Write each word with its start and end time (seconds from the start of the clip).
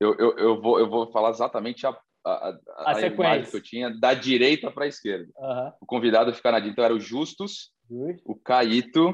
Eu, 0.00 0.14
eu, 0.18 0.38
eu, 0.38 0.60
vou, 0.60 0.78
eu 0.78 0.88
vou 0.88 1.12
falar 1.12 1.30
exatamente 1.30 1.86
a, 1.86 1.90
a, 2.24 2.30
a, 2.30 2.96
a, 2.96 3.06
imagem 3.06 3.50
que 3.50 3.56
eu 3.56 3.62
tinha 3.62 3.90
da 3.90 4.14
direita 4.14 4.70
para 4.70 4.84
a 4.84 4.88
esquerda. 4.88 5.30
Uhum. 5.36 5.72
O 5.82 5.86
convidado 5.86 6.32
ficar 6.32 6.52
na 6.52 6.58
direita 6.58 6.80
então, 6.80 6.84
era 6.84 6.94
o 6.94 7.00
Justus, 7.00 7.70
Justo. 7.88 8.22
o 8.24 8.34
Caíto, 8.34 9.12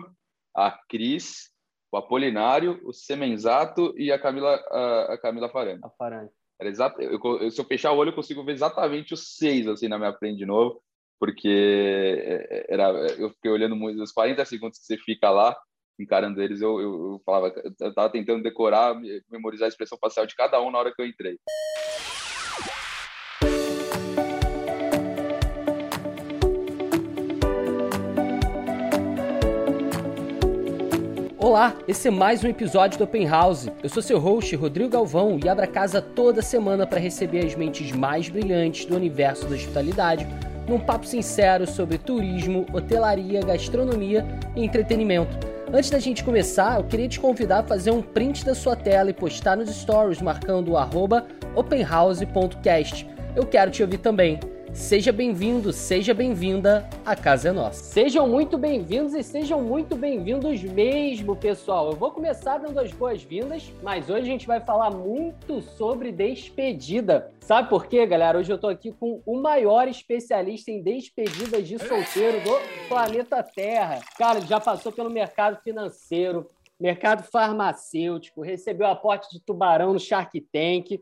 a 0.55 0.71
Cris, 0.89 1.51
o 1.93 1.97
Apolinário, 1.97 2.81
o 2.85 2.93
Semenzato 2.93 3.93
e 3.97 4.13
a 4.13 4.19
Camila, 4.19 4.55
a, 4.55 5.15
a 5.15 5.19
Camila 5.19 5.49
Farani. 5.49 5.81
A 5.83 5.91
Farani. 5.91 6.31
Era 6.61 6.71
exato, 6.71 7.03
eu, 7.03 7.21
eu, 7.23 7.51
se 7.51 7.61
eu 7.61 7.65
fechar 7.65 7.93
o 7.93 7.97
olho, 7.97 8.11
eu 8.11 8.15
consigo 8.15 8.45
ver 8.45 8.53
exatamente 8.53 9.13
os 9.13 9.35
seis 9.35 9.67
assim 9.67 9.89
na 9.89 9.99
minha 9.99 10.15
frente 10.15 10.39
de 10.39 10.47
novo, 10.47 10.81
porque 11.19 11.49
é, 11.49 12.47
é, 12.51 12.67
era, 12.71 12.91
eu 13.19 13.31
fiquei 13.31 13.51
olhando 13.51 13.77
muito, 13.77 14.03
os 14.03 14.13
40 14.13 14.45
segundos 14.45 14.79
que 14.79 14.85
você 14.85 14.97
fica 14.97 15.31
lá, 15.31 15.57
encarando 15.99 16.43
eles, 16.43 16.61
eu, 16.61 16.81
eu, 16.81 17.13
eu 17.13 17.23
falava, 17.25 17.53
eu 17.81 17.89
estava 17.89 18.11
tentando 18.11 18.43
decorar, 18.43 18.95
memorizar 19.31 19.67
a 19.67 19.69
expressão 19.69 19.99
facial 19.99 20.27
de 20.27 20.35
cada 20.35 20.61
um 20.61 20.71
na 20.71 20.79
hora 20.79 20.93
que 20.95 21.01
eu 21.01 21.07
entrei. 21.07 21.39
Olá, 31.39 31.79
esse 31.87 32.09
é 32.09 32.11
mais 32.11 32.43
um 32.43 32.49
episódio 32.49 32.99
do 32.99 33.05
Open 33.05 33.27
House. 33.29 33.69
Eu 33.81 33.89
sou 33.89 34.03
seu 34.03 34.19
host, 34.19 34.55
Rodrigo 34.57 34.91
Galvão, 34.91 35.39
e 35.43 35.49
abro 35.49 35.65
a 35.65 35.69
casa 35.69 36.03
toda 36.03 36.43
semana 36.43 36.87
para 36.87 36.99
receber 36.99 37.47
as 37.47 37.55
mentes 37.55 37.93
mais 37.93 38.29
brilhantes 38.29 38.85
do 38.85 38.97
universo 38.97 39.47
da 39.47 39.55
hospitalidade 39.55 40.27
num 40.69 40.81
papo 40.81 41.07
sincero 41.07 41.67
sobre 41.67 41.99
turismo, 41.99 42.67
hotelaria, 42.73 43.41
gastronomia 43.41 44.27
e 44.57 44.65
entretenimento. 44.65 45.56
Antes 45.73 45.91
da 45.91 45.99
gente 45.99 46.23
começar, 46.23 46.79
eu 46.79 46.85
queria 46.85 47.09
te 47.09 47.19
convidar 47.19 47.59
a 47.59 47.63
fazer 47.65 47.91
um 47.91 48.01
print 48.01 48.45
da 48.45 48.55
sua 48.55 48.77
tela 48.77 49.11
e 49.11 49.13
postar 49.13 49.57
nos 49.57 49.69
stories 49.69 50.23
marcando 50.23 50.73
o 50.73 50.77
openhouse.cast. 51.57 53.07
Eu 53.35 53.45
quero 53.45 53.71
te 53.71 53.83
ouvir 53.83 53.99
também. 53.99 54.39
Seja 54.77 55.11
bem-vindo, 55.11 55.73
seja 55.73 56.13
bem-vinda, 56.13 56.89
a 57.05 57.17
casa 57.17 57.49
é 57.49 57.53
nossa. 57.53 57.83
Sejam 57.83 58.29
muito 58.29 58.59
bem-vindos 58.59 59.15
e 59.15 59.23
sejam 59.23 59.61
muito 59.63 59.97
bem-vindos 59.97 60.63
mesmo, 60.63 61.35
pessoal. 61.35 61.91
Eu 61.91 61.97
vou 61.97 62.11
começar 62.11 62.59
dando 62.59 62.79
as 62.79 62.93
boas-vindas, 62.93 63.73
mas 63.83 64.09
hoje 64.09 64.21
a 64.21 64.31
gente 64.31 64.47
vai 64.47 64.61
falar 64.61 64.91
muito 64.91 65.63
sobre 65.63 66.13
despedida. 66.13 67.33
Sabe 67.41 67.71
por 67.71 67.87
quê, 67.87 68.07
galera? 68.07 68.39
Hoje 68.39 68.53
eu 68.53 68.59
tô 68.59 68.69
aqui 68.69 68.93
com 68.93 69.23
o 69.25 69.41
maior 69.41 69.89
especialista 69.89 70.71
em 70.71 70.83
despedidas 70.83 71.67
de 71.67 71.79
solteiro 71.79 72.39
do 72.45 72.87
planeta 72.87 73.43
Terra. 73.43 74.01
Cara, 74.17 74.41
já 74.43 74.61
passou 74.61 74.93
pelo 74.93 75.11
mercado 75.11 75.59
financeiro, 75.65 76.49
mercado 76.79 77.25
farmacêutico, 77.25 78.43
recebeu 78.43 78.87
aporte 78.87 79.31
de 79.33 79.41
tubarão 79.41 79.95
no 79.95 79.99
Shark 79.99 80.39
Tank, 80.53 81.01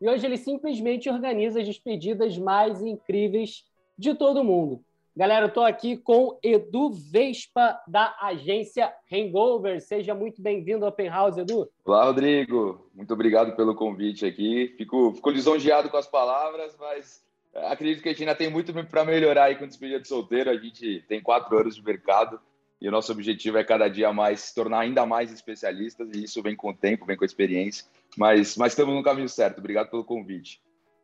e 0.00 0.08
hoje 0.08 0.26
ele 0.26 0.36
simplesmente 0.36 1.08
organiza 1.08 1.60
as 1.60 1.66
despedidas 1.66 2.36
mais 2.38 2.82
incríveis 2.82 3.64
de 3.98 4.14
todo 4.14 4.44
mundo. 4.44 4.82
Galera, 5.16 5.46
eu 5.46 5.48
estou 5.48 5.64
aqui 5.64 5.96
com 5.96 6.38
Edu 6.42 6.90
Vespa, 6.90 7.80
da 7.88 8.14
agência 8.20 8.92
Hangover. 9.10 9.80
Seja 9.80 10.14
muito 10.14 10.42
bem-vindo 10.42 10.84
ao 10.84 10.90
Open 10.90 11.08
House, 11.08 11.38
Edu. 11.38 11.66
Olá, 11.86 12.04
Rodrigo. 12.04 12.86
Muito 12.94 13.14
obrigado 13.14 13.56
pelo 13.56 13.74
convite 13.74 14.26
aqui. 14.26 14.74
Fico, 14.76 15.14
fico 15.14 15.30
lisonjeado 15.30 15.88
com 15.88 15.96
as 15.96 16.06
palavras, 16.06 16.76
mas 16.78 17.24
acredito 17.54 18.02
que 18.02 18.10
a 18.10 18.12
gente 18.12 18.24
ainda 18.24 18.34
tem 18.34 18.50
muito 18.50 18.74
para 18.84 19.06
melhorar 19.06 19.44
aí 19.44 19.56
com 19.56 19.66
despedida 19.66 20.00
de 20.00 20.06
solteiro. 20.06 20.50
A 20.50 20.56
gente 20.58 21.02
tem 21.08 21.22
quatro 21.22 21.56
anos 21.58 21.74
de 21.74 21.82
mercado 21.82 22.38
e 22.78 22.86
o 22.86 22.92
nosso 22.92 23.10
objetivo 23.10 23.56
é 23.56 23.64
cada 23.64 23.88
dia 23.88 24.12
mais 24.12 24.40
se 24.40 24.54
tornar 24.54 24.80
ainda 24.80 25.06
mais 25.06 25.32
especialistas 25.32 26.10
e 26.12 26.24
isso 26.24 26.42
vem 26.42 26.54
com 26.54 26.68
o 26.68 26.74
tempo, 26.74 27.06
vem 27.06 27.16
com 27.16 27.24
a 27.24 27.26
experiência. 27.26 27.86
Mas, 28.16 28.56
mas 28.56 28.72
estamos 28.72 28.94
no 28.94 29.02
caminho 29.02 29.28
certo. 29.28 29.58
Obrigado 29.58 29.90
pelo 29.90 30.04
convite. 30.04 30.62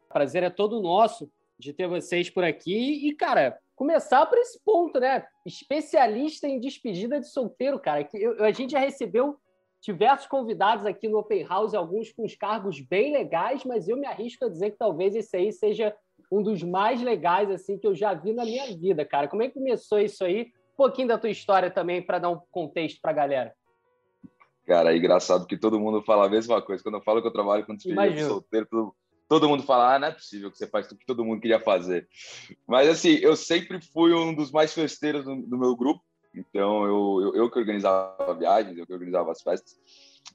Prazer 0.09 0.43
é 0.43 0.51
todo 0.51 0.81
nosso 0.81 1.31
de 1.59 1.73
ter 1.73 1.87
vocês 1.87 2.29
por 2.29 2.45
aqui. 2.45 3.09
E, 3.09 3.15
cara, 3.15 3.59
começar 3.77 4.27
por 4.27 4.39
esse 4.39 4.61
ponto, 4.65 4.99
né? 4.99 5.25
Especialista 5.47 6.49
em 6.49 6.59
despedida 6.59 7.21
de 7.21 7.29
solteiro, 7.29 7.79
cara. 7.79 8.05
Que 8.05 8.17
eu, 8.17 8.43
a 8.43 8.51
gente 8.51 8.73
já 8.73 8.79
recebeu 8.79 9.37
diversos 9.81 10.27
convidados 10.27 10.87
aqui 10.87 11.09
no 11.09 11.19
Open 11.19 11.45
House, 11.45 11.75
alguns 11.75 12.13
com 12.13 12.25
os 12.25 12.37
cargos 12.37 12.81
bem 12.81 13.13
legais, 13.13 13.65
mas 13.65 13.89
eu 13.89 13.97
me 13.97 14.07
arrisco 14.07 14.45
a 14.45 14.49
dizer 14.49 14.71
que 14.71 14.79
talvez 14.79 15.15
esse 15.15 15.37
aí 15.37 15.53
seja 15.53 15.95
um 16.31 16.43
dos 16.43 16.63
mais 16.63 17.03
legais 17.03 17.51
assim 17.51 17.77
que 17.77 17.87
eu 17.87 17.95
já 17.95 18.15
vi 18.15 18.33
na 18.33 18.45
minha 18.45 18.67
vida, 18.77 19.05
cara. 19.05 19.29
Como 19.29 19.43
é 19.43 19.49
que 19.49 19.55
começou 19.55 19.99
isso 19.99 20.25
aí? 20.25 20.53
Um 20.75 20.77
pouquinho 20.77 21.09
da 21.09 21.19
tua 21.19 21.31
história 21.31 21.71
também 21.71 22.01
para 22.01 22.19
dar 22.19 22.31
um 22.31 22.41
contexto 22.51 23.01
para 23.01 23.11
a 23.11 23.15
galera. 23.15 23.55
Cara, 24.67 24.93
é 24.93 24.97
engraçado 24.97 25.47
que 25.47 25.57
todo 25.57 25.81
mundo 25.81 26.03
fala 26.03 26.27
a 26.27 26.31
mesma 26.31 26.63
coisa. 26.63 26.83
Quando 26.83 26.97
eu 26.97 27.03
falo 27.03 27.21
que 27.21 27.27
eu 27.27 27.33
trabalho 27.33 27.67
com 27.67 27.75
despedida 27.75 28.11
de 28.11 28.25
solteiro, 28.25 28.67
todo, 28.71 28.95
todo, 29.29 29.49
mundo 29.49 29.63
fala, 29.65 29.95
ah, 29.95 29.99
não 29.99 30.09
é 30.09 30.13
possível 30.13 30.51
que 30.51 30.59
você 30.59 30.67
faz 30.67 30.87
tudo 30.87 30.99
que 30.99 31.07
todo 31.07 31.25
mundo 31.25 31.41
queria 31.41 31.61
fazer. 31.61 32.09
Mas, 32.67 32.89
assim, 32.89 33.15
eu 33.15 33.35
sempre 33.35 33.81
fui 33.81 34.15
um 34.15 34.35
dos 34.35 34.53
mais 34.53 34.73
festeiros 34.73 35.25
do, 35.25 35.37
do 35.37 35.59
meu 35.59 35.75
grupo. 35.75 36.03
Então, 36.35 36.85
eu, 36.85 37.21
eu, 37.23 37.37
eu, 37.37 37.51
que 37.51 37.59
organizava 37.59 38.35
viagens, 38.35 38.79
eu 38.79 38.87
que 38.87 38.93
organizava 38.93 39.33
as 39.33 39.43
festas. 39.43 39.75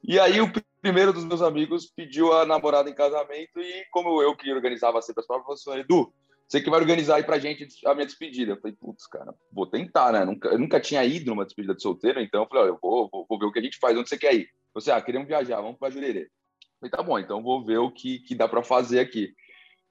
E 0.03 0.19
aí, 0.19 0.39
o 0.41 0.51
primeiro 0.81 1.13
dos 1.13 1.25
meus 1.25 1.41
amigos 1.41 1.85
pediu 1.85 2.33
a 2.33 2.45
namorada 2.45 2.89
em 2.89 2.93
casamento 2.93 3.59
e, 3.59 3.85
como 3.91 4.21
eu 4.21 4.35
que 4.35 4.51
organizava 4.51 5.01
sempre 5.01 5.21
as 5.21 5.27
provas, 5.27 5.63
falou 5.63 5.75
assim, 5.75 5.81
Edu, 5.81 6.13
você 6.47 6.61
que 6.61 6.69
vai 6.69 6.79
organizar 6.79 7.17
aí 7.17 7.23
pra 7.23 7.39
gente 7.39 7.67
a 7.85 7.93
minha 7.93 8.05
despedida. 8.05 8.53
Eu 8.53 8.61
falei, 8.61 8.75
putz, 8.79 9.05
cara, 9.05 9.33
vou 9.51 9.67
tentar, 9.67 10.13
né? 10.13 10.23
Nunca, 10.23 10.47
eu 10.47 10.57
nunca 10.57 10.79
tinha 10.79 11.03
ido 11.03 11.29
numa 11.29 11.45
despedida 11.45 11.75
de 11.75 11.81
solteiro, 11.81 12.21
então 12.21 12.43
eu 12.43 12.47
falei, 12.47 12.63
olha, 12.63 12.69
eu 12.71 12.79
vou, 12.81 13.09
vou, 13.11 13.25
vou, 13.27 13.39
ver 13.39 13.45
o 13.45 13.51
que 13.51 13.59
a 13.59 13.61
gente 13.61 13.77
faz, 13.77 13.97
onde 13.97 14.07
você 14.07 14.17
quer 14.17 14.33
ir? 14.33 14.49
Você, 14.73 14.89
ah, 14.89 15.01
queremos 15.01 15.27
viajar, 15.27 15.59
vamos 15.59 15.77
pra 15.77 15.89
Jurerê. 15.89 16.21
Eu 16.21 16.79
falei, 16.79 16.91
tá 16.91 17.03
bom, 17.03 17.19
então 17.19 17.43
vou 17.43 17.65
ver 17.65 17.79
o 17.79 17.91
que, 17.91 18.19
que 18.19 18.33
dá 18.33 18.47
para 18.47 18.63
fazer 18.63 18.99
aqui. 18.99 19.33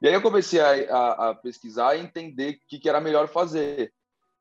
E 0.00 0.08
aí 0.08 0.14
eu 0.14 0.22
comecei 0.22 0.60
a, 0.60 0.70
a, 0.70 1.30
a 1.30 1.34
pesquisar 1.34 1.94
e 1.94 2.00
entender 2.00 2.54
o 2.54 2.58
que, 2.68 2.78
que, 2.78 2.88
era 2.88 3.00
melhor 3.00 3.28
fazer. 3.28 3.92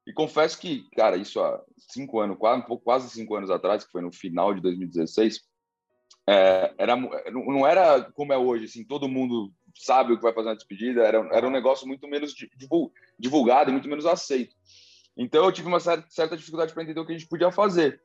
E 0.07 0.13
confesso 0.13 0.57
que, 0.57 0.87
cara, 0.95 1.17
isso 1.17 1.41
há 1.41 1.61
cinco 1.77 2.19
anos, 2.19 2.37
quase, 2.37 2.63
quase 2.83 3.09
cinco 3.09 3.35
anos 3.35 3.49
atrás, 3.49 3.83
que 3.83 3.91
foi 3.91 4.01
no 4.01 4.11
final 4.11 4.53
de 4.53 4.61
2016, 4.61 5.41
é, 6.27 6.73
era, 6.77 6.95
não 6.95 7.67
era 7.67 8.03
como 8.11 8.31
é 8.31 8.37
hoje, 8.37 8.65
assim, 8.65 8.85
todo 8.85 9.09
mundo 9.09 9.51
sabe 9.75 10.13
o 10.13 10.17
que 10.17 10.23
vai 10.23 10.33
fazer 10.33 10.49
na 10.49 10.55
despedida, 10.55 11.03
era, 11.03 11.17
era 11.31 11.47
um 11.47 11.51
negócio 11.51 11.87
muito 11.87 12.07
menos 12.07 12.33
divulgado 13.19 13.69
e 13.69 13.73
muito 13.73 13.89
menos 13.89 14.05
aceito. 14.05 14.55
Então 15.17 15.45
eu 15.45 15.51
tive 15.51 15.67
uma 15.67 15.79
certa 15.79 16.35
dificuldade 16.35 16.73
para 16.73 16.83
entender 16.83 16.99
o 16.99 17.05
que 17.05 17.13
a 17.13 17.17
gente 17.17 17.29
podia 17.29 17.51
fazer. 17.51 18.01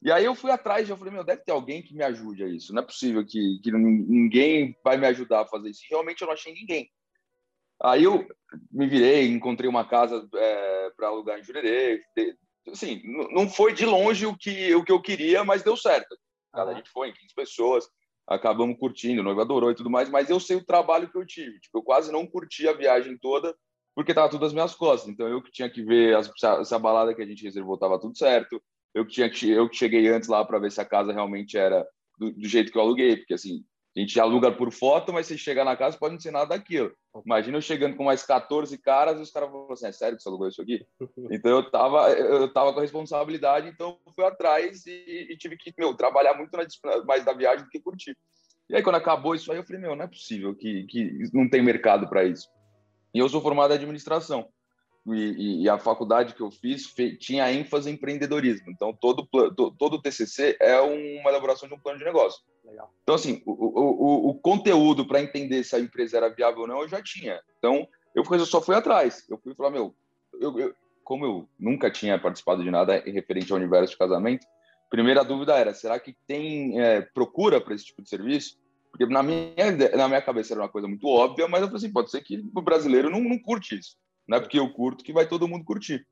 E 0.00 0.10
aí 0.10 0.24
eu 0.24 0.34
fui 0.34 0.50
atrás 0.50 0.88
e 0.88 0.90
eu 0.90 0.96
falei, 0.96 1.12
meu, 1.12 1.22
deve 1.22 1.42
ter 1.42 1.52
alguém 1.52 1.80
que 1.80 1.94
me 1.94 2.02
ajude 2.02 2.42
a 2.42 2.48
isso. 2.48 2.74
Não 2.74 2.82
é 2.82 2.84
possível 2.84 3.24
que, 3.24 3.60
que 3.62 3.70
ninguém 3.70 4.76
vai 4.82 4.96
me 4.96 5.06
ajudar 5.06 5.42
a 5.42 5.46
fazer 5.46 5.70
isso. 5.70 5.82
Realmente 5.88 6.22
eu 6.22 6.26
não 6.26 6.34
achei 6.34 6.52
ninguém. 6.52 6.90
Aí 7.80 8.04
eu 8.04 8.26
me 8.70 8.88
virei, 8.88 9.28
encontrei 9.28 9.68
uma 9.68 9.84
casa 9.84 10.28
é, 10.34 10.90
para 10.96 11.08
alugar 11.08 11.38
em 11.38 11.44
Jurerê. 11.44 12.02
Assim, 12.68 13.00
não 13.32 13.48
foi 13.48 13.72
de 13.72 13.84
longe 13.84 14.26
o 14.26 14.36
que, 14.36 14.74
o 14.74 14.84
que 14.84 14.92
eu 14.92 15.00
queria, 15.00 15.44
mas 15.44 15.62
deu 15.62 15.76
certo. 15.76 16.16
A 16.52 16.74
gente 16.74 16.90
foi 16.90 17.08
em 17.08 17.14
15 17.14 17.34
pessoas 17.34 17.88
acabamos 18.26 18.78
curtindo, 18.78 19.20
o 19.20 19.24
noivo 19.24 19.40
adorou 19.40 19.70
e 19.70 19.74
tudo 19.74 19.90
mais, 19.90 20.08
mas 20.08 20.30
eu 20.30 20.38
sei 20.38 20.56
o 20.56 20.64
trabalho 20.64 21.10
que 21.10 21.18
eu 21.18 21.26
tive. 21.26 21.60
Tipo, 21.60 21.78
eu 21.78 21.82
quase 21.82 22.12
não 22.12 22.26
curti 22.26 22.68
a 22.68 22.72
viagem 22.72 23.16
toda 23.18 23.54
porque 23.94 24.14
tava 24.14 24.30
tudo 24.30 24.46
às 24.46 24.52
minhas 24.52 24.74
costas. 24.74 25.10
Então 25.10 25.28
eu 25.28 25.42
que 25.42 25.50
tinha 25.50 25.68
que 25.68 25.82
ver 25.82 26.16
as, 26.16 26.30
se 26.66 26.74
a 26.74 26.78
balada 26.78 27.14
que 27.14 27.22
a 27.22 27.26
gente 27.26 27.42
reservou 27.42 27.78
tava 27.78 28.00
tudo 28.00 28.16
certo. 28.16 28.62
Eu 28.94 29.06
que 29.06 29.12
tinha 29.12 29.30
que 29.30 29.50
eu 29.50 29.68
que 29.68 29.76
cheguei 29.76 30.08
antes 30.08 30.28
lá 30.28 30.44
para 30.44 30.58
ver 30.58 30.70
se 30.70 30.80
a 30.80 30.84
casa 30.84 31.12
realmente 31.12 31.56
era 31.56 31.86
do, 32.18 32.30
do, 32.30 32.48
jeito 32.48 32.70
que 32.70 32.78
eu 32.78 32.82
aluguei, 32.82 33.16
porque 33.16 33.34
assim, 33.34 33.64
a 33.94 34.00
gente 34.00 34.18
aluga 34.18 34.50
por 34.50 34.72
foto, 34.72 35.12
mas 35.12 35.26
se 35.26 35.36
chegar 35.36 35.64
na 35.64 35.76
casa 35.76 35.98
pode 35.98 36.14
não 36.14 36.20
ser 36.20 36.30
nada 36.30 36.46
daquilo. 36.46 36.92
Imagina 37.26 37.58
eu 37.58 37.62
chegando 37.62 37.94
com 37.94 38.04
mais 38.04 38.22
14 38.24 38.76
caras 38.78 39.18
e 39.18 39.22
os 39.22 39.30
caras 39.30 39.50
falam 39.50 39.70
assim: 39.70 39.86
é 39.86 39.92
sério 39.92 40.16
que 40.16 40.22
você 40.22 40.28
alugou 40.28 40.48
isso 40.48 40.62
aqui? 40.62 40.84
Então 41.30 41.50
eu 41.50 41.70
tava, 41.70 42.10
eu 42.10 42.50
tava 42.52 42.72
com 42.72 42.78
a 42.78 42.82
responsabilidade, 42.82 43.68
então 43.68 43.98
fui 44.14 44.24
atrás 44.24 44.86
e, 44.86 45.28
e 45.30 45.36
tive 45.36 45.56
que 45.56 45.74
meu, 45.76 45.94
trabalhar 45.94 46.34
muito 46.34 46.56
na, 46.56 47.04
mais 47.04 47.24
da 47.24 47.34
viagem 47.34 47.64
do 47.64 47.70
que 47.70 47.80
curtir. 47.80 48.16
E 48.70 48.76
aí, 48.76 48.82
quando 48.82 48.96
acabou 48.96 49.34
isso 49.34 49.52
aí, 49.52 49.58
eu 49.58 49.64
falei: 49.64 49.82
meu, 49.82 49.94
não 49.94 50.04
é 50.04 50.08
possível 50.08 50.54
que, 50.54 50.84
que 50.84 51.28
não 51.34 51.48
tem 51.48 51.62
mercado 51.62 52.08
para 52.08 52.24
isso. 52.24 52.48
E 53.14 53.18
eu 53.18 53.28
sou 53.28 53.42
formado 53.42 53.72
em 53.72 53.76
administração. 53.76 54.48
E, 55.04 55.64
e, 55.64 55.68
a 55.68 55.78
faculdade 55.78 56.32
que 56.32 56.40
eu 56.40 56.50
fiz 56.50 56.86
fe, 56.86 57.16
tinha 57.16 57.52
ênfase 57.52 57.90
em 57.90 57.94
empreendedorismo. 57.94 58.70
Então, 58.70 58.92
todo, 58.92 59.26
todo, 59.26 59.72
todo 59.72 59.94
o 59.94 60.00
TCC 60.00 60.56
é 60.60 60.80
uma 60.80 61.28
elaboração 61.28 61.68
de 61.68 61.74
um 61.74 61.78
plano 61.78 61.98
de 61.98 62.04
negócio. 62.04 62.40
Legal. 62.64 62.88
Então, 63.02 63.16
assim, 63.16 63.42
o, 63.44 63.50
o, 63.52 64.30
o 64.30 64.34
conteúdo 64.34 65.04
para 65.04 65.20
entender 65.20 65.64
se 65.64 65.74
a 65.74 65.80
empresa 65.80 66.18
era 66.18 66.28
viável 66.28 66.60
ou 66.60 66.68
não, 66.68 66.82
eu 66.82 66.88
já 66.88 67.02
tinha. 67.02 67.40
Então, 67.58 67.88
eu, 68.14 68.22
eu 68.30 68.46
só 68.46 68.60
fui 68.60 68.76
atrás. 68.76 69.24
Eu 69.28 69.38
fui 69.38 69.54
falar, 69.54 69.70
meu, 69.70 69.92
eu, 70.40 70.58
eu, 70.58 70.74
como 71.02 71.24
eu 71.24 71.48
nunca 71.58 71.90
tinha 71.90 72.18
participado 72.18 72.62
de 72.62 72.70
nada 72.70 73.02
referente 73.04 73.52
ao 73.52 73.58
universo 73.58 73.92
de 73.92 73.98
casamento, 73.98 74.46
primeira 74.88 75.24
dúvida 75.24 75.56
era, 75.56 75.74
será 75.74 75.98
que 75.98 76.14
tem 76.26 76.80
é, 76.80 77.00
procura 77.00 77.60
para 77.60 77.74
esse 77.74 77.86
tipo 77.86 78.02
de 78.02 78.08
serviço? 78.08 78.58
Porque 78.90 79.06
na 79.06 79.22
minha, 79.22 79.54
na 79.96 80.06
minha 80.06 80.20
cabeça 80.20 80.52
era 80.52 80.60
uma 80.60 80.68
coisa 80.68 80.86
muito 80.86 81.08
óbvia, 81.08 81.48
mas 81.48 81.62
eu 81.62 81.68
falei 81.68 81.78
assim, 81.78 81.92
pode 81.92 82.10
ser 82.10 82.20
que 82.20 82.44
o 82.54 82.60
brasileiro 82.60 83.08
não, 83.08 83.20
não 83.20 83.38
curte 83.38 83.78
isso. 83.78 83.96
Não 84.26 84.38
é 84.38 84.40
porque 84.40 84.58
eu 84.58 84.72
curto 84.72 85.04
que 85.04 85.12
vai 85.12 85.26
todo 85.26 85.48
mundo 85.48 85.64
curtir. 85.64 86.06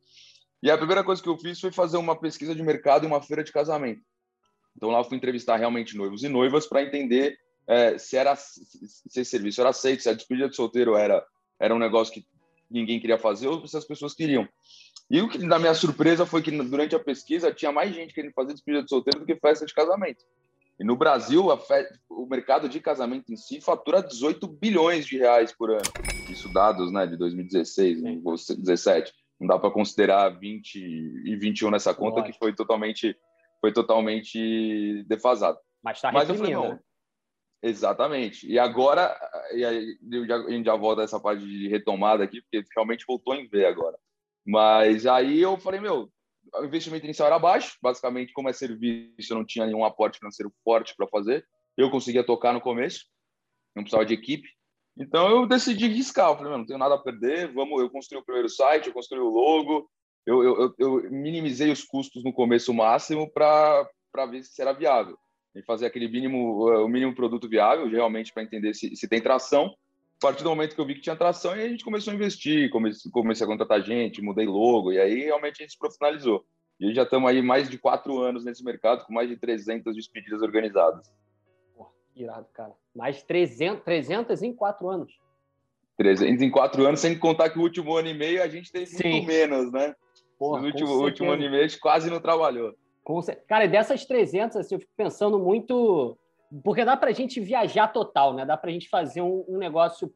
E 0.63 0.71
a 0.71 0.77
primeira 0.77 1.03
coisa 1.03 1.23
que 1.23 1.29
eu 1.29 1.39
fiz 1.39 1.59
foi 1.59 1.73
fazer 1.73 1.97
uma 1.97 2.19
pesquisa 2.19 2.55
de 2.55 2.63
mercado 2.63 3.05
em 3.05 3.09
uma 3.09 3.23
feira 3.23 3.43
de 3.43 3.53
casamento. 3.53 4.03
Então 4.77 4.91
lá 4.91 4.99
eu 4.99 5.05
fui 5.05 5.17
entrevistar 5.17 5.57
realmente 5.57 5.97
noivos 5.97 6.23
e 6.23 6.29
noivas 6.29 6.67
para 6.67 6.83
entender 6.83 7.39
é, 7.67 7.99
se 7.99 8.17
era 8.17 8.35
se 8.37 8.63
esse 9.07 9.25
serviço 9.25 9.61
era 9.61 9.71
aceito, 9.71 10.03
se 10.03 10.09
a 10.09 10.15
despedida 10.15 10.49
de 10.49 10.57
solteiro 10.57 10.97
era 10.97 11.25
era 11.59 11.75
um 11.75 11.79
negócio 11.79 12.15
que 12.15 12.27
ninguém 12.71 12.99
queria 12.99 13.19
fazer 13.19 13.49
ou 13.49 13.67
se 13.67 13.77
as 13.77 13.85
pessoas 13.85 14.15
queriam. 14.15 14.49
E 15.11 15.21
o 15.21 15.29
que 15.29 15.39
da 15.39 15.59
minha 15.59 15.75
surpresa 15.75 16.25
foi 16.25 16.41
que 16.41 16.51
durante 16.51 16.95
a 16.95 17.01
pesquisa 17.01 17.53
tinha 17.53 17.73
mais 17.73 17.95
gente 17.95 18.15
querendo 18.15 18.33
fazer 18.33 18.53
despedida 18.53 18.85
de 18.85 18.89
solteiro 18.89 19.21
do 19.21 19.27
que 19.27 19.35
festa 19.35 19.67
de 19.67 19.75
casamento. 19.75 20.25
E 20.81 20.85
no 20.85 20.97
Brasil, 20.97 21.47
o 22.09 22.25
mercado 22.25 22.67
de 22.67 22.81
casamento 22.81 23.31
em 23.31 23.37
si 23.37 23.61
fatura 23.61 24.03
18 24.03 24.49
bilhões 24.49 25.05
de 25.05 25.19
reais 25.19 25.53
por 25.53 25.71
ano. 25.71 25.83
Isso 26.31 26.51
dados 26.51 26.91
né, 26.91 27.07
de 27.07 27.19
2016, 27.19 28.01
2017. 28.23 29.13
Não 29.39 29.47
dá 29.47 29.59
para 29.59 29.71
considerar 29.71 30.31
20 30.31 30.77
e 30.77 31.37
21 31.37 31.71
nessa 31.71 31.93
conta, 31.93 32.21
Lógico. 32.21 32.33
que 32.33 32.39
foi 32.39 32.55
totalmente, 32.55 33.15
foi 33.61 33.75
totalmente 33.75 35.05
defasado. 35.07 35.59
Mas 35.83 35.99
está 35.99 36.11
reprimindo. 36.11 36.63
Né? 36.63 36.81
Exatamente. 37.63 38.51
E 38.51 38.59
agora, 38.59 39.15
e 39.53 39.63
aí, 39.63 39.99
a 40.33 40.51
gente 40.51 40.65
já 40.65 40.77
volta 40.77 41.03
essa 41.03 41.21
parte 41.21 41.45
de 41.45 41.69
retomada 41.69 42.25
aqui, 42.25 42.41
porque 42.41 42.67
realmente 42.75 43.05
voltou 43.07 43.35
em 43.35 43.47
ver 43.47 43.67
agora. 43.67 43.99
Mas 44.47 45.07
aí 45.07 45.43
eu 45.43 45.59
falei, 45.59 45.79
meu, 45.79 46.11
o 46.55 46.65
investimento 46.65 47.05
inicial 47.05 47.27
era 47.27 47.39
baixo, 47.39 47.77
basicamente, 47.83 48.33
como 48.33 48.49
é 48.49 48.53
serviço, 48.53 49.33
eu 49.33 49.37
não 49.37 49.45
tinha 49.45 49.67
nenhum 49.67 49.85
aporte 49.85 50.19
financeiro 50.19 50.53
forte 50.65 50.95
para 50.97 51.07
fazer. 51.09 51.47
Eu 51.77 51.91
conseguia 51.91 52.25
tocar 52.25 52.53
no 52.53 52.61
começo, 52.61 53.07
não 53.75 53.83
precisava 53.83 54.07
de 54.07 54.15
equipe. 54.15 54.49
Então 54.99 55.29
eu 55.31 55.47
decidi 55.47 55.87
riscar. 55.87 56.31
Eu 56.31 56.37
falei, 56.37 56.53
não 56.53 56.67
tenho 56.67 56.79
nada 56.79 56.95
a 56.95 56.99
perder, 56.99 57.53
vamos. 57.53 57.81
Eu 57.81 57.91
construí 57.91 58.19
o 58.19 58.25
primeiro 58.25 58.49
site, 58.49 58.89
eu 58.89 58.93
construí 58.93 59.21
o 59.21 59.29
logo, 59.29 59.89
eu, 60.27 60.43
eu, 60.43 60.75
eu 60.79 61.11
minimizei 61.11 61.71
os 61.71 61.83
custos 61.83 62.23
no 62.23 62.33
começo 62.33 62.75
máximo 62.75 63.31
para 63.33 63.89
ver 64.31 64.43
se 64.43 64.61
era 64.61 64.73
viável. 64.73 65.19
E 65.55 65.63
fazer 65.63 65.87
aquele 65.87 66.09
mínimo, 66.09 66.67
o 66.85 66.89
mínimo 66.89 67.15
produto 67.15 67.49
viável, 67.49 67.89
realmente, 67.89 68.33
para 68.33 68.43
entender 68.43 68.75
se, 68.75 68.95
se 68.95 69.09
tem 69.09 69.21
tração. 69.21 69.75
A 70.23 70.27
partir 70.27 70.45
do 70.45 70.51
momento 70.51 70.75
que 70.75 70.81
eu 70.81 70.85
vi 70.85 70.95
que 70.95 71.01
tinha 71.01 71.17
tração, 71.17 71.57
e 71.57 71.63
a 71.63 71.69
gente 71.69 71.83
começou 71.83 72.13
a 72.13 72.15
investir, 72.15 72.69
comecei, 72.69 73.11
comecei 73.11 73.43
a 73.43 73.49
contratar 73.49 73.83
gente, 73.83 74.21
mudei 74.21 74.45
logo, 74.45 74.93
e 74.93 75.01
aí 75.01 75.25
realmente 75.25 75.63
a 75.63 75.65
gente 75.65 75.73
se 75.73 75.79
profissionalizou. 75.79 76.45
E 76.79 76.93
já 76.93 77.05
estamos 77.05 77.31
aí 77.31 77.41
mais 77.41 77.71
de 77.71 77.79
quatro 77.79 78.19
anos 78.21 78.45
nesse 78.45 78.63
mercado, 78.63 79.07
com 79.07 79.15
mais 79.15 79.31
de 79.31 79.39
300 79.39 79.97
despedidas 79.97 80.43
organizadas. 80.43 81.11
Pô, 81.75 81.87
irado, 82.15 82.47
cara. 82.53 82.73
Mais 82.95 83.17
de 83.17 83.25
300, 83.25 83.83
300 83.83 84.43
em 84.43 84.53
quatro 84.53 84.91
anos. 84.91 85.19
300 85.97 86.43
em 86.43 86.51
quatro 86.51 86.87
anos, 86.87 87.01
sem 87.01 87.19
contar 87.19 87.49
que 87.49 87.59
o 87.59 87.63
último 87.63 87.97
ano 87.97 88.09
e 88.09 88.15
meio 88.15 88.43
a 88.43 88.49
gente 88.49 88.71
teve 88.71 88.87
Sim. 88.87 89.11
muito 89.11 89.27
menos, 89.27 89.73
né? 89.73 89.95
Porra, 90.39 90.61
no 90.61 90.67
último, 90.67 91.03
último 91.03 91.31
ano 91.31 91.45
e 91.45 91.49
meio 91.49 91.65
a 91.65 91.67
gente 91.67 91.81
quase 91.81 92.11
não 92.11 92.21
trabalhou. 92.21 92.75
Cara, 93.49 93.67
dessas 93.67 94.05
300, 94.05 94.59
assim, 94.59 94.75
eu 94.75 94.81
fico 94.81 94.93
pensando 94.95 95.39
muito 95.39 96.19
porque 96.65 96.85
dá 96.85 96.97
para 96.97 97.11
a 97.11 97.13
gente 97.13 97.41
viajar 97.41 97.89
total, 97.89 98.35
né? 98.35 98.45
Dá 98.45 98.57
para 98.57 98.71
a 98.71 98.73
gente 98.73 98.89
fazer 98.89 99.23
um, 99.23 99.45
um, 99.49 99.59
negócio 99.59 100.13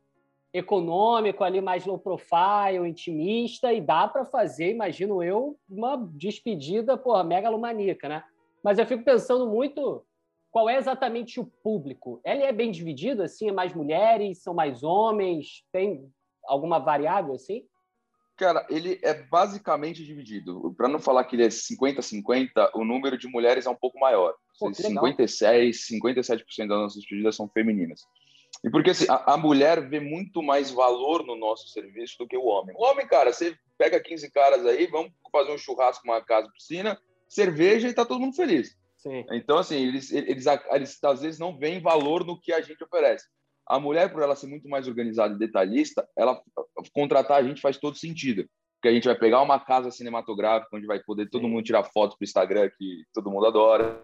econômico 0.53 1.43
ali, 1.45 1.61
mais 1.61 1.87
low 1.87 1.99
profile, 1.99 2.89
intimista, 2.89 3.73
e 3.73 3.81
dá 3.81 4.07
para 4.09 4.25
fazer, 4.25 4.71
imagino 4.71 5.23
eu, 5.23 5.57
uma 5.69 5.97
despedida, 6.13 6.97
porra, 6.97 7.25
megalomaníaca, 7.25 8.09
né? 8.09 8.25
Mas 8.63 8.79
eu 8.79 8.87
fico 8.87 9.05
pensando 9.05 9.47
muito 9.49 10.05
qual 10.51 10.69
é 10.69 10.77
exatamente 10.77 11.41
o 11.41 11.45
público. 11.45 12.21
Ele 12.25 12.43
é 12.43 12.53
bem 12.53 12.71
dividido, 12.71 13.23
assim? 13.23 13.49
É 13.49 13.53
mais 13.53 13.75
mulheres, 13.75 14.43
são 14.43 14.55
mais 14.55 14.83
homens? 14.83 15.65
Tem 15.73 16.09
alguma 16.47 16.79
variável 16.79 17.35
assim? 17.35 17.67
Cara, 18.37 18.67
ele 18.69 18.99
é 19.03 19.15
basicamente 19.15 20.05
dividido. 20.05 20.75
Para 20.77 20.89
não 20.89 20.99
falar 20.99 21.25
que 21.25 21.37
ele 21.37 21.45
é 21.45 21.49
50-50, 21.49 22.71
o 22.75 22.85
número 22.85 23.17
de 23.17 23.29
mulheres 23.29 23.67
é 23.67 23.71
um 23.71 23.77
pouco 23.77 23.99
maior. 23.99 24.35
Pô, 24.59 24.73
56, 24.75 25.87
57% 25.89 26.43
das 26.59 26.69
nossas 26.69 26.97
despedidas 26.97 27.37
são 27.37 27.49
femininas. 27.49 28.01
E 28.65 28.71
porque 28.71 28.91
assim, 28.91 29.07
a, 29.09 29.35
a, 29.35 29.37
mulher 29.37 29.89
vê 29.89 30.01
muito 30.01 30.43
mais 30.43 30.71
valor 30.71 31.25
no 31.25 31.37
nosso 31.37 31.69
serviço 31.69 32.17
do 32.19 32.27
que 32.27 32.37
o 32.37 32.45
homem. 32.47 32.75
O 32.77 32.85
homem, 32.85 33.07
cara, 33.07 33.33
você 33.33 33.57
pega 33.77 34.01
15 34.01 34.31
caras 34.31 34.67
aí, 34.67 34.87
vamos 34.87 35.13
fazer 35.31 35.53
um 35.53 35.59
churrasco, 35.59 36.05
uma 36.05 36.21
casa, 36.25 36.51
piscina, 36.51 36.99
cerveja 37.29 37.89
e 37.89 37.95
tá 37.95 38.05
todo 38.05 38.21
mundo 38.21 38.35
feliz. 38.37 38.77
Sim. 38.97 39.25
Então, 39.33 39.59
assim, 39.59 39.77
eles, 39.77 40.11
eles, 40.11 40.47
eles, 40.47 40.63
eles 40.71 41.05
às 41.05 41.21
vezes 41.21 41.39
não 41.39 41.59
veem 41.59 41.81
valor 41.81 42.25
no 42.25 42.41
que 42.41 42.53
a 42.53 42.61
gente 42.61 42.83
oferece. 42.83 43.27
A 43.67 43.81
mulher, 43.81 44.13
por 44.13 44.23
ela 44.23 44.37
ser 44.37 44.47
muito 44.47 44.69
mais 44.69 44.87
organizada 44.87 45.35
e 45.35 45.39
detalhista, 45.39 46.07
ela 46.17 46.41
contratar 46.93 47.39
a 47.39 47.43
gente 47.43 47.61
faz 47.61 47.79
todo 47.79 47.97
sentido. 47.97 48.47
Porque 48.77 48.89
a 48.89 48.93
gente 48.93 49.07
vai 49.09 49.19
pegar 49.19 49.41
uma 49.41 49.59
casa 49.59 49.91
cinematográfica 49.91 50.77
onde 50.77 50.87
vai 50.87 51.03
poder 51.03 51.31
todo 51.31 51.49
mundo 51.49 51.65
tirar 51.65 51.85
fotos 51.85 52.17
para 52.17 52.25
o 52.25 52.29
Instagram, 52.29 52.71
que 52.77 53.05
todo 53.15 53.31
mundo 53.31 53.47
adora. 53.47 54.03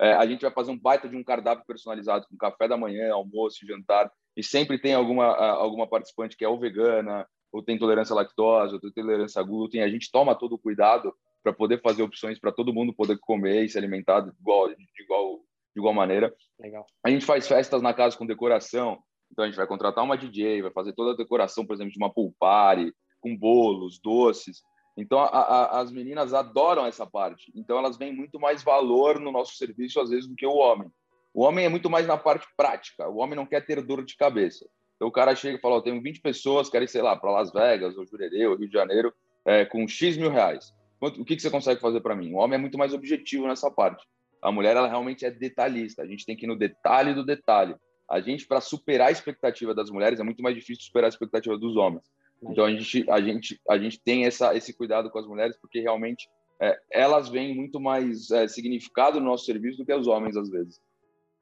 É, 0.00 0.12
a 0.12 0.26
gente 0.26 0.42
vai 0.42 0.50
fazer 0.50 0.70
um 0.70 0.78
baita 0.78 1.08
de 1.08 1.16
um 1.16 1.24
cardápio 1.24 1.64
personalizado 1.66 2.26
com 2.28 2.36
café 2.36 2.68
da 2.68 2.76
manhã, 2.76 3.12
almoço, 3.12 3.66
jantar. 3.66 4.10
E 4.36 4.42
sempre 4.42 4.78
tem 4.78 4.94
alguma, 4.94 5.26
alguma 5.26 5.88
participante 5.88 6.36
que 6.36 6.44
é 6.44 6.48
ou 6.48 6.60
vegana, 6.60 7.26
ou 7.50 7.62
tem 7.62 7.76
intolerância 7.76 8.12
à 8.12 8.16
lactose, 8.16 8.74
ou 8.74 8.80
tem 8.80 8.90
intolerância 8.90 9.40
a 9.40 9.44
glúten. 9.44 9.82
A 9.82 9.88
gente 9.88 10.10
toma 10.10 10.34
todo 10.34 10.56
o 10.56 10.58
cuidado 10.58 11.12
para 11.42 11.52
poder 11.52 11.80
fazer 11.80 12.02
opções 12.02 12.38
para 12.38 12.52
todo 12.52 12.72
mundo 12.72 12.92
poder 12.92 13.18
comer 13.18 13.64
e 13.64 13.68
se 13.68 13.78
alimentar 13.78 14.28
igual, 14.38 14.68
de 14.68 15.02
igual 15.02 15.40
de 15.78 15.80
igual 15.80 15.94
maneira. 15.94 16.34
Legal. 16.58 16.84
A 17.04 17.10
gente 17.10 17.24
faz 17.24 17.46
festas 17.46 17.80
na 17.80 17.94
casa 17.94 18.16
com 18.16 18.26
decoração, 18.26 18.98
então 19.30 19.44
a 19.44 19.48
gente 19.48 19.56
vai 19.56 19.66
contratar 19.66 20.02
uma 20.02 20.18
DJ, 20.18 20.62
vai 20.62 20.72
fazer 20.72 20.92
toda 20.92 21.12
a 21.12 21.16
decoração, 21.16 21.64
por 21.64 21.74
exemplo, 21.74 21.92
de 21.92 21.98
uma 21.98 22.12
pool 22.12 22.34
party, 22.38 22.92
com 23.20 23.36
bolos, 23.36 24.00
doces. 24.00 24.62
Então 24.96 25.20
a, 25.20 25.26
a, 25.26 25.80
as 25.80 25.92
meninas 25.92 26.34
adoram 26.34 26.84
essa 26.84 27.06
parte. 27.06 27.52
Então 27.54 27.78
elas 27.78 27.96
veem 27.96 28.12
muito 28.12 28.40
mais 28.40 28.62
valor 28.62 29.20
no 29.20 29.30
nosso 29.30 29.54
serviço 29.54 30.00
às 30.00 30.10
vezes 30.10 30.28
do 30.28 30.34
que 30.34 30.46
o 30.46 30.56
homem. 30.56 30.90
O 31.32 31.44
homem 31.44 31.64
é 31.64 31.68
muito 31.68 31.88
mais 31.88 32.06
na 32.06 32.16
parte 32.16 32.46
prática. 32.56 33.08
O 33.08 33.18
homem 33.18 33.36
não 33.36 33.46
quer 33.46 33.64
ter 33.64 33.80
dor 33.80 34.04
de 34.04 34.16
cabeça. 34.16 34.68
Então 34.96 35.06
o 35.06 35.12
cara 35.12 35.36
chega 35.36 35.56
e 35.56 35.60
fala: 35.60 35.76
oh, 35.76 35.82
tenho 35.82 36.02
20 36.02 36.20
pessoas, 36.20 36.68
querem, 36.68 36.88
sei 36.88 37.02
lá, 37.02 37.14
para 37.14 37.30
Las 37.30 37.52
Vegas, 37.52 37.96
ou 37.96 38.04
Jurerê, 38.04 38.48
ou 38.48 38.56
Rio 38.56 38.66
de 38.66 38.72
Janeiro, 38.72 39.14
é, 39.44 39.64
com 39.64 39.86
X 39.86 40.16
mil 40.16 40.30
reais. 40.30 40.74
o 41.00 41.24
que, 41.24 41.36
que 41.36 41.42
você 41.42 41.50
consegue 41.50 41.80
fazer 41.80 42.00
para 42.00 42.16
mim? 42.16 42.32
O 42.34 42.38
homem 42.38 42.56
é 42.56 42.60
muito 42.60 42.76
mais 42.76 42.92
objetivo 42.92 43.46
nessa 43.46 43.70
parte. 43.70 44.04
A 44.42 44.52
mulher, 44.52 44.76
ela 44.76 44.88
realmente 44.88 45.24
é 45.24 45.30
detalhista. 45.30 46.02
A 46.02 46.06
gente 46.06 46.24
tem 46.24 46.36
que 46.36 46.46
ir 46.46 46.48
no 46.48 46.56
detalhe 46.56 47.14
do 47.14 47.24
detalhe. 47.24 47.74
A 48.08 48.20
gente, 48.20 48.46
para 48.46 48.60
superar 48.60 49.08
a 49.08 49.12
expectativa 49.12 49.74
das 49.74 49.90
mulheres, 49.90 50.20
é 50.20 50.22
muito 50.22 50.42
mais 50.42 50.54
difícil 50.54 50.84
superar 50.84 51.06
a 51.06 51.08
expectativa 51.08 51.58
dos 51.58 51.76
homens. 51.76 52.04
Então, 52.42 52.64
a 52.64 52.70
gente, 52.70 53.10
a 53.10 53.20
gente, 53.20 53.60
a 53.68 53.78
gente 53.78 54.00
tem 54.00 54.24
essa, 54.24 54.56
esse 54.56 54.72
cuidado 54.72 55.10
com 55.10 55.18
as 55.18 55.26
mulheres, 55.26 55.56
porque 55.60 55.80
realmente 55.80 56.28
é, 56.60 56.78
elas 56.90 57.28
veem 57.28 57.54
muito 57.54 57.80
mais 57.80 58.30
é, 58.30 58.46
significado 58.46 59.18
no 59.20 59.26
nosso 59.26 59.44
serviço 59.44 59.78
do 59.78 59.84
que 59.84 59.92
os 59.92 60.06
homens, 60.06 60.36
às 60.36 60.48
vezes. 60.48 60.80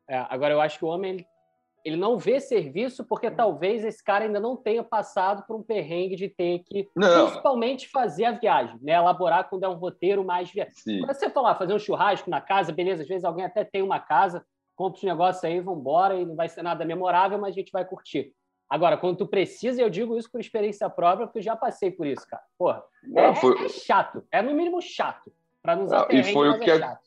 É, 0.08 0.18
agora, 0.28 0.54
eu 0.54 0.60
acho 0.60 0.78
que 0.78 0.84
o 0.84 0.88
homem 0.88 1.26
ele 1.86 1.96
não 1.96 2.18
vê 2.18 2.40
serviço 2.40 3.04
porque 3.04 3.30
talvez 3.30 3.84
esse 3.84 4.02
cara 4.02 4.24
ainda 4.24 4.40
não 4.40 4.56
tenha 4.56 4.82
passado 4.82 5.46
por 5.46 5.54
um 5.54 5.62
perrengue 5.62 6.16
de 6.16 6.28
ter 6.28 6.64
que, 6.64 6.90
não. 6.96 7.28
principalmente, 7.28 7.88
fazer 7.88 8.24
a 8.24 8.32
viagem, 8.32 8.76
né? 8.82 8.94
Elaborar 8.94 9.48
quando 9.48 9.62
é 9.62 9.68
um 9.68 9.74
roteiro 9.74 10.24
mais 10.24 10.50
viagem. 10.50 10.74
Quando 10.84 11.14
você 11.14 11.30
falar, 11.30 11.54
fazer 11.54 11.72
um 11.72 11.78
churrasco 11.78 12.28
na 12.28 12.40
casa, 12.40 12.72
beleza, 12.72 13.02
às 13.02 13.08
vezes 13.08 13.24
alguém 13.24 13.44
até 13.44 13.62
tem 13.62 13.82
uma 13.82 14.00
casa, 14.00 14.44
compra 14.74 14.98
os 14.98 15.04
negócios 15.04 15.44
aí, 15.44 15.60
vamos 15.60 15.78
embora, 15.78 16.16
e 16.16 16.26
não 16.26 16.34
vai 16.34 16.48
ser 16.48 16.62
nada 16.62 16.84
memorável, 16.84 17.38
mas 17.38 17.52
a 17.52 17.54
gente 17.54 17.70
vai 17.70 17.84
curtir. 17.84 18.32
Agora, 18.68 18.96
quando 18.96 19.18
tu 19.18 19.26
precisa, 19.28 19.80
eu 19.80 19.88
digo 19.88 20.18
isso 20.18 20.28
por 20.28 20.40
experiência 20.40 20.90
própria, 20.90 21.28
porque 21.28 21.38
eu 21.38 21.44
já 21.44 21.54
passei 21.54 21.92
por 21.92 22.04
isso, 22.04 22.26
cara. 22.28 22.42
Porra, 22.58 22.82
é, 23.14 23.32
foi... 23.36 23.64
é 23.64 23.68
chato, 23.68 24.24
é 24.32 24.42
no 24.42 24.52
mínimo 24.52 24.82
chato. 24.82 25.32
Para 25.62 25.76
nos 25.76 25.92
não, 25.92 26.08
e 26.10 26.24
foi 26.24 26.48
o 26.48 26.58
que 26.58 26.68
é 26.68 26.80
chato 26.80 27.05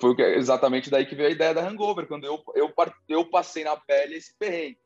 foi 0.00 0.14
exatamente 0.34 0.90
daí 0.90 1.06
que 1.06 1.14
veio 1.14 1.28
a 1.28 1.32
ideia 1.32 1.54
da 1.54 1.66
Hangover, 1.66 2.06
quando 2.06 2.24
eu, 2.24 2.42
eu, 2.54 2.72
eu 3.08 3.24
passei 3.30 3.64
na 3.64 3.76
pele 3.76 4.16
esse 4.16 4.36
perrengue. 4.38 4.78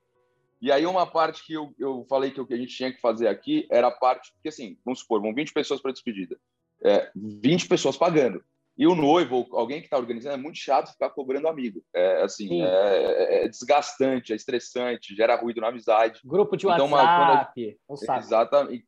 E 0.61 0.70
aí 0.70 0.85
uma 0.85 1.06
parte 1.06 1.44
que 1.44 1.54
eu, 1.54 1.73
eu 1.78 2.04
falei 2.09 2.30
que 2.30 2.40
o 2.40 2.47
que 2.47 2.52
a 2.52 2.56
gente 2.56 2.76
tinha 2.76 2.92
que 2.92 3.00
fazer 3.00 3.28
aqui 3.28 3.66
era 3.70 3.87
a 3.87 3.90
parte, 3.90 4.32
porque 4.32 4.50
assim, 4.50 4.76
vamos 4.85 5.00
supor, 5.00 5.20
vão 5.23 5.35
20 5.35 5.52
pessoas 5.52 5.80
para 5.80 5.92
despedida, 5.92 6.37
é, 6.85 7.11
20 7.16 7.66
pessoas 7.66 7.97
pagando. 7.97 8.44
E 8.76 8.87
o 8.87 8.94
noivo, 8.94 9.47
alguém 9.52 9.80
que 9.80 9.87
está 9.87 9.99
organizando, 9.99 10.37
é 10.37 10.38
muito 10.38 10.56
chato 10.56 10.92
ficar 10.92 11.11
cobrando 11.11 11.49
amigo. 11.49 11.82
É 11.94 12.23
assim, 12.23 12.62
é, 12.62 12.66
é, 12.66 13.44
é, 13.44 13.49
desgastante, 13.49 14.32
é 14.32 14.37
estressante, 14.37 15.14
gera 15.14 15.37
ruído 15.37 15.61
na 15.61 15.68
amizade. 15.68 16.20
Grupo 16.25 16.56
de 16.56 16.66
então, 16.66 16.90
WhatsApp. 16.90 17.78
Uma, 17.87 17.97
quando 17.99 18.11
a, 18.11 18.18
exatamente. 18.18 18.85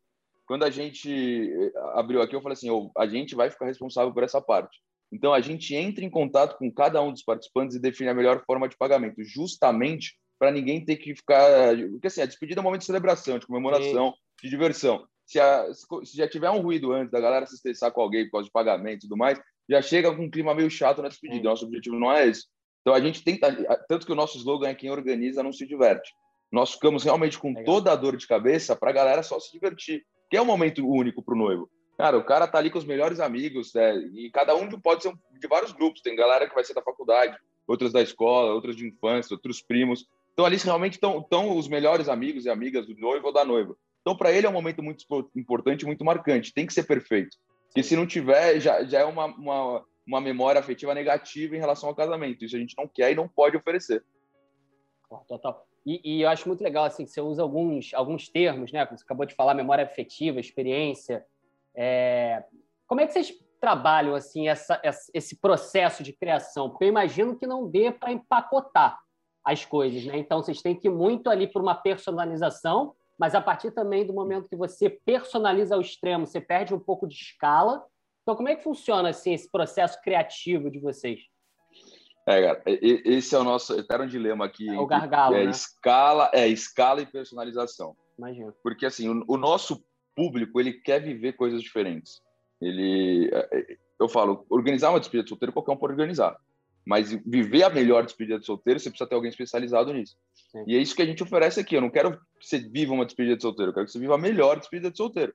Quando 0.47 0.65
a 0.65 0.71
gente 0.71 1.53
abriu 1.95 2.23
aqui, 2.23 2.35
eu 2.35 2.41
falei 2.41 2.55
assim, 2.55 2.71
oh, 2.71 2.91
a 2.97 3.07
gente 3.07 3.35
vai 3.35 3.51
ficar 3.51 3.67
responsável 3.67 4.13
por 4.15 4.23
essa 4.23 4.41
parte. 4.41 4.81
Então, 5.13 5.35
a 5.35 5.41
gente 5.41 5.75
entra 5.75 6.05
em 6.05 6.11
contato 6.11 6.57
com 6.57 6.73
cada 6.73 7.03
um 7.03 7.13
dos 7.13 7.23
participantes 7.23 7.77
e 7.77 7.81
define 7.81 8.09
a 8.09 8.15
melhor 8.15 8.43
forma 8.47 8.69
de 8.69 8.77
pagamento, 8.77 9.23
justamente 9.23 10.17
para 10.39 10.51
ninguém 10.51 10.85
ter 10.85 10.97
que 10.97 11.15
ficar. 11.15 11.77
Porque 11.93 12.07
assim, 12.07 12.23
a 12.23 12.27
despedida 12.27 12.61
é 12.61 12.63
um 12.63 12.65
momento 12.65 12.81
de 12.81 12.87
celebração, 12.87 13.39
de 13.39 13.47
comemoração, 13.47 14.11
Sim. 14.11 14.17
de 14.43 14.49
diversão. 14.49 15.07
Se, 15.27 15.39
a, 15.39 15.73
se, 15.73 16.17
já 16.17 16.27
tiver 16.27 16.51
um 16.51 16.61
ruído 16.61 16.93
antes 16.93 17.13
da 17.13 17.21
galera 17.21 17.47
se 17.47 17.55
estressar 17.55 17.93
com 17.93 18.01
alguém 18.01 18.25
por 18.25 18.33
causa 18.33 18.47
de 18.47 18.53
pagamento 18.53 19.05
e 19.05 19.09
tudo 19.09 19.17
mais, 19.17 19.39
já 19.71 19.81
chega 19.81 20.15
com 20.15 20.25
um 20.25 20.31
clima 20.31 20.55
meio 20.55 20.71
chato 20.71 21.03
na 21.03 21.09
despedida. 21.09 21.43
Sim. 21.43 21.45
Nosso 21.45 21.67
objetivo 21.67 21.99
não 21.99 22.11
é 22.11 22.27
esse. 22.27 22.47
Então, 22.81 22.95
a 22.95 23.01
gente 23.01 23.23
tenta. 23.23 23.53
Tanto 23.89 24.07
que 24.07 24.13
o 24.13 24.17
nosso 24.17 24.39
slogan 24.39 24.69
é: 24.69 24.75
quem 24.75 24.91
organiza 24.91 25.43
não 25.43 25.53
se 25.53 25.67
diverte. 25.67 26.11
Nós 26.51 26.73
ficamos 26.73 27.05
realmente 27.05 27.39
com 27.39 27.49
Legal. 27.49 27.65
toda 27.65 27.93
a 27.93 27.97
dor 27.97 28.17
de 28.17 28.27
cabeça 28.27 28.75
para 28.75 28.91
a 28.91 28.93
galera 28.93 29.23
só 29.23 29.39
se 29.39 29.53
divertir, 29.53 30.05
que 30.29 30.37
é 30.37 30.43
um 30.43 30.47
momento 30.47 30.87
único 30.87 31.23
para 31.23 31.35
o 31.35 31.39
noivo. 31.39 31.71
Cara, 32.03 32.19
o 32.19 32.25
cara 32.25 32.49
tá 32.49 32.59
ali 32.59 32.69
com 32.69 32.79
os 32.79 32.85
melhores 32.85 33.21
amigos, 33.21 33.73
né? 33.75 33.95
e 34.13 34.29
cada 34.29 34.57
um 34.57 34.69
pode 34.81 35.05
ser 35.05 35.15
de 35.39 35.47
vários 35.47 35.71
grupos. 35.71 36.03
Tem 36.03 36.17
galera 36.17 36.49
que 36.49 36.55
vai 36.55 36.65
ser 36.65 36.75
da 36.75 36.83
faculdade, 36.83 37.39
outras 37.65 37.93
da 37.93 38.03
escola, 38.03 38.53
outras 38.53 38.75
de 38.75 38.85
infância, 38.85 39.37
outros 39.37 39.63
primos. 39.63 40.05
Então, 40.33 40.45
ali 40.45 40.57
realmente 40.57 40.95
estão, 40.95 41.57
os 41.57 41.69
melhores 41.69 42.09
amigos 42.09 42.45
e 42.45 42.51
amigas 42.51 42.89
do 42.89 42.97
noivo 42.97 43.29
ou 43.29 43.33
da 43.33 43.45
noiva. 43.45 43.77
Então, 44.01 44.17
para 44.17 44.33
ele 44.33 44.49
é 44.49 44.51
um 44.51 44.53
momento 44.53 44.83
muito 44.83 45.07
importante, 45.37 45.87
muito 45.87 46.05
marcante. 46.05 46.53
Tem 46.53 46.67
que 46.67 46.75
ser 46.75 46.83
perfeito. 46.89 47.37
Porque 47.67 47.85
se 47.85 47.95
não 47.95 48.05
tiver, 48.05 48.59
já, 48.59 48.83
já 48.83 48.99
é 48.99 49.05
uma, 49.05 49.27
uma, 49.27 49.85
uma 50.05 50.21
memória 50.21 50.59
afetiva 50.59 50.93
negativa 50.93 51.55
em 51.55 51.61
relação 51.61 51.89
ao 51.89 51.95
casamento. 51.95 52.45
Isso 52.45 52.57
a 52.57 52.59
gente 52.59 52.75
não 52.77 52.89
quer 52.89 53.13
e 53.13 53.15
não 53.15 53.29
pode 53.29 53.57
oferecer. 53.57 54.03
Total. 55.29 55.65
E, 55.87 56.01
e, 56.17 56.23
eu 56.23 56.29
acho 56.29 56.49
muito 56.49 56.65
legal 56.65 56.85
assim 56.85 57.05
que 57.05 57.13
você 57.13 57.21
usa 57.21 57.43
alguns, 57.43 57.95
alguns 57.95 58.29
termos, 58.29 58.73
né? 58.73 58.85
Como 58.87 58.99
você 58.99 59.05
acabou 59.05 59.25
de 59.25 59.37
falar, 59.37 59.55
memória 59.55 59.85
afetiva, 59.85 60.41
experiência. 60.41 61.25
É... 61.75 62.45
Como 62.87 63.01
é 63.01 63.07
que 63.07 63.13
vocês 63.13 63.33
trabalham 63.61 64.15
assim 64.15 64.49
essa, 64.49 64.81
esse 65.15 65.37
processo 65.37 66.03
de 66.03 66.13
criação? 66.13 66.71
Porque 66.71 66.85
eu 66.85 66.89
imagino 66.89 67.37
que 67.37 67.47
não 67.47 67.69
dê 67.69 67.91
para 67.91 68.13
empacotar 68.13 68.99
as 69.45 69.65
coisas, 69.65 70.05
né? 70.05 70.19
Então 70.19 70.43
vocês 70.43 70.61
têm 70.63 70.75
que 70.75 70.89
ir 70.89 70.91
muito 70.91 71.29
ali 71.29 71.47
para 71.47 71.63
uma 71.63 71.75
personalização, 71.75 72.95
mas 73.19 73.35
a 73.35 73.41
partir 73.41 73.71
também 73.73 74.07
do 74.07 74.13
momento 74.13 74.49
que 74.49 74.57
você 74.57 74.91
personaliza 74.91 75.75
ao 75.75 75.81
extremo, 75.81 76.27
você 76.27 76.41
perde 76.41 76.75
um 76.75 76.79
pouco 76.79 77.07
de 77.07 77.15
escala. 77.15 77.85
Então 78.23 78.37
como 78.37 78.49
é 78.49 78.57
que 78.57 78.63
funciona 78.63 79.09
assim 79.09 79.33
esse 79.33 79.51
processo 79.51 80.01
criativo 80.01 80.71
de 80.71 80.79
vocês? 80.79 81.21
É, 82.27 82.41
cara, 82.41 82.63
esse 82.67 83.35
é 83.35 83.39
o 83.39 83.45
nosso 83.45 83.75
eterno 83.75 84.07
dilema 84.07 84.45
aqui. 84.45 84.69
É 84.69 84.79
o 84.79 84.87
gargalo, 84.87 85.35
é 85.35 85.45
né? 85.45 85.51
escala, 85.51 86.31
é 86.33 86.47
escala 86.47 87.01
e 87.01 87.07
personalização. 87.07 87.97
Imagina. 88.17 88.55
Porque 88.63 88.87
assim, 88.87 89.09
o, 89.09 89.25
o, 89.27 89.37
nosso 89.37 89.85
público 90.15 90.61
ele 90.61 90.73
quer 90.73 91.01
viver 91.01 91.35
coisas 91.35 91.63
diferentes. 91.63 92.21
Ele, 92.61 93.31
é, 93.33 93.49
é, 93.53 93.77
eu 94.01 94.09
falo, 94.09 94.47
organizar 94.49 94.91
uma 94.91 95.01
despedida 95.01 95.25
de 95.25 95.29
solteiro 95.29 95.53
qualquer 95.53 95.73
um 95.73 95.77
pode 95.77 95.93
organizar, 95.93 96.37
mas 96.85 97.13
viver 97.27 97.65
a 97.65 97.71
melhor 97.71 98.05
despedida 98.05 98.39
de 98.39 98.47
solteiro 98.47 98.79
você 98.79 98.91
precisa 98.91 99.09
ter 99.09 99.15
alguém 99.15 99.31
especializado 99.31 99.93
nisso. 99.93 100.17
Sim. 100.51 100.65
E 100.67 100.77
é 100.77 100.79
isso 100.79 100.95
que 100.95 101.03
a 101.03 101.07
gente 101.07 101.23
oferece 101.23 101.61
aqui. 101.61 101.77
Eu 101.77 101.81
não 101.81 101.91
quero 101.91 102.13
que 102.13 102.47
você 102.47 102.59
viva 102.59 102.93
uma 102.93 103.05
despedida 103.07 103.37
de 103.37 103.43
solteiro, 103.43 103.71
eu 103.71 103.75
quero 103.75 103.87
que 103.87 103.93
você 103.93 103.99
viva 103.99 104.15
a 104.15 104.19
melhor 104.19 104.59
despedida 104.59 104.91
de 104.91 104.97
solteiro. 104.97 105.35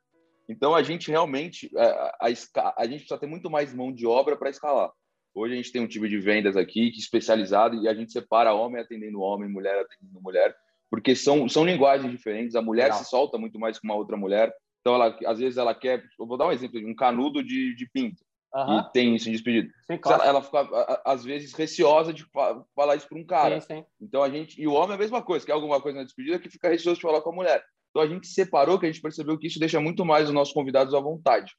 Então 0.49 0.73
a 0.73 0.81
gente 0.81 1.11
realmente 1.11 1.69
a, 1.75 1.83
a, 1.83 2.27
a, 2.27 2.73
a 2.77 2.85
gente 2.85 2.99
precisa 2.99 3.19
ter 3.19 3.27
muito 3.27 3.49
mais 3.49 3.73
mão 3.73 3.91
de 3.91 4.05
obra 4.05 4.37
para 4.37 4.49
escalar. 4.49 4.91
Hoje 5.37 5.53
a 5.53 5.57
gente 5.57 5.71
tem 5.71 5.81
um 5.81 5.87
time 5.87 6.09
de 6.09 6.17
vendas 6.17 6.57
aqui 6.57 6.89
que 6.89 6.97
é 6.97 6.99
especializado 6.99 7.75
e 7.75 7.87
a 7.87 7.93
gente 7.93 8.11
separa 8.11 8.55
homem 8.55 8.81
atendendo 8.81 9.21
homem, 9.21 9.47
mulher 9.47 9.79
atendendo 9.79 10.19
mulher, 10.19 10.55
porque 10.89 11.15
são, 11.15 11.47
são 11.47 11.63
linguagens 11.63 12.11
diferentes. 12.11 12.55
A 12.55 12.61
mulher 12.61 12.85
Legal. 12.85 12.97
se 12.97 13.09
solta 13.09 13.37
muito 13.37 13.59
mais 13.59 13.77
que 13.77 13.85
uma 13.85 13.95
outra 13.95 14.17
mulher. 14.17 14.51
Então, 14.87 14.95
ela, 14.95 15.17
às 15.25 15.39
vezes, 15.39 15.57
ela 15.57 15.75
quer. 15.75 16.01
Eu 16.17 16.25
vou 16.25 16.37
dar 16.37 16.47
um 16.47 16.51
exemplo: 16.51 16.79
um 16.79 16.95
canudo 16.95 17.43
de, 17.43 17.75
de 17.75 17.89
pinto. 17.89 18.23
Uhum. 18.55 18.79
E 18.79 18.91
tem 18.93 19.15
isso 19.15 19.27
em 19.27 19.33
despedido. 19.33 19.69
Sim, 19.85 19.97
claro. 19.97 20.21
ela, 20.21 20.29
ela, 20.29 20.41
fica, 20.41 21.01
às 21.03 21.25
vezes, 21.25 21.53
receosa 21.53 22.13
de 22.13 22.25
falar 22.73 22.95
isso 22.95 23.07
para 23.09 23.17
um 23.17 23.25
cara. 23.25 23.59
Sim, 23.59 23.75
sim. 23.75 23.85
Então, 23.99 24.23
a 24.23 24.29
gente. 24.29 24.59
E 24.61 24.65
o 24.65 24.71
homem 24.71 24.91
é 24.91 24.95
a 24.95 24.97
mesma 24.97 25.21
coisa, 25.21 25.45
quer 25.45 25.51
alguma 25.51 25.81
coisa 25.81 25.97
na 25.97 26.05
despedida 26.05 26.39
que 26.39 26.49
fica 26.49 26.69
receoso 26.69 26.95
de 26.95 27.01
falar 27.01 27.21
com 27.21 27.31
a 27.31 27.35
mulher. 27.35 27.61
Então, 27.89 28.01
a 28.01 28.07
gente 28.07 28.27
separou, 28.27 28.79
que 28.79 28.85
a 28.85 28.91
gente 28.91 29.01
percebeu 29.01 29.37
que 29.37 29.47
isso 29.47 29.59
deixa 29.59 29.81
muito 29.81 30.05
mais 30.05 30.29
os 30.29 30.33
nossos 30.33 30.53
convidados 30.53 30.93
à 30.93 31.01
vontade. 31.01 31.51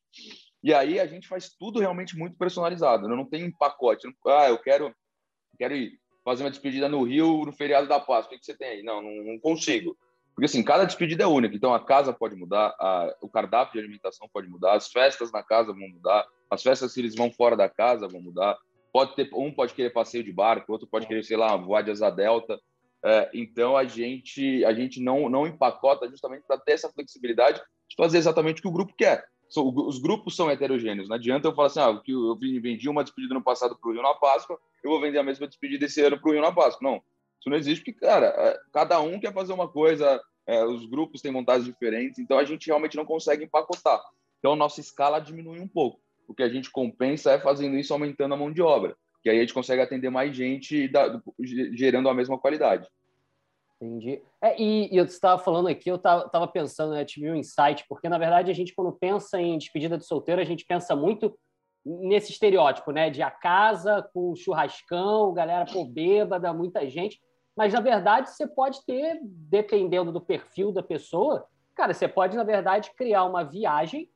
E 0.63 0.73
aí 0.73 0.99
a 0.99 1.07
gente 1.07 1.29
faz 1.29 1.51
tudo 1.51 1.81
realmente 1.81 2.17
muito 2.17 2.37
personalizado. 2.39 3.07
Né? 3.07 3.15
Não 3.15 3.29
tem 3.29 3.45
um 3.45 3.53
pacote. 3.53 4.09
ah, 4.27 4.49
eu 4.49 4.59
quero, 4.59 4.95
quero 5.59 5.77
ir 5.77 5.99
fazer 6.25 6.45
uma 6.45 6.51
despedida 6.51 6.89
no 6.89 7.03
Rio 7.03 7.45
no 7.45 7.53
feriado 7.53 7.87
da 7.87 8.01
Páscoa. 8.01 8.37
O 8.37 8.41
que 8.41 8.45
você 8.45 8.57
tem 8.57 8.69
aí? 8.69 8.83
Não, 8.83 9.03
não, 9.03 9.25
não 9.25 9.39
consigo. 9.39 9.97
Porque 10.39 10.47
assim, 10.47 10.63
cada 10.63 10.85
despedida 10.85 11.25
é 11.25 11.27
única. 11.27 11.57
Então 11.57 11.75
a 11.75 11.85
casa 11.85 12.13
pode 12.13 12.37
mudar, 12.37 12.73
a, 12.79 13.13
o 13.21 13.29
cardápio 13.29 13.73
de 13.73 13.81
alimentação 13.81 14.29
pode 14.33 14.49
mudar, 14.49 14.75
as 14.75 14.87
festas 14.87 15.33
na 15.33 15.43
casa 15.43 15.73
vão 15.73 15.89
mudar, 15.89 16.25
as 16.49 16.63
festas 16.63 16.95
que 16.95 17.01
eles 17.01 17.17
vão 17.17 17.29
fora 17.29 17.57
da 17.57 17.69
casa 17.69 18.07
vão 18.07 18.23
mudar. 18.23 18.57
Pode 18.93 19.17
ter 19.17 19.29
um 19.35 19.53
pode 19.53 19.75
querer 19.75 19.91
passeio 19.91 20.23
de 20.23 20.33
barco, 20.33 20.71
outro 20.71 20.87
pode 20.87 21.09
querer 21.09 21.25
sei 21.25 21.37
lá 21.37 21.57
voar 21.57 21.83
de 21.83 21.91
asa 21.91 22.09
delta. 22.09 22.57
É, 23.05 23.29
então 23.35 23.77
a 23.77 23.85
gente 23.85 24.65
a 24.65 24.73
gente 24.73 25.03
não 25.03 25.29
não 25.29 25.45
empacota 25.45 26.09
justamente 26.09 26.45
para 26.47 26.57
ter 26.57 26.75
essa 26.75 26.89
flexibilidade 26.89 27.61
de 27.89 27.97
fazer 27.97 28.19
exatamente 28.19 28.61
o 28.61 28.63
que 28.63 28.69
o 28.69 28.73
grupo 28.73 28.95
quer 28.97 29.27
os 29.57 29.99
grupos 29.99 30.37
são 30.37 30.51
heterogêneos. 30.51 31.09
Não 31.09 31.17
adianta 31.17 31.49
eu 31.49 31.55
falar 31.55 31.69
assim, 31.69 31.81
ah, 31.81 32.01
eu 32.07 32.39
vendi 32.39 32.89
uma 32.89 33.03
despedida 33.03 33.35
no 33.35 33.43
passado 33.43 33.77
para 33.77 33.89
o 33.89 33.93
Rio 33.93 34.03
na 34.03 34.15
Páscoa, 34.15 34.59
eu 34.85 34.91
vou 34.91 35.01
vender 35.01 35.19
a 35.19 35.23
mesma 35.23 35.49
despedida 35.49 35.87
esse 35.87 36.01
ano 36.03 36.21
para 36.21 36.29
o 36.29 36.33
Rio 36.33 36.43
na 36.43 36.53
Páscoa. 36.53 36.89
Não, 36.89 37.03
isso 37.39 37.49
não 37.49 37.57
existe 37.57 37.85
porque, 37.85 38.01
cara, 38.01 38.27
é, 38.27 38.59
cada 38.73 39.01
um 39.01 39.19
quer 39.21 39.33
fazer 39.33 39.53
uma 39.53 39.69
coisa, 39.69 40.21
é, 40.47 40.65
os 40.65 40.87
grupos 40.87 41.21
têm 41.21 41.33
montagens 41.33 41.67
diferentes, 41.67 42.19
então 42.19 42.39
a 42.39 42.45
gente 42.45 42.67
realmente 42.67 42.97
não 42.97 43.05
consegue 43.05 43.45
empacotar. 43.45 44.01
Então 44.39 44.57
nossa 44.57 44.81
escala 44.81 45.21
diminui 45.21 45.61
um 45.61 45.69
pouco. 45.69 46.01
O 46.27 46.35
que 46.35 46.43
a 46.43 46.49
gente 46.49 46.71
compensa 46.71 47.33
é 47.33 47.39
fazendo 47.39 47.77
isso 47.77 47.93
aumentando 47.93 48.35
a 48.35 48.37
mão 48.37 48.53
de 48.53 48.61
obra, 48.61 48.97
que 49.23 49.31
aí 49.31 49.39
a 49.39 49.41
gente 49.41 49.55
consegue 49.55 49.83
atender 49.83 50.11
mais 50.11 50.37
gente 50.37 50.91
gerando 51.75 52.09
a 52.09 52.15
mesma 52.15 52.39
qualidade. 52.39 52.87
Entendi. 53.81 54.21
É, 54.43 54.61
e, 54.61 54.93
e 54.93 54.97
eu 54.97 55.05
estava 55.05 55.41
falando 55.41 55.69
aqui, 55.69 55.89
eu 55.89 55.97
estava 55.97 56.49
pensando, 56.49 56.95
né, 56.95 57.05
tive 57.05 57.31
um 57.31 57.37
insight, 57.37 57.85
porque 57.89 58.09
na 58.09 58.19
verdade 58.19 58.51
a 58.51 58.55
gente, 58.55 58.75
quando 58.75 58.93
pensa 58.93 59.41
em 59.41 59.57
despedida 59.57 59.97
de 59.97 60.05
solteiro, 60.05 60.41
a 60.41 60.45
gente 60.45 60.65
pensa 60.67 60.97
muito 60.97 61.39
nesse 61.85 62.33
estereótipo, 62.33 62.91
né, 62.91 63.09
de 63.09 63.23
a 63.23 63.31
casa 63.31 64.03
com 64.13 64.35
churrascão, 64.35 65.33
galera 65.33 65.65
pô, 65.65 65.85
bêbada, 65.85 66.53
muita 66.53 66.89
gente. 66.89 67.21
Mas 67.59 67.73
na 67.73 67.81
verdade 67.81 68.31
você 68.31 68.47
pode 68.47 68.87
ter, 68.87 69.19
dependendo 69.21 70.13
do 70.13 70.21
perfil 70.21 70.71
da 70.71 70.81
pessoa, 70.81 71.45
cara, 71.75 71.93
você 71.93 72.07
pode 72.07 72.37
na 72.37 72.45
verdade 72.45 72.93
criar 72.97 73.25
uma 73.25 73.43
viagem 73.43 74.09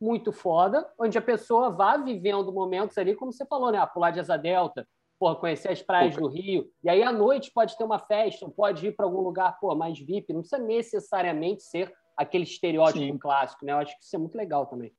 muito 0.00 0.30
foda, 0.30 0.88
onde 0.96 1.18
a 1.18 1.22
pessoa 1.22 1.70
vá 1.70 1.96
vivendo 1.96 2.52
momentos 2.52 2.96
ali, 2.96 3.16
como 3.16 3.32
você 3.32 3.44
falou, 3.46 3.72
né, 3.72 3.78
a 3.78 3.86
pular 3.86 4.12
de 4.12 4.20
asa 4.20 4.36
delta, 4.36 4.86
porra, 5.18 5.34
conhecer 5.34 5.72
as 5.72 5.82
praias 5.82 6.14
do 6.14 6.28
Rio. 6.28 6.70
E 6.84 6.88
aí 6.88 7.02
à 7.02 7.10
noite 7.10 7.50
pode 7.52 7.76
ter 7.76 7.82
uma 7.82 7.98
festa, 7.98 8.48
pode 8.48 8.86
ir 8.86 8.92
para 8.94 9.06
algum 9.06 9.22
lugar 9.22 9.58
pô, 9.58 9.74
mais 9.74 9.98
VIP. 9.98 10.32
Não 10.32 10.42
precisa 10.42 10.62
necessariamente 10.62 11.64
ser 11.64 11.92
aquele 12.16 12.44
estereótipo 12.44 13.00
Sim. 13.00 13.18
clássico, 13.18 13.66
né? 13.66 13.72
Eu 13.72 13.78
acho 13.78 13.98
que 13.98 14.04
isso 14.04 14.14
é 14.14 14.20
muito 14.20 14.38
legal 14.38 14.66
também. 14.66 14.94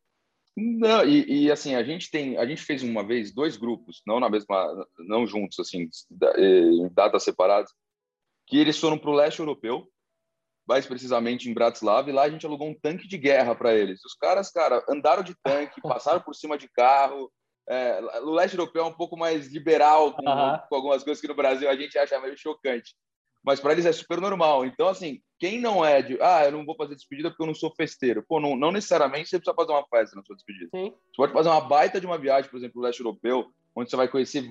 Não, 0.57 1.05
e, 1.05 1.45
e, 1.45 1.51
assim, 1.51 1.75
a 1.75 1.83
gente 1.83 2.09
tem, 2.11 2.37
a 2.37 2.45
gente 2.45 2.61
fez 2.61 2.81
uma 2.81 3.05
vez 3.05 3.33
dois 3.33 3.57
grupos, 3.57 4.01
não 4.07 4.21
na 4.21 4.29
mesma, 4.29 4.85
não 4.99 5.25
juntos, 5.27 5.59
assim, 5.59 5.89
em 6.37 6.89
datas 6.93 7.23
separadas, 7.23 7.71
que 8.47 8.57
eles 8.57 8.79
foram 8.79 8.97
para 8.97 9.09
o 9.09 9.15
leste 9.15 9.39
europeu, 9.39 9.89
mais 10.67 10.85
precisamente 10.85 11.49
em 11.49 11.53
Bratislava, 11.53 12.09
e 12.09 12.13
lá 12.13 12.23
a 12.23 12.29
gente 12.29 12.45
alugou 12.45 12.67
um 12.67 12.79
tanque 12.79 13.07
de 13.07 13.17
guerra 13.17 13.55
para 13.55 13.73
eles. 13.73 14.03
Os 14.03 14.15
caras, 14.15 14.51
cara, 14.51 14.83
andaram 14.89 15.23
de 15.23 15.35
tanque, 15.43 15.81
passaram 15.81 16.21
por 16.21 16.35
cima 16.35 16.57
de 16.57 16.67
carro, 16.69 17.31
é, 17.67 17.99
o 18.21 18.31
leste 18.31 18.57
europeu 18.57 18.83
é 18.83 18.87
um 18.87 18.93
pouco 18.93 19.17
mais 19.17 19.47
liberal 19.51 20.13
com, 20.13 20.23
com, 20.23 20.75
algumas 20.75 21.03
coisas 21.03 21.19
que 21.19 21.27
no 21.27 21.35
Brasil 21.35 21.67
a 21.67 21.75
gente 21.75 21.97
acha 21.97 22.19
meio 22.19 22.37
chocante. 22.37 22.95
Mas 23.43 23.59
para 23.59 23.73
eles 23.73 23.85
é 23.85 23.91
super 23.91 24.19
normal. 24.19 24.65
Então, 24.65 24.87
assim, 24.87 25.21
quem 25.39 25.59
não 25.59 25.85
é 25.85 26.01
de, 26.01 26.19
ah, 26.21 26.45
eu 26.45 26.51
não 26.51 26.65
vou 26.65 26.75
fazer 26.75 26.95
despedida 26.95 27.29
porque 27.29 27.43
eu 27.43 27.47
não 27.47 27.53
sou 27.53 27.73
festeiro. 27.75 28.23
Pô, 28.27 28.39
não, 28.39 28.55
não 28.55 28.71
necessariamente 28.71 29.29
você 29.29 29.37
precisa 29.37 29.55
fazer 29.55 29.71
uma 29.71 29.85
festa 29.87 30.15
na 30.15 30.23
sua 30.23 30.35
despedida. 30.35 30.69
Sim. 30.73 30.91
Você 30.91 31.15
pode 31.15 31.33
fazer 31.33 31.49
uma 31.49 31.61
baita 31.61 31.99
de 31.99 32.07
uma 32.07 32.17
viagem, 32.17 32.49
por 32.49 32.57
exemplo, 32.57 32.81
no 32.81 32.87
leste 32.87 32.99
europeu, 32.99 33.45
onde 33.75 33.89
você 33.89 33.95
vai 33.95 34.07
conhecer 34.07 34.43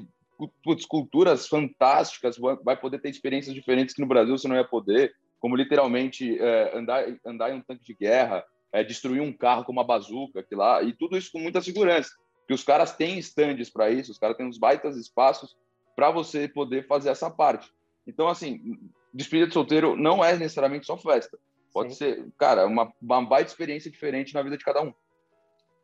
putz, 0.63 0.87
culturas 0.87 1.47
fantásticas, 1.47 2.37
vai 2.39 2.77
poder 2.77 3.01
ter 3.01 3.11
experiências 3.11 3.55
diferentes 3.55 3.95
que 3.95 4.01
no 4.01 4.07
Brasil 4.07 4.37
você 4.37 4.49
não 4.49 4.57
ia 4.57 4.65
poder, 4.65 5.13
como 5.41 5.57
literalmente 5.57 6.39
é, 6.39 6.77
andar, 6.77 7.05
andar 7.25 7.51
em 7.51 7.57
um 7.57 7.61
tanque 7.61 7.85
de 7.85 7.95
guerra, 7.95 8.45
é, 8.73 8.83
destruir 8.83 9.21
um 9.21 9.33
carro 9.33 9.65
com 9.65 9.73
uma 9.73 9.85
bazuca, 9.85 10.43
que 10.43 10.55
lá, 10.55 10.83
e 10.83 10.93
tudo 10.93 11.17
isso 11.17 11.31
com 11.33 11.39
muita 11.39 11.61
segurança 11.61 12.11
que 12.47 12.55
os 12.55 12.63
caras 12.63 12.95
têm 12.95 13.19
estandes 13.19 13.71
para 13.71 13.91
isso, 13.91 14.13
os 14.13 14.19
caras 14.19 14.37
têm 14.37 14.47
uns 14.47 14.59
baitas 14.59 14.97
espaços 14.97 15.57
para 15.97 16.11
você 16.11 16.49
poder 16.49 16.87
fazer 16.87 17.11
essa 17.11 17.31
parte. 17.31 17.73
Então, 18.07 18.29
assim, 18.29 18.79
despedida 19.13 19.49
de 19.49 19.55
solteiro 19.55 19.97
não 19.97 20.25
é 20.25 20.37
necessariamente 20.37 20.87
só 20.87 20.97
festa. 20.97 21.39
Pode 21.73 21.93
Sim. 21.93 21.99
ser, 21.99 22.29
cara, 22.39 22.67
uma, 22.67 22.93
uma 23.01 23.25
baita 23.25 23.51
experiência 23.51 23.91
diferente 23.91 24.35
na 24.35 24.43
vida 24.43 24.57
de 24.57 24.65
cada 24.65 24.83
um. 24.83 24.93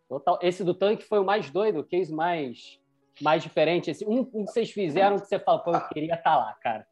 Total. 0.09 0.39
Esse 0.43 0.65
do 0.65 0.75
tanque 0.75 1.05
foi 1.05 1.19
o 1.21 1.25
mais 1.25 1.51
doido, 1.51 1.81
o 1.81 1.85
case 1.85 2.13
mais, 2.13 2.80
mais 3.23 3.43
diferente. 3.43 3.91
Esse, 3.91 4.05
um, 4.05 4.21
um 4.33 4.45
que 4.45 4.53
vocês 4.53 4.71
fizeram 4.71 5.19
que 5.19 5.27
você 5.27 5.39
falou, 5.39 5.63
pô, 5.63 5.73
eu 5.73 5.89
queria 5.89 6.15
estar 6.15 6.31
tá 6.31 6.37
lá, 6.37 6.53
cara. 6.63 6.87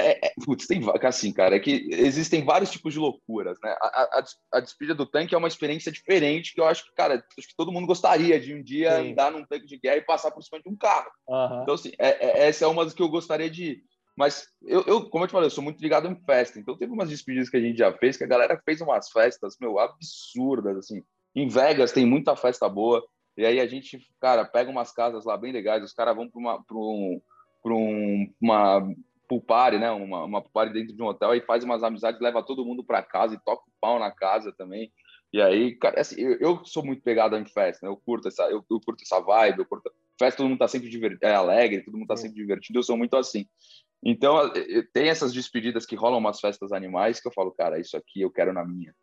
É, 0.00 0.28
é, 0.28 0.32
putz, 0.44 0.66
tem 0.66 0.80
assim, 1.02 1.32
cara, 1.32 1.56
é 1.56 1.60
que 1.60 1.88
existem 1.92 2.42
vários 2.42 2.70
tipos 2.70 2.94
de 2.94 2.98
loucuras, 2.98 3.58
né? 3.62 3.76
A, 3.82 4.18
a, 4.18 4.24
a, 4.54 4.60
despedida 4.60 4.94
do 4.94 5.04
tanque 5.04 5.34
é 5.34 5.38
uma 5.38 5.48
experiência 5.48 5.92
diferente 5.92 6.54
que 6.54 6.60
eu 6.60 6.64
acho 6.64 6.84
que, 6.86 6.94
cara, 6.94 7.22
acho 7.38 7.48
que 7.48 7.56
todo 7.56 7.70
mundo 7.70 7.86
gostaria 7.86 8.40
de 8.40 8.54
um 8.54 8.62
dia 8.62 8.96
Sim. 8.96 9.12
andar 9.12 9.30
num 9.30 9.44
tanque 9.44 9.66
de 9.66 9.78
guerra 9.78 9.98
e 9.98 10.04
passar 10.04 10.30
por 10.30 10.42
cima 10.42 10.60
de 10.62 10.68
um 10.70 10.76
carro. 10.76 11.10
Uhum. 11.28 11.62
Então, 11.62 11.74
assim, 11.74 11.92
é, 11.98 12.26
é, 12.26 12.48
essa 12.48 12.64
é 12.64 12.68
uma 12.68 12.84
das 12.84 12.94
que 12.94 13.02
eu 13.02 13.08
gostaria 13.08 13.50
de 13.50 13.64
ir. 13.64 13.84
Mas 14.16 14.46
eu, 14.62 14.82
eu, 14.86 15.08
como 15.08 15.24
eu 15.24 15.28
te 15.28 15.32
falei, 15.32 15.46
eu 15.46 15.50
sou 15.50 15.62
muito 15.62 15.80
ligado 15.80 16.08
em 16.08 16.16
festa. 16.24 16.58
Então, 16.58 16.76
teve 16.76 16.92
umas 16.92 17.08
despedidas 17.08 17.48
que 17.48 17.56
a 17.56 17.60
gente 17.60 17.78
já 17.78 17.92
fez 17.92 18.16
que 18.16 18.24
a 18.24 18.28
galera 18.28 18.60
fez 18.64 18.80
umas 18.80 19.10
festas, 19.10 19.56
meu, 19.60 19.78
absurdas, 19.78 20.76
assim. 20.76 21.02
Em 21.34 21.46
Vegas 21.46 21.92
tem 21.92 22.04
muita 22.04 22.34
festa 22.36 22.68
boa. 22.68 23.02
E 23.40 23.46
aí 23.46 23.58
a 23.58 23.66
gente, 23.66 23.98
cara, 24.20 24.44
pega 24.44 24.70
umas 24.70 24.92
casas 24.92 25.24
lá 25.24 25.34
bem 25.34 25.50
legais, 25.50 25.82
os 25.82 25.94
caras 25.94 26.14
vão 26.14 26.28
para 26.28 26.38
uma, 26.38 26.62
pra 26.62 26.76
um, 26.76 27.22
pra 27.62 27.72
um, 27.72 28.30
uma 28.38 28.94
pool 29.26 29.40
party, 29.40 29.78
né? 29.78 29.90
Uma, 29.90 30.24
uma 30.24 30.42
pool 30.42 30.50
party 30.52 30.74
dentro 30.74 30.94
de 30.94 31.02
um 31.02 31.06
hotel 31.06 31.34
e 31.34 31.40
faz 31.40 31.64
umas 31.64 31.82
amizades, 31.82 32.20
leva 32.20 32.42
todo 32.42 32.66
mundo 32.66 32.84
para 32.84 33.02
casa 33.02 33.34
e 33.34 33.40
toca 33.42 33.62
o 33.62 33.72
pau 33.80 33.98
na 33.98 34.10
casa 34.10 34.52
também. 34.52 34.92
E 35.32 35.40
aí, 35.40 35.74
cara, 35.76 36.02
assim, 36.02 36.20
eu, 36.20 36.36
eu 36.38 36.64
sou 36.66 36.84
muito 36.84 37.02
pegado 37.02 37.34
em 37.34 37.46
festa, 37.46 37.86
né? 37.86 37.90
Eu 37.90 37.96
curto 37.96 38.28
essa, 38.28 38.42
eu, 38.42 38.62
eu, 38.70 38.78
curto 38.78 39.02
essa 39.02 39.18
vibe, 39.20 39.60
eu 39.60 39.64
curto 39.64 39.90
festa 40.18 40.36
todo 40.36 40.50
mundo 40.50 40.58
tá 40.58 40.68
sempre 40.68 40.90
é, 41.22 41.32
alegre, 41.32 41.82
todo 41.82 41.96
mundo 41.96 42.08
tá 42.08 42.18
sempre 42.18 42.36
divertido, 42.36 42.78
eu 42.78 42.82
sou 42.82 42.98
muito 42.98 43.16
assim. 43.16 43.46
Então, 44.04 44.52
tem 44.92 45.08
essas 45.08 45.32
despedidas 45.32 45.86
que 45.86 45.96
rolam 45.96 46.18
umas 46.18 46.40
festas 46.40 46.72
animais 46.72 47.20
que 47.20 47.26
eu 47.26 47.32
falo, 47.32 47.52
cara, 47.52 47.80
isso 47.80 47.96
aqui 47.96 48.20
eu 48.20 48.30
quero 48.30 48.52
na 48.52 48.66
minha. 48.66 48.94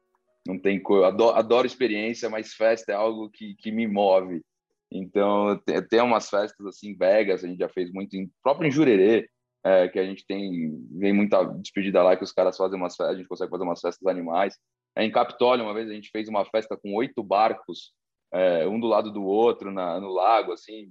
Não 0.48 0.58
tem 0.58 0.82
coisa, 0.82 1.08
adoro, 1.08 1.38
adoro, 1.38 1.68
experiência, 1.68 2.30
mas 2.30 2.54
festa 2.54 2.94
é 2.94 2.96
algo 2.96 3.30
que, 3.30 3.54
que 3.56 3.70
me 3.70 3.86
move. 3.86 4.42
Então, 4.90 5.62
tem 5.90 6.02
umas 6.02 6.30
festas 6.30 6.66
assim, 6.66 6.96
Vegas, 6.96 7.44
a 7.44 7.48
gente 7.48 7.60
já 7.60 7.68
fez 7.68 7.92
muito, 7.92 8.16
em, 8.16 8.32
próprio 8.42 8.66
em 8.66 8.72
Jurerê, 8.72 9.30
é, 9.62 9.90
que 9.90 10.00
a 10.00 10.06
gente 10.06 10.26
tem, 10.26 10.88
vem 10.92 11.12
muita 11.12 11.44
despedida 11.44 12.02
lá, 12.02 12.16
que 12.16 12.24
os 12.24 12.32
caras 12.32 12.56
fazem 12.56 12.78
umas 12.78 12.96
festas, 12.96 13.16
a 13.16 13.18
gente 13.18 13.28
consegue 13.28 13.52
fazer 13.52 13.64
umas 13.64 13.82
festas 13.82 14.08
animais. 14.08 14.56
É, 14.96 15.04
em 15.04 15.12
Capitólio, 15.12 15.66
uma 15.66 15.74
vez 15.74 15.90
a 15.90 15.94
gente 15.94 16.10
fez 16.12 16.30
uma 16.30 16.46
festa 16.46 16.78
com 16.78 16.96
oito 16.96 17.22
barcos, 17.22 17.92
é, 18.34 18.66
um 18.66 18.80
do 18.80 18.88
lado 18.88 19.12
do 19.12 19.26
outro, 19.26 19.70
na, 19.70 20.00
no 20.00 20.14
lago, 20.14 20.54
assim, 20.54 20.90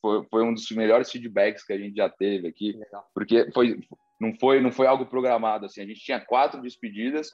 foi, 0.00 0.24
foi 0.30 0.44
um 0.44 0.54
dos 0.54 0.70
melhores 0.70 1.10
feedbacks 1.10 1.64
que 1.64 1.72
a 1.72 1.78
gente 1.78 1.96
já 1.96 2.08
teve 2.08 2.46
aqui, 2.46 2.72
Legal. 2.72 3.04
porque 3.12 3.50
foi, 3.52 3.80
não, 4.20 4.32
foi, 4.38 4.60
não 4.60 4.70
foi 4.70 4.86
algo 4.86 5.06
programado, 5.06 5.66
assim, 5.66 5.80
a 5.80 5.86
gente 5.86 6.00
tinha 6.00 6.20
quatro 6.20 6.62
despedidas, 6.62 7.32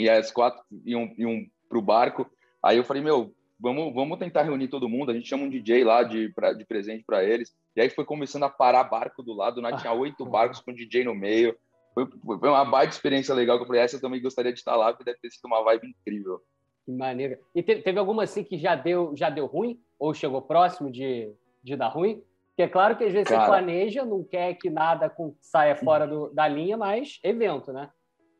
e 0.00 0.10
as 0.10 0.30
quatro 0.30 0.62
iam, 0.84 1.12
iam 1.16 1.46
para 1.68 1.78
o 1.78 1.82
barco, 1.82 2.30
aí 2.62 2.76
eu 2.76 2.84
falei, 2.84 3.02
meu, 3.02 3.34
vamos, 3.60 3.94
vamos 3.94 4.18
tentar 4.18 4.42
reunir 4.42 4.68
todo 4.68 4.88
mundo. 4.88 5.10
A 5.10 5.14
gente 5.14 5.28
chama 5.28 5.44
um 5.44 5.50
DJ 5.50 5.84
lá 5.84 6.02
de, 6.02 6.30
pra, 6.30 6.52
de 6.52 6.64
presente 6.64 7.04
para 7.04 7.22
eles. 7.22 7.54
E 7.76 7.80
aí 7.80 7.90
foi 7.90 8.04
começando 8.04 8.44
a 8.44 8.50
parar 8.50 8.84
barco 8.84 9.22
do 9.22 9.34
lado, 9.34 9.60
né? 9.60 9.76
tinha 9.76 9.92
oito 9.92 10.24
barcos 10.26 10.60
com 10.60 10.72
DJ 10.72 11.04
no 11.04 11.14
meio. 11.14 11.56
Foi, 11.94 12.06
foi 12.38 12.48
uma 12.48 12.64
baita 12.64 12.94
experiência 12.94 13.34
legal 13.34 13.58
que 13.58 13.64
eu 13.64 13.66
falei, 13.66 13.82
essa 13.82 13.96
eu 13.96 14.00
também 14.00 14.22
gostaria 14.22 14.52
de 14.52 14.58
estar 14.58 14.76
lá, 14.76 14.92
porque 14.92 15.04
deve 15.04 15.18
ter 15.18 15.30
sido 15.30 15.44
uma 15.46 15.62
vibe 15.62 15.88
incrível. 15.88 16.40
Que 16.84 16.92
maneira. 16.92 17.38
E 17.54 17.62
teve, 17.62 17.82
teve 17.82 17.98
alguma 17.98 18.22
assim 18.22 18.42
que 18.42 18.56
já 18.56 18.74
deu, 18.74 19.12
já 19.16 19.28
deu 19.28 19.46
ruim? 19.46 19.78
Ou 19.98 20.14
chegou 20.14 20.40
próximo 20.40 20.90
de, 20.90 21.32
de 21.62 21.76
dar 21.76 21.88
ruim? 21.88 22.22
Porque 22.50 22.62
é 22.62 22.68
claro 22.68 22.96
que 22.96 23.04
às 23.04 23.12
vezes 23.12 23.28
Cara... 23.28 23.42
você 23.42 23.48
planeja, 23.48 24.04
não 24.04 24.24
quer 24.24 24.54
que 24.54 24.70
nada 24.70 25.12
saia 25.40 25.76
fora 25.76 26.06
do, 26.06 26.30
da 26.30 26.46
linha, 26.48 26.76
mas 26.76 27.18
evento, 27.22 27.72
né? 27.72 27.90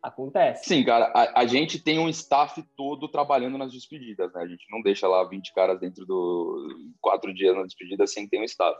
Acontece. 0.02 0.66
Sim, 0.66 0.82
cara, 0.82 1.12
a, 1.14 1.42
a, 1.42 1.46
gente 1.46 1.78
tem 1.78 1.98
um 1.98 2.08
staff 2.08 2.62
todo 2.74 3.06
trabalhando 3.06 3.58
nas 3.58 3.72
despedidas, 3.72 4.32
né? 4.32 4.42
A 4.42 4.46
gente 4.46 4.64
não 4.70 4.80
deixa 4.80 5.06
lá 5.06 5.22
20 5.24 5.52
caras 5.52 5.78
dentro 5.78 6.06
do 6.06 6.90
quatro 7.00 7.34
dias 7.34 7.54
na 7.54 7.64
despedida 7.64 8.06
sem 8.06 8.26
ter 8.26 8.40
um 8.40 8.44
staff. 8.44 8.78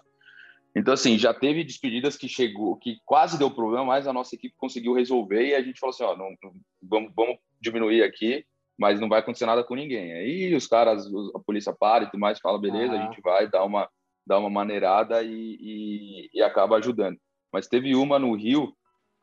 Então, 0.75 0.95
assim, 0.95 1.19
já 1.19 1.35
teve 1.35 1.65
despedidas 1.65 2.17
que 2.17 2.29
chegou, 2.29 2.77
que 2.77 2.99
quase 3.05 3.39
deu 3.39 3.51
problema, 3.51 3.85
mas 3.85 4.07
a 4.07 4.13
nossa 4.13 4.35
equipe 4.35 4.55
conseguiu 4.57 4.95
resolver 4.95 5.47
e 5.47 5.55
a 5.55 5.63
gente 5.63 5.79
falou 5.79 5.91
assim: 5.91 6.05
ó, 6.05 6.17
não, 6.17 6.31
não 6.43 6.53
vamos, 6.83 7.13
vamos 7.15 7.39
diminuir 7.61 8.03
aqui, 8.03 8.45
mas 8.79 8.99
não 8.99 9.09
vai 9.09 9.21
acontecer 9.21 9.47
nada 9.47 9.63
com 9.63 9.75
ninguém. 9.75 10.13
Aí 10.13 10.55
os 10.55 10.67
caras, 10.67 11.07
a 11.35 11.39
polícia 11.41 11.75
para 11.79 12.05
e 12.05 12.07
tudo 12.07 12.21
mais, 12.21 12.39
fala: 12.39 12.59
beleza, 12.59 12.95
ah. 12.95 12.99
a 12.99 13.07
gente 13.07 13.21
vai 13.21 13.47
dar 13.47 13.65
uma, 13.65 13.91
dar 14.27 14.39
uma 14.39 14.49
maneirada 14.49 15.23
e, 15.23 15.59
e, 15.61 16.31
e 16.33 16.43
acaba 16.43 16.77
ajudando. 16.77 17.19
Mas 17.53 17.67
teve 17.67 17.95
uma 17.95 18.19
no 18.19 18.35
Rio 18.35 18.73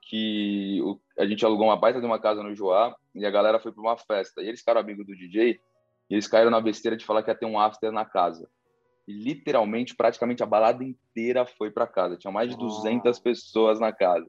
que 0.08 0.82
o, 0.82 1.00
a 1.20 1.26
gente 1.26 1.46
alugou 1.46 1.68
uma 1.68 1.76
baita 1.76 2.00
de 2.00 2.06
uma 2.06 2.20
casa 2.20 2.42
no 2.42 2.56
Joá 2.56 2.96
e 3.14 3.26
a 3.26 3.30
galera 3.30 3.60
foi 3.60 3.72
para 3.74 3.82
uma 3.82 3.98
festa. 3.98 4.42
E 4.42 4.48
eles 4.48 4.62
ficaram 4.62 4.80
amigos 4.80 5.06
do 5.06 5.16
DJ 5.16 5.60
e 6.10 6.14
eles 6.14 6.28
caíram 6.28 6.50
na 6.50 6.62
besteira 6.62 6.96
de 6.96 7.06
falar 7.06 7.24
que 7.24 7.30
ia 7.30 7.36
ter 7.36 7.46
um 7.46 7.60
after 7.60 7.92
na 7.92 8.06
casa. 8.06 8.50
E 9.06 9.12
literalmente, 9.12 9.96
praticamente 9.96 10.42
a 10.42 10.46
balada 10.46 10.84
inteira 10.84 11.46
foi 11.46 11.72
para 11.72 11.86
casa. 11.86 12.18
Tinha 12.18 12.32
mais 12.32 12.50
de 12.50 12.58
200 12.58 13.20
pessoas 13.20 13.80
na 13.80 13.92
casa. 13.92 14.26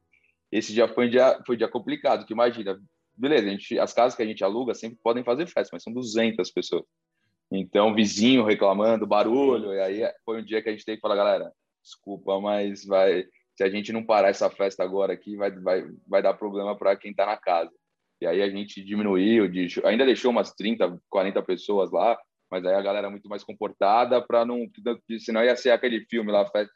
Esse 0.51 0.73
dia 0.73 0.89
foi 0.89 1.07
um 1.07 1.11
dia, 1.11 1.41
foi 1.47 1.55
um 1.55 1.59
dia 1.59 1.69
complicado, 1.69 2.27
que 2.27 2.33
imagina, 2.33 2.81
beleza, 3.17 3.47
a 3.47 3.51
gente, 3.51 3.79
as 3.79 3.93
casas 3.93 4.17
que 4.17 4.23
a 4.23 4.27
gente 4.27 4.43
aluga 4.43 4.75
sempre 4.75 4.99
podem 5.03 5.23
fazer 5.23 5.47
festa, 5.47 5.71
mas 5.73 5.83
são 5.83 5.93
200 5.93 6.51
pessoas. 6.51 6.85
Então, 7.51 7.95
vizinho 7.95 8.45
reclamando, 8.45 9.07
barulho, 9.07 9.73
e 9.75 9.81
aí 9.81 10.13
foi 10.25 10.41
um 10.41 10.45
dia 10.45 10.63
que 10.63 10.69
a 10.69 10.73
gente 10.73 10.85
teve 10.85 10.97
que 10.97 11.03
falar, 11.03 11.17
galera, 11.17 11.53
desculpa, 11.83 12.41
mas 12.41 12.85
vai, 12.85 13.27
se 13.59 13.65
a 13.65 13.69
gente 13.69 13.93
não 13.93 14.05
parar 14.05 14.29
essa 14.29 14.49
festa 14.49 14.85
agora 14.85 15.13
aqui, 15.13 15.37
vai, 15.37 15.51
vai, 15.51 15.85
vai 16.07 16.23
dar 16.23 16.33
problema 16.33 16.79
para 16.79 16.95
quem 16.95 17.11
está 17.11 17.27
na 17.27 17.37
casa. 17.37 17.73
E 18.21 18.27
aí 18.27 18.41
a 18.41 18.49
gente 18.49 18.85
diminuiu, 18.85 19.51
ainda 19.85 20.07
deixou 20.07 20.31
umas 20.31 20.53
30, 20.53 20.97
40 21.11 21.43
pessoas 21.43 21.91
lá, 21.91 22.17
mas 22.49 22.65
aí 22.65 22.73
a 22.73 22.81
galera 22.81 23.09
é 23.09 23.11
muito 23.11 23.29
mais 23.29 23.43
comportada 23.43 24.23
para 24.23 24.45
não. 24.45 24.65
Senão 25.19 25.43
ia 25.43 25.57
ser 25.57 25.71
aquele 25.71 26.05
filme 26.05 26.31
lá, 26.31 26.49
festa, 26.49 26.73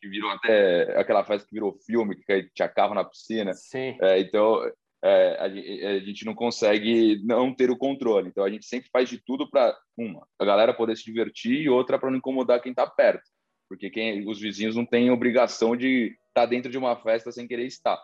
que 0.00 0.08
virou 0.08 0.28
até 0.28 0.98
aquela 0.98 1.24
festa 1.24 1.46
que 1.46 1.54
virou 1.54 1.78
filme, 1.86 2.16
que 2.16 2.50
tinha 2.52 2.68
carro 2.68 2.96
na 2.96 3.04
piscina. 3.04 3.54
Sim. 3.54 3.96
É, 4.02 4.18
então 4.18 4.60
é, 5.04 5.36
a, 5.38 5.44
a, 5.44 6.00
gente 6.00 6.26
não 6.26 6.34
consegue 6.34 7.22
não 7.24 7.54
ter 7.54 7.70
o 7.70 7.78
controle. 7.78 8.28
Então 8.28 8.42
a 8.42 8.50
gente 8.50 8.66
sempre 8.66 8.90
faz 8.92 9.08
de 9.08 9.22
tudo 9.24 9.48
para 9.48 9.72
uma, 9.96 10.26
a 10.36 10.44
galera 10.44 10.74
poder 10.74 10.96
se 10.96 11.04
divertir 11.04 11.60
e 11.60 11.68
outra 11.68 11.96
para 11.96 12.10
não 12.10 12.18
incomodar 12.18 12.60
quem 12.60 12.72
está 12.72 12.88
perto, 12.88 13.22
porque 13.68 13.90
quem, 13.90 14.28
os 14.28 14.40
vizinhos 14.40 14.76
não 14.76 14.84
têm 14.84 15.10
obrigação 15.10 15.76
de 15.76 16.16
tá 16.32 16.44
dentro 16.46 16.70
de 16.70 16.78
uma 16.78 16.96
festa 16.96 17.30
sem 17.30 17.46
querer 17.46 17.66
estar. 17.66 17.98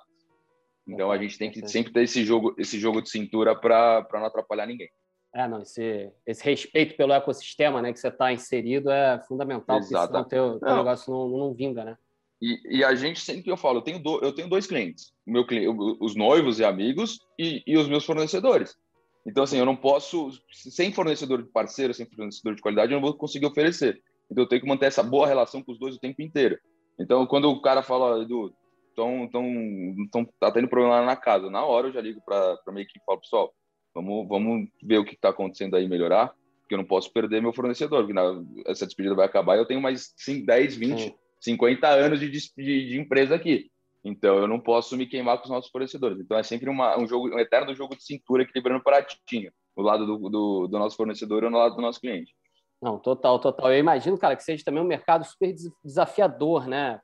Então 0.86 1.10
a 1.10 1.18
gente 1.18 1.38
tem 1.38 1.50
que 1.50 1.66
sempre 1.68 1.92
ter 1.92 2.02
esse 2.02 2.24
jogo, 2.24 2.54
esse 2.58 2.78
jogo 2.78 3.02
de 3.02 3.10
cintura 3.10 3.54
para 3.54 4.06
não 4.12 4.24
atrapalhar 4.24 4.66
ninguém. 4.66 4.90
É, 5.32 5.46
não, 5.46 5.62
esse, 5.62 6.10
esse 6.26 6.44
respeito 6.44 6.96
pelo 6.96 7.12
ecossistema 7.12 7.80
né, 7.80 7.92
que 7.92 8.00
você 8.00 8.08
está 8.08 8.32
inserido 8.32 8.90
é 8.90 9.20
fundamental, 9.28 9.78
Exato. 9.78 10.12
porque 10.12 10.34
senão 10.34 10.48
o 10.48 10.58
teu, 10.58 10.60
teu 10.60 10.76
negócio 10.76 11.12
não, 11.12 11.28
não 11.28 11.54
vinga, 11.54 11.84
né? 11.84 11.96
E, 12.42 12.78
e, 12.78 12.84
a 12.84 12.94
gente 12.94 13.20
sempre 13.20 13.42
que 13.42 13.50
eu 13.50 13.56
falo, 13.56 13.78
eu 13.78 13.82
tenho, 13.82 14.02
do, 14.02 14.18
eu 14.24 14.32
tenho 14.32 14.48
dois 14.48 14.66
clientes, 14.66 15.12
meu, 15.26 15.46
os 16.00 16.16
noivos 16.16 16.58
e 16.58 16.64
amigos 16.64 17.20
e, 17.38 17.62
e 17.66 17.76
os 17.76 17.86
meus 17.86 18.04
fornecedores. 18.04 18.74
Então, 19.26 19.44
assim, 19.44 19.58
eu 19.58 19.66
não 19.66 19.76
posso, 19.76 20.30
sem 20.50 20.90
fornecedor 20.90 21.42
de 21.42 21.50
parceiro, 21.50 21.92
sem 21.92 22.06
fornecedor 22.06 22.54
de 22.54 22.62
qualidade, 22.62 22.92
eu 22.92 22.98
não 22.98 23.06
vou 23.06 23.14
conseguir 23.14 23.44
oferecer. 23.44 24.02
Então, 24.30 24.44
eu 24.44 24.48
tenho 24.48 24.62
que 24.62 24.68
manter 24.68 24.86
essa 24.86 25.02
boa 25.02 25.26
relação 25.26 25.62
com 25.62 25.72
os 25.72 25.78
dois 25.78 25.96
o 25.96 26.00
tempo 26.00 26.22
inteiro. 26.22 26.58
Então, 26.98 27.26
quando 27.26 27.50
o 27.50 27.60
cara 27.60 27.82
fala, 27.82 28.22
Edu, 28.22 28.54
tão, 28.94 29.28
tão, 29.28 29.44
tão, 30.12 30.24
tá 30.38 30.52
tendo 30.52 30.68
problema 30.68 31.00
lá 31.00 31.06
na 31.06 31.16
casa, 31.16 31.50
na 31.50 31.64
hora 31.64 31.88
eu 31.88 31.92
já 31.92 32.00
ligo 32.00 32.20
para 32.24 32.58
minha 32.68 32.82
equipe 32.82 33.00
e 33.00 33.04
falo, 33.04 33.20
pessoal, 33.20 33.54
vamos, 33.94 34.28
vamos 34.28 34.68
ver 34.82 34.98
o 34.98 35.04
que 35.04 35.14
está 35.14 35.30
acontecendo 35.30 35.76
aí, 35.76 35.88
melhorar, 35.88 36.34
porque 36.60 36.74
eu 36.74 36.78
não 36.78 36.84
posso 36.84 37.12
perder 37.12 37.40
meu 37.40 37.52
fornecedor, 37.52 38.00
porque 38.00 38.12
na, 38.12 38.42
essa 38.66 38.86
despedida 38.86 39.14
vai 39.14 39.26
acabar 39.26 39.56
e 39.56 39.60
eu 39.60 39.66
tenho 39.66 39.80
mais 39.80 40.12
5, 40.16 40.46
10, 40.46 40.76
20, 40.76 41.00
Sim. 41.00 41.14
50 41.40 41.88
anos 41.88 42.20
de, 42.20 42.30
de, 42.30 42.50
de, 42.56 43.00
empresa 43.00 43.34
aqui. 43.34 43.70
Então, 44.04 44.38
eu 44.38 44.46
não 44.46 44.60
posso 44.60 44.96
me 44.96 45.06
queimar 45.06 45.38
com 45.38 45.44
os 45.44 45.50
nossos 45.50 45.70
fornecedores. 45.70 46.18
Então, 46.20 46.38
é 46.38 46.42
sempre 46.42 46.70
uma, 46.70 46.98
um, 46.98 47.06
jogo, 47.06 47.34
um 47.34 47.38
eterno 47.38 47.74
jogo 47.74 47.96
de 47.96 48.04
cintura 48.04 48.42
equilibrando 48.42 48.80
o 48.80 48.84
pratinho, 48.84 49.50
do 49.76 49.82
lado 49.82 50.06
do, 50.06 50.28
do, 50.30 50.66
do 50.68 50.78
nosso 50.78 50.96
fornecedor 50.96 51.44
ou 51.44 51.50
no 51.50 51.58
lado 51.58 51.76
do 51.76 51.82
nosso 51.82 52.00
cliente. 52.00 52.32
Não, 52.80 52.98
total, 52.98 53.38
total. 53.38 53.72
Eu 53.72 53.78
imagino, 53.78 54.16
cara, 54.16 54.34
que 54.34 54.42
seja 54.42 54.64
também 54.64 54.82
um 54.82 54.86
mercado 54.86 55.24
super 55.24 55.54
desafiador, 55.84 56.66
né? 56.66 57.00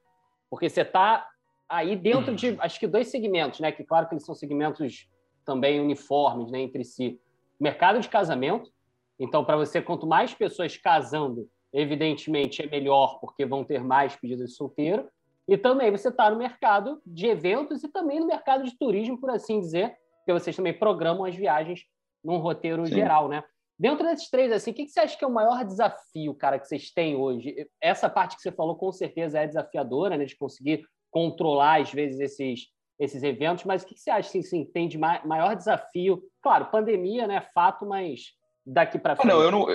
Porque 0.49 0.69
você 0.69 0.81
está 0.81 1.29
aí 1.69 1.95
dentro 1.97 2.35
de, 2.35 2.51
uhum. 2.51 2.57
acho 2.61 2.81
que 2.81 2.87
dois 2.87 3.09
segmentos, 3.09 3.61
né? 3.61 3.71
Que 3.71 3.85
claro 3.85 4.09
que 4.09 4.15
eles 4.15 4.25
são 4.25 4.35
segmentos 4.35 5.09
também 5.45 5.81
uniformes, 5.81 6.51
né, 6.51 6.61
entre 6.61 6.85
si. 6.85 7.21
Mercado 7.59 8.01
de 8.01 8.09
casamento. 8.09 8.71
Então, 9.19 9.45
para 9.45 9.57
você, 9.57 9.81
quanto 9.81 10.07
mais 10.07 10.35
pessoas 10.35 10.77
casando, 10.77 11.49
evidentemente 11.73 12.63
é 12.63 12.67
melhor, 12.67 13.19
porque 13.21 13.47
vão 13.47 13.65
ter 13.65 13.83
mais 13.83 14.17
pedidos 14.17 14.51
de 14.51 14.57
solteiro. 14.57 15.09
E 15.49 15.57
também 15.57 15.91
você 15.91 16.09
está 16.09 16.29
no 16.29 16.37
mercado 16.37 17.01
de 17.07 17.27
eventos 17.27 17.85
e 17.85 17.89
também 17.89 18.19
no 18.19 18.27
mercado 18.27 18.65
de 18.65 18.77
turismo, 18.77 19.19
por 19.19 19.31
assim 19.31 19.61
dizer, 19.61 19.97
porque 20.19 20.33
vocês 20.33 20.57
também 20.57 20.77
programam 20.77 21.25
as 21.25 21.37
viagens 21.37 21.85
num 22.23 22.39
roteiro 22.39 22.85
Sim. 22.85 22.95
geral, 22.95 23.29
né? 23.29 23.45
Dentro 23.79 24.07
desses 24.07 24.31
três, 24.31 24.51
assim, 24.51 24.71
o 24.71 24.75
que 24.75 24.89
você 24.89 25.01
acha 25.01 25.19
que 25.19 25.25
é 25.25 25.29
o 25.29 25.33
maior 25.33 25.65
desafio, 25.65 26.35
cara, 26.35 26.59
que 26.59 26.67
vocês 26.67 26.91
têm 26.91 27.15
hoje? 27.15 27.69
Essa 27.81 28.09
parte 28.09 28.37
que 28.37 28.43
você 28.43 28.51
falou, 28.51 28.77
com 28.77 28.91
certeza, 28.91 29.39
é 29.39 29.47
desafiadora, 29.47 30.17
né? 30.17 30.25
De 30.25 30.37
conseguir 30.37 30.83
controlar, 31.11 31.83
às 31.83 31.93
vezes, 31.93 32.19
esses, 32.21 32.69
esses 32.99 33.23
eventos, 33.23 33.65
mas 33.65 33.83
o 33.83 33.87
que 33.87 33.99
você 33.99 34.11
acha 34.11 34.33
que 34.33 34.39
assim, 34.39 34.65
tem 34.65 34.89
de 34.89 34.97
maior 34.97 35.55
desafio? 35.55 36.23
Claro, 36.43 36.71
pandemia, 36.71 37.27
né? 37.27 37.43
Fato, 37.55 37.85
mas 37.85 38.33
daqui 38.65 38.99
para 38.99 39.15
frente. 39.15 39.31
Ah, 39.31 39.35
não, 39.35 39.43
eu 39.43 39.51
não, 39.51 39.67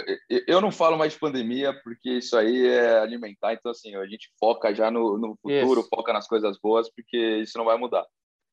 eu 0.47 0.61
não 0.61 0.71
falo 0.71 0.97
mais 0.97 1.13
de 1.13 1.19
pandemia, 1.19 1.73
porque 1.83 2.09
isso 2.09 2.35
aí 2.35 2.67
é 2.67 2.99
alimentar, 2.99 3.53
então, 3.53 3.71
assim, 3.71 3.95
a 3.95 4.05
gente 4.07 4.29
foca 4.39 4.73
já 4.73 4.91
no, 4.91 5.17
no 5.17 5.37
futuro, 5.41 5.81
isso. 5.81 5.89
foca 5.89 6.11
nas 6.11 6.27
coisas 6.27 6.57
boas, 6.61 6.89
porque 6.93 7.17
isso 7.37 7.57
não 7.57 7.65
vai 7.65 7.77
mudar. 7.77 8.05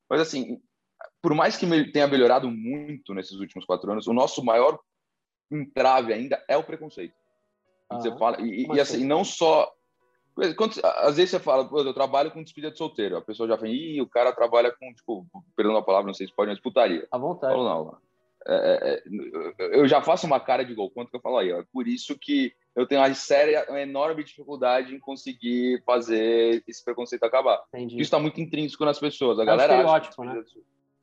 Mas, 0.09 0.21
assim, 0.21 0.61
por 1.21 1.33
mais 1.33 1.57
que 1.57 1.65
tenha 1.91 2.07
melhorado 2.07 2.49
muito 2.49 3.13
nesses 3.13 3.39
últimos 3.39 3.65
quatro 3.65 3.91
anos, 3.91 4.07
o 4.07 4.13
nosso 4.13 4.43
maior 4.43 4.79
entrave 5.51 6.13
ainda 6.13 6.43
é 6.47 6.57
o 6.57 6.63
preconceito. 6.63 7.13
Ah, 7.89 7.99
você 7.99 8.15
fala, 8.17 8.39
e, 8.41 8.67
e 8.67 8.79
assim, 8.79 9.03
não 9.05 9.23
só. 9.23 9.71
Quando, 10.55 10.79
às 10.83 11.17
vezes 11.17 11.31
você 11.31 11.39
fala, 11.39 11.67
eu 11.71 11.93
trabalho 11.93 12.31
com 12.31 12.43
despedida 12.43 12.71
de 12.71 12.77
solteiro. 12.77 13.17
A 13.17 13.21
pessoa 13.21 13.49
já 13.49 13.57
fala, 13.57 13.69
ih, 13.69 14.01
o 14.01 14.07
cara 14.07 14.31
trabalha 14.31 14.71
com, 14.71 14.93
tipo, 14.93 15.25
perdão 15.55 15.75
a 15.75 15.81
palavra, 15.81 16.07
não 16.07 16.13
sei 16.13 16.27
se 16.27 16.33
pode, 16.33 16.49
mas 16.49 16.61
putaria. 16.61 17.05
À 17.11 17.17
vontade. 17.17 17.53
Falo, 17.53 17.67
não, 17.67 17.97
é, 18.47 18.55
é, 18.55 19.63
é, 19.65 19.79
eu 19.79 19.87
já 19.87 20.01
faço 20.01 20.25
uma 20.25 20.39
cara 20.39 20.63
de 20.63 20.73
gol, 20.73 20.89
quanto 20.89 21.09
que 21.09 21.17
eu 21.17 21.21
falo 21.21 21.37
aí, 21.37 21.51
ó, 21.51 21.59
é 21.59 21.65
por 21.73 21.87
isso 21.87 22.17
que 22.17 22.53
eu 22.75 22.87
tenho 22.87 23.01
uma 23.01 23.13
séria, 23.13 23.65
uma 23.67 23.81
enorme 23.81 24.23
dificuldade 24.23 24.95
em 24.95 24.99
conseguir 24.99 25.83
fazer 25.85 26.63
esse 26.65 26.83
preconceito 26.83 27.23
acabar. 27.23 27.61
Entendi. 27.73 27.95
Isso 27.95 28.03
está 28.03 28.19
muito 28.19 28.39
intrínseco 28.39 28.85
nas 28.85 28.97
pessoas. 28.97 29.39
A 29.39 29.43
é 29.43 29.45
galera 29.45 29.73
um 29.73 29.75
estereótipo, 29.77 30.23
né? 30.23 30.43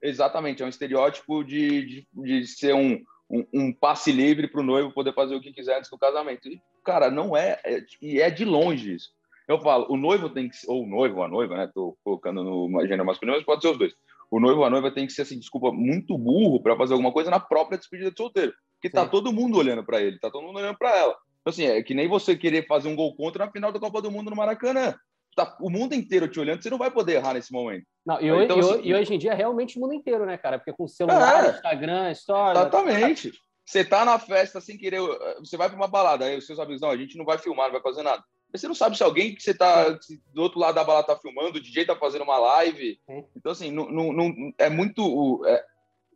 Exatamente, 0.03 0.63
é 0.63 0.67
um 0.67 0.71
estereótipo 0.71 1.45
de, 1.45 1.85
de, 1.85 2.09
de 2.15 2.47
ser 2.47 2.75
um, 2.75 3.03
um, 3.31 3.47
um 3.53 3.73
passe 3.73 4.13
livre 4.13 4.49
para 4.49 4.61
o 4.61 4.65
noivo 4.65 4.93
poder 4.93 5.13
fazer 5.13 5.35
o 5.35 5.41
que 5.41 5.53
quiser 5.53 5.79
antes 5.79 5.91
do 5.91 5.99
casamento. 5.99 6.49
E, 6.49 6.61
cara, 6.85 7.11
não 7.11 7.37
é, 7.37 7.61
é, 7.65 7.85
e 8.01 8.21
é 8.21 8.31
de 8.31 8.45
longe 8.45 8.95
isso. 8.95 9.11
Eu 9.49 9.61
falo, 9.61 9.87
o 9.89 9.97
noivo 9.97 10.29
tem 10.29 10.49
que 10.49 10.57
ou 10.67 10.83
o 10.83 10.87
noivo 10.87 11.23
a 11.23 11.29
noiva, 11.29 11.57
né? 11.57 11.71
Tô 11.73 11.97
colocando 12.03 12.43
no 12.43 12.81
gênero 12.83 13.05
masculino, 13.05 13.37
mas 13.37 13.47
pode 13.47 13.63
ser 13.63 13.69
os 13.69 13.79
dois. 13.79 13.93
O 14.31 14.41
noivo 14.41 14.65
a 14.65 14.71
noiva 14.71 14.91
tem 14.91 15.07
que 15.07 15.13
ser, 15.13 15.23
assim, 15.23 15.39
desculpa, 15.39 15.71
muito 15.71 16.19
burro 16.19 16.61
para 16.61 16.77
fazer 16.77 16.95
alguma 16.95 17.13
coisa 17.13 17.31
na 17.31 17.39
própria 17.39 17.79
despedida 17.79 18.11
de 18.11 18.17
solteiro. 18.17 18.53
Porque 18.75 18.91
tá 18.91 19.03
Sim. 19.03 19.07
tá 19.07 19.11
todo 19.11 19.33
mundo 19.33 19.57
olhando 19.57 19.85
para 19.85 20.01
ele, 20.01 20.19
tá 20.19 20.31
todo 20.31 20.45
mundo 20.45 20.59
olhando 20.59 20.77
para 20.77 20.97
ela. 20.97 21.17
Então, 21.41 21.51
assim, 21.53 21.65
é 21.65 21.81
que 21.83 21.95
nem 21.95 22.09
você 22.09 22.37
querer 22.37 22.67
fazer 22.67 22.89
um 22.89 22.97
gol 22.97 23.15
contra 23.15 23.47
na 23.47 23.53
final 23.53 23.71
da 23.71 23.79
Copa 23.79 24.03
do 24.03 24.11
Mundo 24.11 24.31
no 24.31 24.37
Maracanã. 24.37 24.97
Tá 25.37 25.57
o 25.61 25.69
mundo 25.69 25.95
inteiro 25.95 26.27
te 26.27 26.41
olhando, 26.41 26.63
você 26.63 26.71
não 26.71 26.79
vai 26.79 26.91
poder 26.91 27.17
errar 27.17 27.35
nesse 27.35 27.53
momento. 27.53 27.87
Não, 28.07 28.19
e, 28.21 28.45
então, 28.45 28.59
assim, 28.59 28.81
e, 28.83 28.95
hoje 28.95 29.15
em 29.15 29.19
dia 29.19 29.33
é 29.33 29.35
realmente 29.35 29.77
o 29.77 29.81
mundo 29.81 29.93
inteiro, 29.93 30.25
né, 30.25 30.39
cara? 30.39 30.59
Porque 30.59 30.73
com 30.73 30.89
celular, 30.89 31.45
é, 31.45 31.51
Instagram, 31.51 32.15
Stories... 32.15 32.59
Exatamente. 32.59 33.33
Você 33.63 33.85
tá 33.85 34.05
na 34.05 34.19
festa 34.19 34.61
sem 34.61 34.79
querer, 34.79 35.01
você 35.39 35.57
vai 35.57 35.69
para 35.69 35.77
uma 35.77 35.89
balada, 35.89 36.25
aí 36.25 36.39
os 36.39 36.47
seus 36.47 36.59
amigos, 36.59 36.81
não, 36.81 36.89
a 36.89 36.97
gente 36.97 37.19
não 37.19 37.25
vai 37.25 37.37
filmar, 37.37 37.67
não 37.67 37.73
vai 37.73 37.83
fazer 37.83 38.03
nada. 38.03 38.25
Mas 38.51 38.61
você 38.61 38.69
não 38.69 38.75
sabe 38.75 38.97
se 38.97 39.03
alguém 39.03 39.35
que 39.35 39.43
você 39.43 39.53
tá 39.53 39.99
do 40.33 40.43
outro 40.43 40.59
lado 40.59 40.77
da 40.77 40.85
balada 40.85 41.09
tá 41.09 41.19
filmando, 41.19 41.59
o 41.59 41.61
DJ 41.61 41.85
tá 41.85 41.97
fazendo 41.97 42.23
uma 42.23 42.39
live. 42.39 42.99
Então, 43.37 43.53
assim, 43.53 43.71
não, 43.71 43.91
não, 43.91 44.13
não 44.13 44.53
é 44.57 44.71
muito 44.71 45.45
é, 45.47 45.65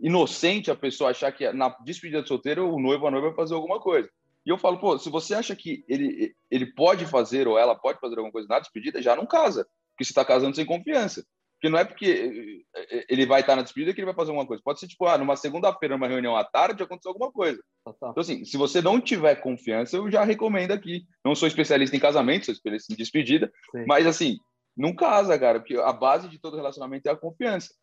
inocente 0.01 0.71
a 0.71 0.77
pessoa 0.77 1.11
achar 1.11 1.33
que 1.33 1.53
na 1.53 1.69
despedida 1.85 2.23
de 2.23 2.29
solteiro 2.29 2.73
o 2.73 2.81
noivo 2.81 3.07
a 3.07 3.11
noiva 3.11 3.27
vai 3.27 3.37
fazer 3.37 3.55
alguma 3.55 3.81
coisa. 3.81 4.09
E 4.47 4.51
eu 4.51 4.59
falo, 4.59 4.79
pô, 4.79 4.99
se 4.99 5.11
você 5.11 5.35
acha 5.35 5.55
que 5.55 5.85
ele, 5.89 6.35
ele 6.51 6.67
pode 6.67 7.07
fazer 7.07 7.47
ou 7.47 7.59
ela 7.59 7.75
pode 7.75 8.01
fazer 8.01 8.17
alguma 8.17 8.33
coisa 8.33 8.49
na 8.49 8.59
despedida, 8.59 9.03
já 9.03 9.15
não 9.15 9.27
casa. 9.27 9.67
Porque 9.93 10.05
você 10.05 10.13
está 10.13 10.25
casando 10.25 10.57
sem 10.57 10.65
confiança. 10.65 11.25
Porque 11.61 11.69
não 11.69 11.79
é 11.79 11.85
porque 11.85 12.65
eh, 12.75 12.87
eh, 12.91 13.07
ele 13.07 13.27
vai 13.27 13.43
estar 13.43 13.55
na 13.55 13.61
despedida 13.61 13.93
que 13.93 14.01
ele 14.01 14.07
vai 14.07 14.15
fazer 14.15 14.31
alguma 14.31 14.47
coisa. 14.47 14.63
Pode 14.65 14.81
ser, 14.81 14.89
tipo, 14.89 15.05
ah, 15.07 15.19
numa 15.19 15.37
segunda-feira, 15.37 15.95
numa 15.95 16.09
reunião 16.09 16.35
à 16.35 16.43
tarde, 16.43 16.83
aconteceu 16.83 17.11
alguma 17.11 17.31
coisa. 17.31 17.63
Então, 17.87 18.15
assim, 18.17 18.47
se 18.47 18.57
você 18.57 18.81
não 18.81 18.99
tiver 18.99 19.35
confiança, 19.37 19.99
eu 19.99 20.11
já 20.11 20.25
recomendo 20.25 20.73
aqui. 20.73 21.05
Não 21.23 21.35
sou 21.35 21.47
especialista 21.47 21.95
em 21.95 22.01
casamento, 22.01 22.47
sou 22.47 22.55
especialista 22.55 22.95
em 22.95 22.97
despedida. 22.97 23.53
Sim. 23.73 23.85
Mas, 23.87 24.07
assim, 24.07 24.39
não 24.75 24.95
casa, 24.95 25.39
cara, 25.39 25.61
porque 25.61 25.77
a 25.77 25.93
base 25.93 26.31
de 26.31 26.39
todo 26.39 26.57
relacionamento 26.57 27.07
é 27.07 27.13
a 27.13 27.17
confiança. 27.17 27.75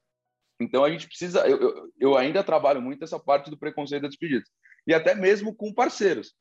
Então, 0.59 0.83
a 0.83 0.89
gente 0.89 1.05
precisa... 1.05 1.47
Eu, 1.47 1.61
eu, 1.61 1.91
eu 1.99 2.17
ainda 2.17 2.43
trabalho 2.43 2.81
muito 2.81 3.03
essa 3.03 3.19
parte 3.19 3.51
do 3.51 3.59
preconceito 3.59 4.01
da 4.01 4.07
despedida. 4.07 4.43
E 4.87 4.93
até 4.93 5.13
mesmo 5.13 5.53
com 5.53 5.71
parceiros. 5.71 6.33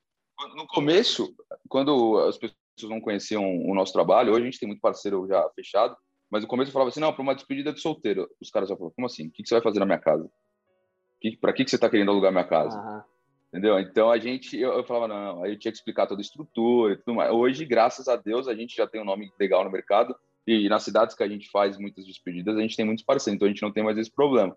No 0.54 0.66
começo, 0.66 1.34
quando 1.68 2.18
as 2.18 2.36
pessoas 2.36 2.56
não 2.82 3.00
conheciam 3.00 3.42
o 3.42 3.74
nosso 3.74 3.92
trabalho, 3.92 4.32
hoje 4.32 4.42
a 4.42 4.44
gente 4.44 4.58
tem 4.58 4.68
muito 4.68 4.80
parceiro 4.80 5.26
já 5.26 5.48
fechado, 5.54 5.96
mas 6.30 6.42
no 6.42 6.48
começo 6.48 6.68
eu 6.68 6.72
falava 6.72 6.90
assim, 6.90 7.00
não, 7.00 7.12
para 7.12 7.22
uma 7.22 7.34
despedida 7.34 7.72
de 7.72 7.80
solteiro. 7.80 8.28
Os 8.40 8.50
caras 8.50 8.68
já 8.68 8.76
falaram, 8.76 8.94
como 8.94 9.06
assim? 9.06 9.28
O 9.28 9.30
que, 9.30 9.46
você 9.46 9.54
vai 9.54 9.62
fazer 9.62 9.78
na 9.78 9.86
minha 9.86 9.98
casa? 9.98 10.28
Para 11.40 11.52
que, 11.52 11.64
que 11.64 11.70
você 11.70 11.76
está 11.76 11.88
querendo 11.88 12.10
alugar 12.10 12.30
minha 12.30 12.44
casa? 12.44 12.78
Uhum. 12.78 13.02
Entendeu? 13.48 13.78
Então 13.78 14.10
a 14.10 14.18
gente, 14.18 14.58
eu, 14.58 14.72
eu, 14.72 14.84
falava, 14.84 15.08
não, 15.08 15.42
aí 15.42 15.52
eu 15.52 15.58
tinha 15.58 15.72
que 15.72 15.78
explicar 15.78 16.06
toda 16.06 16.20
a 16.20 16.22
estrutura 16.22 16.92
e 16.92 16.96
tudo 16.98 17.14
mais. 17.14 17.32
Hoje, 17.32 17.64
graças 17.64 18.06
a 18.06 18.16
Deus, 18.16 18.48
a 18.48 18.54
gente 18.54 18.76
já 18.76 18.86
tem 18.86 19.00
um 19.00 19.04
nome 19.04 19.32
legal 19.40 19.64
no 19.64 19.70
mercado 19.70 20.14
e 20.46 20.68
nas 20.68 20.82
cidades 20.82 21.16
que 21.16 21.22
a 21.22 21.28
gente 21.28 21.50
faz 21.50 21.78
muitas 21.78 22.04
despedidas, 22.04 22.56
a 22.56 22.60
gente 22.60 22.76
tem 22.76 22.84
muitos 22.84 23.04
parceiros, 23.04 23.36
então 23.36 23.46
a 23.46 23.50
gente 23.50 23.62
não 23.62 23.72
tem 23.72 23.82
mais 23.82 23.96
esse 23.96 24.10
problema. 24.10 24.56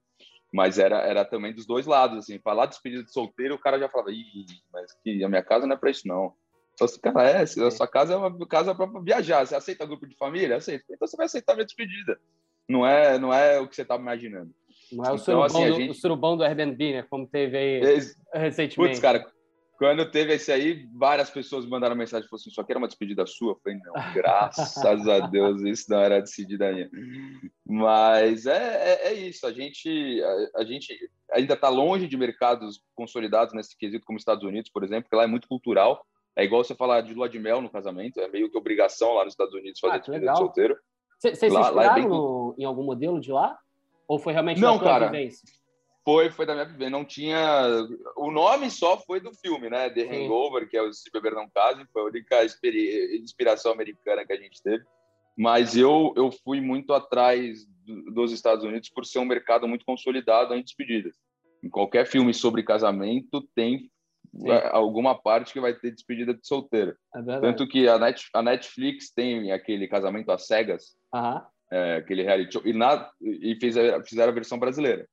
Mas 0.51 0.79
era, 0.79 0.97
era 0.97 1.23
também 1.23 1.53
dos 1.53 1.65
dois 1.65 1.85
lados, 1.85 2.17
assim, 2.17 2.39
falar 2.39 2.65
despedida 2.65 3.03
de 3.03 3.11
solteiro, 3.11 3.55
o 3.55 3.59
cara 3.59 3.77
já 3.79 3.87
falava, 3.87 4.11
ih, 4.11 4.45
mas 4.73 4.91
que 5.03 5.23
a 5.23 5.29
minha 5.29 5.43
casa 5.43 5.67
não 5.67 5.75
é 5.75 5.77
para 5.77 5.91
isso, 5.91 6.07
não. 6.07 6.33
Só 6.77 6.87
se, 6.87 6.99
cara, 6.99 7.29
é, 7.29 7.41
a 7.41 7.71
sua 7.71 7.87
casa 7.87 8.13
é 8.13 8.17
uma 8.17 8.47
casa 8.47 8.73
para 8.73 8.87
viajar. 9.01 9.45
Você 9.45 9.53
aceita 9.53 9.85
grupo 9.85 10.07
de 10.07 10.15
família? 10.15 10.55
Aceita. 10.55 10.85
Então 10.89 11.07
você 11.07 11.17
vai 11.17 11.25
aceitar 11.25 11.51
a 11.51 11.55
minha 11.55 11.65
despedida. 11.65 12.17
Não 12.69 12.87
é, 12.87 13.19
não 13.19 13.33
é 13.33 13.59
o 13.59 13.67
que 13.67 13.75
você 13.75 13.81
estava 13.81 14.01
imaginando. 14.01 14.51
Não 14.91 15.03
é 15.03 15.11
o, 15.11 15.15
então, 15.15 15.17
surubão, 15.17 15.43
assim, 15.43 15.67
do, 15.67 15.75
gente... 15.75 15.91
o 15.91 15.93
surubão 15.93 16.37
do 16.37 16.43
Airbnb, 16.43 16.93
né? 16.93 17.05
Como 17.09 17.27
teve 17.27 17.57
aí 17.57 17.81
recentemente. 18.33 18.75
Putz, 18.75 18.99
cara, 18.99 19.25
quando 19.79 20.11
teve 20.11 20.33
esse 20.33 20.51
aí, 20.51 20.85
várias 20.93 21.29
pessoas 21.29 21.65
mandaram 21.65 21.95
mensagem 21.95 22.25
e 22.25 22.29
falaram 22.29 22.41
assim: 22.41 22.49
só 22.49 22.63
que 22.63 22.71
era 22.73 22.77
uma 22.77 22.87
despedida 22.87 23.25
sua? 23.25 23.53
Eu 23.53 23.59
falei: 23.63 23.79
não, 23.79 24.13
graças 24.13 25.07
a 25.07 25.19
Deus, 25.21 25.61
isso 25.61 25.89
não 25.89 26.01
era 26.01 26.19
decidida 26.19 26.69
minha. 26.73 26.89
Mas 27.65 28.45
é, 28.45 28.57
é, 28.57 29.07
é, 29.07 29.13
isso, 29.13 29.47
a 29.47 29.53
gente, 29.53 30.21
a, 30.21 30.59
a 30.59 30.63
gente 30.65 30.93
ainda 31.31 31.53
está 31.53 31.69
longe 31.69 32.09
de 32.09 32.17
mercados 32.17 32.81
consolidados 32.93 33.53
nesse 33.53 33.77
quesito, 33.77 34.05
como 34.05 34.19
Estados 34.19 34.43
Unidos, 34.43 34.69
por 34.69 34.83
exemplo, 34.83 35.09
que 35.09 35.15
lá 35.15 35.23
é 35.23 35.27
muito 35.27 35.47
cultural. 35.47 36.05
É 36.35 36.43
igual 36.43 36.61
você 36.61 36.75
falar 36.75 36.99
de 36.99 37.13
lua 37.13 37.29
de 37.29 37.39
mel 37.39 37.61
no 37.61 37.69
casamento, 37.69 38.19
é 38.19 38.27
meio 38.27 38.51
que 38.51 38.57
obrigação 38.57 39.13
lá 39.13 39.23
nos 39.23 39.33
Estados 39.33 39.53
Unidos 39.53 39.79
fazer 39.79 39.95
ah, 39.95 39.97
despedida 39.99 40.31
de 40.33 40.37
solteiro. 40.37 40.77
Vocês 41.17 41.39
se 41.39 41.47
inspiraram 41.47 41.81
é 41.81 41.93
bem... 41.95 42.63
em 42.63 42.65
algum 42.65 42.83
modelo 42.83 43.21
de 43.21 43.31
lá? 43.31 43.57
Ou 44.09 44.19
foi 44.19 44.33
realmente 44.33 44.59
não, 44.59 44.77
cara, 44.77 45.05
vivência? 45.05 45.47
Foi, 46.09 46.31
foi 46.31 46.45
da 46.47 46.53
minha 46.53 46.65
vivência. 46.65 46.89
Não 46.89 47.05
tinha... 47.05 47.87
O 48.17 48.31
nome 48.31 48.71
só 48.71 48.97
foi 48.97 49.19
do 49.19 49.31
filme, 49.31 49.69
né? 49.69 49.91
The. 49.91 50.01
Hangover, 50.01 50.67
que 50.67 50.75
é 50.75 50.81
o 50.81 50.91
Se 50.91 51.07
Beber 51.11 51.35
Não 51.35 51.47
Case. 51.47 51.85
Foi 51.93 52.01
a 52.01 52.05
única 52.05 52.43
inspiração 53.13 53.71
americana 53.71 54.25
que 54.25 54.33
a 54.33 54.35
gente 54.35 54.59
teve. 54.63 54.83
Mas 55.37 55.77
eu, 55.77 56.11
eu 56.17 56.31
fui 56.43 56.59
muito 56.59 56.93
atrás 56.93 57.63
dos 58.11 58.31
Estados 58.31 58.65
Unidos 58.65 58.89
por 58.89 59.05
ser 59.05 59.19
um 59.19 59.25
mercado 59.25 59.67
muito 59.67 59.85
consolidado 59.85 60.55
em 60.55 60.63
despedidas. 60.63 61.15
Em 61.63 61.69
qualquer 61.69 62.07
filme 62.07 62.33
sobre 62.33 62.63
casamento 62.63 63.47
tem 63.55 63.91
Sim. 64.35 64.49
alguma 64.71 65.13
parte 65.13 65.53
que 65.53 65.59
vai 65.59 65.75
ter 65.75 65.91
despedida 65.91 66.33
de 66.33 66.45
solteiro. 66.45 66.95
É 67.15 67.21
Tanto 67.39 67.67
que 67.67 67.87
a, 67.87 67.99
Net, 67.99 68.27
a, 68.33 68.41
Netflix 68.41 69.11
tem 69.11 69.51
aquele 69.51 69.87
casamento 69.87 70.31
às 70.31 70.47
cegas, 70.47 70.95
é, 71.71 71.97
aquele 71.97 72.23
reality 72.23 72.53
show, 72.53 72.61
e, 72.65 72.73
na, 72.73 73.11
e 73.21 73.53
a, 73.53 74.03
fizeram 74.03 74.31
a 74.31 74.35
versão 74.35 74.57
brasileira. 74.57 75.07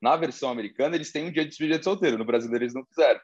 Na 0.00 0.16
versão 0.16 0.50
americana, 0.50 0.94
eles 0.94 1.10
têm 1.10 1.26
um 1.26 1.32
dia 1.32 1.42
de 1.42 1.50
despedida 1.50 1.78
de 1.78 1.84
solteiro, 1.84 2.18
no 2.18 2.24
brasileiro 2.24 2.64
eles 2.64 2.74
não 2.74 2.84
fizeram. 2.84 3.20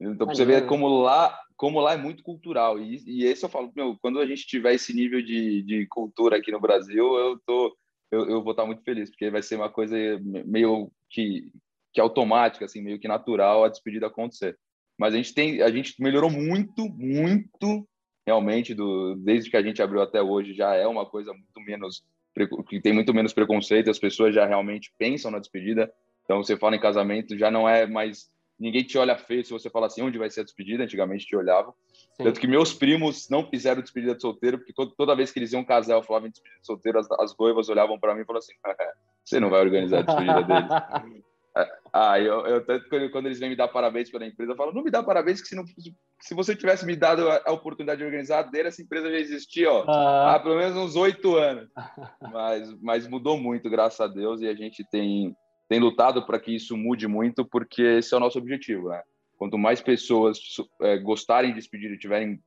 Então, 0.00 0.26
você 0.26 0.44
vê 0.44 0.62
como 0.62 0.88
lá, 0.88 1.38
como 1.56 1.80
lá 1.80 1.94
é 1.94 1.96
muito 1.96 2.22
cultural. 2.22 2.80
E, 2.80 3.02
e 3.06 3.24
esse 3.24 3.44
eu 3.44 3.48
falo, 3.48 3.72
meu, 3.74 3.96
quando 4.00 4.18
a 4.18 4.26
gente 4.26 4.46
tiver 4.46 4.74
esse 4.74 4.92
nível 4.92 5.22
de, 5.22 5.62
de 5.62 5.86
cultura 5.86 6.36
aqui 6.36 6.50
no 6.50 6.60
Brasil, 6.60 7.16
eu, 7.16 7.38
tô, 7.46 7.76
eu, 8.10 8.28
eu 8.28 8.42
vou 8.42 8.52
estar 8.52 8.66
muito 8.66 8.82
feliz, 8.82 9.10
porque 9.10 9.30
vai 9.30 9.42
ser 9.42 9.56
uma 9.56 9.70
coisa 9.70 9.96
meio 10.44 10.90
que 11.10 11.50
que 11.94 12.00
automática, 12.00 12.64
assim, 12.64 12.82
meio 12.82 12.98
que 12.98 13.06
natural 13.06 13.62
a 13.62 13.68
despedida 13.68 14.08
acontecer. 14.08 14.58
Mas 14.98 15.14
a 15.14 15.16
gente 15.16 15.32
tem, 15.32 15.62
a 15.62 15.70
gente 15.70 15.94
melhorou 16.02 16.28
muito, 16.28 16.88
muito 16.88 17.88
realmente 18.26 18.74
do 18.74 19.14
desde 19.16 19.48
que 19.48 19.56
a 19.56 19.62
gente 19.62 19.80
abriu 19.80 20.02
até 20.02 20.20
hoje 20.20 20.54
já 20.54 20.74
é 20.74 20.86
uma 20.86 21.06
coisa 21.06 21.32
muito 21.32 21.60
menos 21.60 22.02
que 22.68 22.80
tem 22.80 22.92
muito 22.92 23.14
menos 23.14 23.32
preconceito, 23.32 23.90
as 23.90 23.98
pessoas 23.98 24.34
já 24.34 24.44
realmente 24.44 24.92
pensam 24.98 25.30
na 25.30 25.38
despedida. 25.38 25.92
Então 26.24 26.42
você 26.42 26.56
fala 26.56 26.76
em 26.76 26.80
casamento, 26.80 27.38
já 27.38 27.50
não 27.50 27.68
é 27.68 27.86
mais 27.86 28.32
ninguém 28.58 28.82
te 28.82 28.96
olha 28.96 29.16
feio 29.16 29.44
se 29.44 29.52
você 29.52 29.68
fala 29.68 29.86
assim, 29.86 30.02
onde 30.02 30.18
vai 30.18 30.30
ser 30.30 30.40
a 30.40 30.44
despedida? 30.44 30.84
Antigamente 30.84 31.26
te 31.26 31.36
olhavam. 31.36 31.74
Sim. 32.16 32.24
Tanto 32.24 32.40
que 32.40 32.46
meus 32.46 32.72
primos 32.72 33.28
não 33.28 33.48
fizeram 33.48 33.82
despedida 33.82 34.14
de 34.14 34.22
solteiro, 34.22 34.58
porque 34.58 34.72
toda 34.96 35.16
vez 35.16 35.30
que 35.30 35.38
eles 35.38 35.52
iam 35.52 35.64
casar, 35.64 35.94
eu 35.94 36.02
falava 36.02 36.26
em 36.26 36.30
despedida 36.30 36.60
de 36.60 36.66
solteiro, 36.66 36.98
as, 36.98 37.10
as 37.12 37.36
noivas 37.36 37.68
olhavam 37.68 37.98
para 37.98 38.14
mim 38.14 38.22
e 38.22 38.24
falavam 38.24 38.38
assim: 38.38 38.54
você 39.24 39.40
não 39.40 39.50
vai 39.50 39.60
organizar 39.60 40.00
a 40.00 40.02
despedida 40.02 40.42
deles. 40.42 41.24
Ah, 41.92 42.18
eu, 42.18 42.44
eu 42.46 42.66
tanto 42.66 42.88
quando, 42.88 43.10
quando 43.12 43.26
eles 43.26 43.38
vêm 43.38 43.50
me 43.50 43.54
dar 43.54 43.68
parabéns 43.68 44.10
pela 44.10 44.26
empresa, 44.26 44.50
eu 44.50 44.56
falo, 44.56 44.72
não 44.72 44.82
me 44.82 44.90
dá 44.90 45.00
parabéns, 45.00 45.40
que 45.40 45.46
se, 45.46 45.54
não, 45.54 45.64
se 46.24 46.32
você 46.32 46.56
tivesse 46.56 46.86
me 46.86 46.96
dado 46.96 47.28
a, 47.28 47.42
a 47.44 47.52
oportunidade 47.52 47.98
de 47.98 48.04
organizar 48.04 48.44
dele, 48.44 48.68
essa 48.68 48.80
empresa 48.80 49.10
já 49.10 49.18
existia 49.18 49.70
ó, 49.70 49.84
ah. 49.86 50.34
há 50.34 50.40
pelo 50.40 50.56
menos 50.56 50.74
uns 50.74 50.96
oito 50.96 51.36
anos. 51.36 51.68
mas, 52.32 52.80
mas 52.80 53.06
mudou 53.06 53.36
muito, 53.36 53.68
graças 53.68 54.00
a 54.00 54.06
Deus, 54.06 54.40
e 54.40 54.48
a 54.48 54.54
gente 54.54 54.82
tem, 54.90 55.36
tem 55.68 55.78
lutado 55.78 56.24
para 56.24 56.40
que 56.40 56.50
isso 56.50 56.78
mude 56.78 57.06
muito, 57.06 57.44
porque 57.44 57.82
esse 57.82 58.14
é 58.14 58.16
o 58.16 58.20
nosso 58.20 58.38
objetivo. 58.38 58.88
Né? 58.88 59.02
Quanto 59.36 59.58
mais 59.58 59.82
pessoas 59.82 60.38
é, 60.80 60.96
gostarem 60.96 61.50
de 61.50 61.56
despedir 61.56 61.90
e 61.90 61.98
tiverem 61.98 62.40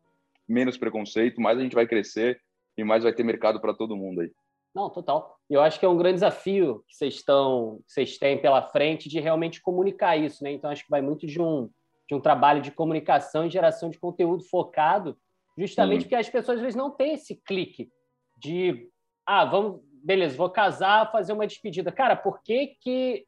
menos 0.49 0.75
preconceito, 0.75 1.39
mais 1.39 1.59
a 1.59 1.61
gente 1.61 1.75
vai 1.75 1.85
crescer 1.85 2.41
e 2.75 2.83
mais 2.83 3.03
vai 3.03 3.13
ter 3.13 3.23
mercado 3.23 3.61
para 3.61 3.75
todo 3.75 3.95
mundo 3.95 4.21
aí. 4.21 4.31
Não, 4.73 4.89
total. 4.89 5.37
E 5.47 5.53
eu 5.53 5.61
acho 5.61 5.79
que 5.79 5.85
é 5.85 5.89
um 5.89 5.97
grande 5.97 6.15
desafio 6.15 6.83
que 6.87 6.95
vocês 6.95 7.13
estão, 7.13 7.79
que 7.85 7.93
vocês 7.93 8.17
têm 8.17 8.41
pela 8.41 8.63
frente 8.63 9.07
de 9.07 9.19
realmente 9.19 9.61
comunicar 9.61 10.17
isso, 10.17 10.43
né? 10.43 10.51
Então 10.51 10.71
acho 10.71 10.83
que 10.83 10.89
vai 10.89 11.01
muito 11.01 11.27
de 11.27 11.39
um 11.39 11.69
de 12.07 12.15
um 12.15 12.19
trabalho 12.19 12.61
de 12.61 12.71
comunicação 12.71 13.45
e 13.45 13.49
geração 13.49 13.89
de 13.89 13.99
conteúdo 13.99 14.43
focado, 14.43 15.17
justamente 15.57 16.03
porque 16.03 16.15
as 16.15 16.29
pessoas 16.29 16.57
às 16.57 16.61
vezes 16.61 16.75
não 16.75 16.91
têm 16.91 17.13
esse 17.13 17.35
clique 17.35 17.89
de 18.37 18.89
ah, 19.25 19.43
vamos, 19.43 19.81
beleza, 20.03 20.37
vou 20.37 20.49
casar, 20.49 21.11
fazer 21.11 21.33
uma 21.33 21.45
despedida. 21.45 21.91
Cara, 21.91 22.15
por 22.15 22.41
que 22.41 22.77
que 22.79 23.25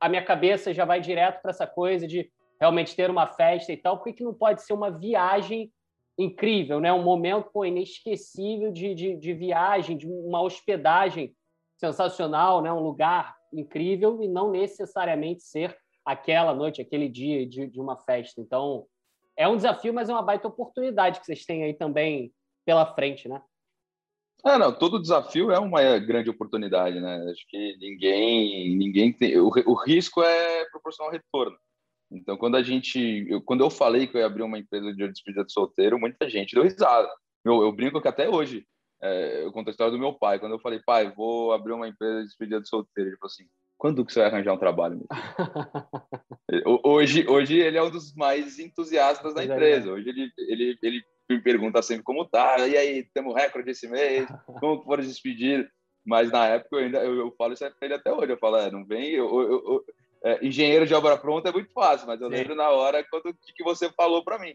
a 0.00 0.08
minha 0.08 0.24
cabeça 0.24 0.72
já 0.72 0.84
vai 0.84 1.00
direto 1.00 1.42
para 1.42 1.50
essa 1.50 1.66
coisa 1.66 2.06
de 2.08 2.30
realmente 2.58 2.96
ter 2.96 3.10
uma 3.10 3.26
festa 3.26 3.72
e 3.72 3.76
tal? 3.76 3.98
Por 3.98 4.04
que, 4.04 4.12
que 4.14 4.24
não 4.24 4.32
pode 4.32 4.62
ser 4.62 4.72
uma 4.72 4.90
viagem 4.90 5.70
incrível, 6.18 6.80
né? 6.80 6.92
um 6.92 7.02
momento 7.02 7.50
pô, 7.52 7.64
inesquecível 7.64 8.72
de, 8.72 8.94
de, 8.94 9.16
de, 9.16 9.34
viagem, 9.34 9.96
de 9.96 10.06
uma 10.06 10.40
hospedagem 10.40 11.34
sensacional, 11.76 12.62
né? 12.62 12.72
um 12.72 12.80
lugar 12.80 13.36
incrível 13.52 14.22
e 14.22 14.28
não 14.28 14.50
necessariamente 14.50 15.42
ser 15.42 15.76
aquela 16.04 16.54
noite, 16.54 16.80
aquele 16.80 17.08
dia 17.08 17.46
de, 17.46 17.66
de 17.66 17.80
uma 17.80 17.96
festa. 17.96 18.40
Então, 18.40 18.86
é 19.36 19.48
um 19.48 19.56
desafio, 19.56 19.94
mas 19.94 20.08
é 20.08 20.12
uma 20.12 20.22
baita 20.22 20.48
oportunidade 20.48 21.20
que 21.20 21.26
vocês 21.26 21.44
têm 21.44 21.64
aí 21.64 21.74
também 21.74 22.32
pela 22.64 22.86
frente, 22.94 23.28
né? 23.28 23.42
É, 24.44 24.58
não, 24.58 24.76
todo 24.76 25.00
desafio 25.00 25.52
é 25.52 25.58
uma 25.58 25.98
grande 25.98 26.28
oportunidade, 26.28 27.00
né? 27.00 27.30
Acho 27.30 27.46
que 27.48 27.76
ninguém, 27.78 28.76
ninguém 28.76 29.12
tem. 29.12 29.38
O, 29.38 29.50
o 29.66 29.74
risco 29.74 30.20
é 30.20 30.64
proporcional 30.70 31.10
ao 31.10 31.12
retorno. 31.12 31.56
Então, 32.10 32.36
quando 32.36 32.56
a 32.56 32.62
gente, 32.62 33.24
eu, 33.28 33.40
quando 33.40 33.62
eu 33.62 33.70
falei 33.70 34.06
que 34.06 34.16
eu 34.16 34.20
ia 34.20 34.26
abrir 34.26 34.42
uma 34.42 34.58
empresa 34.58 34.92
de 34.92 35.08
despedida 35.08 35.44
de 35.44 35.52
solteiro, 35.52 35.98
muita 35.98 36.28
gente 36.28 36.54
deu 36.54 36.64
risada. 36.64 37.08
Eu, 37.44 37.62
eu 37.62 37.72
brinco 37.72 38.00
que 38.00 38.08
até 38.08 38.28
hoje, 38.28 38.66
é, 39.00 39.44
eu 39.44 39.52
conto 39.52 39.68
a 39.68 39.70
história 39.70 39.92
do 39.92 39.98
meu 39.98 40.12
pai. 40.12 40.38
Quando 40.40 40.52
eu 40.52 40.60
falei, 40.60 40.80
pai, 40.84 41.10
vou 41.12 41.52
abrir 41.52 41.72
uma 41.72 41.88
empresa 41.88 42.18
de 42.18 42.26
despedida 42.26 42.60
de 42.60 42.68
solteiro, 42.68 43.10
ele 43.10 43.16
falou 43.16 43.30
assim: 43.30 43.48
quando 43.82 44.06
que 44.06 44.12
você 44.12 44.20
vai 44.20 44.28
arranjar 44.28 44.52
um 44.52 44.58
trabalho? 44.58 45.04
hoje, 46.84 47.26
hoje 47.28 47.58
ele 47.58 47.76
é 47.76 47.82
um 47.82 47.90
dos 47.90 48.14
mais 48.14 48.60
entusiastas 48.60 49.34
da 49.34 49.44
empresa. 49.44 49.90
Hoje 49.90 50.08
ele, 50.08 50.30
ele, 50.38 50.78
ele 50.80 51.04
me 51.28 51.42
pergunta 51.42 51.82
sempre 51.82 52.04
como 52.04 52.24
tá, 52.24 52.64
e 52.68 52.76
aí, 52.76 53.04
temos 53.12 53.34
recorde 53.34 53.72
esse 53.72 53.88
mês, 53.88 54.24
como 54.60 54.84
foram 54.84 55.02
despedidos? 55.02 55.68
Mas 56.06 56.30
na 56.30 56.46
época 56.46 56.76
eu 56.76 56.84
ainda 56.84 56.98
eu, 56.98 57.16
eu 57.16 57.34
falo 57.36 57.54
isso 57.54 57.64
para 57.64 57.74
ele 57.88 57.94
até 57.94 58.12
hoje. 58.12 58.30
Eu 58.30 58.38
falo, 58.38 58.58
é, 58.58 58.70
não 58.70 58.84
vem, 58.84 59.10
eu, 59.10 59.26
eu, 59.40 59.84
é, 60.22 60.46
engenheiro 60.46 60.86
de 60.86 60.94
obra 60.94 61.18
pronta 61.18 61.48
é 61.48 61.52
muito 61.52 61.72
fácil, 61.72 62.06
mas 62.06 62.20
eu 62.20 62.28
Sim. 62.28 62.36
lembro 62.36 62.54
na 62.54 62.70
hora 62.70 63.04
quando 63.10 63.34
que, 63.34 63.52
que 63.52 63.64
você 63.64 63.90
falou 63.90 64.22
para 64.22 64.38
mim. 64.38 64.54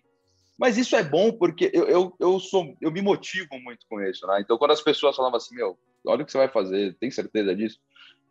Mas 0.58 0.78
isso 0.78 0.96
é 0.96 1.04
bom 1.04 1.34
porque 1.34 1.70
eu, 1.74 1.86
eu, 1.90 2.16
eu, 2.18 2.40
sou 2.40 2.74
eu 2.80 2.90
me 2.94 3.02
motivo 3.02 3.60
muito 3.60 3.86
com 3.90 4.02
isso, 4.02 4.26
né? 4.26 4.40
Então 4.40 4.58
quando 4.58 4.72
as 4.72 4.82
pessoas 4.82 5.18
falavam 5.18 5.36
assim, 5.36 5.54
meu, 5.54 5.78
olha 6.06 6.24
o 6.24 6.26
que 6.26 6.32
você 6.32 6.38
vai 6.38 6.48
fazer, 6.48 6.96
tem 6.98 7.12
certeza 7.12 7.54
disso? 7.54 7.78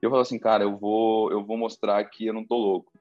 Eu 0.06 0.10
falo 0.10 0.22
assim, 0.22 0.38
cara, 0.38 0.64
eu 0.64 0.76
vou 0.76 1.30
eu 1.32 1.44
vou 1.44 1.56
mostrar 1.56 2.04
que 2.04 2.26
eu 2.26 2.32
não 2.32 2.46
tô 2.46 2.56
louco. 2.56 2.92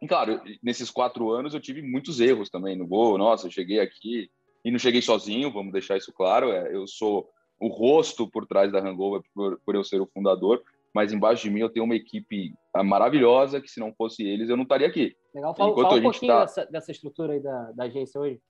E 0.00 0.06
claro, 0.06 0.40
nesses 0.62 0.90
quatro 0.90 1.30
anos 1.30 1.54
eu 1.54 1.60
tive 1.60 1.82
muitos 1.82 2.20
erros 2.20 2.48
também. 2.48 2.76
Não 2.76 2.86
vou, 2.86 3.18
nossa, 3.18 3.46
eu 3.46 3.50
cheguei 3.50 3.80
aqui 3.80 4.30
e 4.64 4.70
não 4.70 4.78
cheguei 4.78 5.02
sozinho, 5.02 5.52
vamos 5.52 5.72
deixar 5.72 5.96
isso 5.96 6.12
claro. 6.12 6.50
É, 6.50 6.74
eu 6.74 6.86
sou 6.86 7.28
o 7.60 7.68
rosto 7.68 8.28
por 8.28 8.46
trás 8.46 8.72
da 8.72 8.78
Hangover 8.78 9.20
por, 9.34 9.60
por 9.64 9.74
eu 9.74 9.84
ser 9.84 10.00
o 10.00 10.06
fundador, 10.06 10.62
mas 10.94 11.12
embaixo 11.12 11.42
de 11.42 11.50
mim 11.50 11.60
eu 11.60 11.70
tenho 11.70 11.84
uma 11.84 11.96
equipe 11.96 12.54
ah, 12.72 12.84
maravilhosa 12.84 13.60
que 13.60 13.68
se 13.68 13.80
não 13.80 13.92
fosse 13.92 14.22
eles 14.22 14.48
eu 14.48 14.56
não 14.56 14.62
estaria 14.62 14.86
aqui. 14.86 15.14
Legal, 15.34 15.54
fala, 15.54 15.74
fala 15.74 15.96
um 15.96 16.02
pouquinho 16.02 16.32
tá... 16.32 16.40
dessa, 16.40 16.64
dessa, 16.66 16.90
estrutura 16.92 17.34
aí 17.34 17.40
da, 17.40 17.72
da, 17.72 17.84
agência 17.84 18.20
hoje. 18.20 18.40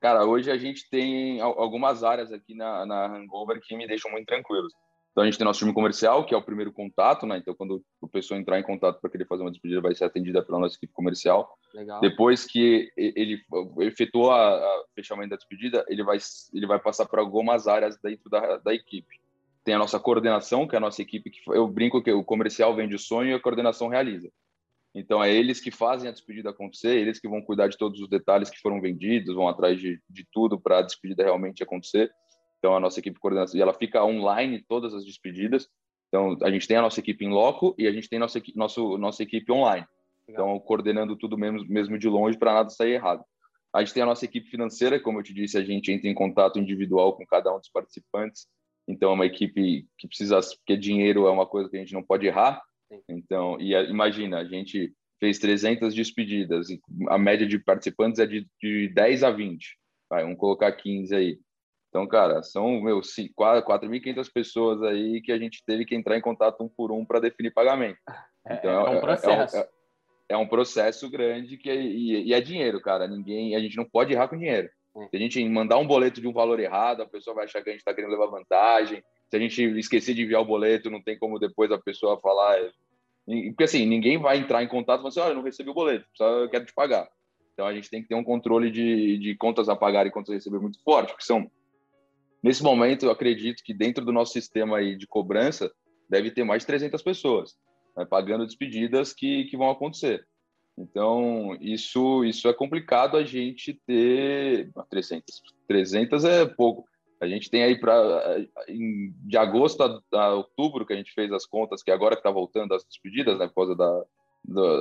Cara, 0.00 0.24
hoje 0.24 0.50
a 0.50 0.56
gente 0.56 0.88
tem 0.88 1.40
algumas 1.40 2.04
áreas 2.04 2.30
aqui 2.30 2.54
na, 2.54 2.86
na 2.86 3.06
Hangover 3.06 3.60
que 3.60 3.76
me 3.76 3.86
deixam 3.86 4.10
muito 4.12 4.26
tranquilos. 4.26 4.72
Então 5.18 5.24
a 5.24 5.26
gente 5.26 5.36
tem 5.36 5.44
nosso 5.44 5.58
time 5.58 5.74
comercial, 5.74 6.24
que 6.24 6.32
é 6.32 6.36
o 6.38 6.42
primeiro 6.42 6.72
contato, 6.72 7.26
né? 7.26 7.38
Então 7.38 7.52
quando 7.52 7.82
o 8.00 8.06
pessoa 8.06 8.38
entrar 8.38 8.60
em 8.60 8.62
contato 8.62 9.00
para 9.00 9.10
querer 9.10 9.26
fazer 9.26 9.42
uma 9.42 9.50
despedida, 9.50 9.80
vai 9.80 9.92
ser 9.92 10.04
atendida 10.04 10.44
pela 10.44 10.60
nossa 10.60 10.76
equipe 10.76 10.92
comercial. 10.92 11.58
Legal. 11.74 12.00
Depois 12.00 12.44
que 12.44 12.88
ele 12.96 13.42
efetuou 13.80 14.30
o 14.30 14.84
fechamento 14.94 15.30
da 15.30 15.36
despedida, 15.36 15.84
ele 15.88 16.04
vai 16.04 16.18
ele 16.54 16.68
vai 16.68 16.78
passar 16.78 17.04
para 17.06 17.20
algumas 17.20 17.66
áreas 17.66 17.98
dentro 18.00 18.30
da, 18.30 18.58
da 18.58 18.72
equipe 18.72 19.18
tem 19.64 19.74
a 19.74 19.78
nossa 19.78 19.98
coordenação, 19.98 20.68
que 20.68 20.76
é 20.76 20.78
a 20.78 20.80
nossa 20.80 21.02
equipe, 21.02 21.30
que 21.30 21.40
eu 21.48 21.66
brinco 21.68 22.00
que 22.00 22.10
o 22.10 22.24
comercial 22.24 22.74
vende 22.74 22.94
o 22.94 22.98
sonho 22.98 23.32
e 23.32 23.34
a 23.34 23.40
coordenação 23.40 23.88
realiza. 23.88 24.30
Então, 24.94 25.22
é 25.22 25.30
eles 25.30 25.60
que 25.60 25.70
fazem 25.70 26.08
a 26.08 26.12
despedida 26.12 26.48
acontecer, 26.48 26.96
eles 26.96 27.20
que 27.20 27.28
vão 27.28 27.42
cuidar 27.42 27.68
de 27.68 27.76
todos 27.76 28.00
os 28.00 28.08
detalhes 28.08 28.48
que 28.48 28.60
foram 28.60 28.80
vendidos, 28.80 29.34
vão 29.34 29.46
atrás 29.46 29.78
de, 29.78 30.00
de 30.08 30.26
tudo 30.32 30.58
para 30.58 30.78
a 30.78 30.82
despedida 30.82 31.22
realmente 31.22 31.62
acontecer. 31.62 32.10
Então, 32.58 32.74
a 32.74 32.80
nossa 32.80 33.00
equipe 33.00 33.14
de 33.14 33.20
coordenação, 33.20 33.58
e 33.58 33.62
ela 33.62 33.74
fica 33.74 34.04
online 34.04 34.64
todas 34.68 34.94
as 34.94 35.04
despedidas. 35.04 35.68
Então, 36.08 36.36
a 36.42 36.50
gente 36.50 36.66
tem 36.66 36.76
a 36.76 36.82
nossa 36.82 37.00
equipe 37.00 37.24
em 37.24 37.28
loco 37.28 37.74
e 37.78 37.86
a 37.86 37.92
gente 37.92 38.08
tem 38.08 38.18
nossa, 38.18 38.40
nosso, 38.54 38.98
nossa 38.98 39.22
equipe 39.22 39.50
online. 39.52 39.86
Então, 40.28 40.58
coordenando 40.60 41.16
tudo 41.16 41.38
mesmo, 41.38 41.64
mesmo 41.68 41.98
de 41.98 42.08
longe 42.08 42.36
para 42.36 42.52
nada 42.52 42.70
sair 42.70 42.92
errado. 42.92 43.24
A 43.72 43.80
gente 43.80 43.94
tem 43.94 44.02
a 44.02 44.06
nossa 44.06 44.24
equipe 44.24 44.48
financeira, 44.48 45.00
como 45.00 45.18
eu 45.18 45.22
te 45.22 45.32
disse, 45.32 45.56
a 45.56 45.64
gente 45.64 45.92
entra 45.92 46.08
em 46.08 46.14
contato 46.14 46.58
individual 46.58 47.14
com 47.14 47.26
cada 47.26 47.54
um 47.54 47.58
dos 47.58 47.68
participantes 47.68 48.46
então 48.88 49.10
é 49.10 49.14
uma 49.14 49.26
equipe 49.26 49.86
que 49.98 50.08
precisa, 50.08 50.40
porque 50.40 50.76
dinheiro 50.76 51.26
é 51.26 51.30
uma 51.30 51.46
coisa 51.46 51.68
que 51.68 51.76
a 51.76 51.80
gente 51.80 51.92
não 51.92 52.02
pode 52.02 52.26
errar. 52.26 52.62
Então, 53.06 53.60
e 53.60 53.74
imagina, 53.90 54.38
a 54.38 54.44
gente 54.46 54.94
fez 55.20 55.38
300 55.38 55.94
despedidas, 55.94 56.70
e 56.70 56.80
a 57.08 57.18
média 57.18 57.46
de 57.46 57.58
participantes 57.58 58.18
é 58.18 58.26
de, 58.26 58.48
de 58.58 58.88
10 58.88 59.24
a 59.24 59.30
20. 59.30 59.76
Vai, 60.08 60.22
vamos 60.22 60.38
colocar 60.38 60.72
15 60.72 61.14
aí. 61.14 61.38
Então, 61.88 62.06
cara, 62.06 62.42
são 62.42 62.80
meu, 62.80 63.00
4.500 63.00 64.30
pessoas 64.32 64.82
aí 64.82 65.22
que 65.22 65.32
a 65.32 65.38
gente 65.38 65.62
teve 65.64 65.84
que 65.84 65.94
entrar 65.94 66.16
em 66.16 66.20
contato 66.20 66.62
um 66.62 66.68
por 66.68 66.92
um 66.92 67.04
para 67.04 67.20
definir 67.20 67.52
pagamento. 67.52 67.98
É, 68.46 68.54
então, 68.54 68.86
é, 68.86 68.94
é 68.94 68.96
um 68.96 69.00
processo. 69.00 69.56
É, 69.56 69.60
é, 69.60 69.68
é, 70.30 70.36
um 70.36 70.46
processo 70.46 71.10
grande 71.10 71.56
que 71.56 71.70
e, 71.70 72.28
e, 72.28 72.34
é 72.34 72.40
dinheiro, 72.40 72.80
cara. 72.80 73.06
Ninguém, 73.08 73.56
a 73.56 73.60
gente 73.60 73.76
não 73.76 73.84
pode 73.84 74.12
errar 74.12 74.28
com 74.28 74.36
dinheiro. 74.36 74.68
Se 75.10 75.16
a 75.16 75.18
gente 75.18 75.42
mandar 75.48 75.78
um 75.78 75.86
boleto 75.86 76.20
de 76.20 76.26
um 76.26 76.32
valor 76.32 76.58
errado, 76.58 77.02
a 77.02 77.06
pessoa 77.06 77.34
vai 77.34 77.44
achar 77.44 77.62
que 77.62 77.68
a 77.68 77.72
gente 77.72 77.80
está 77.80 77.94
querendo 77.94 78.10
levar 78.10 78.26
vantagem. 78.26 79.02
Se 79.30 79.36
a 79.36 79.38
gente 79.38 79.62
esquecer 79.78 80.14
de 80.14 80.22
enviar 80.22 80.40
o 80.40 80.46
boleto, 80.46 80.90
não 80.90 81.02
tem 81.02 81.18
como 81.18 81.38
depois 81.38 81.70
a 81.70 81.78
pessoa 81.78 82.18
falar. 82.20 82.58
É, 82.58 82.70
porque 83.48 83.64
assim, 83.64 83.86
ninguém 83.86 84.18
vai 84.18 84.38
entrar 84.38 84.62
em 84.62 84.68
contato 84.68 84.98
e 84.98 85.02
falar 85.02 85.08
assim: 85.08 85.20
olha, 85.20 85.30
eu 85.30 85.36
não 85.36 85.42
recebi 85.42 85.70
o 85.70 85.74
boleto, 85.74 86.06
só 86.14 86.26
eu 86.40 86.48
quero 86.48 86.64
te 86.64 86.72
pagar. 86.72 87.08
Então 87.52 87.66
a 87.66 87.74
gente 87.74 87.90
tem 87.90 88.02
que 88.02 88.08
ter 88.08 88.14
um 88.14 88.24
controle 88.24 88.70
de, 88.70 89.18
de 89.18 89.34
contas 89.34 89.68
a 89.68 89.76
pagar 89.76 90.06
e 90.06 90.10
contas 90.10 90.30
a 90.30 90.34
receber 90.34 90.58
muito 90.58 90.82
forte, 90.82 91.10
porque 91.10 91.24
são. 91.24 91.50
Nesse 92.42 92.62
momento, 92.62 93.06
eu 93.06 93.10
acredito 93.10 93.62
que 93.62 93.74
dentro 93.74 94.04
do 94.04 94.12
nosso 94.12 94.32
sistema 94.32 94.78
aí 94.78 94.96
de 94.96 95.06
cobrança, 95.06 95.70
deve 96.08 96.30
ter 96.30 96.44
mais 96.44 96.62
de 96.62 96.66
300 96.66 97.02
pessoas 97.02 97.56
né, 97.98 98.04
pagando 98.04 98.46
despedidas 98.46 99.12
que, 99.12 99.44
que 99.44 99.56
vão 99.56 99.70
acontecer. 99.70 100.24
Então, 100.78 101.56
isso, 101.60 102.24
isso 102.24 102.48
é 102.48 102.54
complicado 102.54 103.16
a 103.16 103.24
gente 103.24 103.74
ter 103.84 104.70
300. 104.88 105.42
300 105.66 106.24
é 106.24 106.46
pouco. 106.46 106.84
A 107.20 107.26
gente 107.26 107.50
tem 107.50 107.64
aí 107.64 107.76
para 107.76 108.46
de 109.24 109.36
agosto 109.36 109.82
a, 109.82 110.00
a, 110.12 110.34
outubro 110.34 110.86
que 110.86 110.92
a 110.92 110.96
gente 110.96 111.12
fez 111.12 111.32
as 111.32 111.44
contas, 111.44 111.82
que 111.82 111.90
agora 111.90 112.14
que 112.14 112.20
está 112.20 112.30
voltando 112.30 112.74
as 112.74 112.84
despedidas, 112.84 113.36
né, 113.40 113.48
por 113.48 113.54
causa 113.56 113.74
da, 113.74 114.04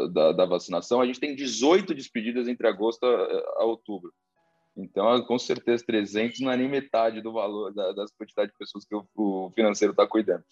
da, 0.08 0.32
da, 0.34 0.46
vacinação, 0.46 1.02
a 1.02 1.06
gente 1.08 1.20
tem 1.20 1.36
18 1.36 1.96
despedidas 1.96 2.48
entre 2.48 2.67
agosto 2.67 3.04
a, 3.04 3.54
a 3.58 3.65
outubro. 3.65 4.13
Então, 4.78 5.22
com 5.24 5.40
certeza, 5.40 5.84
300 5.86 6.40
não 6.40 6.52
é 6.52 6.58
nem 6.58 6.70
metade 6.70 7.20
do 7.20 7.34
valor 7.34 7.74
da, 7.74 7.94
das 7.94 8.12
quantidades 8.12 8.52
de 8.52 8.58
pessoas 8.58 8.86
que 8.86 8.96
o, 8.96 9.04
o 9.16 9.52
financeiro 9.56 9.92
está 9.92 10.06
cuidando. 10.06 10.44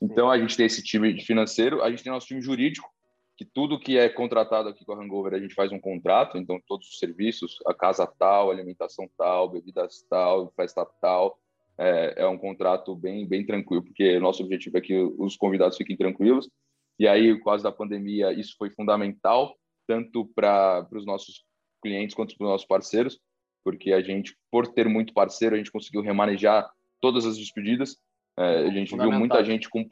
Então, 0.00 0.30
a 0.30 0.38
gente 0.38 0.56
tem 0.56 0.64
esse 0.64 0.82
time 0.82 1.20
financeiro, 1.20 1.82
a 1.82 1.90
gente 1.90 2.02
tem 2.02 2.10
nosso 2.10 2.26
time 2.26 2.40
jurídico, 2.40 2.88
que 3.36 3.44
tudo 3.44 3.78
que 3.78 3.98
é 3.98 4.08
contratado 4.08 4.70
aqui 4.70 4.84
com 4.84 4.94
a 4.94 5.02
Hangover 5.02 5.34
a 5.34 5.38
gente 5.38 5.54
faz 5.54 5.70
um 5.70 5.78
contrato, 5.78 6.38
então 6.38 6.58
todos 6.66 6.88
os 6.88 6.98
serviços, 6.98 7.58
a 7.66 7.74
casa 7.74 8.06
tal, 8.06 8.50
alimentação 8.50 9.08
tal, 9.16 9.50
bebidas 9.50 10.02
tal, 10.08 10.50
festa 10.56 10.86
tal, 11.02 11.38
é, 11.76 12.22
é 12.22 12.26
um 12.26 12.38
contrato 12.38 12.96
bem 12.96 13.28
bem 13.28 13.44
tranquilo, 13.44 13.82
porque 13.82 14.18
nosso 14.18 14.42
objetivo 14.42 14.78
é 14.78 14.80
que 14.80 14.98
os 15.18 15.36
convidados 15.36 15.76
fiquem 15.76 15.96
tranquilos. 15.96 16.48
E 16.98 17.06
aí, 17.06 17.38
causa 17.42 17.64
da 17.64 17.72
pandemia, 17.72 18.32
isso 18.32 18.54
foi 18.56 18.70
fundamental, 18.70 19.54
tanto 19.86 20.24
para 20.34 20.88
os 20.92 21.04
nossos 21.04 21.44
clientes 21.82 22.14
quanto 22.14 22.34
para 22.38 22.46
os 22.46 22.50
nossos 22.52 22.66
parceiros, 22.66 23.20
porque 23.66 23.92
a 23.92 24.00
gente, 24.00 24.38
por 24.48 24.68
ter 24.68 24.88
muito 24.88 25.12
parceiro, 25.12 25.56
a 25.56 25.58
gente 25.58 25.72
conseguiu 25.72 26.00
remanejar 26.00 26.70
todas 27.00 27.26
as 27.26 27.36
despedidas. 27.36 27.96
É, 28.38 28.58
a 28.58 28.70
gente 28.70 28.96
viu 28.96 29.10
muita 29.10 29.42
gente 29.42 29.68
com 29.68 29.84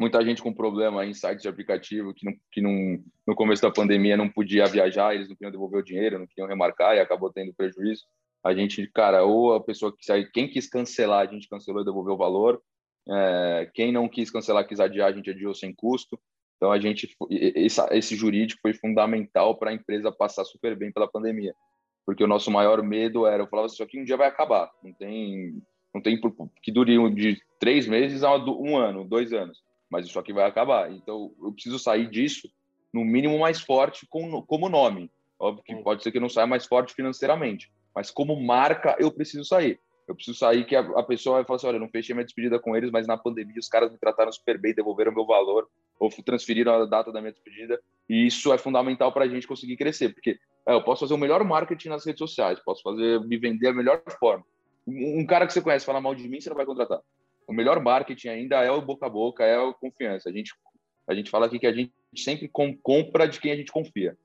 muita 0.00 0.20
gente 0.24 0.42
com 0.42 0.52
problema 0.52 1.06
em 1.06 1.14
sites 1.14 1.42
de 1.42 1.48
aplicativo 1.48 2.12
que, 2.12 2.26
não, 2.26 2.32
que 2.50 2.60
não, 2.60 3.00
no 3.24 3.36
começo 3.36 3.62
da 3.62 3.70
pandemia 3.70 4.16
não 4.16 4.28
podia 4.28 4.66
viajar, 4.66 5.14
eles 5.14 5.28
não 5.28 5.36
queriam 5.36 5.52
devolver 5.52 5.78
o 5.78 5.84
dinheiro, 5.84 6.18
não 6.18 6.26
queriam 6.26 6.48
remarcar 6.48 6.96
e 6.96 6.98
acabou 6.98 7.32
tendo 7.32 7.54
prejuízo. 7.54 8.02
A 8.44 8.52
gente, 8.52 8.84
cara, 8.88 9.22
ou 9.22 9.54
a 9.54 9.62
pessoa 9.62 9.96
que 9.96 10.04
sai, 10.04 10.24
quem 10.24 10.48
quis 10.48 10.68
cancelar, 10.68 11.20
a 11.20 11.32
gente 11.32 11.48
cancelou 11.48 11.82
e 11.82 11.84
devolveu 11.84 12.14
o 12.14 12.18
valor. 12.18 12.60
É, 13.08 13.70
quem 13.74 13.92
não 13.92 14.08
quis 14.08 14.28
cancelar, 14.28 14.66
quis 14.66 14.80
adiar, 14.80 15.10
a 15.10 15.12
gente 15.12 15.30
adiou 15.30 15.54
sem 15.54 15.72
custo. 15.72 16.18
Então 16.56 16.72
a 16.72 16.80
gente, 16.80 17.16
esse, 17.30 17.80
esse 17.92 18.16
jurídico 18.16 18.60
foi 18.60 18.74
fundamental 18.74 19.56
para 19.56 19.70
a 19.70 19.74
empresa 19.74 20.10
passar 20.10 20.44
super 20.44 20.74
bem 20.74 20.90
pela 20.90 21.08
pandemia, 21.08 21.54
porque 22.04 22.24
o 22.24 22.28
nosso 22.28 22.50
maior 22.50 22.82
medo 22.82 23.26
era, 23.26 23.42
eu 23.42 23.46
falava 23.46 23.68
isso 23.68 23.82
aqui 23.82 24.00
um 24.00 24.04
dia 24.04 24.16
vai 24.16 24.28
acabar, 24.28 24.70
não 24.82 24.92
tem, 24.92 25.62
não 25.94 26.00
tem 26.00 26.20
que 26.62 26.72
dure 26.72 27.10
de 27.14 27.40
três 27.58 27.86
meses 27.86 28.22
a 28.22 28.34
um 28.36 28.76
ano, 28.76 29.04
dois 29.04 29.32
anos 29.32 29.62
mas 29.92 30.06
isso 30.06 30.18
aqui 30.18 30.32
vai 30.32 30.46
acabar. 30.46 30.90
Então, 30.90 31.34
eu 31.42 31.52
preciso 31.52 31.78
sair 31.78 32.08
disso, 32.08 32.48
no 32.90 33.04
mínimo, 33.04 33.38
mais 33.38 33.60
forte 33.60 34.06
com, 34.08 34.40
como 34.40 34.70
nome. 34.70 35.10
Óbvio 35.38 35.62
que 35.62 35.76
pode 35.82 36.02
ser 36.02 36.10
que 36.10 36.18
não 36.18 36.30
saia 36.30 36.46
mais 36.46 36.64
forte 36.64 36.94
financeiramente, 36.94 37.70
mas 37.94 38.10
como 38.10 38.34
marca, 38.40 38.96
eu 38.98 39.12
preciso 39.12 39.44
sair. 39.44 39.78
Eu 40.08 40.14
preciso 40.14 40.38
sair 40.38 40.64
que 40.64 40.74
a, 40.74 40.80
a 40.80 41.02
pessoa 41.02 41.36
vai 41.36 41.44
falar 41.44 41.56
assim: 41.56 41.66
olha, 41.66 41.78
não 41.78 41.90
fechei 41.90 42.14
minha 42.14 42.24
despedida 42.24 42.58
com 42.58 42.74
eles, 42.74 42.90
mas 42.90 43.06
na 43.06 43.18
pandemia 43.18 43.58
os 43.58 43.68
caras 43.68 43.92
me 43.92 43.98
trataram 43.98 44.32
super 44.32 44.58
bem, 44.58 44.74
devolveram 44.74 45.12
meu 45.12 45.26
valor, 45.26 45.68
ou 46.00 46.10
transferiram 46.24 46.72
a 46.72 46.86
data 46.86 47.12
da 47.12 47.20
minha 47.20 47.32
despedida. 47.32 47.78
E 48.08 48.26
isso 48.26 48.50
é 48.52 48.56
fundamental 48.56 49.12
para 49.12 49.26
a 49.26 49.28
gente 49.28 49.46
conseguir 49.46 49.76
crescer, 49.76 50.14
porque 50.14 50.38
é, 50.66 50.74
eu 50.74 50.82
posso 50.82 51.00
fazer 51.00 51.14
o 51.14 51.18
melhor 51.18 51.42
marketing 51.44 51.88
nas 51.88 52.04
redes 52.04 52.18
sociais, 52.18 52.60
posso 52.64 52.82
fazer 52.82 53.20
me 53.20 53.36
vender 53.36 53.68
da 53.68 53.74
melhor 53.74 54.02
forma. 54.18 54.44
Um, 54.86 55.24
cara 55.26 55.46
que 55.46 55.52
você 55.52 55.60
conhece 55.60 55.86
falar 55.86 56.00
mal 56.00 56.14
de 56.14 56.28
mim, 56.28 56.40
você 56.40 56.48
não 56.48 56.56
vai 56.56 56.66
contratar 56.66 57.00
o 57.46 57.52
melhor 57.52 57.80
marketing 57.80 58.28
ainda 58.28 58.62
é 58.62 58.70
o 58.70 58.80
boca 58.80 59.06
a 59.06 59.10
boca, 59.10 59.44
é 59.44 59.56
a 59.56 59.72
confiança. 59.72 60.28
A 60.28 60.32
gente, 60.32 60.54
a 61.06 61.14
gente 61.14 61.30
fala 61.30 61.46
aqui 61.46 61.58
que 61.58 61.66
a 61.66 61.72
gente 61.72 61.92
sempre 62.16 62.48
com, 62.48 62.76
compra 62.76 63.26
de 63.26 63.40
quem 63.40 63.52
a 63.52 63.56
gente 63.56 63.72
confia. 63.72 64.16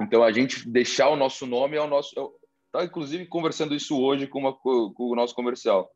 Então, 0.00 0.22
a 0.22 0.32
gente 0.32 0.68
deixar 0.68 1.08
o 1.08 1.16
nosso 1.16 1.46
nome 1.46 1.76
é 1.76 1.80
o 1.80 1.86
nosso. 1.86 2.12
Eu 2.16 2.34
estava, 2.66 2.84
inclusive, 2.84 3.26
conversando 3.26 3.74
isso 3.74 4.00
hoje 4.00 4.26
com, 4.26 4.40
uma, 4.40 4.52
com 4.52 4.92
o 4.98 5.14
nosso 5.14 5.34
comercial. 5.34 5.90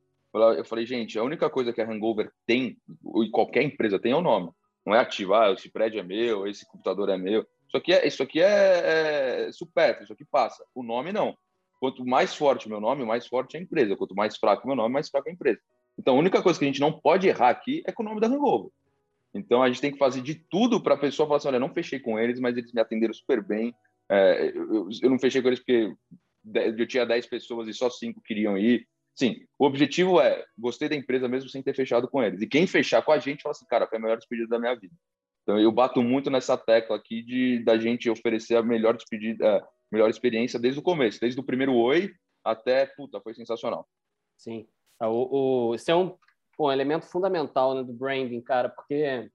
Eu 0.56 0.64
falei, 0.64 0.86
gente, 0.86 1.18
a 1.18 1.24
única 1.24 1.48
coisa 1.50 1.72
que 1.72 1.80
a 1.80 1.90
Hangover 1.90 2.30
tem, 2.46 2.76
e 3.24 3.30
qualquer 3.30 3.62
empresa 3.62 3.98
tem, 3.98 4.12
é 4.12 4.16
o 4.16 4.20
nome. 4.20 4.50
Não 4.86 4.94
é 4.94 5.00
ativo, 5.00 5.34
ah, 5.34 5.52
esse 5.52 5.68
prédio 5.70 5.98
é 5.98 6.02
meu, 6.02 6.46
esse 6.46 6.66
computador 6.66 7.08
é 7.08 7.16
meu. 7.16 7.46
Isso 7.68 7.76
aqui 7.76 7.92
é, 7.92 8.06
isso 8.06 8.22
aqui 8.22 8.40
é, 8.42 9.46
é 9.46 9.48
isso 9.50 10.12
aqui 10.12 10.24
passa. 10.24 10.64
O 10.74 10.82
nome 10.82 11.12
não. 11.12 11.36
Quanto 11.78 12.04
mais 12.04 12.34
forte 12.34 12.68
meu 12.68 12.80
nome, 12.80 13.04
mais 13.04 13.26
forte 13.26 13.56
é 13.56 13.60
a 13.60 13.62
empresa. 13.62 13.96
Quanto 13.96 14.14
mais 14.14 14.36
fraco 14.36 14.66
meu 14.66 14.74
nome, 14.74 14.92
mais 14.92 15.08
fraco 15.08 15.28
é 15.28 15.30
a 15.30 15.34
empresa. 15.34 15.60
Então, 15.98 16.14
a 16.14 16.18
única 16.18 16.42
coisa 16.42 16.58
que 16.58 16.64
a 16.64 16.68
gente 16.68 16.80
não 16.80 16.92
pode 16.92 17.28
errar 17.28 17.50
aqui 17.50 17.82
é 17.86 17.92
com 17.92 18.02
o 18.02 18.06
nome 18.06 18.20
da 18.20 18.28
Hangover. 18.28 18.70
Então, 19.34 19.62
a 19.62 19.68
gente 19.68 19.80
tem 19.80 19.92
que 19.92 19.98
fazer 19.98 20.22
de 20.22 20.34
tudo 20.34 20.80
para 20.80 20.94
a 20.94 20.98
pessoa 20.98 21.26
falar 21.26 21.38
assim: 21.38 21.48
olha, 21.48 21.60
não 21.60 21.74
fechei 21.74 21.98
com 21.98 22.18
eles, 22.18 22.40
mas 22.40 22.56
eles 22.56 22.72
me 22.72 22.80
atenderam 22.80 23.12
super 23.12 23.42
bem. 23.42 23.74
É, 24.10 24.52
eu, 24.54 24.88
eu, 25.02 25.10
não 25.10 25.18
fechei 25.18 25.42
com 25.42 25.48
eles 25.48 25.60
porque 25.60 25.92
eu 26.54 26.86
tinha 26.86 27.04
10 27.04 27.26
pessoas 27.26 27.68
e 27.68 27.74
só 27.74 27.90
5 27.90 28.22
queriam 28.22 28.56
ir. 28.56 28.86
Sim, 29.14 29.44
o 29.58 29.66
objetivo 29.66 30.20
é, 30.20 30.44
gostei 30.56 30.88
da 30.88 30.94
empresa 30.94 31.28
mesmo 31.28 31.50
sem 31.50 31.62
ter 31.62 31.74
fechado 31.74 32.08
com 32.08 32.22
eles. 32.22 32.40
E 32.40 32.46
quem 32.46 32.66
fechar 32.66 33.02
com 33.02 33.10
a 33.10 33.18
gente, 33.18 33.42
fala 33.42 33.50
assim, 33.50 33.66
cara, 33.66 33.86
foi 33.86 33.98
a 33.98 34.00
melhor 34.00 34.16
despedida 34.16 34.48
da 34.48 34.60
minha 34.60 34.74
vida. 34.76 34.94
Então, 35.48 35.58
eu 35.58 35.72
bato 35.72 36.02
muito 36.02 36.28
nessa 36.28 36.58
tecla 36.58 36.94
aqui 36.94 37.22
de 37.22 37.64
da 37.64 37.78
gente 37.78 38.10
oferecer 38.10 38.56
a 38.56 38.62
melhor 38.62 38.94
despedida, 38.94 39.56
a 39.56 39.68
melhor 39.90 40.10
experiência 40.10 40.60
desde 40.60 40.78
o 40.78 40.82
começo, 40.82 41.18
desde 41.18 41.40
o 41.40 41.42
primeiro 41.42 41.74
oi 41.74 42.12
até, 42.44 42.84
puta, 42.84 43.18
foi 43.18 43.32
sensacional. 43.32 43.88
Sim. 44.36 44.68
Ah, 45.00 45.08
o, 45.08 45.70
o, 45.70 45.74
esse 45.74 45.90
é 45.90 45.96
um, 45.96 46.14
um 46.60 46.70
elemento 46.70 47.06
fundamental 47.06 47.74
né, 47.74 47.82
do 47.82 47.94
branding, 47.94 48.42
cara, 48.42 48.68
porque 48.68 49.30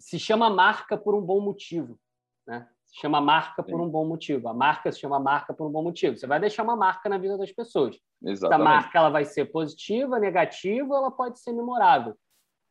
se 0.00 0.18
chama 0.18 0.50
marca 0.50 0.98
por 0.98 1.14
um 1.14 1.22
bom 1.22 1.40
motivo, 1.40 1.96
né? 2.44 2.68
Se 2.84 3.00
chama 3.00 3.20
marca 3.20 3.62
Sim. 3.62 3.70
por 3.70 3.80
um 3.80 3.88
bom 3.88 4.04
motivo. 4.04 4.48
A 4.48 4.54
marca 4.54 4.90
se 4.90 4.98
chama 4.98 5.20
marca 5.20 5.54
por 5.54 5.64
um 5.68 5.70
bom 5.70 5.82
motivo. 5.84 6.16
Você 6.16 6.26
vai 6.26 6.40
deixar 6.40 6.64
uma 6.64 6.74
marca 6.74 7.08
na 7.08 7.18
vida 7.18 7.38
das 7.38 7.52
pessoas. 7.52 7.96
Exatamente. 8.20 8.66
Essa 8.66 8.76
marca 8.76 8.98
ela 8.98 9.10
vai 9.10 9.24
ser 9.24 9.44
positiva, 9.44 10.18
negativa, 10.18 10.96
ela 10.96 11.12
pode 11.12 11.38
ser 11.38 11.52
memorável. 11.52 12.16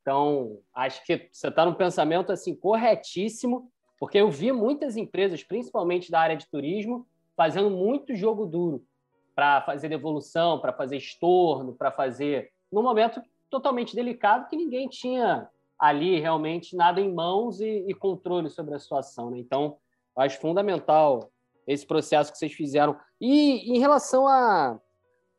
Então, 0.04 0.60
acho 0.76 1.04
que 1.06 1.30
você 1.32 1.48
está 1.48 1.66
num 1.66 1.74
pensamento 1.74 2.30
assim 2.30 2.54
corretíssimo, 2.54 3.72
porque 3.98 4.18
eu 4.18 4.30
vi 4.30 4.52
muitas 4.52 4.98
empresas, 4.98 5.42
principalmente 5.46 6.12
da 6.12 6.20
área 6.20 6.36
de 6.36 6.46
turismo, 6.46 7.08
fazendo 7.38 7.70
muito 7.70 8.14
jogo 8.14 8.46
duro 8.46 8.86
para 9.34 9.62
fazer 9.62 9.88
devolução, 9.88 10.60
para 10.60 10.74
fazer 10.74 10.98
estorno, 10.98 11.74
para 11.74 11.90
fazer 11.90 12.52
num 12.70 12.84
momento 12.84 13.22
totalmente 13.50 13.96
delicado 13.96 14.50
que 14.50 14.58
ninguém 14.58 14.90
tinha 14.90 15.48
ali 15.80 16.20
realmente 16.20 16.76
nada 16.76 17.00
em 17.00 17.14
mãos 17.14 17.62
e, 17.62 17.86
e 17.88 17.94
controle 17.94 18.50
sobre 18.50 18.76
a 18.76 18.80
situação. 18.80 19.32
Né? 19.32 19.40
Então, 19.40 19.78
acho 20.18 20.38
fundamental 20.40 21.32
esse 21.66 21.86
processo 21.86 22.32
que 22.32 22.38
vocês 22.38 22.52
fizeram. 22.52 22.98
E 23.22 23.74
em 23.74 23.80
relação 23.80 24.28
a, 24.28 24.78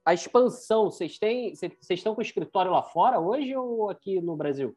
a, 0.04 0.14
expansão, 0.14 0.90
vocês 0.90 1.18
têm, 1.18 1.54
vocês 1.54 1.72
estão 1.90 2.14
com 2.14 2.20
o 2.20 2.24
escritório 2.24 2.72
lá 2.72 2.82
fora 2.82 3.18
hoje 3.18 3.54
ou 3.56 3.90
aqui 3.90 4.20
no 4.20 4.36
Brasil? 4.36 4.76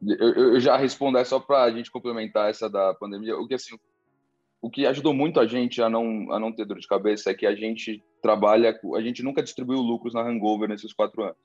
Eu, 0.00 0.52
eu 0.52 0.60
já 0.60 0.76
respondo 0.76 1.18
é 1.18 1.24
só 1.24 1.40
para 1.40 1.64
a 1.64 1.70
gente 1.70 1.90
complementar 1.90 2.48
essa 2.48 2.70
da 2.70 2.94
pandemia. 2.94 3.36
O 3.36 3.48
que 3.48 3.54
assim, 3.54 3.76
o 4.62 4.70
que 4.70 4.86
ajudou 4.86 5.12
muito 5.12 5.40
a 5.40 5.46
gente 5.46 5.82
a 5.82 5.90
não 5.90 6.32
a 6.32 6.38
não 6.38 6.52
ter 6.52 6.64
dor 6.64 6.78
de 6.78 6.86
cabeça 6.86 7.30
é 7.30 7.34
que 7.34 7.46
a 7.46 7.54
gente 7.54 8.02
trabalha, 8.22 8.78
a 8.94 9.00
gente 9.00 9.22
nunca 9.22 9.42
distribuiu 9.42 9.80
lucros 9.80 10.14
na 10.14 10.22
Hangover 10.22 10.68
nesses 10.68 10.92
quatro 10.92 11.24
anos. 11.24 11.36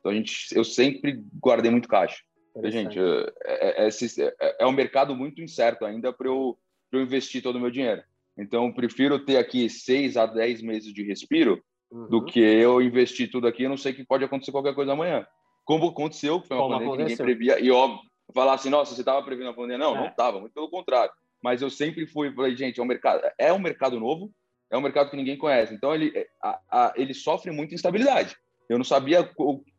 Então 0.00 0.12
a 0.12 0.14
gente, 0.14 0.54
eu 0.56 0.64
sempre 0.64 1.22
guardei 1.38 1.70
muito 1.70 1.88
caixa. 1.88 2.22
Gente, 2.64 2.98
é, 2.98 3.32
é, 3.44 3.88
é, 3.88 3.88
é, 3.88 4.56
é 4.60 4.66
um 4.66 4.72
mercado 4.72 5.14
muito 5.14 5.40
incerto 5.40 5.84
ainda 5.84 6.12
para 6.12 6.28
eu, 6.28 6.58
eu 6.90 7.02
investir 7.02 7.42
todo 7.42 7.56
o 7.56 7.60
meu 7.60 7.70
dinheiro. 7.70 8.02
Então, 8.36 8.66
eu 8.66 8.74
prefiro 8.74 9.18
ter 9.24 9.36
aqui 9.36 9.68
seis 9.68 10.16
a 10.16 10.24
dez 10.24 10.62
meses 10.62 10.92
de 10.92 11.02
respiro 11.02 11.62
uhum. 11.90 12.08
do 12.08 12.24
que 12.24 12.40
eu 12.40 12.80
investir 12.80 13.30
tudo 13.30 13.46
aqui. 13.46 13.64
Eu 13.64 13.70
não 13.70 13.76
sei 13.76 13.92
que 13.92 14.04
pode 14.04 14.24
acontecer 14.24 14.52
qualquer 14.52 14.74
coisa 14.74 14.92
amanhã. 14.92 15.26
Como 15.64 15.88
aconteceu, 15.88 16.40
que 16.40 16.48
foi 16.48 16.56
uma 16.56 16.64
Como 16.64 16.74
pandemia 16.78 16.94
aconteceu. 16.94 17.24
que 17.24 17.32
ninguém 17.32 17.36
previa. 17.36 17.64
E 17.64 17.70
óbvio, 17.70 18.00
falar 18.34 18.54
assim, 18.54 18.70
nossa, 18.70 18.94
você 18.94 19.02
estava 19.02 19.22
prevendo 19.22 19.50
a 19.50 19.54
pandemia? 19.54 19.78
Não, 19.78 19.96
é. 19.96 20.00
não 20.00 20.06
estava, 20.08 20.40
muito 20.40 20.52
pelo 20.52 20.70
contrário. 20.70 21.12
Mas 21.42 21.62
eu 21.62 21.70
sempre 21.70 22.06
fui, 22.06 22.32
falei, 22.32 22.56
gente, 22.56 22.80
é 22.80 22.82
um 22.82 22.86
mercado, 22.86 23.22
é 23.38 23.52
um 23.52 23.58
mercado 23.58 23.98
novo, 24.00 24.30
é 24.70 24.76
um 24.76 24.80
mercado 24.80 25.10
que 25.10 25.16
ninguém 25.16 25.38
conhece. 25.38 25.74
Então, 25.74 25.94
ele, 25.94 26.12
a, 26.42 26.60
a, 26.70 26.92
ele 26.96 27.14
sofre 27.14 27.50
muita 27.50 27.74
instabilidade. 27.74 28.36
Eu 28.68 28.76
não 28.76 28.84
sabia 28.84 29.28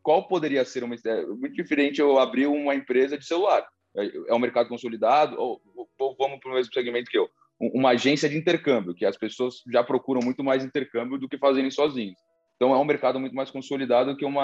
qual 0.02 0.26
poderia 0.26 0.64
ser 0.64 0.82
uma. 0.82 0.96
É 1.04 1.26
muito 1.26 1.54
diferente 1.54 2.00
eu 2.00 2.18
abrir 2.18 2.46
uma 2.46 2.74
empresa 2.74 3.16
de 3.16 3.24
celular. 3.24 3.64
É, 3.96 4.10
é 4.28 4.34
um 4.34 4.38
mercado 4.38 4.68
consolidado, 4.68 5.40
ou, 5.40 5.60
ou 5.98 6.16
vamos 6.18 6.40
para 6.40 6.50
o 6.50 6.54
mesmo 6.54 6.72
segmento 6.72 7.10
que 7.10 7.18
eu. 7.18 7.28
Uma 7.60 7.90
agência 7.90 8.28
de 8.28 8.38
intercâmbio, 8.38 8.94
que 8.94 9.04
as 9.04 9.18
pessoas 9.18 9.62
já 9.70 9.84
procuram 9.84 10.22
muito 10.22 10.42
mais 10.42 10.64
intercâmbio 10.64 11.18
do 11.18 11.28
que 11.28 11.36
fazerem 11.36 11.70
sozinhos. 11.70 12.18
Então, 12.56 12.74
é 12.74 12.78
um 12.78 12.84
mercado 12.84 13.20
muito 13.20 13.34
mais 13.34 13.50
consolidado 13.50 14.16
que 14.16 14.24
um 14.24 14.34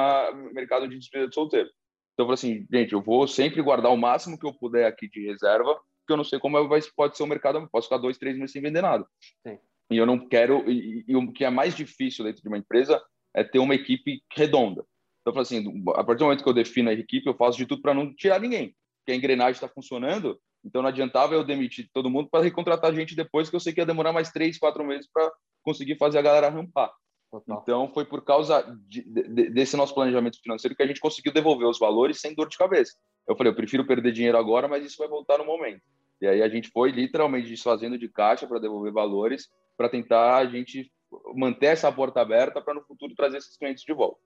mercado 0.52 0.88
de 0.88 0.98
despesa 0.98 1.28
de 1.28 1.34
solteiro. 1.34 1.68
Então, 2.14 2.24
eu 2.24 2.26
falei 2.26 2.34
assim, 2.34 2.66
gente, 2.72 2.92
eu 2.94 3.02
vou 3.02 3.26
sempre 3.28 3.60
guardar 3.60 3.92
o 3.92 3.96
máximo 3.96 4.38
que 4.38 4.46
eu 4.46 4.54
puder 4.54 4.86
aqui 4.86 5.08
de 5.08 5.26
reserva, 5.26 5.74
porque 5.74 6.12
eu 6.12 6.16
não 6.16 6.24
sei 6.24 6.38
como 6.38 6.66
vai, 6.66 6.80
pode 6.96 7.16
ser 7.16 7.22
o 7.22 7.26
mercado, 7.26 7.58
eu 7.58 7.68
posso 7.68 7.88
ficar 7.88 7.98
dois, 7.98 8.16
três 8.16 8.36
meses 8.36 8.52
sem 8.52 8.62
vender 8.62 8.80
nada. 8.80 9.04
Sim. 9.46 9.58
E 9.90 9.96
eu 9.96 10.06
não 10.06 10.18
quero, 10.18 10.68
e, 10.70 11.04
e, 11.06 11.14
o 11.14 11.30
que 11.30 11.44
é 11.44 11.50
mais 11.50 11.76
difícil 11.76 12.24
dentro 12.24 12.42
de 12.42 12.48
uma 12.48 12.58
empresa 12.58 13.02
é 13.34 13.44
ter 13.44 13.58
uma 13.58 13.74
equipe 13.74 14.22
redonda. 14.34 14.84
Então, 15.20 15.30
eu 15.30 15.32
falo 15.32 15.42
assim, 15.42 15.84
a 15.94 16.04
partir 16.04 16.20
do 16.20 16.24
momento 16.24 16.42
que 16.42 16.48
eu 16.48 16.54
defino 16.54 16.88
a 16.88 16.94
equipe, 16.94 17.26
eu 17.26 17.36
faço 17.36 17.58
de 17.58 17.66
tudo 17.66 17.82
para 17.82 17.92
não 17.92 18.14
tirar 18.14 18.40
ninguém, 18.40 18.74
porque 19.00 19.12
a 19.12 19.16
engrenagem 19.16 19.52
está 19.52 19.68
funcionando, 19.68 20.40
então 20.66 20.82
não 20.82 20.88
adiantava 20.88 21.34
eu 21.34 21.44
demitir 21.44 21.88
todo 21.92 22.10
mundo 22.10 22.28
para 22.28 22.42
recontratar 22.42 22.92
gente 22.92 23.14
depois, 23.14 23.48
que 23.48 23.54
eu 23.54 23.60
sei 23.60 23.72
que 23.72 23.80
ia 23.80 23.86
demorar 23.86 24.12
mais 24.12 24.30
três, 24.30 24.58
quatro 24.58 24.84
meses 24.84 25.08
para 25.12 25.32
conseguir 25.62 25.96
fazer 25.96 26.18
a 26.18 26.22
galera 26.22 26.48
rampar. 26.48 26.92
Total. 27.30 27.60
Então, 27.62 27.90
foi 27.92 28.04
por 28.04 28.24
causa 28.24 28.62
de, 28.88 29.02
de, 29.02 29.50
desse 29.50 29.76
nosso 29.76 29.94
planejamento 29.94 30.40
financeiro 30.40 30.76
que 30.76 30.82
a 30.82 30.86
gente 30.86 31.00
conseguiu 31.00 31.32
devolver 31.32 31.68
os 31.68 31.78
valores 31.78 32.20
sem 32.20 32.34
dor 32.34 32.48
de 32.48 32.56
cabeça. 32.56 32.94
Eu 33.28 33.36
falei, 33.36 33.52
eu 33.52 33.56
prefiro 33.56 33.86
perder 33.86 34.12
dinheiro 34.12 34.38
agora, 34.38 34.68
mas 34.68 34.84
isso 34.84 34.98
vai 34.98 35.08
voltar 35.08 35.38
no 35.38 35.44
momento. 35.44 35.82
E 36.20 36.26
aí 36.26 36.42
a 36.42 36.48
gente 36.48 36.70
foi 36.70 36.90
literalmente 36.90 37.48
desfazendo 37.48 37.98
de 37.98 38.08
caixa 38.08 38.46
para 38.46 38.58
devolver 38.58 38.92
valores, 38.92 39.48
para 39.76 39.88
tentar 39.88 40.36
a 40.36 40.46
gente 40.46 40.90
manter 41.34 41.66
essa 41.66 41.90
porta 41.92 42.20
aberta 42.20 42.60
para 42.60 42.74
no 42.74 42.82
futuro 42.82 43.14
trazer 43.14 43.38
esses 43.38 43.56
clientes 43.56 43.84
de 43.84 43.92
volta. 43.92 44.18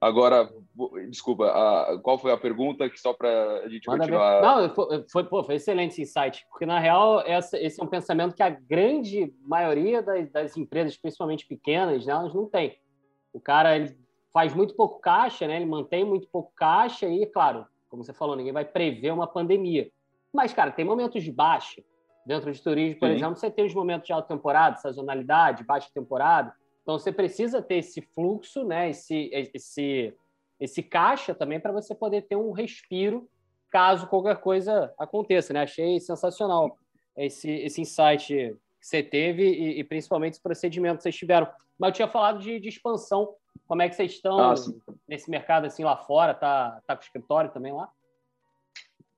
Agora, 0.00 0.50
desculpa, 1.08 1.46
a, 1.46 1.98
qual 2.02 2.18
foi 2.18 2.30
a 2.30 2.36
pergunta 2.36 2.88
que 2.88 3.00
só 3.00 3.14
para 3.14 3.60
a 3.60 3.68
gente 3.68 3.86
Manda 3.86 4.00
continuar? 4.00 4.42
Não, 4.42 4.74
foi, 4.74 5.04
foi, 5.10 5.24
pô, 5.24 5.42
foi 5.42 5.54
excelente 5.54 5.92
esse 5.92 6.02
insight, 6.02 6.46
porque 6.50 6.66
na 6.66 6.78
real 6.78 7.20
essa, 7.20 7.58
esse 7.58 7.80
é 7.80 7.84
um 7.84 7.88
pensamento 7.88 8.34
que 8.34 8.42
a 8.42 8.50
grande 8.50 9.32
maioria 9.40 10.02
das, 10.02 10.30
das, 10.30 10.56
empresas, 10.56 10.96
principalmente 10.98 11.46
pequenas, 11.46 12.04
né, 12.04 12.12
elas 12.12 12.34
não 12.34 12.46
tem. 12.46 12.78
O 13.32 13.40
cara 13.40 13.74
ele 13.74 13.98
faz 14.32 14.54
muito 14.54 14.74
pouco 14.76 15.00
caixa, 15.00 15.46
né, 15.46 15.56
ele 15.56 15.66
mantém 15.66 16.04
muito 16.04 16.28
pouco 16.28 16.52
caixa 16.54 17.08
e, 17.08 17.24
claro, 17.24 17.66
como 17.88 18.04
você 18.04 18.12
falou, 18.12 18.36
ninguém 18.36 18.52
vai 18.52 18.66
prever 18.66 19.12
uma 19.12 19.26
pandemia. 19.26 19.90
Mas, 20.32 20.52
cara, 20.52 20.70
tem 20.70 20.84
momentos 20.84 21.24
de 21.24 21.32
baixa, 21.32 21.82
Dentro 22.26 22.50
de 22.50 22.60
turismo, 22.60 22.98
por 22.98 23.08
Sim. 23.08 23.14
exemplo, 23.14 23.36
você 23.36 23.48
tem 23.48 23.64
os 23.64 23.72
momentos 23.72 24.04
de 24.04 24.12
alta 24.12 24.26
temporada, 24.26 24.76
sazonalidade, 24.78 25.62
baixa 25.62 25.88
temporada. 25.94 26.52
Então, 26.86 27.00
você 27.00 27.10
precisa 27.10 27.60
ter 27.60 27.78
esse 27.78 28.00
fluxo, 28.00 28.62
né? 28.62 28.90
esse, 28.90 29.28
esse, 29.52 30.14
esse 30.60 30.82
caixa 30.84 31.34
também 31.34 31.58
para 31.58 31.72
você 31.72 31.96
poder 31.96 32.22
ter 32.22 32.36
um 32.36 32.52
respiro 32.52 33.28
caso 33.72 34.06
qualquer 34.06 34.36
coisa 34.36 34.94
aconteça. 34.96 35.52
Né? 35.52 35.62
Achei 35.62 35.98
sensacional 35.98 36.78
esse, 37.16 37.50
esse 37.50 37.80
insight 37.80 38.28
que 38.28 38.56
você 38.80 39.02
teve 39.02 39.42
e, 39.42 39.80
e 39.80 39.82
principalmente 39.82 40.34
esse 40.34 40.42
procedimento 40.42 40.98
que 40.98 41.02
vocês 41.02 41.16
tiveram. 41.16 41.48
Mas 41.76 41.88
eu 41.88 41.94
tinha 41.94 42.08
falado 42.08 42.38
de, 42.38 42.60
de 42.60 42.68
expansão. 42.68 43.34
Como 43.66 43.82
é 43.82 43.88
que 43.88 43.96
vocês 43.96 44.12
estão 44.12 44.38
ah, 44.38 44.54
nesse 45.08 45.28
mercado 45.28 45.66
assim 45.66 45.82
lá 45.82 45.96
fora? 45.96 46.34
Tá, 46.34 46.80
tá 46.86 46.94
com 46.94 47.02
escritório 47.02 47.50
também 47.50 47.72
lá? 47.72 47.90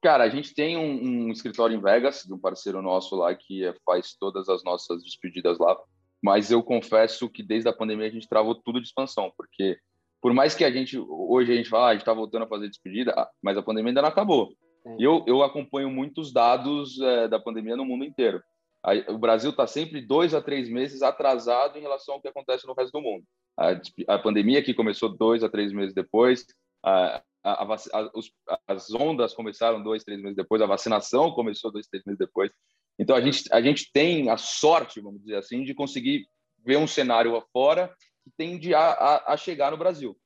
Cara, 0.01 0.25
a 0.25 0.31
gente 0.31 0.55
tem 0.55 0.75
um, 0.79 1.27
um, 1.27 1.31
escritório 1.31 1.77
em 1.77 1.83
Vegas, 1.83 2.23
de 2.23 2.33
um 2.33 2.39
parceiro 2.39 2.81
nosso 2.81 3.15
lá 3.15 3.35
que 3.35 3.71
faz 3.85 4.15
todas 4.15 4.49
as 4.49 4.65
nossas 4.65 5.05
despedidas 5.05 5.59
lá. 5.59 5.79
Mas 6.23 6.51
eu 6.51 6.63
confesso 6.63 7.29
que 7.29 7.43
desde 7.43 7.69
a 7.69 7.73
pandemia 7.73 8.07
a 8.07 8.11
gente 8.11 8.29
travou 8.29 8.55
tudo 8.55 8.81
de 8.81 8.87
expansão, 8.87 9.33
porque 9.37 9.79
por 10.21 10.33
mais 10.33 10.55
que 10.55 10.65
a 10.65 10.71
gente 10.71 10.99
hoje 10.99 11.53
a 11.53 11.57
gente 11.57 11.69
fala, 11.69 11.87
ah, 11.87 11.89
a 11.89 11.93
gente 11.93 12.03
está 12.03 12.13
voltando 12.13 12.45
a 12.45 12.49
fazer 12.49 12.69
despedida, 12.69 13.13
ah, 13.17 13.29
mas 13.43 13.57
a 13.57 13.63
pandemia 13.63 13.91
ainda 13.91 14.03
não 14.03 14.09
acabou. 14.09 14.53
E 14.99 15.05
eu, 15.05 15.25
eu 15.27 15.43
acompanho 15.43 15.91
muitos 15.91 16.33
dados 16.33 16.99
é, 17.01 17.29
da 17.29 17.39
pandemia 17.39 17.77
no 17.77 17.85
mundo 17.85 18.05
inteiro. 18.05 18.43
O 19.09 19.19
Brasil 19.19 19.51
está 19.51 19.67
sempre 19.67 20.01
dois 20.01 20.33
a 20.33 20.41
três 20.41 20.69
meses 20.69 21.03
atrasado 21.03 21.77
em 21.77 21.83
relação 21.83 22.15
ao 22.15 22.21
que 22.23 22.29
acontece 22.29 22.67
no 22.67 22.75
resto 22.75 22.93
do 22.93 23.03
mundo. 23.03 23.25
A, 23.59 24.15
a 24.15 24.19
pandemia 24.19 24.63
que 24.63 24.73
começou 24.73 25.11
dois 25.11 25.43
a 25.43 25.49
três 25.49 25.73
meses 25.73 25.93
depois, 25.93 26.47
a, 26.83 27.23
a, 27.45 28.11
os, 28.15 28.31
as 28.67 28.95
ondas 28.95 29.35
começaram 29.35 29.83
dois, 29.83 30.05
três 30.05 30.21
meses 30.21 30.37
depois, 30.37 30.63
a 30.63 30.67
vacinação 30.67 31.33
começou 31.33 31.73
dois, 31.73 31.87
três 31.87 32.05
meses 32.05 32.19
depois. 32.19 32.51
Então 32.99 33.15
a 33.15 33.21
gente, 33.21 33.45
a 33.53 33.61
gente 33.61 33.91
tem 33.93 34.29
a 34.29 34.37
sorte, 34.37 35.01
vamos 35.01 35.21
dizer 35.21 35.37
assim, 35.37 35.63
de 35.63 35.75
conseguir 35.75 36.27
ver 36.65 36.77
um 36.77 36.87
cenário 36.87 37.37
afora 37.37 37.95
que 38.25 38.31
tende 38.37 38.75
a, 38.75 38.81
a, 38.81 39.35
a 39.35 39.37
chegar 39.37 39.71
no 39.71 39.77
Brasil. 39.77 40.19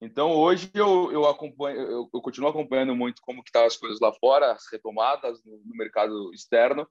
Então 0.00 0.30
hoje 0.30 0.70
eu, 0.74 1.10
eu 1.12 1.26
acompanho, 1.26 2.08
eu, 2.12 2.20
continuo 2.22 2.48
acompanhando 2.48 2.94
muito 2.94 3.20
como 3.20 3.42
que 3.42 3.50
tá 3.50 3.66
as 3.66 3.76
coisas 3.76 4.00
lá 4.00 4.12
fora, 4.12 4.52
as 4.52 4.64
retomadas 4.70 5.42
no, 5.44 5.58
no 5.64 5.74
mercado 5.74 6.32
externo, 6.32 6.88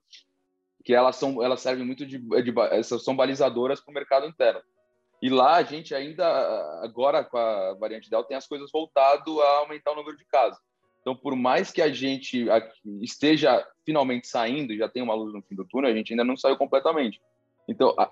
que 0.84 0.94
elas 0.94 1.16
são, 1.16 1.42
elas 1.42 1.60
servem 1.60 1.84
muito 1.84 2.06
de, 2.06 2.18
de 2.18 2.54
essas 2.70 3.02
são 3.02 3.16
balizadoras 3.16 3.80
para 3.80 3.90
o 3.90 3.94
mercado 3.94 4.26
interno. 4.26 4.62
E 5.20 5.28
lá 5.28 5.56
a 5.56 5.62
gente 5.62 5.94
ainda, 5.94 6.24
agora 6.82 7.24
com 7.24 7.36
a 7.38 7.74
variante 7.74 8.08
Delta, 8.08 8.28
tem 8.28 8.36
as 8.36 8.46
coisas 8.46 8.70
voltado 8.70 9.40
a 9.42 9.58
aumentar 9.58 9.92
o 9.92 9.96
número 9.96 10.16
de 10.16 10.24
casos. 10.26 10.60
Então 11.08 11.16
por 11.16 11.34
mais 11.34 11.72
que 11.72 11.80
a 11.80 11.90
gente 11.90 12.46
esteja 13.00 13.66
finalmente 13.82 14.28
saindo, 14.28 14.76
já 14.76 14.86
tem 14.90 15.02
uma 15.02 15.14
luz 15.14 15.32
no 15.32 15.40
fim 15.40 15.54
do 15.54 15.64
túnel, 15.64 15.90
a 15.90 15.94
gente 15.94 16.12
ainda 16.12 16.22
não 16.22 16.36
saiu 16.36 16.54
completamente. 16.58 17.18
Então, 17.66 17.94
a, 17.96 18.02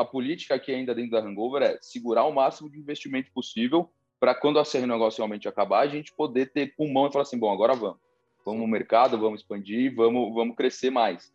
a 0.00 0.04
política 0.06 0.54
aqui 0.54 0.72
ainda 0.72 0.94
dentro 0.94 1.10
da 1.10 1.20
Hangover 1.20 1.62
é 1.62 1.78
segurar 1.82 2.24
o 2.24 2.32
máximo 2.32 2.70
de 2.70 2.78
investimento 2.78 3.30
possível 3.30 3.90
para 4.18 4.34
quando 4.34 4.58
a 4.58 4.64
negócio 4.86 5.18
realmente 5.18 5.46
acabar, 5.46 5.80
a 5.80 5.86
gente 5.86 6.14
poder 6.14 6.50
ter 6.50 6.74
pulmão 6.74 7.06
e 7.06 7.12
falar 7.12 7.24
assim, 7.24 7.38
bom, 7.38 7.52
agora 7.52 7.74
vamos. 7.74 7.98
Vamos 8.42 8.62
no 8.62 8.66
mercado, 8.66 9.18
vamos 9.18 9.42
expandir, 9.42 9.94
vamos, 9.94 10.32
vamos 10.32 10.56
crescer 10.56 10.88
mais. 10.88 11.30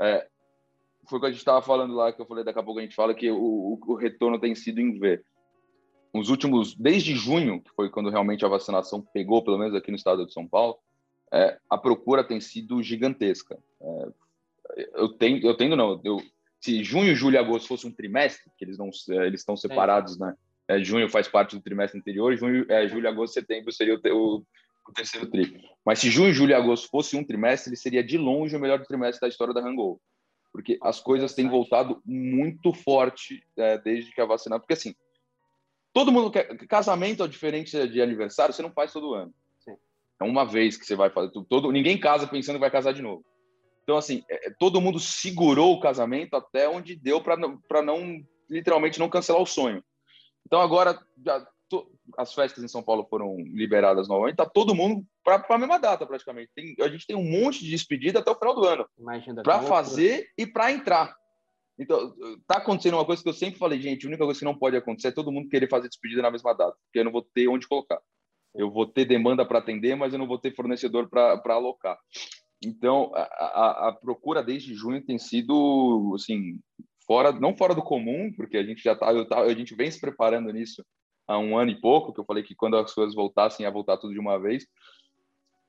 É, 0.00 0.26
foi 1.08 1.18
o 1.18 1.20
que 1.20 1.26
a 1.28 1.30
gente 1.30 1.38
estava 1.38 1.62
falando 1.62 1.94
lá, 1.94 2.12
que 2.12 2.20
eu 2.20 2.26
falei, 2.26 2.42
daqui 2.42 2.58
a 2.58 2.64
pouco 2.64 2.80
a 2.80 2.82
gente 2.82 2.96
fala 2.96 3.14
que 3.14 3.30
o, 3.30 3.78
o 3.80 3.94
retorno 3.94 4.40
tem 4.40 4.56
sido 4.56 4.80
em 4.80 4.98
V. 4.98 5.22
Os 6.12 6.28
últimos, 6.30 6.74
desde 6.74 7.14
junho, 7.14 7.60
que 7.60 7.70
foi 7.70 7.90
quando 7.90 8.10
realmente 8.10 8.44
a 8.44 8.48
vacinação 8.48 9.00
pegou, 9.00 9.42
pelo 9.42 9.58
menos 9.58 9.74
aqui 9.74 9.90
no 9.90 9.96
estado 9.96 10.26
de 10.26 10.32
São 10.32 10.46
Paulo, 10.46 10.78
é, 11.32 11.58
a 11.68 11.76
procura 11.76 12.24
tem 12.24 12.40
sido 12.40 12.82
gigantesca. 12.82 13.58
É, 13.80 14.08
eu 14.94 15.08
tenho, 15.08 15.44
eu 15.44 15.54
tenho 15.54 15.76
não, 15.76 16.00
eu, 16.04 16.22
se 16.60 16.82
junho, 16.82 17.14
julho 17.14 17.34
e 17.34 17.38
agosto 17.38 17.68
fosse 17.68 17.86
um 17.86 17.92
trimestre, 17.92 18.50
que 18.56 18.64
eles 18.64 18.78
não, 18.78 18.90
é, 19.10 19.26
eles 19.26 19.40
estão 19.40 19.56
separados, 19.56 20.18
né? 20.18 20.34
É, 20.66 20.82
junho 20.82 21.08
faz 21.08 21.28
parte 21.28 21.56
do 21.56 21.62
trimestre 21.62 21.98
anterior, 21.98 22.36
junho, 22.36 22.66
é, 22.70 22.86
julho, 22.88 23.08
agosto, 23.08 23.34
setembro 23.34 23.72
seria 23.72 23.94
o, 23.94 23.98
o, 24.12 24.44
o, 24.86 24.92
terceiro 24.92 25.26
tri. 25.26 25.62
Mas 25.84 25.98
se 25.98 26.10
junho, 26.10 26.32
julho 26.32 26.50
e 26.50 26.54
agosto 26.54 26.88
fosse 26.90 27.16
um 27.16 27.24
trimestre, 27.24 27.70
ele 27.70 27.76
seria 27.76 28.04
de 28.04 28.18
longe 28.18 28.54
o 28.54 28.60
melhor 28.60 28.84
trimestre 28.84 29.20
da 29.20 29.28
história 29.28 29.54
da 29.54 29.60
Hangover 29.60 29.98
porque 30.52 30.78
as 30.82 31.00
coisas 31.00 31.34
têm 31.34 31.48
voltado 31.48 32.02
muito 32.04 32.72
forte 32.72 33.44
é, 33.56 33.78
desde 33.78 34.12
que 34.12 34.20
a 34.20 34.26
vacina. 34.26 34.58
Porque 34.58 34.72
assim, 34.72 34.94
todo 35.92 36.12
mundo 36.12 36.30
quer. 36.30 36.56
Casamento 36.66 37.24
é 37.24 37.28
diferente 37.28 37.88
de 37.88 38.02
aniversário, 38.02 38.54
você 38.54 38.62
não 38.62 38.72
faz 38.72 38.92
todo 38.92 39.14
ano. 39.14 39.32
Sim. 39.60 39.76
É 40.20 40.24
uma 40.24 40.44
vez 40.44 40.76
que 40.76 40.84
você 40.84 40.94
vai 40.94 41.10
fazer. 41.10 41.30
Todo, 41.48 41.70
ninguém 41.72 41.98
casa 41.98 42.26
pensando 42.26 42.56
que 42.56 42.60
vai 42.60 42.70
casar 42.70 42.92
de 42.92 43.02
novo. 43.02 43.24
Então, 43.82 43.96
assim, 43.96 44.22
é, 44.28 44.50
todo 44.58 44.80
mundo 44.80 45.00
segurou 45.00 45.72
o 45.72 45.80
casamento 45.80 46.36
até 46.36 46.68
onde 46.68 46.94
deu 46.94 47.22
para 47.22 47.36
não, 47.82 48.22
literalmente, 48.50 48.98
não 48.98 49.08
cancelar 49.08 49.40
o 49.40 49.46
sonho. 49.46 49.82
Então, 50.46 50.60
agora, 50.60 50.98
já, 51.24 51.46
to, 51.68 51.90
as 52.16 52.34
festas 52.34 52.62
em 52.62 52.68
São 52.68 52.82
Paulo 52.82 53.06
foram 53.08 53.36
liberadas 53.38 54.08
novamente, 54.08 54.36
tá 54.36 54.46
todo 54.46 54.74
mundo 54.74 55.04
para 55.24 55.44
a 55.48 55.58
mesma 55.58 55.78
data, 55.78 56.06
praticamente. 56.06 56.50
Tem, 56.54 56.74
a 56.80 56.88
gente 56.88 57.06
tem 57.06 57.16
um 57.16 57.24
monte 57.24 57.64
de 57.64 57.70
despedida 57.70 58.18
até 58.18 58.30
o 58.30 58.34
final 58.34 58.54
do 58.54 58.64
ano 58.64 58.86
para 59.42 59.62
fazer 59.62 60.28
e 60.36 60.46
para 60.46 60.72
entrar. 60.72 61.16
Então, 61.78 62.12
tá 62.46 62.56
acontecendo 62.56 62.94
uma 62.94 63.04
coisa 63.04 63.22
que 63.22 63.28
eu 63.28 63.34
sempre 63.34 63.58
falei, 63.58 63.80
gente, 63.80 64.04
a 64.04 64.08
única 64.08 64.24
coisa 64.24 64.38
que 64.38 64.44
não 64.44 64.58
pode 64.58 64.76
acontecer 64.76 65.08
é 65.08 65.12
todo 65.12 65.30
mundo 65.30 65.48
querer 65.48 65.68
fazer 65.68 65.88
despedida 65.88 66.22
na 66.22 66.30
mesma 66.30 66.52
data, 66.52 66.76
porque 66.84 66.98
eu 66.98 67.04
não 67.04 67.12
vou 67.12 67.22
ter 67.22 67.46
onde 67.46 67.68
colocar. 67.68 68.00
Eu 68.54 68.70
vou 68.70 68.86
ter 68.86 69.04
demanda 69.04 69.46
para 69.46 69.60
atender, 69.60 69.94
mas 69.94 70.12
eu 70.12 70.18
não 70.18 70.26
vou 70.26 70.38
ter 70.38 70.54
fornecedor 70.54 71.08
para 71.08 71.54
alocar. 71.54 71.96
Então, 72.64 73.12
a, 73.14 73.22
a, 73.22 73.88
a, 73.88 73.92
procura 73.92 74.42
desde 74.42 74.74
junho 74.74 75.04
tem 75.04 75.18
sido, 75.18 76.12
assim, 76.16 76.58
fora, 77.06 77.30
não 77.30 77.56
fora 77.56 77.74
do 77.74 77.82
comum, 77.82 78.32
porque 78.34 78.56
a 78.56 78.64
gente 78.64 78.82
já 78.82 78.96
tá, 78.96 79.24
tá, 79.26 79.40
a 79.42 79.54
gente 79.54 79.76
vem 79.76 79.90
se 79.90 80.00
preparando 80.00 80.52
nisso 80.52 80.84
há 81.28 81.38
um 81.38 81.56
ano 81.56 81.70
e 81.70 81.80
pouco, 81.80 82.12
que 82.12 82.18
eu 82.18 82.24
falei 82.24 82.42
que 82.42 82.56
quando 82.56 82.76
as 82.76 82.92
coisas 82.92 83.14
voltassem, 83.14 83.64
ia 83.64 83.70
voltar 83.70 83.98
tudo 83.98 84.12
de 84.12 84.18
uma 84.18 84.38
vez. 84.40 84.66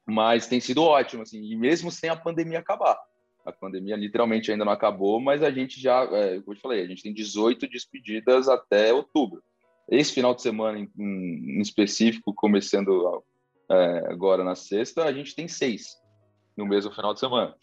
Mas 0.07 0.47
tem 0.47 0.59
sido 0.59 0.81
ótimo, 0.81 1.21
assim, 1.21 1.43
e 1.43 1.55
mesmo 1.55 1.91
sem 1.91 2.09
a 2.09 2.15
pandemia 2.15 2.59
acabar. 2.59 2.97
A 3.49 3.53
pandemia 3.53 3.95
literalmente 3.95 4.51
ainda 4.51 4.65
não 4.65 4.71
acabou, 4.71 5.19
mas 5.19 5.43
a 5.43 5.51
gente 5.51 5.79
já, 5.79 6.03
é, 6.03 6.39
como 6.39 6.51
eu 6.51 6.55
te 6.55 6.61
falei, 6.61 6.83
a 6.83 6.87
gente 6.87 7.03
tem 7.03 7.13
18 7.13 7.67
despedidas 7.67 8.47
até 8.47 8.93
outubro. 8.93 9.43
Esse 9.89 10.13
final 10.13 10.35
de 10.35 10.41
semana 10.41 10.79
em, 10.79 10.89
em 10.97 11.61
específico, 11.61 12.33
começando 12.33 13.23
é, 13.69 14.11
agora 14.11 14.43
na 14.43 14.55
sexta, 14.55 15.03
a 15.03 15.11
gente 15.11 15.35
tem 15.35 15.47
seis 15.47 15.97
no 16.55 16.65
mesmo 16.65 16.91
final 16.91 17.13
de 17.13 17.19
semana. 17.19 17.55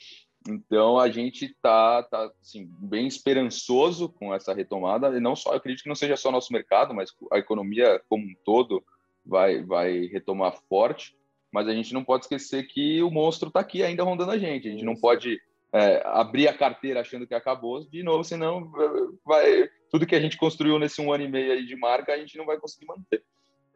Então 0.49 0.99
a 0.99 1.09
gente 1.11 1.47
está 1.47 2.03
tá, 2.03 2.31
assim, 2.41 2.69
bem 2.79 3.07
esperançoso 3.07 4.09
com 4.09 4.35
essa 4.35 4.55
retomada, 4.55 5.17
e 5.17 5.21
não 5.21 5.35
só, 5.35 5.51
eu 5.53 5.57
acredito 5.57 5.83
que 5.83 5.89
não 5.89 5.97
seja 5.97 6.17
só 6.17 6.31
nosso 6.31 6.53
mercado, 6.53 6.95
mas 6.95 7.13
a 7.33 7.39
economia 7.39 8.01
como 8.09 8.25
um 8.25 8.35
todo 8.45 8.85
vai, 9.25 9.63
vai 9.63 10.07
retomar 10.07 10.57
forte 10.69 11.17
mas 11.57 11.69
a 11.69 11.73
gente 11.73 11.95
não 11.95 12.05
pode 12.05 12.25
esquecer 12.25 12.67
que 12.67 13.03
o 13.03 13.11
monstro 13.11 13.49
está 13.49 13.61
aqui 13.61 13.83
ainda 13.83 14.03
rondando 14.03 14.31
a 14.31 14.37
gente. 14.37 14.69
A 14.69 14.71
gente 14.71 14.85
não 14.85 14.95
pode 14.95 15.41
é, 15.73 16.03
abrir 16.05 16.49
a 16.49 16.57
carteira 16.57 17.01
achando 17.01 17.27
que 17.27 17.35
acabou 17.35 17.85
de 17.89 18.03
novo, 18.03 18.25
senão 18.25 18.71
vai 19.25 19.69
tudo 19.91 20.07
que 20.07 20.15
a 20.15 20.21
gente 20.21 20.37
construiu 20.37 20.79
nesse 20.79 21.01
um 21.01 21.13
ano 21.13 21.25
e 21.25 21.29
meio 21.29 21.53
aí 21.53 21.67
de 21.67 21.77
marca 21.77 22.13
a 22.13 22.19
gente 22.19 22.37
não 22.37 22.47
vai 22.47 22.59
conseguir 22.59 22.87
manter. 22.87 23.23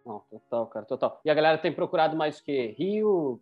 Não, 0.04 0.20
total, 0.30 0.66
cara, 0.66 0.86
total. 0.86 1.20
E 1.24 1.30
a 1.30 1.34
galera 1.34 1.58
tem 1.58 1.72
procurado 1.72 2.16
mais 2.16 2.38
o 2.38 2.44
quê? 2.44 2.74
Rio, 2.78 3.40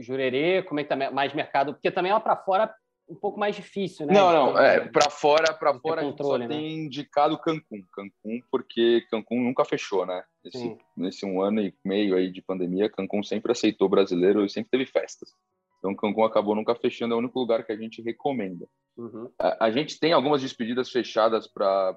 Jurerê, 0.00 0.62
como 0.62 0.80
é 0.80 0.82
que 0.82 0.88
tá 0.88 1.10
mais 1.10 1.34
mercado? 1.34 1.74
Porque 1.74 1.90
também 1.90 2.12
lá 2.12 2.20
para 2.20 2.36
fora 2.36 2.74
um 3.08 3.14
pouco 3.14 3.38
mais 3.38 3.54
difícil, 3.54 4.04
né? 4.04 4.14
Não, 4.14 4.32
não, 4.32 4.58
é, 4.58 4.80
para 4.88 5.08
fora, 5.10 5.54
para 5.54 5.78
fora 5.78 6.02
controle, 6.02 6.06
a 6.06 6.10
gente 6.10 6.22
só 6.22 6.38
né? 6.38 6.48
tem 6.48 6.84
indicado 6.86 7.38
Cancún, 7.38 7.82
Cancún 7.92 8.40
porque 8.50 9.06
Cancún 9.10 9.44
nunca 9.44 9.64
fechou, 9.64 10.04
né? 10.04 10.24
Esse, 10.44 10.76
nesse 10.96 11.24
um 11.24 11.40
ano 11.40 11.60
e 11.60 11.74
meio 11.84 12.16
aí 12.16 12.30
de 12.30 12.42
pandemia, 12.42 12.90
Cancún 12.90 13.22
sempre 13.22 13.52
aceitou 13.52 13.88
brasileiro 13.88 14.44
e 14.44 14.50
sempre 14.50 14.70
teve 14.70 14.86
festas. 14.86 15.32
Então 15.78 15.94
Cancún 15.94 16.24
acabou 16.24 16.54
nunca 16.54 16.74
fechando, 16.74 17.14
é 17.14 17.16
o 17.16 17.20
único 17.20 17.38
lugar 17.38 17.64
que 17.64 17.72
a 17.72 17.76
gente 17.76 18.02
recomenda. 18.02 18.66
Uhum. 18.96 19.30
A, 19.38 19.66
a, 19.66 19.70
gente 19.70 19.98
tem 19.98 20.12
algumas 20.12 20.42
despedidas 20.42 20.90
fechadas 20.90 21.46
para 21.46 21.96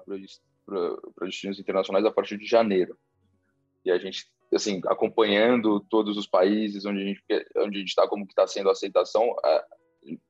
destinos 1.22 1.58
internacionais 1.58 2.04
a 2.04 2.10
partir 2.10 2.36
de 2.36 2.46
janeiro. 2.46 2.96
E 3.84 3.90
a 3.90 3.98
gente 3.98 4.26
assim 4.52 4.80
acompanhando 4.86 5.80
todos 5.88 6.16
os 6.16 6.26
países 6.26 6.84
onde 6.84 7.00
a 7.00 7.04
gente 7.04 7.22
onde 7.58 7.76
a 7.76 7.80
gente 7.80 7.88
está 7.88 8.06
como 8.08 8.26
que 8.26 8.32
está 8.32 8.46
sendo 8.46 8.68
a 8.68 8.72
aceitação 8.72 9.32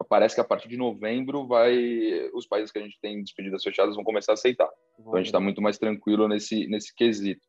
parece 0.09 0.35
que 0.35 0.41
a 0.41 0.45
partir 0.45 0.69
de 0.69 0.77
novembro 0.77 1.47
vai 1.47 2.29
os 2.35 2.47
países 2.47 2.71
que 2.71 2.79
a 2.79 2.83
gente 2.83 2.99
tem 3.01 3.23
despedidas 3.23 3.63
fechadas 3.63 3.95
vão 3.95 4.05
começar 4.05 4.33
a 4.33 4.35
aceitar. 4.35 4.69
Então 4.99 5.15
a 5.15 5.19
gente 5.19 5.27
está 5.27 5.41
muito 5.41 5.63
mais 5.63 5.79
tranquilo 5.79 6.29
nesse 6.29 6.67
nesse 6.67 6.95
quesito. 6.95 7.47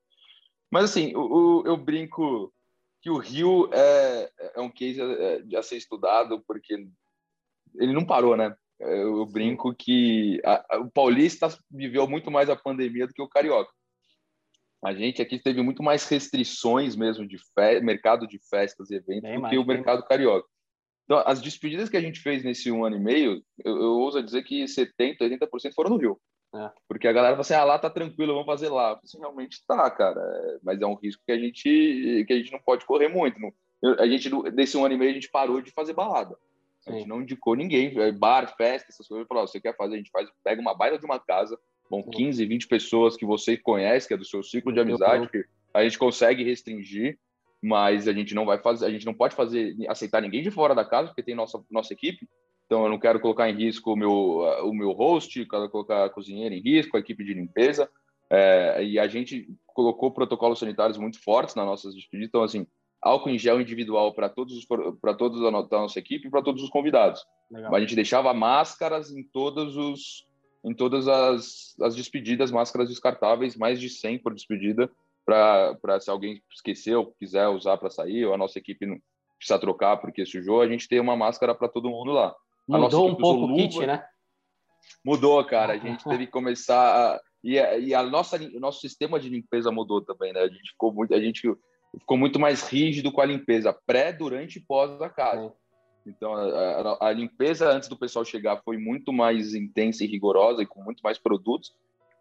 Mas 0.72 0.86
assim, 0.86 1.14
o, 1.16 1.20
o, 1.62 1.68
eu 1.68 1.76
brinco 1.76 2.54
que 3.02 3.10
o 3.10 3.18
Rio 3.18 3.70
é, 3.74 4.32
é 4.56 4.62
um 4.62 4.70
case 4.70 5.02
é, 5.02 5.58
a 5.58 5.64
ser 5.64 5.78
estudado 5.78 6.41
porque 6.47 6.88
ele 7.76 7.93
não 7.93 8.06
parou, 8.06 8.38
né? 8.38 8.56
Eu 8.80 9.26
brinco 9.26 9.74
que 9.76 10.41
a, 10.43 10.76
a, 10.76 10.80
o 10.80 10.89
paulista 10.89 11.47
viveu 11.70 12.08
muito 12.08 12.32
mais 12.32 12.49
a 12.49 12.56
pandemia 12.56 13.08
do 13.08 13.14
que 13.14 13.22
o 13.22 13.30
carioca. 13.30 13.72
A 14.84 14.93
gente 14.93 15.22
aqui 15.22 15.38
teve 15.38 15.62
muito 15.62 15.84
mais 15.84 16.08
restrições 16.08 16.95
mesmo 16.95 17.28
de 17.28 17.38
fe... 17.38 17.80
mercado 17.82 18.28
de 18.28 18.39
festas 18.49 18.89
e 18.89 18.95
eventos 18.95 19.22
Bem 19.22 19.36
do 19.36 19.41
mais, 19.41 19.54
que 19.54 19.60
o 19.60 19.66
mercado 19.66 20.04
carioca. 20.06 20.47
Então, 21.06 21.24
as 21.26 21.41
despedidas 21.41 21.89
que 21.89 21.97
a 21.97 22.02
gente 22.02 22.20
fez 22.20 22.43
nesse 22.43 22.72
um 22.72 22.84
ano 22.84 22.95
e 22.95 22.99
meio, 22.99 23.43
eu, 23.64 23.78
eu 23.78 23.91
ouso 23.99 24.22
dizer 24.24 24.43
que 24.43 24.64
70%, 24.64 25.18
80% 25.20 25.74
foram 25.76 25.91
no 25.91 25.97
Rio. 25.97 26.20
É. 26.54 26.70
Porque 26.88 27.08
a 27.08 27.14
galera 27.14 27.34
fala 27.34 27.41
assim, 27.41 27.54
ah, 27.54 27.64
lá 27.64 27.80
tá 27.80 27.89
tranquilo, 27.89 28.34
vamos 28.34 28.45
fazer 28.45 28.70
lá. 28.70 28.99
Assim, 29.04 29.20
realmente 29.20 29.64
tá, 29.66 29.89
cara. 29.89 30.22
Mas 30.64 30.82
é 30.82 30.86
um 30.86 30.95
risco 30.95 31.24
que 31.26 31.32
a 31.32 31.38
gente, 31.38 32.26
que 32.28 32.34
a 32.34 32.36
gente 32.36 32.52
não 32.52 32.60
pode 32.60 32.86
correr 32.86 33.08
muito. 33.08 33.38
a 33.99 34.08
gente, 34.08 34.30
desse 34.52 34.78
um 34.78 34.86
ano 34.86 34.95
e 34.95 34.97
meio, 34.97 35.12
a 35.12 35.14
gente 35.14 35.30
parou 35.30 35.62
de 35.62 35.72
fazer 35.72 35.93
balada. 35.93 36.38
A 36.86 36.91
gente 36.91 37.08
não 37.08 37.22
indicou 37.22 37.56
ninguém, 37.56 37.97
é, 37.99 38.12
bar, 38.12 38.56
festa, 38.58 38.89
essas 38.89 39.08
coisas. 39.08 39.28
Falou, 39.28 39.47
você 39.47 39.62
quer 39.62 39.76
fazer, 39.78 39.95
a 39.95 39.97
gente 39.97 40.12
faz, 40.12 40.30
pega 40.43 40.60
uma 40.60 40.74
baila 40.74 40.97
de 40.97 41.06
uma 41.06 41.20
casa, 41.20 41.58
bom, 41.89 42.02
15, 42.04 42.43
20 42.45 42.68
pessoas 42.68 43.16
que 43.16 43.26
você 43.26 43.56
conhece, 43.56 44.08
que 44.08 44.14
é 44.14 44.18
do 44.18 44.26
seu 44.26 44.41
ciclo 44.41 44.74
de 44.74 44.80
amizade, 44.80 45.30
que 45.30 45.45
a 45.74 45.84
gente 45.84 45.99
consegue 45.99 46.43
restringir 46.43 47.18
mas 47.62 48.08
a 48.08 48.14
gente 48.14 48.34
não 48.34 48.43
vai 48.43 48.58
fazer, 48.58 48.88
a 48.88 48.89
gente 48.89 49.06
não 49.06 49.14
pode 49.14 49.36
fazer 49.36 49.76
aceitar 49.88 50.22
ninguém 50.22 50.41
de 50.41 50.49
fora 50.49 50.74
da 50.74 50.84
casa, 50.84 51.10
porque 51.10 51.22
tem 51.22 51.36
nossa 51.36 51.64
nossa 51.70 51.93
equipe. 51.93 52.28
Então 52.72 52.86
eu 52.86 52.89
não 52.89 52.97
quero 52.97 53.19
colocar 53.19 53.49
em 53.49 53.53
risco 53.53 53.91
o 53.91 53.97
meu 53.97 54.11
o 54.63 54.74
meu 54.74 54.93
host, 54.93 55.45
quero 55.45 55.69
colocar 55.69 56.05
a 56.05 56.09
cozinheira 56.09 56.55
em 56.55 56.61
risco, 56.61 56.95
a 56.95 57.01
equipe 57.01 57.22
de 57.22 57.34
limpeza. 57.34 57.91
É, 58.30 58.82
e 58.82 58.97
a 58.97 59.09
gente 59.09 59.45
colocou 59.67 60.09
protocolos 60.09 60.57
sanitários 60.57 60.97
muito 60.97 61.22
fortes 61.22 61.53
nas 61.53 61.65
nossas 61.65 61.93
despedidas. 61.93 62.30
Então 62.30 62.43
assim, 62.43 62.65
álcool 63.01 63.30
em 63.30 63.38
gel 63.38 63.59
individual 63.59 64.13
para 64.13 64.30
todos 64.30 64.65
para 65.01 65.13
todos 65.13 65.41
da 65.41 65.51
nossa 65.51 65.99
equipe 65.99 66.30
e 66.30 66.32
para 66.32 66.41
todos 66.41 66.63
os 66.63 66.69
convidados. 66.69 67.26
Legal. 67.51 67.76
A 67.76 67.80
gente 67.82 67.93
deixava 67.93 68.34
máscaras 68.34 69.11
em 69.11 69.22
todos 69.22 69.76
os 69.76 70.26
em 70.63 70.74
todas 70.74 71.09
as, 71.09 71.76
as 71.82 71.93
despedidas, 71.93 72.51
máscaras 72.51 72.88
descartáveis, 72.88 73.57
mais 73.57 73.82
de 73.82 73.89
100 73.89 74.19
por 74.19 74.34
despedida, 74.34 74.89
para 75.26 75.99
se 75.99 76.09
alguém 76.09 76.41
esqueceu, 76.49 77.13
quiser 77.19 77.49
usar 77.49 77.78
para 77.78 77.89
sair, 77.89 78.26
ou 78.26 78.34
a 78.34 78.38
nossa 78.38 78.59
equipe 78.59 78.86
não 78.86 78.97
precisa 79.38 79.59
trocar 79.59 79.97
porque 79.97 80.26
sujou, 80.26 80.61
a 80.61 80.67
gente 80.69 80.88
tem 80.88 81.01
uma 81.01 81.17
máscara 81.17 81.53
para 81.53 81.67
todo 81.67 81.89
mundo 81.89 82.11
lá. 82.11 82.34
Mudou 82.68 83.09
um 83.09 83.16
pouco 83.16 83.45
o 83.45 83.55
kit, 83.55 83.86
né? 83.86 84.03
Mudou, 85.03 85.43
cara. 85.45 85.74
A 85.74 85.78
gente 85.80 86.03
teve 86.03 86.26
que 86.26 86.32
começar 86.32 87.16
a... 87.16 87.22
e, 87.43 87.59
a, 87.59 87.78
e 87.78 87.93
a 87.93 88.03
nossa 88.03 88.38
o 88.38 88.59
nosso 88.59 88.82
sistema 88.82 89.20
de 89.20 89.30
limpeza 89.30 89.72
mudou 89.72 90.01
também, 90.01 90.34
né? 90.34 90.41
A 90.41 90.47
gente 90.47 90.72
ficou 90.72 90.93
muito 90.93 91.14
a 91.14 91.20
gente 91.20 91.41
ficou 91.99 92.18
muito 92.18 92.39
mais 92.39 92.68
rígido 92.68 93.12
com 93.12 93.22
a 93.22 93.26
limpeza 93.26 93.74
pré, 93.86 94.14
durante 94.14 94.57
e 94.57 94.62
pós 94.62 94.97
da 94.97 95.09
casa. 95.09 95.53
Então 96.05 96.34
a, 96.34 96.41
a, 96.41 97.07
a 97.09 97.12
limpeza 97.12 97.70
antes 97.70 97.88
do 97.88 97.97
pessoal 97.97 98.26
chegar 98.26 98.62
foi 98.64 98.78
muito 98.78 99.14
mais 99.14 99.53
intensa 99.53 100.03
e 100.03 100.07
rigorosa 100.07 100.64
e 100.64 100.66
com 100.66 100.82
muito 100.84 101.01
mais 101.01 101.18
produtos 101.18 101.74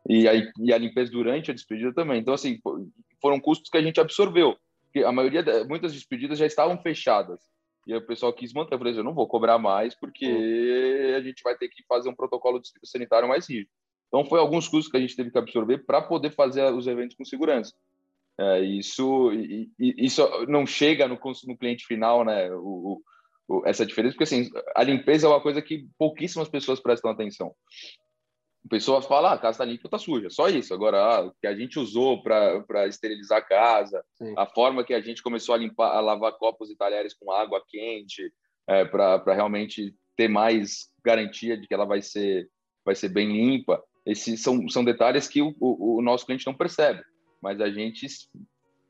e 0.09 0.29
a, 0.29 0.33
e 0.59 0.73
a 0.73 0.79
limpeza 0.79 1.11
durante 1.11 1.51
a 1.51 1.55
despedida 1.55 1.93
também. 1.93 2.21
Então, 2.21 2.35
assim, 2.35 2.59
foram 3.21 3.39
custos 3.41 3.71
que 3.71 3.77
a 3.77 3.83
gente 3.83 4.01
absorveu. 4.01 4.57
porque 4.85 5.05
a 5.05 5.13
maioria, 5.13 5.45
muitas 5.69 5.93
despedidas 5.93 6.39
já 6.39 6.47
estavam 6.47 6.81
fechadas. 6.81 7.41
E 7.87 7.95
o 7.95 8.07
pessoal 8.07 8.33
quis 8.33 8.53
manter. 8.53 8.75
Eu 8.75 8.79
falei, 8.79 8.99
eu 8.99 9.05
não 9.05 9.15
vou 9.15 9.27
cobrar 9.27 9.59
mais, 9.59 9.95
porque 9.95 10.27
a 11.17 11.21
gente 11.21 11.43
vai 11.43 11.57
ter 11.57 11.69
que 11.69 11.83
fazer 11.85 12.09
um 12.09 12.15
protocolo 12.15 12.61
sanitário 12.85 13.29
mais 13.29 13.49
rígido. 13.49 13.71
Então, 14.09 14.25
foi 14.25 14.41
alguns 14.41 14.67
custos 14.67 14.91
que 14.91 14.97
a 14.97 15.01
gente 15.01 15.15
teve 15.15 15.31
que 15.31 15.39
absorver 15.39 15.79
para 15.79 16.03
poder 16.03 16.31
fazer 16.31 16.73
os 16.73 16.87
eventos 16.87 17.17
com 17.17 17.25
segurança. 17.25 17.73
É, 18.39 18.61
isso, 18.61 19.31
isso 19.79 20.27
não 20.47 20.67
chega 20.67 21.07
no, 21.07 21.19
no 21.47 21.57
cliente 21.57 21.87
final, 21.87 22.25
né? 22.25 22.51
O, 22.53 23.03
o, 23.47 23.63
essa 23.67 23.85
diferença, 23.85 24.15
porque 24.15 24.25
assim, 24.25 24.49
a 24.75 24.83
limpeza 24.83 25.27
é 25.27 25.31
uma 25.31 25.41
coisa 25.41 25.61
que 25.61 25.87
pouquíssimas 25.99 26.49
pessoas 26.49 26.81
prestam 26.81 27.11
atenção. 27.11 27.55
A 28.65 28.69
pessoa 28.69 29.01
fala, 29.01 29.31
ah, 29.31 29.35
a 29.35 29.39
casa 29.39 29.57
está 29.57 29.65
limpa, 29.65 29.87
está 29.87 29.99
suja, 29.99 30.29
só 30.29 30.49
isso. 30.49 30.75
Agora, 30.75 30.99
ah, 30.99 31.27
o 31.27 31.35
que 31.41 31.47
a 31.47 31.55
gente 31.55 31.79
usou 31.79 32.23
para 32.23 32.87
esterilizar 32.87 33.39
a 33.39 33.43
casa, 33.43 34.05
Sim. 34.17 34.35
a 34.37 34.47
forma 34.47 34.85
que 34.85 34.93
a 34.93 35.01
gente 35.01 35.23
começou 35.23 35.55
a 35.55 35.59
limpar, 35.59 35.97
a 35.97 36.01
lavar 36.01 36.33
copos 36.33 36.71
e 36.71 36.77
talheres 36.77 37.15
com 37.15 37.33
água 37.33 37.63
quente, 37.67 38.31
é, 38.69 38.85
para 38.85 39.35
realmente 39.35 39.95
ter 40.17 40.29
mais 40.29 40.91
garantia 41.05 41.57
de 41.57 41.67
que 41.67 41.75
ela 41.75 41.87
vai 41.87 42.03
ser, 42.03 42.49
vai 42.85 42.95
ser 42.95 43.09
bem 43.09 43.33
limpa. 43.33 43.83
Esses 44.05 44.43
são, 44.43 44.69
são 44.69 44.85
detalhes 44.85 45.27
que 45.27 45.41
o, 45.41 45.55
o, 45.59 45.99
o 45.99 46.03
nosso 46.03 46.27
cliente 46.27 46.47
não 46.47 46.55
percebe, 46.55 47.03
mas 47.43 47.61
a 47.61 47.71
gente 47.71 48.07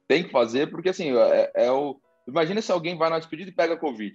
tem 0.08 0.24
que 0.24 0.30
fazer, 0.30 0.70
porque 0.70 0.88
assim, 0.88 1.16
é, 1.16 1.52
é 1.54 1.70
o. 1.70 2.00
Imagina 2.26 2.60
se 2.60 2.72
alguém 2.72 2.96
vai 2.96 3.08
na 3.08 3.18
despedida 3.18 3.50
e 3.50 3.54
pega 3.54 3.76
Covid. 3.76 4.14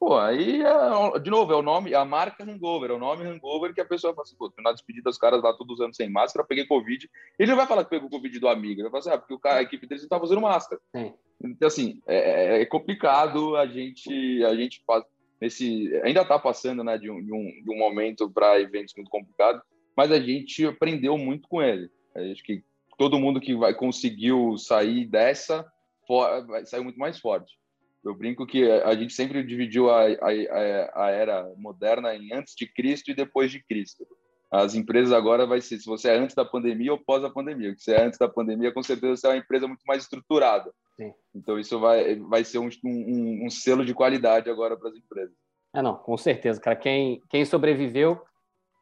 Pô, 0.00 0.16
aí, 0.16 0.62
é, 0.62 1.18
de 1.18 1.30
novo, 1.30 1.52
é 1.52 1.56
o 1.56 1.60
nome, 1.60 1.94
a 1.94 2.06
marca 2.06 2.42
Hangover, 2.42 2.90
é 2.90 2.94
o 2.94 2.98
nome 2.98 3.22
Hangover 3.22 3.74
que 3.74 3.82
a 3.82 3.84
pessoa 3.84 4.14
fala 4.14 4.22
assim, 4.22 4.34
pô, 4.34 4.50
na 4.60 4.72
despedida 4.72 5.10
os 5.10 5.18
caras 5.18 5.42
lá 5.42 5.52
todos 5.52 5.74
usando 5.74 5.94
sem 5.94 6.08
máscara, 6.08 6.46
peguei 6.46 6.64
Covid. 6.64 7.06
Ele 7.38 7.50
não 7.50 7.56
vai 7.58 7.66
falar 7.66 7.84
que 7.84 7.90
pegou 7.90 8.08
Covid 8.08 8.40
do 8.40 8.48
amigo, 8.48 8.80
ele 8.80 8.88
vai 8.88 8.90
falar 8.90 9.00
assim, 9.00 9.10
ah, 9.10 9.18
porque 9.18 9.34
o 9.34 9.38
cara, 9.38 9.60
a 9.60 9.62
equipe 9.62 9.86
deles 9.86 10.02
não 10.04 10.06
estava 10.06 10.24
usando 10.24 10.40
máscara. 10.40 10.80
Sim. 10.96 11.12
Então, 11.44 11.68
assim, 11.68 12.00
é, 12.06 12.16
é, 12.16 12.62
é, 12.62 12.64
complicado 12.64 13.54
a 13.56 13.66
gente, 13.66 14.42
a 14.42 14.56
gente 14.56 14.82
faz, 14.86 15.04
nesse, 15.38 15.94
ainda 16.02 16.22
está 16.22 16.38
passando, 16.38 16.82
né, 16.82 16.96
de 16.96 17.10
um, 17.10 17.22
de 17.22 17.32
um, 17.34 17.62
de 17.62 17.70
um 17.70 17.76
momento 17.76 18.30
para 18.30 18.58
eventos 18.58 18.94
muito 18.96 19.10
complicados, 19.10 19.60
mas 19.94 20.10
a 20.10 20.18
gente 20.18 20.64
aprendeu 20.64 21.18
muito 21.18 21.46
com 21.46 21.60
ele. 21.60 21.90
Acho 22.14 22.42
que 22.42 22.64
todo 22.96 23.18
mundo 23.18 23.38
que 23.38 23.54
vai 23.54 23.74
conseguiu 23.74 24.56
sair 24.56 25.04
dessa, 25.04 25.70
for, 26.06 26.26
saiu 26.64 26.84
muito 26.84 26.98
mais 26.98 27.18
forte. 27.18 27.59
Eu 28.02 28.14
brinco 28.14 28.46
que 28.46 28.70
a 28.70 28.94
gente 28.94 29.12
sempre 29.12 29.42
dividiu 29.42 29.90
a, 29.90 30.04
a, 30.06 31.06
a 31.06 31.10
era 31.10 31.52
moderna 31.56 32.14
em 32.14 32.32
antes 32.32 32.54
de 32.54 32.66
Cristo 32.66 33.10
e 33.10 33.14
depois 33.14 33.50
de 33.50 33.62
Cristo. 33.62 34.06
As 34.50 34.74
empresas 34.74 35.12
agora 35.12 35.46
vai 35.46 35.60
ser 35.60 35.78
se 35.78 35.86
você 35.86 36.08
é 36.08 36.16
antes 36.16 36.34
da 36.34 36.44
pandemia 36.44 36.92
ou 36.92 36.98
pós 36.98 37.22
a 37.22 37.30
pandemia. 37.30 37.72
Se 37.76 37.92
é 37.92 38.02
antes 38.02 38.18
da 38.18 38.28
pandemia, 38.28 38.72
com 38.72 38.82
certeza 38.82 39.16
você 39.16 39.26
é 39.26 39.30
uma 39.30 39.36
empresa 39.36 39.68
muito 39.68 39.82
mais 39.86 40.02
estruturada. 40.02 40.72
Sim. 40.96 41.12
Então 41.34 41.58
isso 41.58 41.78
vai, 41.78 42.16
vai 42.16 42.42
ser 42.42 42.58
um, 42.58 42.68
um, 42.84 43.46
um 43.46 43.50
selo 43.50 43.84
de 43.84 43.94
qualidade 43.94 44.50
agora 44.50 44.76
para 44.76 44.88
as 44.88 44.96
empresas. 44.96 45.36
É 45.72 45.80
não, 45.80 45.94
com 45.94 46.16
certeza, 46.16 46.60
cara. 46.60 46.74
Quem, 46.74 47.22
quem 47.28 47.44
sobreviveu 47.44 48.20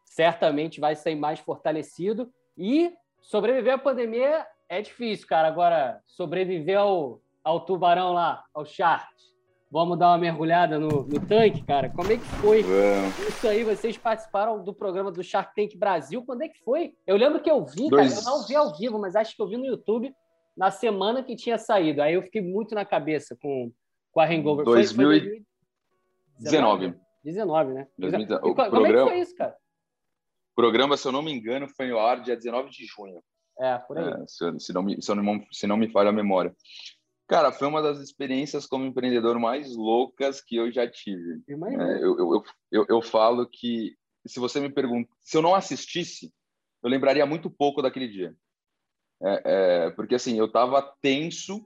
certamente 0.07 0.81
vai 0.81 0.97
sair 0.97 1.17
mais 1.17 1.39
fortalecido 1.39 2.33
e 2.57 2.91
sobreviver 3.21 3.75
à 3.75 3.79
pandemia 3.79 4.47
é 4.71 4.81
difícil, 4.81 5.27
cara. 5.27 5.49
Agora 5.49 6.01
sobreviver 6.07 6.79
ao 6.79 7.21
ao 7.49 7.65
tubarão 7.65 8.13
lá, 8.13 8.45
ao 8.53 8.67
shark. 8.67 9.09
Vamos 9.71 9.99
dar 9.99 10.11
uma 10.11 10.19
mergulhada 10.19 10.79
no, 10.79 11.05
no 11.05 11.27
tanque, 11.27 11.65
cara. 11.65 11.89
Como 11.89 12.13
é 12.13 12.19
que 12.19 12.25
foi 12.25 12.61
é. 12.61 13.09
isso 13.27 13.49
aí? 13.49 13.65
Vocês 13.65 13.97
participaram 13.97 14.63
do 14.63 14.75
programa 14.75 15.11
do 15.11 15.23
Shark 15.23 15.55
Tank 15.55 15.75
Brasil. 15.77 16.23
Quando 16.25 16.43
é 16.43 16.49
que 16.49 16.59
foi? 16.59 16.93
Eu 17.07 17.17
lembro 17.17 17.41
que 17.41 17.51
eu 17.51 17.65
vi, 17.65 17.89
Dois... 17.89 18.15
cara. 18.15 18.21
Eu 18.21 18.25
não 18.31 18.47
vi 18.47 18.55
ao 18.55 18.77
vivo, 18.77 18.99
mas 18.99 19.17
acho 19.17 19.35
que 19.35 19.41
eu 19.41 19.49
vi 19.49 19.57
no 19.57 19.65
YouTube 19.65 20.15
na 20.57 20.71
semana 20.71 21.23
que 21.23 21.35
tinha 21.37 21.57
saído. 21.57 22.03
Aí 22.03 22.13
eu 22.15 22.23
fiquei 22.23 22.43
muito 22.43 22.75
na 22.75 22.85
cabeça 22.85 23.35
com, 23.41 23.73
com 24.11 24.21
a 24.21 24.27
Hangover. 24.27 24.67
2019. 24.67 26.95
19, 27.25 27.75
né? 27.75 27.89
2019. 27.99 28.51
O 28.51 28.55
como 28.55 28.71
programa... 28.71 28.89
é 28.89 29.05
que 29.05 29.11
foi 29.11 29.21
isso, 29.21 29.35
cara? 29.35 29.57
O 30.53 30.55
programa, 30.55 30.99
se 30.99 31.09
eu 31.09 31.13
não 31.13 31.23
me 31.23 31.33
engano, 31.33 31.67
foi 31.69 31.89
no 31.89 31.99
ar 31.99 32.21
dia 32.21 32.37
19 32.37 32.69
de 32.71 32.85
junho. 32.87 33.23
É, 33.59 33.77
por 33.79 33.99
aí. 33.99 34.09
É, 34.09 34.25
se, 34.27 34.61
se, 34.61 34.73
não 34.73 34.83
me, 34.83 35.03
se, 35.03 35.15
não, 35.15 35.47
se 35.51 35.67
não 35.67 35.77
me 35.77 35.91
falha 35.91 36.11
a 36.11 36.13
memória. 36.13 36.55
Cara, 37.29 37.53
foi 37.53 37.69
uma 37.69 37.83
das 37.83 38.01
experiências 38.01 38.67
como 38.67 38.87
empreendedor 38.87 39.39
mais 39.39 39.77
loucas 39.77 40.41
que 40.41 40.57
eu 40.57 40.73
já 40.73 40.91
tive. 40.91 41.43
É, 41.47 42.03
eu, 42.03 42.19
eu, 42.19 42.45
eu, 42.73 42.87
eu, 42.89 43.03
falo 43.03 43.47
que 43.47 43.95
se 44.27 44.41
você 44.41 44.59
me 44.59 44.71
pergunta, 44.71 45.11
se 45.21 45.37
eu 45.37 45.43
não 45.43 45.55
assistisse, 45.55 46.33
eu 46.83 46.89
lembraria 46.89 47.27
muito 47.27 47.51
pouco 47.51 47.83
daquele 47.83 48.09
dia. 48.09 48.35
É, 49.23 49.43
é, 49.45 49.91
porque 49.91 50.15
assim, 50.15 50.39
eu 50.39 50.47
estava 50.47 50.81
tenso 51.03 51.63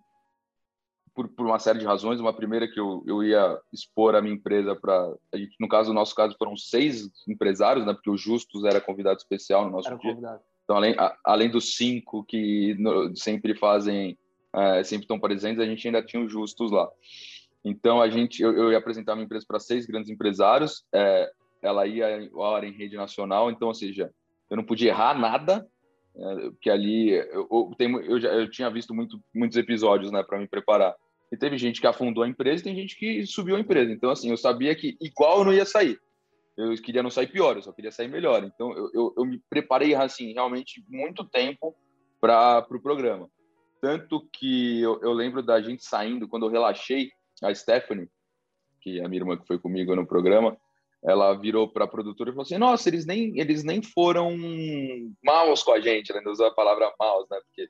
por, 1.14 1.28
por 1.28 1.46
uma 1.46 1.60
série 1.60 1.78
de 1.78 1.84
razões. 1.84 2.18
Uma 2.18 2.34
primeira 2.34 2.66
que 2.66 2.80
eu, 2.80 3.04
eu 3.06 3.22
ia 3.22 3.56
expor 3.72 4.16
a 4.16 4.20
minha 4.22 4.34
empresa 4.34 4.74
para 4.74 5.14
no 5.60 5.68
caso, 5.68 5.90
no 5.90 5.94
nosso 5.94 6.14
caso, 6.14 6.34
foram 6.36 6.56
seis 6.56 7.08
empresários, 7.28 7.86
né? 7.86 7.94
Porque 7.94 8.10
o 8.10 8.16
Justus 8.16 8.64
era 8.64 8.80
convidado 8.80 9.18
especial 9.18 9.64
no 9.64 9.70
nosso 9.70 9.88
era 9.88 9.96
dia. 9.96 10.10
Convidado. 10.10 10.42
Então, 10.64 10.76
além, 10.76 10.94
a, 10.98 11.16
além 11.24 11.50
dos 11.50 11.76
cinco 11.76 12.24
que 12.24 12.74
no, 12.80 13.14
sempre 13.16 13.54
fazem 13.54 14.18
é, 14.54 14.84
sempre 14.84 15.04
estão 15.04 15.18
presentes, 15.18 15.60
a 15.60 15.66
gente 15.66 15.86
ainda 15.86 16.02
tinha 16.02 16.22
os 16.22 16.30
justos 16.30 16.70
lá. 16.70 16.88
Então, 17.64 18.00
a 18.00 18.08
gente, 18.08 18.42
eu, 18.42 18.52
eu 18.56 18.72
ia 18.72 18.78
apresentar 18.78 19.14
minha 19.14 19.24
empresa 19.24 19.44
para 19.46 19.60
seis 19.60 19.86
grandes 19.86 20.10
empresários, 20.10 20.84
é, 20.92 21.30
ela 21.62 21.86
ia 21.86 22.28
hora 22.34 22.66
em 22.66 22.72
rede 22.72 22.96
nacional, 22.96 23.50
então, 23.50 23.68
ou 23.68 23.74
seja, 23.74 24.10
eu 24.50 24.56
não 24.56 24.64
podia 24.64 24.90
errar 24.90 25.18
nada, 25.18 25.66
é, 26.14 26.34
porque 26.50 26.68
ali 26.68 27.10
eu, 27.10 27.48
eu, 27.78 28.02
eu, 28.02 28.20
já, 28.20 28.28
eu 28.30 28.50
tinha 28.50 28.68
visto 28.68 28.92
muito, 28.92 29.22
muitos 29.34 29.56
episódios 29.56 30.10
né, 30.10 30.22
para 30.22 30.38
me 30.38 30.48
preparar. 30.48 30.94
E 31.30 31.36
teve 31.36 31.56
gente 31.56 31.80
que 31.80 31.86
afundou 31.86 32.24
a 32.24 32.28
empresa 32.28 32.60
e 32.60 32.64
tem 32.64 32.74
gente 32.74 32.96
que 32.96 33.24
subiu 33.24 33.56
a 33.56 33.60
empresa. 33.60 33.90
Então, 33.90 34.10
assim, 34.10 34.30
eu 34.30 34.36
sabia 34.36 34.74
que 34.74 34.98
igual 35.00 35.38
eu 35.38 35.44
não 35.46 35.52
ia 35.54 35.64
sair. 35.64 35.98
Eu 36.54 36.74
queria 36.74 37.02
não 37.02 37.08
sair 37.08 37.28
pior, 37.28 37.56
eu 37.56 37.62
só 37.62 37.72
queria 37.72 37.90
sair 37.90 38.08
melhor. 38.08 38.44
Então, 38.44 38.76
eu, 38.76 38.90
eu, 38.92 39.14
eu 39.16 39.24
me 39.24 39.40
preparei, 39.48 39.94
assim, 39.94 40.34
realmente 40.34 40.84
muito 40.86 41.24
tempo 41.24 41.74
para 42.20 42.58
o 42.58 42.62
pro 42.64 42.82
programa. 42.82 43.30
Tanto 43.82 44.24
que 44.32 44.80
eu, 44.80 45.00
eu, 45.02 45.12
lembro 45.12 45.42
da 45.42 45.60
gente 45.60 45.84
saindo, 45.84 46.28
quando 46.28 46.46
eu 46.46 46.50
relaxei, 46.50 47.10
a 47.42 47.52
Stephanie, 47.52 48.08
que 48.80 49.00
é 49.00 49.04
a 49.04 49.08
minha 49.08 49.20
irmã 49.20 49.36
que 49.36 49.44
foi 49.44 49.58
comigo 49.58 49.96
no 49.96 50.06
programa, 50.06 50.56
ela 51.02 51.34
virou 51.34 51.68
para 51.68 51.84
a 51.84 51.88
produtora 51.88 52.30
e 52.30 52.32
falou 52.32 52.44
assim: 52.44 52.58
Nossa, 52.58 52.88
eles 52.88 53.04
nem, 53.04 53.36
eles 53.40 53.64
nem 53.64 53.82
foram 53.82 54.36
maus 55.20 55.64
com 55.64 55.72
a 55.72 55.80
gente, 55.80 56.12
né? 56.12 56.20
Não 56.20 56.30
usar 56.30 56.46
a 56.46 56.54
palavra 56.54 56.94
maus, 56.96 57.26
né? 57.28 57.40
Porque 57.44 57.68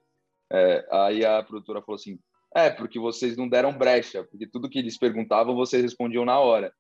é, 0.53 0.87
aí 0.93 1.25
a 1.25 1.43
produtora 1.43 1.81
falou 1.81 1.97
assim: 1.97 2.19
É, 2.55 2.69
porque 2.69 2.99
vocês 2.99 3.35
não 3.35 3.49
deram 3.49 3.73
brecha, 3.73 4.23
porque 4.25 4.47
tudo 4.47 4.69
que 4.69 4.79
eles 4.79 4.99
perguntavam 4.99 5.57
vocês 5.57 5.83
respondiam 5.83 6.27
na 6.27 6.39
hora. 6.39 6.75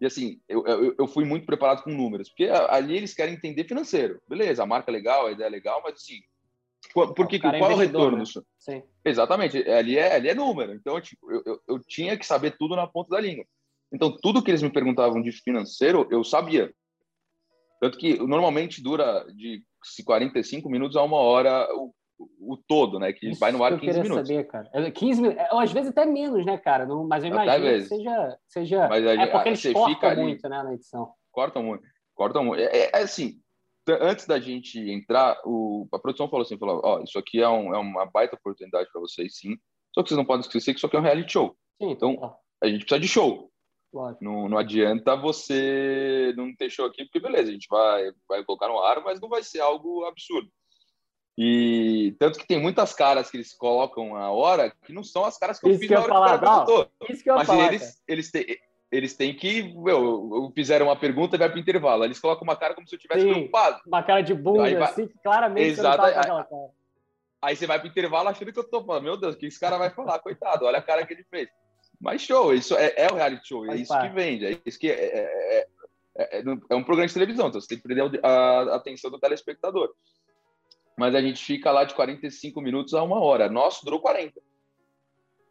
E 0.00 0.06
assim, 0.06 0.40
eu, 0.48 0.64
eu, 0.66 0.94
eu 0.98 1.06
fui 1.06 1.24
muito 1.24 1.46
preparado 1.46 1.84
com 1.84 1.90
números, 1.90 2.28
porque 2.28 2.48
ali 2.68 2.96
eles 2.96 3.14
querem 3.14 3.34
entender 3.34 3.62
financeiro. 3.62 4.20
Beleza, 4.28 4.64
a 4.64 4.66
marca 4.66 4.90
é 4.90 4.92
legal, 4.92 5.26
a 5.26 5.32
ideia 5.32 5.46
é 5.46 5.50
legal, 5.50 5.80
mas 5.84 5.94
assim, 5.94 6.20
porque 7.14 7.38
qual 7.38 7.70
é 7.70 7.74
o 7.74 7.78
retorno? 7.78 8.18
Né? 8.18 8.24
Sim. 8.58 8.82
Exatamente, 9.04 9.56
ali 9.68 9.96
é, 9.96 10.16
ali 10.16 10.28
é 10.28 10.34
número. 10.34 10.74
Então, 10.74 11.00
tipo, 11.00 11.30
eu, 11.30 11.42
eu, 11.46 11.60
eu, 11.68 11.78
tinha 11.86 12.16
que 12.18 12.26
saber 12.26 12.56
tudo 12.58 12.74
na 12.74 12.86
ponta 12.86 13.10
da 13.10 13.20
língua. 13.20 13.44
Então, 13.92 14.16
tudo 14.20 14.42
que 14.42 14.50
eles 14.50 14.62
me 14.62 14.72
perguntavam 14.72 15.22
de 15.22 15.32
financeiro, 15.32 16.08
eu 16.10 16.24
sabia. 16.24 16.72
Tanto 17.80 17.98
que 17.98 18.18
normalmente 18.18 18.82
dura 18.82 19.24
de 19.34 19.62
45 20.04 20.68
minutos 20.68 20.96
a 20.96 21.02
uma 21.02 21.18
hora 21.18 21.68
o, 21.74 21.92
o 22.40 22.56
todo, 22.56 22.98
né? 22.98 23.12
Que 23.12 23.30
Isso 23.30 23.40
vai 23.40 23.52
no 23.52 23.62
ar 23.62 23.78
15 23.78 24.02
minutos. 24.02 24.28
Saber, 24.28 24.44
cara. 24.44 24.90
15 24.90 25.18
é, 25.18 25.22
minutos, 25.22 25.52
ou 25.52 25.58
às 25.60 25.72
vezes 25.72 25.90
até 25.90 26.04
menos, 26.06 26.44
né, 26.46 26.58
cara? 26.58 26.86
Não, 26.86 27.06
mas 27.06 27.24
eu 27.24 27.30
imagino 27.30 27.64
que 27.64 27.80
seja, 27.82 28.38
seja. 28.46 28.88
Mas 28.88 29.06
a, 29.06 29.14
é 29.14 29.26
porque 29.26 29.48
eles 29.48 29.72
cortam 29.72 30.10
ali, 30.10 30.22
muito, 30.22 30.48
né, 30.48 30.62
na 30.62 30.74
edição. 30.74 31.12
Cortam 31.30 31.62
muito. 31.62 31.84
Cortam 32.14 32.44
muito. 32.44 32.60
É, 32.60 32.66
é, 32.66 32.90
é 32.92 33.02
assim, 33.02 33.40
antes 33.88 34.26
da 34.26 34.38
gente 34.38 34.78
entrar, 34.78 35.40
o, 35.44 35.88
a 35.92 35.98
produção 35.98 36.28
falou 36.28 36.42
assim, 36.42 36.58
falou, 36.58 36.80
ó, 36.84 36.98
oh, 36.98 37.04
isso 37.04 37.18
aqui 37.18 37.40
é, 37.40 37.48
um, 37.48 37.74
é, 37.74 37.78
uma 37.78 38.06
baita 38.06 38.36
oportunidade 38.36 38.88
para 38.92 39.00
vocês, 39.00 39.36
sim. 39.36 39.56
Só 39.94 40.02
que 40.02 40.08
vocês 40.08 40.18
não 40.18 40.24
podem 40.24 40.40
esquecer 40.40 40.72
que 40.72 40.78
isso 40.78 40.86
aqui 40.86 40.96
é 40.96 41.00
um 41.00 41.02
reality 41.02 41.32
show. 41.32 41.56
Sim, 41.80 41.90
então, 41.90 42.16
tá. 42.16 42.36
a 42.62 42.68
gente 42.68 42.80
precisa 42.80 43.00
de 43.00 43.08
show. 43.08 43.50
Claro. 43.90 44.16
Não, 44.20 44.48
não 44.48 44.56
adianta 44.56 45.14
você 45.16 46.32
não 46.36 46.54
ter 46.56 46.70
show 46.70 46.86
aqui, 46.86 47.04
porque 47.04 47.20
beleza, 47.20 47.50
a 47.50 47.52
gente 47.52 47.68
vai, 47.68 48.10
vai 48.26 48.42
colocar 48.42 48.68
no 48.68 48.78
ar, 48.78 49.02
mas 49.02 49.20
não 49.20 49.28
vai 49.28 49.42
ser 49.42 49.60
algo 49.60 50.04
absurdo. 50.04 50.50
E 51.36 52.14
tanto 52.18 52.38
que 52.38 52.46
tem 52.46 52.60
muitas 52.60 52.94
caras 52.94 53.30
que 53.30 53.36
eles 53.36 53.54
colocam 53.54 54.14
na 54.14 54.30
hora 54.30 54.70
que 54.84 54.92
não 54.92 55.02
são 55.02 55.24
as 55.24 55.38
caras 55.38 55.58
que 55.58 55.66
eu 55.66 55.78
fiz 55.78 55.88
que 55.88 55.94
na 55.94 56.00
hora 56.00 56.08
falar, 56.08 56.38
que 56.38 56.44
o 56.44 56.76
cara 56.76 56.90
Isso 57.08 57.22
que 57.22 57.30
eu 57.30 57.34
Mas 57.34 57.46
falar, 57.46 57.66
eles, 57.68 58.02
eles, 58.06 58.30
têm, 58.30 58.46
eles 58.92 59.16
têm 59.16 59.34
que. 59.34 59.74
Meu, 59.74 60.52
fizeram 60.54 60.86
uma 60.86 60.96
pergunta 60.96 61.34
e 61.34 61.38
vai 61.38 61.48
para 61.48 61.56
o 61.56 61.60
intervalo. 61.60 62.04
Eles 62.04 62.20
colocam 62.20 62.44
uma 62.44 62.54
cara 62.54 62.74
como 62.74 62.86
se 62.86 62.94
eu 62.94 62.98
estivesse 62.98 63.24
preocupado. 63.24 63.80
Uma 63.86 64.02
cara 64.02 64.20
de 64.20 64.34
bunda, 64.34 64.62
vai... 64.62 64.76
assim, 64.76 65.08
que 65.08 65.18
claramente 65.18 65.70
Exato. 65.70 66.02
Você 66.02 66.14
aí, 66.14 66.70
aí, 67.40 67.56
você 67.56 67.66
vai 67.66 67.78
para 67.78 67.88
o 67.88 67.90
intervalo 67.90 68.28
achando 68.28 68.52
que 68.52 68.58
eu 68.58 68.68
tô 68.68 68.84
falando, 68.84 69.04
meu 69.04 69.16
Deus, 69.16 69.34
o 69.34 69.38
que 69.38 69.46
esse 69.46 69.58
cara 69.58 69.78
vai 69.78 69.88
falar? 69.88 70.18
Coitado, 70.18 70.66
olha 70.66 70.78
a 70.78 70.82
cara 70.82 71.06
que 71.06 71.14
ele 71.14 71.24
fez. 71.24 71.48
Mas 71.98 72.20
show, 72.20 72.52
isso 72.52 72.76
é, 72.76 72.92
é 72.96 73.06
o 73.10 73.14
reality 73.14 73.48
show, 73.48 73.64
é 73.70 73.76
isso 73.76 73.98
que 73.98 74.08
vende, 74.08 74.44
é 74.44 74.58
isso 74.66 74.78
que 74.78 74.90
é, 74.90 74.94
é, 74.94 75.66
é, 76.16 76.42
é, 76.70 76.74
um 76.74 76.82
programa 76.82 77.06
de 77.06 77.14
televisão, 77.14 77.48
então 77.48 77.60
você 77.60 77.68
tem 77.68 77.78
que 77.78 77.84
perder 77.84 78.20
a 78.22 78.74
atenção 78.74 79.10
do 79.10 79.20
telespectador. 79.20 79.94
Mas 80.98 81.14
a 81.14 81.22
gente 81.22 81.42
fica 81.42 81.70
lá 81.70 81.84
de 81.84 81.94
45 81.94 82.60
minutos 82.60 82.92
a 82.92 83.02
uma 83.02 83.20
hora. 83.22 83.48
Nosso 83.48 83.84
durou 83.84 84.00
40. 84.00 84.38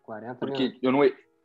40 0.04 0.36
porque 0.36 0.78
eu 0.84 0.92
não, 0.92 1.04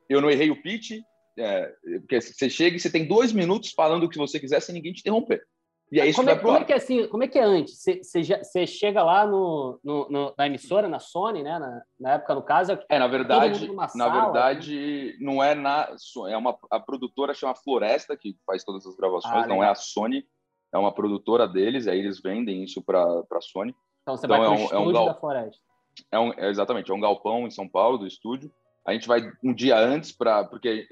eu 0.08 0.20
não 0.20 0.28
errei 0.28 0.50
o 0.50 0.60
pitch, 0.60 1.00
é, 1.38 1.72
porque 2.00 2.20
você 2.20 2.48
chega 2.48 2.76
e 2.76 2.80
você 2.80 2.90
tem 2.90 3.06
dois 3.06 3.32
minutos 3.32 3.72
falando 3.72 4.04
o 4.04 4.08
que 4.08 4.18
você 4.18 4.40
quiser 4.40 4.60
sem 4.60 4.74
ninguém 4.74 4.92
te 4.92 5.00
interromper. 5.00 5.42
E 5.90 6.00
é 6.00 6.06
isso 6.06 6.16
como, 6.16 6.30
é, 6.30 6.36
como 6.36 6.56
é 6.56 6.64
que 6.64 6.72
é 6.72 6.76
assim? 6.76 7.06
Como 7.06 7.22
é 7.22 7.28
que 7.28 7.38
é 7.38 7.44
antes? 7.44 7.80
Você, 8.02 8.66
chega 8.66 9.04
lá 9.04 9.24
no, 9.24 9.78
no, 9.84 10.08
no, 10.10 10.34
na 10.36 10.46
emissora, 10.46 10.88
na 10.88 10.98
Sony, 10.98 11.44
né? 11.44 11.58
Na, 11.60 11.82
na 11.98 12.12
época, 12.14 12.34
no 12.34 12.42
caso, 12.42 12.72
é, 12.72 12.84
é 12.88 12.98
na 12.98 13.06
verdade, 13.06 13.72
na 13.72 13.86
sala, 13.86 14.24
verdade, 14.24 15.12
assim. 15.14 15.24
não 15.24 15.42
é 15.42 15.54
na 15.54 15.94
é 16.28 16.36
uma 16.36 16.58
a 16.70 16.80
produtora 16.80 17.34
chama 17.34 17.54
Floresta 17.54 18.16
que 18.16 18.36
faz 18.44 18.64
todas 18.64 18.84
as 18.84 18.96
gravações, 18.96 19.44
ah, 19.44 19.46
não 19.46 19.62
é 19.62 19.68
a 19.68 19.76
Sony, 19.76 20.26
é 20.74 20.78
uma 20.78 20.92
produtora 20.92 21.46
deles, 21.46 21.86
aí 21.86 22.00
eles 22.00 22.20
vendem 22.20 22.64
isso 22.64 22.82
para 22.82 23.22
para 23.22 23.40
Sony. 23.40 23.72
Então 24.02 24.16
você 24.16 24.26
então, 24.26 24.38
vai 24.38 24.46
é 24.46 24.50
um, 24.50 24.70
é 24.72 24.78
um 24.78 24.92
gal... 24.92 25.06
da 25.06 25.14
Floresta. 25.14 25.62
É 26.10 26.18
um, 26.18 26.32
é, 26.32 26.50
exatamente, 26.50 26.90
é 26.90 26.94
um 26.94 27.00
galpão 27.00 27.46
em 27.46 27.50
São 27.50 27.68
Paulo 27.68 27.96
do 27.96 28.06
estúdio. 28.08 28.52
A 28.84 28.92
gente 28.92 29.06
vai 29.06 29.20
um 29.42 29.54
dia 29.54 29.78
antes 29.78 30.10
para 30.10 30.44
porque 30.44 30.88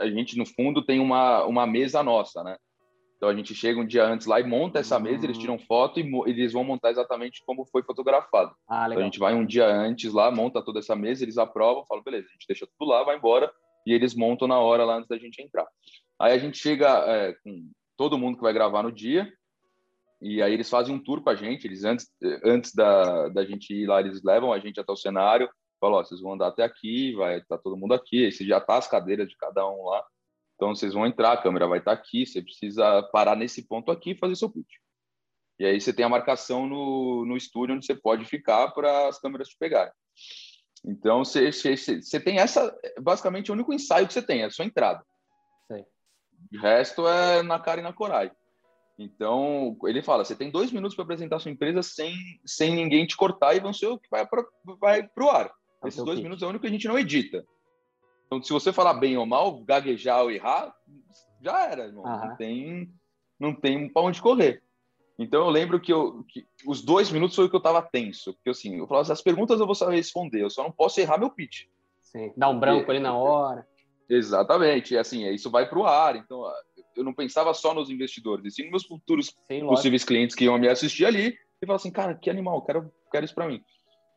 a, 0.00 0.10
gente 0.10 0.36
no 0.36 0.46
fundo 0.46 0.84
tem 0.84 0.98
uma 1.00 1.44
uma 1.44 1.66
mesa 1.66 2.02
nossa, 2.02 2.42
né? 2.42 2.56
Então 3.16 3.28
a 3.28 3.34
gente 3.34 3.54
chega 3.54 3.78
um 3.78 3.86
dia 3.86 4.04
antes 4.06 4.26
lá 4.26 4.40
e 4.40 4.44
monta 4.44 4.78
essa 4.78 4.98
mesa, 4.98 5.26
eles 5.26 5.36
tiram 5.36 5.58
foto 5.58 6.00
e 6.00 6.10
eles 6.26 6.54
vão 6.54 6.64
montar 6.64 6.90
exatamente 6.90 7.42
como 7.44 7.66
foi 7.66 7.82
fotografado. 7.82 8.54
Ah, 8.66 8.86
então 8.88 9.02
a 9.02 9.04
gente 9.04 9.18
vai 9.18 9.34
um 9.34 9.44
dia 9.44 9.66
antes 9.66 10.10
lá, 10.10 10.30
monta 10.30 10.64
toda 10.64 10.78
essa 10.78 10.96
mesa, 10.96 11.22
eles 11.22 11.36
aprovam, 11.36 11.84
falam, 11.84 12.02
beleza, 12.02 12.28
a 12.28 12.32
gente 12.32 12.46
deixa 12.48 12.66
tudo 12.66 12.88
lá, 12.88 13.04
vai 13.04 13.18
embora, 13.18 13.52
e 13.86 13.92
eles 13.92 14.14
montam 14.14 14.48
na 14.48 14.58
hora 14.58 14.86
lá 14.86 14.96
antes 14.96 15.08
da 15.08 15.18
gente 15.18 15.42
entrar. 15.42 15.66
Aí 16.18 16.32
a 16.32 16.38
gente 16.38 16.56
chega 16.56 16.88
é, 17.06 17.34
com 17.44 17.70
todo 17.94 18.16
mundo 18.16 18.36
que 18.36 18.42
vai 18.42 18.54
gravar 18.54 18.82
no 18.82 18.90
dia, 18.90 19.30
e 20.22 20.40
aí 20.40 20.54
eles 20.54 20.70
fazem 20.70 20.94
um 20.94 20.98
tour 20.98 21.22
com 21.22 21.28
a 21.28 21.34
gente, 21.34 21.66
eles 21.66 21.84
antes, 21.84 22.06
antes 22.42 22.74
da, 22.74 23.28
da 23.28 23.44
gente 23.44 23.74
ir 23.74 23.86
lá, 23.86 24.00
eles 24.00 24.22
levam 24.22 24.50
a 24.50 24.58
gente 24.58 24.80
até 24.80 24.90
o 24.90 24.96
cenário, 24.96 25.46
falam, 25.80 25.98
ó, 25.98 26.04
vocês 26.04 26.20
vão 26.20 26.34
andar 26.34 26.48
até 26.48 26.62
aqui, 26.62 27.14
vai 27.14 27.38
estar 27.38 27.56
tá 27.56 27.62
todo 27.62 27.76
mundo 27.76 27.94
aqui, 27.94 28.26
aí 28.26 28.32
você 28.32 28.44
já 28.44 28.60
tá 28.60 28.76
as 28.76 28.86
cadeiras 28.86 29.28
de 29.28 29.36
cada 29.36 29.68
um 29.68 29.84
lá, 29.86 30.04
então, 30.60 30.74
vocês 30.74 30.92
vão 30.92 31.06
entrar, 31.06 31.32
a 31.32 31.38
câmera 31.38 31.66
vai 31.66 31.78
estar 31.78 31.92
aqui, 31.92 32.26
você 32.26 32.42
precisa 32.42 33.02
parar 33.04 33.34
nesse 33.34 33.66
ponto 33.66 33.90
aqui 33.90 34.10
e 34.10 34.14
fazer 34.14 34.36
seu 34.36 34.50
pitch. 34.50 34.74
E 35.58 35.64
aí 35.64 35.80
você 35.80 35.90
tem 35.90 36.04
a 36.04 36.08
marcação 36.08 36.66
no, 36.66 37.24
no 37.24 37.34
estúdio 37.34 37.74
onde 37.74 37.86
você 37.86 37.94
pode 37.94 38.26
ficar 38.26 38.68
para 38.72 39.08
as 39.08 39.18
câmeras 39.18 39.48
te 39.48 39.56
pegarem. 39.56 39.92
Então, 40.84 41.24
você, 41.24 41.50
você, 41.50 41.76
você 41.76 42.20
tem 42.20 42.40
essa, 42.40 42.78
basicamente, 43.00 43.50
o 43.50 43.54
único 43.54 43.72
ensaio 43.72 44.06
que 44.06 44.12
você 44.12 44.20
tem, 44.20 44.42
é 44.42 44.44
a 44.44 44.50
sua 44.50 44.66
entrada. 44.66 45.02
Sim. 45.72 45.82
O 46.52 46.60
resto 46.60 47.08
é 47.08 47.42
na 47.42 47.58
cara 47.58 47.80
e 47.80 47.82
na 47.82 47.94
coragem. 47.94 48.36
Então, 48.98 49.78
ele 49.84 50.02
fala, 50.02 50.26
você 50.26 50.36
tem 50.36 50.50
dois 50.50 50.70
minutos 50.70 50.94
para 50.94 51.04
apresentar 51.04 51.38
sua 51.38 51.50
empresa 51.50 51.82
sem, 51.82 52.14
sem 52.44 52.74
ninguém 52.74 53.06
te 53.06 53.16
cortar 53.16 53.54
e 53.54 53.60
vão 53.60 53.72
ser 53.72 53.86
o 53.86 53.98
que 53.98 54.10
vai 54.10 54.26
para 54.26 54.44
vai 54.78 55.08
o 55.18 55.30
ar. 55.30 55.50
É 55.82 55.88
Esses 55.88 56.04
dois 56.04 56.20
minutos 56.20 56.42
é 56.42 56.46
o 56.46 56.50
único 56.50 56.62
que 56.62 56.68
a 56.68 56.72
gente 56.72 56.88
não 56.88 56.98
edita. 56.98 57.44
Então, 58.26 58.42
se 58.42 58.52
você 58.52 58.72
falar 58.72 58.94
bem 58.94 59.16
ou 59.16 59.26
mal, 59.26 59.58
gaguejar 59.64 60.22
ou 60.22 60.30
errar, 60.30 60.74
já 61.40 61.66
era, 61.66 61.86
irmão. 61.86 62.04
Uhum. 62.04 62.28
Não 62.28 62.36
tem, 62.36 62.94
não 63.38 63.54
tem 63.54 63.88
para 63.88 64.02
onde 64.02 64.22
correr. 64.22 64.62
Então, 65.18 65.40
eu 65.40 65.50
lembro 65.50 65.80
que, 65.80 65.92
eu, 65.92 66.24
que 66.28 66.46
os 66.66 66.80
dois 66.80 67.10
minutos 67.10 67.36
foi 67.36 67.46
o 67.46 67.50
que 67.50 67.56
eu 67.56 67.58
estava 67.58 67.82
tenso. 67.82 68.32
Porque, 68.34 68.50
assim, 68.50 68.78
eu 68.78 68.86
falava, 68.86 69.12
as 69.12 69.20
perguntas 69.20 69.58
eu 69.58 69.66
vou 69.66 69.74
saber 69.74 69.96
responder, 69.96 70.42
eu 70.42 70.50
só 70.50 70.62
não 70.62 70.72
posso 70.72 71.00
errar 71.00 71.18
meu 71.18 71.30
pitch. 71.30 71.64
Sim, 72.02 72.32
dá 72.36 72.48
um 72.48 72.58
branco 72.58 72.90
ali 72.90 73.00
na 73.00 73.14
hora. 73.14 73.66
Exatamente. 74.08 74.94
E, 74.94 74.98
assim, 74.98 75.28
isso 75.28 75.50
vai 75.50 75.68
para 75.68 75.78
o 75.78 75.84
ar. 75.84 76.16
Então, 76.16 76.42
eu 76.96 77.04
não 77.04 77.12
pensava 77.12 77.52
só 77.52 77.74
nos 77.74 77.90
investidores, 77.90 78.44
e 78.46 78.50
sim 78.50 78.62
nos 78.62 78.70
meus 78.70 78.86
futuros 78.86 79.34
sim, 79.46 79.60
possíveis 79.66 80.04
clientes 80.04 80.36
que 80.36 80.44
iam 80.44 80.58
me 80.58 80.68
assistir 80.68 81.04
ali. 81.04 81.36
E 81.60 81.66
falava 81.66 81.80
assim, 81.80 81.90
cara, 81.90 82.14
que 82.14 82.30
animal, 82.30 82.62
quero, 82.62 82.90
quero 83.10 83.24
isso 83.24 83.34
para 83.34 83.48
mim. 83.48 83.62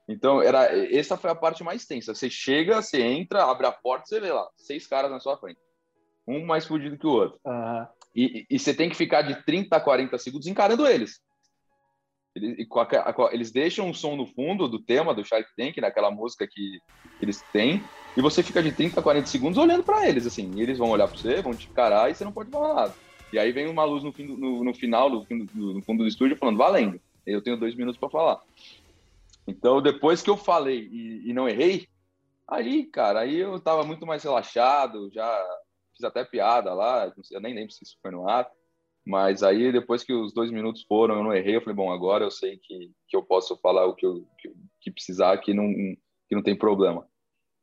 Então, 0.07 0.41
era 0.41 0.65
essa 0.93 1.15
foi 1.15 1.29
a 1.29 1.35
parte 1.35 1.63
mais 1.63 1.85
tensa. 1.85 2.13
Você 2.13 2.29
chega, 2.29 2.81
você 2.81 3.01
entra, 3.01 3.45
abre 3.45 3.67
a 3.67 3.71
porta, 3.71 4.05
você 4.05 4.19
vê 4.19 4.31
lá, 4.31 4.47
seis 4.55 4.85
caras 4.85 5.09
na 5.09 5.19
sua 5.19 5.37
frente. 5.37 5.59
Um 6.27 6.45
mais 6.45 6.65
fudido 6.65 6.97
que 6.97 7.07
o 7.07 7.11
outro. 7.11 7.39
Uhum. 7.45 7.87
E, 8.15 8.45
e, 8.49 8.59
você 8.59 8.73
tem 8.73 8.89
que 8.89 8.95
ficar 8.95 9.21
de 9.21 9.43
30 9.43 9.75
a 9.75 9.79
40 9.79 10.17
segundos 10.17 10.47
encarando 10.47 10.87
eles. 10.87 11.19
Eles, 12.35 12.67
eles 13.31 13.51
deixam 13.51 13.87
um 13.87 13.93
som 13.93 14.15
no 14.15 14.25
fundo 14.25 14.67
do 14.67 14.79
tema 14.79 15.13
do 15.13 15.23
Shark 15.23 15.49
Tank, 15.55 15.77
naquela 15.77 16.11
música 16.11 16.47
que, 16.47 16.79
eles 17.21 17.41
têm, 17.53 17.83
e 18.17 18.21
você 18.21 18.43
fica 18.43 18.61
de 18.61 18.71
30 18.71 18.99
a 18.99 19.03
40 19.03 19.27
segundos 19.27 19.57
olhando 19.57 19.83
para 19.83 20.07
eles, 20.07 20.25
assim. 20.27 20.51
E 20.55 20.61
eles 20.61 20.77
vão 20.77 20.89
olhar 20.89 21.07
para 21.07 21.17
você, 21.17 21.41
vão 21.41 21.53
te 21.53 21.67
encarar 21.67 22.11
e 22.11 22.15
você 22.15 22.23
não 22.23 22.31
pode 22.31 22.51
falar 22.51 22.73
nada. 22.73 22.93
E 23.31 23.39
aí 23.39 23.51
vem 23.51 23.67
uma 23.67 23.83
luz 23.83 24.03
no, 24.03 24.11
fim 24.11 24.27
do, 24.27 24.37
no, 24.37 24.63
no 24.63 24.73
final, 24.73 25.09
no, 25.09 25.25
no, 25.29 25.81
fundo 25.81 26.03
do 26.03 26.07
estúdio, 26.07 26.37
falando, 26.37 26.57
valendo. 26.57 26.99
Eu 27.25 27.41
tenho 27.41 27.57
dois 27.57 27.73
minutos 27.75 27.99
para 27.99 28.09
falar. 28.09 28.41
Então, 29.47 29.81
depois 29.81 30.21
que 30.21 30.29
eu 30.29 30.37
falei 30.37 30.87
e, 30.91 31.29
e, 31.29 31.33
não 31.33 31.47
errei, 31.47 31.87
aí, 32.47 32.85
cara, 32.85 33.21
aí 33.21 33.37
eu 33.37 33.59
tava 33.59 33.83
muito 33.83 34.05
mais 34.05 34.23
relaxado, 34.23 35.11
já 35.11 35.45
fiz 35.95 36.03
até 36.03 36.23
piada 36.23 36.73
lá, 36.73 37.13
eu 37.31 37.41
nem 37.41 37.53
lembro 37.53 37.71
se 37.71 37.83
isso 37.83 37.97
foi 38.01 38.11
no 38.11 38.27
ar, 38.27 38.49
mas 39.05 39.43
aí 39.43 39.71
depois 39.71 40.03
que 40.03 40.13
os 40.13 40.33
dois 40.33 40.49
minutos 40.49 40.83
foram, 40.83 41.15
eu 41.15 41.23
não 41.23 41.33
errei, 41.33 41.57
eu 41.57 41.61
falei, 41.61 41.75
bom, 41.75 41.91
agora 41.91 42.23
eu 42.23 42.31
sei 42.31 42.57
que, 42.57 42.91
que 43.07 43.15
eu 43.15 43.23
posso 43.23 43.57
falar 43.57 43.85
o 43.85 43.95
que 43.95 44.05
eu 44.05 44.25
que, 44.39 44.53
que 44.79 44.91
precisar, 44.91 45.37
que 45.39 45.53
não, 45.53 45.67
que 45.67 46.35
não 46.35 46.41
tem 46.41 46.57
problema. 46.57 47.05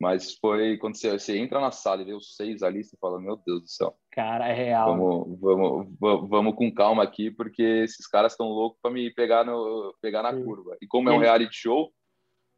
Mas 0.01 0.33
foi 0.33 0.77
quando 0.77 0.97
você, 0.97 1.11
você, 1.11 1.37
entra 1.37 1.61
na 1.61 1.69
sala 1.69 2.01
e 2.01 2.05
vê 2.05 2.13
os 2.13 2.35
seis 2.35 2.63
ali, 2.63 2.83
você 2.83 2.97
fala, 2.99 3.21
meu 3.21 3.37
Deus 3.45 3.61
do 3.61 3.67
céu. 3.67 3.95
Cara, 4.09 4.47
é 4.47 4.53
real. 4.53 4.97
Vamos, 4.97 5.39
vamos, 5.39 6.27
vamos 6.27 6.55
com 6.55 6.73
calma 6.73 7.03
aqui, 7.03 7.29
porque 7.29 7.61
esses 7.61 8.07
caras 8.07 8.33
estão 8.33 8.47
loucos 8.47 8.79
para 8.81 8.89
me 8.89 9.13
pegar, 9.13 9.45
no, 9.45 9.95
pegar 10.01 10.23
na 10.23 10.33
Sim. 10.33 10.43
curva. 10.43 10.75
E 10.81 10.87
como 10.87 11.07
é 11.07 11.13
um 11.13 11.19
reality 11.19 11.55
show, 11.55 11.93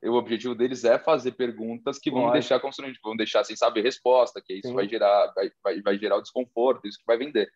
o 0.02 0.14
objetivo 0.14 0.56
deles 0.56 0.86
é 0.86 0.98
fazer 0.98 1.34
perguntas 1.34 2.00
que 2.00 2.10
vão 2.10 2.32
deixar 2.32 2.62
constrangido, 2.62 3.00
vão 3.04 3.18
deixar 3.18 3.44
sem 3.44 3.58
saber 3.58 3.82
resposta, 3.82 4.42
que 4.42 4.54
isso 4.54 4.74
vai 4.74 4.88
gerar, 4.88 5.34
vai, 5.36 5.52
vai, 5.62 5.82
vai, 5.82 5.98
gerar 5.98 6.16
o 6.16 6.22
desconforto, 6.22 6.88
isso 6.88 7.00
que 7.00 7.06
vai 7.06 7.18
vender. 7.18 7.52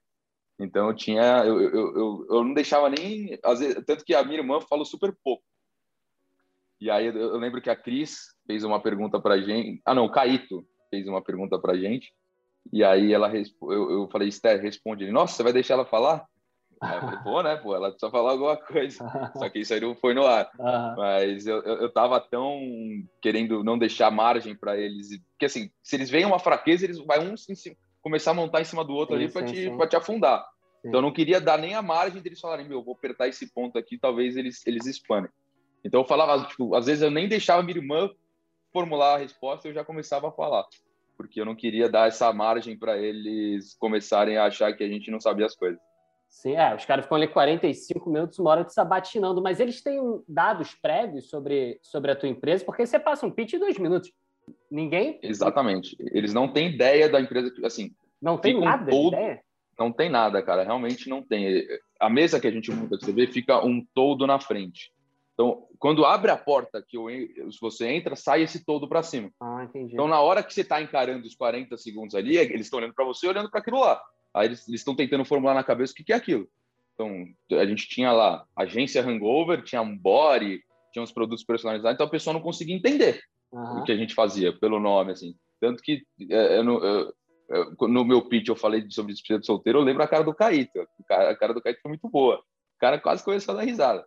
Então 0.60 0.90
eu 0.90 0.96
tinha, 0.96 1.46
eu, 1.46 1.62
eu, 1.62 1.96
eu, 1.96 2.28
eu 2.30 2.44
não 2.44 2.54
deixava 2.54 2.90
nem, 2.90 3.40
vezes, 3.42 3.86
tanto 3.86 4.04
que 4.04 4.14
a 4.14 4.24
minha 4.26 4.40
irmã 4.40 4.60
falou 4.60 4.84
super 4.84 5.16
pouco. 5.24 5.46
E 6.80 6.90
aí 6.90 7.08
eu 7.08 7.38
lembro 7.38 7.62
que 7.62 7.70
a 7.70 7.76
Cris 7.76 8.36
fez 8.46 8.64
uma 8.64 8.80
pergunta 8.80 9.20
para 9.20 9.40
gente. 9.40 9.82
Ah, 9.86 9.96
não, 9.96 10.06
o 10.06 10.12
Caíto 10.12 10.66
fez 10.90 11.08
uma 11.08 11.22
pergunta 11.22 11.60
para 11.60 11.78
gente. 11.78 12.14
E 12.72 12.84
aí 12.84 13.14
ela 13.14 13.32
eu, 13.36 13.92
eu 13.92 14.10
falei, 14.12 14.28
Esther, 14.28 14.62
responde 14.62 15.04
ele. 15.04 15.12
Nossa, 15.12 15.34
você 15.34 15.44
vai 15.44 15.54
deixar 15.54 15.76
ela 15.76 15.86
falar? 15.86 16.26
Aí 16.80 16.96
eu 16.96 17.02
falei, 17.02 17.20
pô, 17.24 17.42
né, 17.42 17.56
pô, 17.56 17.76
ela 17.76 17.90
precisa 17.90 18.12
falar 18.12 18.32
alguma 18.32 18.56
coisa. 18.56 18.98
Só 19.36 19.50
que 19.50 19.60
isso 19.60 19.74
aí 19.74 19.82
não 19.82 19.96
foi 19.96 20.14
no 20.14 20.26
ar. 20.26 20.50
Uhum. 20.60 20.96
Mas 20.96 21.48
eu, 21.48 21.62
eu, 21.64 21.76
eu 21.78 21.92
tava 21.92 22.20
tão 22.20 22.62
querendo 23.22 23.64
não 23.64 23.78
deixar 23.78 24.12
margem 24.12 24.56
para 24.56 24.78
eles. 24.78 25.20
Porque 25.32 25.46
assim, 25.46 25.72
se 25.82 25.96
eles 25.96 26.10
veem 26.10 26.26
uma 26.26 26.40
fraqueza, 26.40 26.86
eles 26.86 27.00
vai 27.00 27.20
um 27.20 27.36
começar 28.02 28.32
a 28.32 28.36
montar 28.36 28.62
em 28.62 28.66
cima 28.66 28.86
do 28.86 28.94
outro 28.94 29.18
sim, 29.18 29.24
ali 29.24 29.32
para 29.32 29.46
te, 29.46 29.90
te 29.90 29.96
afundar. 29.96 30.46
Sim. 30.82 30.90
Então 30.90 31.00
eu 31.00 31.02
não 31.02 31.12
queria 31.12 31.42
dar 31.42 31.58
nem 31.58 31.74
a 31.74 31.82
margem 31.82 32.22
deles 32.22 32.40
falarem, 32.40 32.68
meu, 32.68 32.84
vou 32.84 32.94
apertar 32.94 33.28
esse 33.28 33.52
ponto 33.52 33.78
aqui, 33.78 33.98
talvez 33.98 34.38
eles, 34.38 34.66
eles 34.66 34.86
espanem. 34.86 35.30
Então 35.88 36.02
eu 36.02 36.06
falava, 36.06 36.46
tipo, 36.46 36.76
às 36.76 36.86
vezes 36.86 37.02
eu 37.02 37.10
nem 37.10 37.28
deixava 37.30 37.64
minha 37.64 37.78
irmã 37.78 38.10
formular 38.74 39.16
a 39.16 39.18
resposta, 39.18 39.68
eu 39.68 39.74
já 39.74 39.84
começava 39.84 40.28
a 40.28 40.32
falar, 40.32 40.66
porque 41.16 41.40
eu 41.40 41.46
não 41.46 41.56
queria 41.56 41.90
dar 41.90 42.08
essa 42.08 42.32
margem 42.34 42.78
para 42.78 42.98
eles 42.98 43.74
começarem 43.76 44.38
a 44.38 44.46
achar 44.46 44.74
que 44.74 44.84
a 44.84 44.88
gente 44.88 45.10
não 45.10 45.20
sabia 45.20 45.46
as 45.46 45.56
coisas. 45.56 45.80
Sim, 46.28 46.58
é, 46.58 46.76
os 46.76 46.84
caras 46.84 47.06
ficam 47.06 47.16
ali 47.16 47.28
45 47.30 48.10
minutos, 48.10 48.38
uma 48.38 48.52
hora 48.52 48.66
de 48.66 48.74
sabatinando, 48.74 49.42
mas 49.42 49.62
eles 49.62 49.82
têm 49.82 49.98
dados 50.28 50.76
prévios 50.76 51.30
sobre, 51.30 51.80
sobre 51.82 52.12
a 52.12 52.16
tua 52.16 52.28
empresa, 52.28 52.66
porque 52.66 52.86
você 52.86 53.00
passa 53.00 53.26
um 53.26 53.32
pitch 53.32 53.54
em 53.54 53.60
dois 53.60 53.78
minutos. 53.78 54.12
Ninguém. 54.70 55.20
Exatamente. 55.24 55.96
Eles 56.12 56.34
não 56.34 56.50
têm 56.50 56.70
ideia 56.70 57.08
da 57.08 57.22
empresa, 57.22 57.54
assim. 57.64 57.96
Não 58.22 58.38
tem 58.38 58.60
nada 58.60 58.92
todo... 58.92 59.16
ideia? 59.16 59.42
Não 59.80 59.92
tem 59.92 60.10
nada, 60.10 60.42
cara. 60.42 60.64
Realmente 60.64 61.10
não 61.10 61.22
tem. 61.22 61.66
A 62.00 62.10
mesa 62.10 62.40
que 62.40 62.48
a 62.48 62.52
gente 62.52 62.72
monta, 62.72 62.98
que 62.98 63.06
você 63.06 63.14
vê, 63.14 63.28
fica 63.28 63.64
um 63.64 63.86
todo 63.94 64.28
na 64.28 64.40
frente. 64.40 64.92
Então, 65.38 65.68
quando 65.78 66.04
abre 66.04 66.32
a 66.32 66.36
porta 66.36 66.84
que 66.86 66.98
eu, 66.98 67.06
você 67.62 67.88
entra, 67.90 68.16
sai 68.16 68.42
esse 68.42 68.66
todo 68.66 68.90
para 68.90 69.04
cima. 69.04 69.32
Ah, 69.40 69.64
entendi. 69.64 69.94
Então, 69.94 70.08
na 70.08 70.20
hora 70.20 70.42
que 70.42 70.52
você 70.52 70.62
está 70.62 70.82
encarando 70.82 71.28
os 71.28 71.36
40 71.36 71.78
segundos 71.78 72.16
ali, 72.16 72.38
eles 72.38 72.62
estão 72.62 72.80
olhando 72.80 72.96
para 72.96 73.06
você 73.06 73.28
olhando 73.28 73.48
para 73.48 73.60
aquilo 73.60 73.80
lá. 73.80 74.02
Aí 74.34 74.48
eles 74.48 74.68
estão 74.68 74.96
tentando 74.96 75.24
formular 75.24 75.54
na 75.54 75.64
cabeça 75.64 75.94
o 75.94 75.96
que, 75.96 76.04
que 76.04 76.12
é 76.12 76.16
aquilo. 76.16 76.50
Então, 76.96 77.24
a 77.52 77.66
gente 77.68 77.88
tinha 77.88 78.12
lá 78.12 78.48
agência 78.56 79.04
Hangover, 79.04 79.62
tinha 79.62 79.80
um 79.80 79.96
body, 79.96 80.64
tinha 80.92 81.04
uns 81.04 81.12
produtos 81.12 81.44
personalizados, 81.44 81.94
então 81.94 82.08
a 82.08 82.10
pessoa 82.10 82.34
não 82.34 82.42
conseguia 82.42 82.76
entender 82.76 83.22
uhum. 83.52 83.82
o 83.82 83.84
que 83.84 83.92
a 83.92 83.96
gente 83.96 84.16
fazia 84.16 84.52
pelo 84.52 84.80
nome, 84.80 85.12
assim. 85.12 85.36
Tanto 85.62 85.84
que 85.84 86.02
é, 86.32 86.58
eu, 86.58 86.84
eu, 86.84 87.14
eu, 87.50 87.88
no 87.88 88.04
meu 88.04 88.28
pitch 88.28 88.48
eu 88.48 88.56
falei 88.56 88.84
sobre 88.90 89.14
despedida 89.14 89.40
de 89.40 89.46
solteiro, 89.46 89.78
eu 89.78 89.84
lembro 89.84 90.02
a 90.02 90.08
cara 90.08 90.24
do 90.24 90.34
Caíto. 90.34 90.80
A 91.08 91.36
cara 91.36 91.54
do 91.54 91.62
Caíto 91.62 91.82
foi 91.82 91.90
muito 91.90 92.10
boa. 92.10 92.38
O 92.38 92.80
cara 92.80 93.00
quase 93.00 93.24
começou 93.24 93.54
a 93.54 93.58
dar 93.58 93.64
risada. 93.64 94.04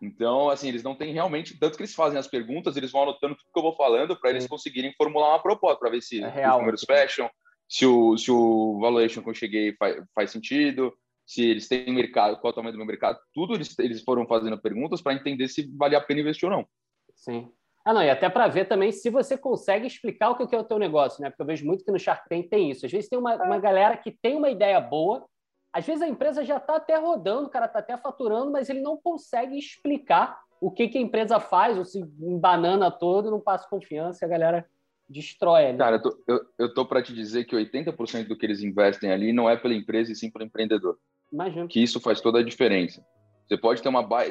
Então, 0.00 0.48
assim, 0.48 0.68
eles 0.68 0.82
não 0.82 0.94
têm 0.94 1.12
realmente, 1.12 1.58
tanto 1.58 1.76
que 1.76 1.82
eles 1.82 1.94
fazem 1.94 2.18
as 2.18 2.28
perguntas, 2.28 2.76
eles 2.76 2.92
vão 2.92 3.02
anotando 3.02 3.34
tudo 3.34 3.52
que 3.52 3.58
eu 3.58 3.62
vou 3.62 3.74
falando 3.74 4.18
para 4.18 4.30
eles 4.30 4.46
conseguirem 4.46 4.94
formular 4.96 5.30
uma 5.30 5.42
proposta, 5.42 5.78
para 5.78 5.90
ver 5.90 6.02
se 6.02 6.22
é 6.22 6.28
real, 6.28 6.56
os 6.56 6.60
números 6.60 6.84
fecham, 6.84 7.28
se 7.68 7.84
o, 7.84 8.16
se 8.16 8.30
o 8.30 8.78
valuation 8.80 9.22
que 9.22 9.30
eu 9.30 9.34
cheguei 9.34 9.74
faz, 9.74 9.96
faz 10.14 10.30
sentido, 10.30 10.94
se 11.26 11.42
eles 11.42 11.66
têm 11.66 11.92
mercado, 11.92 12.40
qual 12.40 12.50
é 12.50 12.52
o 12.52 12.54
tamanho 12.54 12.72
do 12.72 12.78
meu 12.78 12.86
mercado, 12.86 13.18
tudo 13.34 13.54
eles, 13.54 13.76
eles 13.78 14.02
foram 14.02 14.26
fazendo 14.26 14.60
perguntas 14.60 15.02
para 15.02 15.14
entender 15.14 15.48
se 15.48 15.68
vale 15.76 15.96
a 15.96 16.00
pena 16.00 16.20
investir 16.20 16.48
ou 16.48 16.56
não. 16.56 16.66
Sim. 17.14 17.50
Ah, 17.84 17.92
não, 17.92 18.02
e 18.02 18.10
até 18.10 18.28
para 18.28 18.48
ver 18.48 18.66
também 18.66 18.92
se 18.92 19.10
você 19.10 19.36
consegue 19.36 19.86
explicar 19.86 20.30
o 20.30 20.36
que 20.36 20.54
é 20.54 20.58
o 20.58 20.64
teu 20.64 20.78
negócio, 20.78 21.22
né? 21.22 21.30
Porque 21.30 21.42
eu 21.42 21.46
vejo 21.46 21.66
muito 21.66 21.84
que 21.84 21.90
no 21.90 21.98
Shark 21.98 22.28
Tank 22.28 22.48
tem 22.48 22.70
isso. 22.70 22.84
Às 22.84 22.92
vezes 22.92 23.08
tem 23.08 23.18
uma, 23.18 23.34
uma 23.36 23.58
galera 23.58 23.96
que 23.96 24.10
tem 24.10 24.36
uma 24.36 24.50
ideia 24.50 24.80
boa, 24.80 25.26
às 25.72 25.86
vezes 25.86 26.02
a 26.02 26.08
empresa 26.08 26.44
já 26.44 26.56
está 26.56 26.76
até 26.76 26.96
rodando, 26.96 27.46
o 27.46 27.50
cara 27.50 27.66
está 27.66 27.78
até 27.78 27.96
faturando, 27.96 28.50
mas 28.50 28.68
ele 28.68 28.80
não 28.80 28.96
consegue 28.96 29.58
explicar 29.58 30.40
o 30.60 30.70
que, 30.70 30.88
que 30.88 30.98
a 30.98 31.00
empresa 31.00 31.38
faz, 31.38 31.78
ou 31.78 31.84
se 31.84 32.02
banana 32.04 32.90
todo, 32.90 33.30
não 33.30 33.40
passa 33.40 33.68
confiança 33.68 34.24
a 34.24 34.28
galera 34.28 34.66
destrói 35.08 35.66
ali. 35.66 35.78
Cara, 35.78 35.96
eu 35.96 36.02
tô, 36.02 36.22
eu, 36.26 36.40
eu 36.58 36.74
tô 36.74 36.84
para 36.84 37.02
te 37.02 37.14
dizer 37.14 37.44
que 37.44 37.56
80% 37.56 38.26
do 38.26 38.36
que 38.36 38.44
eles 38.44 38.62
investem 38.62 39.10
ali 39.10 39.32
não 39.32 39.48
é 39.48 39.56
pela 39.56 39.74
empresa 39.74 40.12
e 40.12 40.16
sim 40.16 40.30
pelo 40.30 40.44
empreendedor. 40.44 40.98
Imagina. 41.32 41.66
Que 41.66 41.82
isso 41.82 42.00
faz 42.00 42.20
toda 42.20 42.40
a 42.40 42.44
diferença. 42.44 43.04
Você 43.46 43.56
pode 43.56 43.82
ter 43.82 43.88
uma. 43.88 44.02
Ba... 44.02 44.24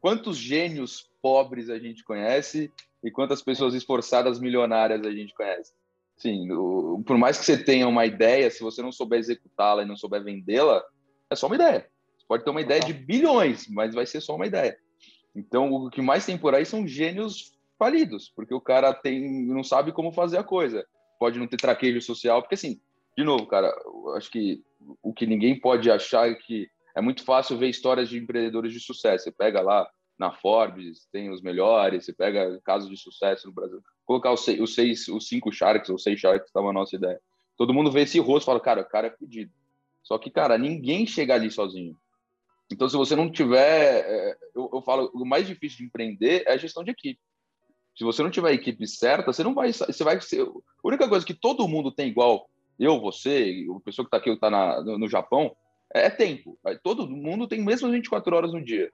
Quantos 0.00 0.36
gênios 0.36 1.10
pobres 1.22 1.70
a 1.70 1.78
gente 1.78 2.04
conhece 2.04 2.70
e 3.02 3.10
quantas 3.10 3.40
pessoas 3.40 3.74
esforçadas 3.74 4.38
milionárias 4.38 5.04
a 5.06 5.10
gente 5.10 5.34
conhece? 5.34 5.72
Sim, 6.18 6.50
o... 6.50 7.02
por 7.06 7.16
mais 7.16 7.38
que 7.38 7.44
você 7.44 7.56
tenha 7.56 7.86
uma 7.86 8.04
ideia, 8.04 8.50
se 8.50 8.60
você 8.60 8.82
não 8.82 8.90
souber 8.90 9.18
executá-la 9.18 9.82
e 9.82 9.86
não 9.86 9.96
souber 9.96 10.22
vendê-la, 10.22 10.84
é 11.30 11.36
só 11.36 11.46
uma 11.46 11.54
ideia. 11.54 11.88
Você 12.18 12.26
pode 12.26 12.44
ter 12.44 12.50
uma 12.50 12.60
ideia 12.60 12.80
de 12.80 12.92
bilhões, 12.92 13.68
mas 13.68 13.94
vai 13.94 14.04
ser 14.04 14.20
só 14.20 14.34
uma 14.34 14.46
ideia. 14.46 14.76
Então, 15.34 15.72
o 15.72 15.90
que 15.90 16.02
mais 16.02 16.26
tem 16.26 16.36
por 16.36 16.54
aí 16.54 16.66
são 16.66 16.86
gênios 16.86 17.52
falidos, 17.78 18.32
porque 18.34 18.52
o 18.52 18.60
cara 18.60 18.92
tem, 18.92 19.46
não 19.46 19.62
sabe 19.62 19.92
como 19.92 20.12
fazer 20.12 20.38
a 20.38 20.44
coisa. 20.44 20.84
Pode 21.18 21.38
não 21.38 21.46
ter 21.46 21.56
traquejo 21.56 22.02
social, 22.02 22.42
porque 22.42 22.56
assim, 22.56 22.80
de 23.16 23.22
novo, 23.22 23.46
cara, 23.46 23.72
acho 24.16 24.30
que 24.30 24.62
o 25.02 25.12
que 25.12 25.26
ninguém 25.26 25.58
pode 25.58 25.90
achar 25.90 26.28
é 26.28 26.34
que 26.34 26.68
é 26.96 27.00
muito 27.00 27.24
fácil 27.24 27.56
ver 27.56 27.68
histórias 27.68 28.08
de 28.08 28.18
empreendedores 28.18 28.72
de 28.72 28.80
sucesso. 28.80 29.24
Você 29.24 29.32
pega 29.32 29.60
lá 29.60 29.88
na 30.18 30.32
Forbes, 30.32 31.06
tem 31.12 31.30
os 31.30 31.40
melhores, 31.40 32.04
você 32.04 32.12
pega 32.12 32.60
casos 32.64 32.90
de 32.90 32.96
sucesso 32.96 33.46
no 33.46 33.52
Brasil. 33.52 33.80
Colocar 34.04 34.32
os 34.32 34.44
seis, 34.44 34.60
os, 34.60 34.74
seis, 34.74 35.08
os 35.08 35.28
cinco 35.28 35.52
Sharks 35.52 35.88
ou 35.90 35.98
seis 35.98 36.18
Sharks 36.18 36.48
estava 36.48 36.68
a 36.68 36.72
nossa 36.72 36.96
ideia. 36.96 37.20
Todo 37.56 37.72
mundo 37.72 37.90
vê 37.90 38.02
esse 38.02 38.18
rosto 38.18 38.44
e 38.44 38.46
fala, 38.46 38.60
cara, 38.60 38.80
o 38.80 38.88
cara 38.88 39.06
é 39.06 39.10
fodido. 39.10 39.52
Só 40.02 40.18
que, 40.18 40.30
cara, 40.30 40.58
ninguém 40.58 41.06
chega 41.06 41.34
ali 41.34 41.50
sozinho. 41.50 41.96
Então, 42.70 42.88
se 42.88 42.96
você 42.96 43.14
não 43.14 43.30
tiver, 43.30 44.04
é, 44.06 44.36
eu, 44.54 44.70
eu 44.72 44.82
falo, 44.82 45.10
o 45.14 45.24
mais 45.24 45.46
difícil 45.46 45.78
de 45.78 45.84
empreender 45.84 46.44
é 46.46 46.52
a 46.52 46.56
gestão 46.56 46.82
de 46.82 46.90
equipe. 46.90 47.20
Se 47.96 48.04
você 48.04 48.22
não 48.22 48.30
tiver 48.30 48.50
a 48.50 48.54
equipe 48.54 48.86
certa, 48.86 49.32
você 49.32 49.42
não 49.42 49.54
vai, 49.54 49.72
você 49.72 50.04
vai 50.04 50.20
ser. 50.20 50.42
A 50.42 50.52
única 50.84 51.08
coisa 51.08 51.26
que 51.26 51.34
todo 51.34 51.66
mundo 51.68 51.90
tem 51.90 52.08
igual, 52.08 52.48
eu, 52.78 53.00
você, 53.00 53.66
a 53.76 53.80
pessoa 53.80 54.04
que 54.04 54.08
está 54.08 54.18
aqui, 54.18 54.30
está 54.30 54.50
no, 54.82 54.98
no 54.98 55.08
Japão, 55.08 55.54
é 55.92 56.08
tempo. 56.08 56.58
Todo 56.82 57.08
mundo 57.08 57.48
tem 57.48 57.62
mesmo 57.62 57.90
24 57.90 58.36
horas 58.36 58.52
no 58.52 58.64
dia. 58.64 58.90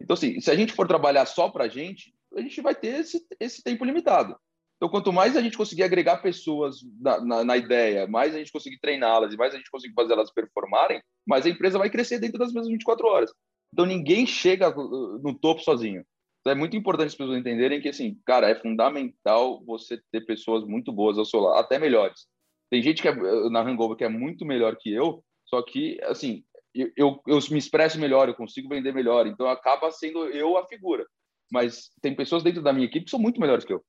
Então, 0.00 0.14
assim, 0.14 0.40
se 0.40 0.50
a 0.50 0.54
gente 0.54 0.72
for 0.72 0.86
trabalhar 0.86 1.26
só 1.26 1.48
para 1.48 1.64
a 1.64 1.68
gente, 1.68 2.14
a 2.36 2.40
gente 2.40 2.60
vai 2.60 2.74
ter 2.74 3.00
esse, 3.00 3.26
esse 3.40 3.62
tempo 3.62 3.84
limitado. 3.84 4.36
Então, 4.76 4.88
quanto 4.88 5.12
mais 5.12 5.36
a 5.36 5.42
gente 5.42 5.56
conseguir 5.56 5.82
agregar 5.82 6.18
pessoas 6.18 6.76
na, 7.00 7.20
na, 7.20 7.44
na 7.44 7.56
ideia, 7.56 8.06
mais 8.06 8.32
a 8.32 8.38
gente 8.38 8.52
conseguir 8.52 8.78
treiná-las 8.78 9.34
e 9.34 9.36
mais 9.36 9.52
a 9.52 9.56
gente 9.56 9.70
conseguir 9.70 9.94
fazer 9.94 10.12
elas 10.12 10.32
performarem, 10.32 11.02
mais 11.26 11.44
a 11.44 11.48
empresa 11.48 11.78
vai 11.78 11.90
crescer 11.90 12.20
dentro 12.20 12.38
das 12.38 12.52
mesmas 12.52 12.70
24 12.70 13.06
horas. 13.08 13.32
Então, 13.72 13.84
ninguém 13.84 14.24
chega 14.24 14.70
uh, 14.70 15.18
no 15.18 15.36
topo 15.36 15.62
sozinho. 15.62 16.04
Então, 16.40 16.52
é 16.52 16.54
muito 16.54 16.76
importante 16.76 17.08
as 17.08 17.16
pessoas 17.16 17.38
entenderem 17.38 17.80
que, 17.80 17.88
assim, 17.88 18.16
cara, 18.24 18.48
é 18.48 18.54
fundamental 18.54 19.64
você 19.64 20.00
ter 20.12 20.20
pessoas 20.20 20.64
muito 20.64 20.92
boas 20.92 21.18
ao 21.18 21.24
seu 21.24 21.40
lado, 21.40 21.58
até 21.58 21.76
melhores. 21.76 22.26
Tem 22.70 22.80
gente 22.80 23.02
que 23.02 23.08
é, 23.08 23.12
uh, 23.12 23.50
na 23.50 23.60
Hangover 23.60 23.96
que 23.96 24.04
é 24.04 24.08
muito 24.08 24.44
melhor 24.46 24.76
que 24.76 24.92
eu, 24.92 25.24
só 25.44 25.60
que, 25.60 25.98
assim, 26.04 26.44
eu, 26.78 26.92
eu, 26.96 27.22
eu 27.26 27.38
me 27.50 27.58
expresso 27.58 27.98
melhor, 27.98 28.28
eu 28.28 28.34
consigo 28.34 28.68
vender 28.68 28.92
melhor, 28.92 29.26
então 29.26 29.48
acaba 29.48 29.90
sendo 29.90 30.26
eu 30.26 30.56
a 30.56 30.66
figura. 30.66 31.06
Mas 31.50 31.90
tem 32.00 32.14
pessoas 32.14 32.42
dentro 32.42 32.62
da 32.62 32.72
minha 32.72 32.86
equipe 32.86 33.04
que 33.04 33.10
são 33.10 33.18
muito 33.18 33.40
melhores 33.40 33.64
que 33.64 33.72
eu. 33.72 33.82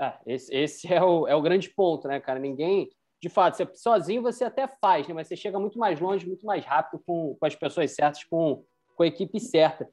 Ah, 0.00 0.18
esse, 0.26 0.54
esse 0.54 0.92
é, 0.92 1.02
o, 1.02 1.26
é 1.26 1.34
o 1.34 1.42
grande 1.42 1.70
ponto, 1.70 2.06
né, 2.06 2.20
cara? 2.20 2.38
Ninguém. 2.38 2.88
De 3.20 3.28
fato, 3.28 3.56
você, 3.56 3.68
sozinho 3.74 4.22
você 4.22 4.44
até 4.44 4.68
faz, 4.68 5.08
né? 5.08 5.14
mas 5.14 5.26
você 5.26 5.36
chega 5.36 5.58
muito 5.58 5.78
mais 5.78 5.98
longe, 5.98 6.26
muito 6.26 6.44
mais 6.44 6.64
rápido 6.64 7.02
com, 7.06 7.34
com 7.38 7.46
as 7.46 7.56
pessoas 7.56 7.90
certas, 7.92 8.22
com, 8.24 8.62
com 8.94 9.02
a 9.02 9.06
equipe 9.06 9.40
certa. 9.40 9.88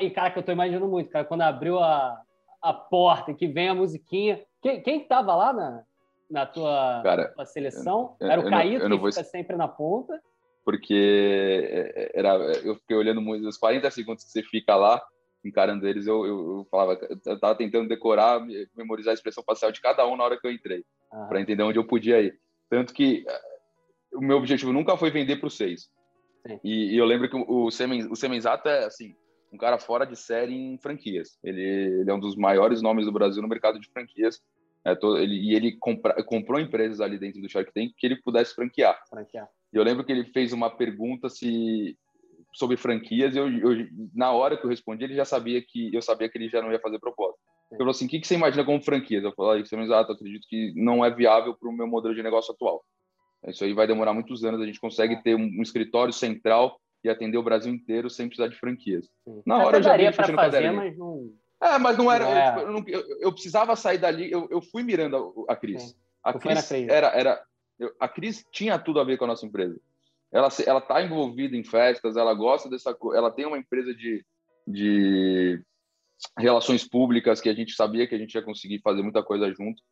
E, 0.00 0.10
cara, 0.10 0.30
que 0.30 0.38
eu 0.38 0.42
tô 0.42 0.52
imaginando 0.52 0.88
muito, 0.88 1.10
cara, 1.10 1.24
quando 1.24 1.42
abriu 1.42 1.78
a, 1.78 2.20
a 2.60 2.72
porta 2.72 3.32
que 3.32 3.46
vem 3.46 3.68
a 3.68 3.74
musiquinha. 3.74 4.44
Quem, 4.60 4.82
quem 4.82 5.06
tava 5.06 5.34
lá 5.34 5.52
na, 5.52 5.84
na 6.28 6.46
tua, 6.46 7.00
cara, 7.02 7.28
tua 7.28 7.46
seleção? 7.46 8.16
Eu, 8.18 8.30
Era 8.30 8.40
o 8.40 8.50
Caíto, 8.50 8.88
que 8.88 8.96
vou... 8.96 9.12
fica 9.12 9.24
sempre 9.24 9.56
na 9.56 9.68
ponta? 9.68 10.20
Porque 10.66 11.62
é, 11.70 11.92
é, 11.94 12.10
era, 12.12 12.34
eu 12.64 12.74
fiquei 12.74 12.96
olhando 12.96 13.22
muito, 13.22 13.46
os 13.46 13.56
40 13.56 13.88
segundos 13.92 14.24
que 14.24 14.30
você 14.32 14.42
fica 14.42 14.74
lá, 14.74 15.00
encarando 15.44 15.86
eles, 15.86 16.08
eu, 16.08 16.26
eu, 16.26 16.38
eu 16.38 16.68
falava, 16.68 16.98
eu 17.24 17.38
tava 17.38 17.54
tentando 17.54 17.88
decorar, 17.88 18.44
memorizar 18.76 19.12
a 19.12 19.14
expressão 19.14 19.44
facial 19.44 19.70
de 19.70 19.80
cada 19.80 20.04
um 20.08 20.16
na 20.16 20.24
hora 20.24 20.38
que 20.38 20.44
eu 20.44 20.50
entrei, 20.50 20.84
ah. 21.12 21.26
para 21.28 21.40
entender 21.40 21.62
onde 21.62 21.78
eu 21.78 21.86
podia 21.86 22.20
ir. 22.20 22.36
Tanto 22.68 22.92
que 22.92 23.24
o 24.12 24.20
meu 24.20 24.38
objetivo 24.38 24.72
nunca 24.72 24.96
foi 24.96 25.08
vender 25.08 25.36
para 25.36 25.46
os 25.46 25.56
seis. 25.56 25.88
E, 26.64 26.94
e, 26.94 26.98
eu 26.98 27.04
lembro 27.04 27.28
que 27.28 27.36
o, 27.36 27.70
Semen, 27.70 28.10
o 28.10 28.16
Semenzato 28.16 28.68
é, 28.68 28.84
assim, 28.84 29.14
um 29.52 29.58
cara 29.58 29.78
fora 29.78 30.04
de 30.04 30.16
série 30.16 30.54
em 30.54 30.78
franquias. 30.78 31.38
Ele, 31.44 31.62
ele 31.62 32.10
é 32.10 32.14
um 32.14 32.20
dos 32.20 32.36
maiores 32.36 32.82
nomes 32.82 33.06
do 33.06 33.12
Brasil 33.12 33.40
no 33.40 33.48
mercado 33.48 33.78
de 33.78 33.88
franquias. 33.88 34.40
É, 34.84 34.94
todo, 34.94 35.18
ele, 35.18 35.34
e 35.34 35.54
ele 35.54 35.76
compra, 35.76 36.22
comprou 36.22 36.60
empresas 36.60 37.00
ali 37.00 37.18
dentro 37.18 37.40
do 37.40 37.48
Shark 37.48 37.72
Tank 37.72 37.92
que 37.96 38.06
ele 38.06 38.22
pudesse 38.22 38.54
franquear. 38.54 38.96
franquear. 39.08 39.48
E 39.76 39.78
eu 39.78 39.84
lembro 39.84 40.02
que 40.02 40.10
ele 40.10 40.24
fez 40.24 40.54
uma 40.54 40.70
pergunta 40.70 41.28
se 41.28 41.94
sobre 42.54 42.78
franquias, 42.78 43.36
eu, 43.36 43.46
eu, 43.50 43.86
na 44.14 44.32
hora 44.32 44.56
que 44.56 44.64
eu 44.64 44.70
respondi, 44.70 45.04
ele 45.04 45.14
já 45.14 45.26
sabia 45.26 45.60
que 45.60 45.94
eu 45.94 46.00
sabia 46.00 46.30
que 46.30 46.38
ele 46.38 46.48
já 46.48 46.62
não 46.62 46.72
ia 46.72 46.80
fazer 46.80 46.98
proposta. 46.98 47.38
Ele 47.70 47.76
falou 47.76 47.90
assim: 47.90 48.06
o 48.06 48.08
que, 48.08 48.18
que 48.18 48.26
você 48.26 48.36
imagina 48.36 48.64
como 48.64 48.82
franquias? 48.82 49.22
Eu 49.22 49.32
falei, 49.32 49.60
isso 49.60 49.76
é 49.76 49.82
exato, 49.82 50.12
acredito 50.12 50.46
que 50.48 50.72
não 50.74 51.04
é 51.04 51.10
viável 51.10 51.54
para 51.54 51.68
o 51.68 51.72
meu 51.72 51.86
modelo 51.86 52.14
de 52.14 52.22
negócio 52.22 52.54
atual. 52.54 52.82
Isso 53.46 53.64
aí 53.64 53.74
vai 53.74 53.86
demorar 53.86 54.14
muitos 54.14 54.42
anos, 54.44 54.62
a 54.62 54.64
gente 54.64 54.80
consegue 54.80 55.22
ter 55.22 55.34
um, 55.34 55.42
um 55.42 55.60
escritório 55.60 56.12
central 56.12 56.80
e 57.04 57.10
atender 57.10 57.36
o 57.36 57.42
Brasil 57.42 57.70
inteiro 57.70 58.08
sem 58.08 58.28
precisar 58.28 58.48
de 58.48 58.58
franquias. 58.58 59.04
Sim. 59.28 59.42
Na 59.44 59.58
hora 59.58 59.76
eu 59.76 59.82
já 59.82 59.94
vi 59.94 60.10
para 60.10 60.34
fazer, 60.34 60.70
mas 60.70 60.96
não. 60.96 61.34
É, 61.62 61.78
mas 61.78 61.98
não 61.98 62.10
era. 62.10 62.24
É. 62.24 62.62
eu, 62.62 62.84
eu, 62.86 63.20
eu, 63.20 63.32
precisava 63.32 63.76
sair 63.76 63.98
dali. 63.98 64.32
Eu, 64.32 64.48
eu 64.50 64.62
fui 64.62 64.82
mirando 64.82 65.44
a, 65.46 65.52
a 65.52 65.56
Cris. 65.56 65.82
Sim. 65.82 65.94
A 66.24 66.32
Cris 66.32 66.72
era, 66.72 67.08
era 67.08 67.42
a 68.00 68.08
Cris 68.08 68.44
tinha 68.50 68.78
tudo 68.78 69.00
a 69.00 69.04
ver 69.04 69.16
com 69.18 69.24
a 69.24 69.28
nossa 69.28 69.46
empresa 69.46 69.78
ela 70.32 70.48
ela 70.66 70.78
está 70.80 71.02
envolvida 71.02 71.56
em 71.56 71.64
festas, 71.64 72.16
ela 72.16 72.34
gosta 72.34 72.68
dessa, 72.68 72.96
ela 73.14 73.30
tem 73.30 73.46
uma 73.46 73.58
empresa 73.58 73.94
de, 73.94 74.24
de 74.66 75.62
relações 76.38 76.86
públicas 76.86 77.40
que 77.40 77.48
a 77.48 77.54
gente 77.54 77.72
sabia 77.72 78.06
que 78.06 78.14
a 78.14 78.18
gente 78.18 78.34
ia 78.34 78.42
conseguir 78.42 78.80
fazer 78.80 79.02
muita 79.02 79.22
coisa 79.22 79.48
junto. 79.52 79.82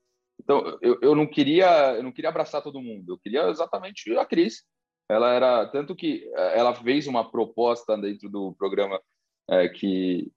Então 0.41 0.79
eu, 0.83 0.99
eu 1.01 1.15
não 1.15 1.27
queria 1.27 1.95
eu 1.95 2.03
não 2.03 2.13
queria 2.13 2.31
abraçar 2.31 2.63
todo 2.63 2.83
mundo, 2.83 3.13
eu 3.13 3.19
queria 3.19 3.49
exatamente 3.49 4.17
a 4.17 4.25
Cris. 4.25 4.65
Ela 5.09 5.33
era 5.33 5.67
tanto 5.69 5.95
que 5.95 6.29
eh, 6.35 6.59
ela 6.59 6.75
fez 6.75 7.07
uma 7.07 7.31
proposta 7.31 7.97
dentro 7.97 8.29
do 8.29 8.55
programa 8.55 9.01
é, 9.49 9.69
que 9.69 10.31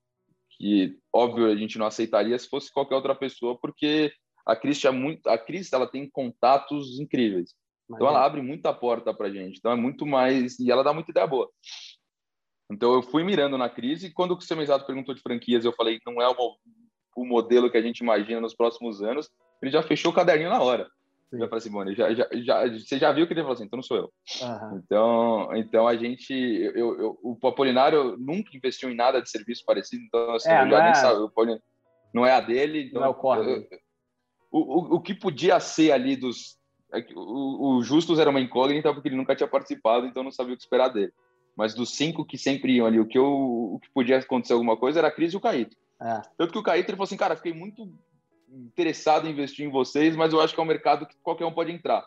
que 0.52 0.98
óbvio 1.14 1.48
a 1.48 1.56
gente 1.56 1.78
não 1.78 1.86
aceitaria 1.86 2.38
se 2.38 2.50
fosse 2.50 2.72
qualquer 2.72 2.96
outra 2.96 3.16
pessoa 3.16 3.58
porque 3.60 4.12
a 4.48 4.56
Cris 4.56 4.80
tinha 4.80 4.92
muito 4.92 5.28
a 5.28 5.38
Cris 5.38 5.72
ela 5.72 5.88
tem 5.88 6.10
contatos 6.10 7.00
incríveis 7.00 7.56
então 7.90 8.08
ela 8.08 8.26
abre 8.26 8.42
muita 8.42 8.74
porta 8.74 9.14
para 9.14 9.32
gente. 9.32 9.58
Então 9.58 9.72
é 9.72 9.76
muito 9.76 10.06
mais 10.06 10.60
e 10.60 10.70
ela 10.70 10.84
dá 10.84 10.94
muita 10.94 11.12
ideia 11.12 11.26
boa. 11.26 11.50
Então 12.70 12.94
eu 12.94 13.02
fui 13.02 13.24
mirando 13.24 13.58
na 13.58 13.70
crise 13.70 14.08
e 14.08 14.14
quando 14.14 14.36
o 14.36 14.42
Semenzato 14.42 14.86
perguntou 14.86 15.16
de 15.16 15.22
franquias, 15.22 15.64
eu 15.64 15.72
falei 15.72 16.00
não 16.06 16.22
é 16.22 16.28
o, 16.28 16.56
o 17.16 17.26
modelo 17.26 17.72
que 17.72 17.78
a 17.78 17.82
gente 17.82 18.00
imagina 18.00 18.42
nos 18.42 18.54
próximos 18.54 19.02
anos. 19.02 19.30
Ele 19.62 19.72
já 19.72 19.82
fechou 19.82 20.12
o 20.12 20.16
caderninho 20.16 20.50
na 20.50 20.62
hora. 20.62 20.88
Eu 21.32 21.40
já 21.40 21.48
falei 21.50 21.58
assim, 21.58 21.96
já, 21.96 22.14
já, 22.14 22.28
já, 22.34 22.68
você 22.70 22.98
já 22.98 23.12
viu 23.12 23.28
que 23.28 23.34
ele 23.34 23.42
falou 23.42 23.54
assim, 23.54 23.66
então 23.66 23.78
não 23.78 23.84
sou 23.84 23.98
eu. 23.98 24.14
Uhum. 24.42 24.78
Então, 24.78 25.50
então 25.56 25.88
a 25.88 25.96
gente, 25.98 26.34
eu, 26.34 26.98
eu, 27.00 27.20
o 27.22 27.48
Apolinário 27.48 28.16
nunca 28.18 28.56
investiu 28.56 28.90
em 28.90 28.96
nada 28.96 29.22
de 29.22 29.30
serviço 29.30 29.64
parecido, 29.66 30.04
então 30.04 30.36
assim, 30.36 30.50
é, 30.50 30.64
eu 30.64 30.70
já 30.70 30.80
é... 30.80 30.84
nem 30.84 31.60
não 32.14 32.26
é 32.26 32.32
a 32.32 32.40
dele. 32.40 32.88
Então, 32.88 33.02
não 33.02 33.08
é 33.08 33.12
o 33.12 33.14
core. 33.14 33.68
O, 34.52 34.60
o, 34.60 34.96
o 34.96 35.02
que 35.02 35.14
podia 35.14 35.60
ser 35.60 35.92
ali 35.92 36.16
dos 36.16 36.58
é 36.94 37.06
o, 37.16 37.78
o 37.78 37.84
Justus 37.84 38.20
era 38.20 38.30
uma 38.30 38.40
incógnita 38.40 38.94
porque 38.94 39.10
ele 39.10 39.18
nunca 39.18 39.36
tinha 39.36 39.48
participado, 39.48 40.06
então 40.06 40.24
não 40.24 40.32
sabia 40.32 40.54
o 40.54 40.58
que 40.58 40.64
esperar 40.64 40.90
dele. 40.90 41.12
Mas 41.56 41.74
dos 41.74 41.96
cinco 41.96 42.26
que 42.26 42.38
sempre 42.38 42.74
iam 42.76 42.86
ali, 42.86 43.00
o 43.00 43.06
que, 43.06 43.18
eu, 43.18 43.26
o 43.26 43.80
que 43.82 43.90
podia 43.90 44.18
acontecer 44.20 44.54
alguma 44.54 44.78
coisa 44.78 45.00
era 45.00 45.08
a 45.08 45.12
Cris 45.12 45.34
e 45.34 45.38
o 45.38 45.42
Caíto. 45.42 45.76
É. 46.00 46.22
Tanto 46.38 46.54
que 46.54 46.60
o 46.60 46.64
Caíto 46.64 46.90
ele 46.90 46.98
falou 46.98 47.06
assim, 47.06 47.18
cara, 47.18 47.36
fiquei 47.36 47.54
muito 47.54 47.92
interessado 48.50 49.28
em 49.28 49.32
investir 49.32 49.66
em 49.66 49.72
vocês, 49.72 50.16
mas 50.16 50.32
eu 50.32 50.40
acho 50.40 50.54
que 50.54 50.60
é 50.60 50.64
um 50.64 50.68
mercado 50.68 51.06
que 51.06 51.16
qualquer 51.22 51.46
um 51.46 51.52
pode 51.52 51.72
entrar. 51.72 52.06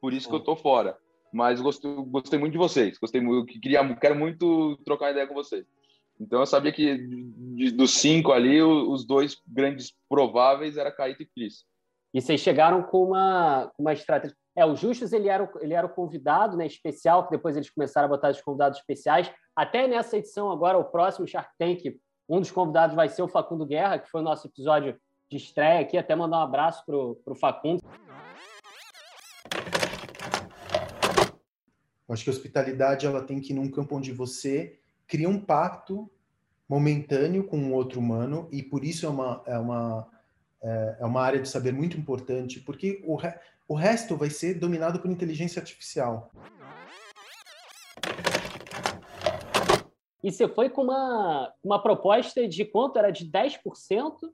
Por 0.00 0.12
isso 0.12 0.28
que 0.28 0.34
eu 0.34 0.40
tô 0.40 0.54
fora. 0.54 0.96
Mas 1.32 1.60
gostei, 1.60 1.92
gostei 2.06 2.38
muito 2.38 2.52
de 2.52 2.58
vocês. 2.58 2.98
Gostei 2.98 3.20
muito, 3.20 3.46
queria, 3.60 3.94
quero 3.96 4.16
muito 4.16 4.76
trocar 4.84 5.10
ideia 5.10 5.26
com 5.26 5.34
vocês. 5.34 5.64
Então 6.20 6.40
eu 6.40 6.46
sabia 6.46 6.70
que 6.70 6.98
de, 6.98 7.70
dos 7.70 7.92
cinco 7.92 8.32
ali, 8.32 8.62
os 8.62 9.06
dois 9.06 9.40
grandes 9.46 9.94
prováveis 10.08 10.76
era 10.76 10.92
Caíto 10.92 11.22
e 11.22 11.26
Cris. 11.26 11.64
E 12.12 12.20
vocês 12.20 12.40
chegaram 12.40 12.82
com 12.82 13.04
uma, 13.04 13.70
uma 13.78 13.92
estratégia. 13.92 14.36
É, 14.56 14.66
o 14.66 14.74
Justus 14.74 15.12
ele 15.12 15.28
era 15.28 15.48
ele 15.60 15.74
era 15.74 15.86
o 15.86 15.90
convidado 15.90 16.56
né, 16.56 16.66
especial, 16.66 17.24
que 17.24 17.30
depois 17.30 17.56
eles 17.56 17.70
começaram 17.70 18.06
a 18.06 18.08
botar 18.08 18.30
os 18.30 18.40
convidados 18.40 18.78
especiais. 18.78 19.30
Até 19.54 19.86
nessa 19.86 20.16
edição 20.16 20.50
agora, 20.50 20.76
o 20.76 20.84
próximo 20.84 21.26
Shark 21.26 21.50
Tank, 21.58 21.98
um 22.28 22.40
dos 22.40 22.50
convidados 22.50 22.96
vai 22.96 23.08
ser 23.08 23.22
o 23.22 23.28
Facundo 23.28 23.64
Guerra, 23.64 23.98
que 23.98 24.10
foi 24.10 24.20
o 24.20 24.24
nosso 24.24 24.46
episódio 24.48 24.98
de 25.28 25.36
estreia 25.36 25.80
aqui, 25.80 25.96
até 25.96 26.16
mandar 26.16 26.38
um 26.38 26.42
abraço 26.42 26.84
pro, 26.84 27.20
pro 27.24 27.34
Facundo. 27.34 27.80
Acho 32.08 32.24
que 32.24 32.30
a 32.30 32.32
hospitalidade 32.32 33.06
ela 33.06 33.22
tem 33.22 33.40
que 33.40 33.52
ir 33.52 33.56
num 33.56 33.70
campo 33.70 33.96
onde 33.96 34.12
você 34.12 34.80
cria 35.06 35.28
um 35.28 35.40
pacto 35.40 36.10
momentâneo 36.68 37.44
com 37.44 37.56
um 37.56 37.72
outro 37.72 38.00
humano 38.00 38.48
e 38.50 38.62
por 38.62 38.84
isso 38.84 39.06
é 39.06 39.08
uma, 39.08 39.42
é 39.46 39.58
uma, 39.58 40.08
é, 40.62 40.96
é 41.00 41.06
uma 41.06 41.20
área 41.20 41.40
de 41.40 41.48
saber 41.48 41.72
muito 41.72 41.96
importante, 41.96 42.60
porque 42.60 43.02
o, 43.04 43.16
re, 43.16 43.32
o 43.68 43.74
resto 43.74 44.16
vai 44.16 44.30
ser 44.30 44.54
dominado 44.54 45.00
por 45.00 45.10
inteligência 45.10 45.60
artificial. 45.60 46.30
E 50.22 50.30
você 50.30 50.46
foi 50.48 50.68
com 50.68 50.82
uma, 50.82 51.52
uma 51.64 51.82
proposta 51.82 52.46
de 52.46 52.64
quanto? 52.64 52.98
Era 52.98 53.10
de 53.10 53.24
10%? 53.26 54.30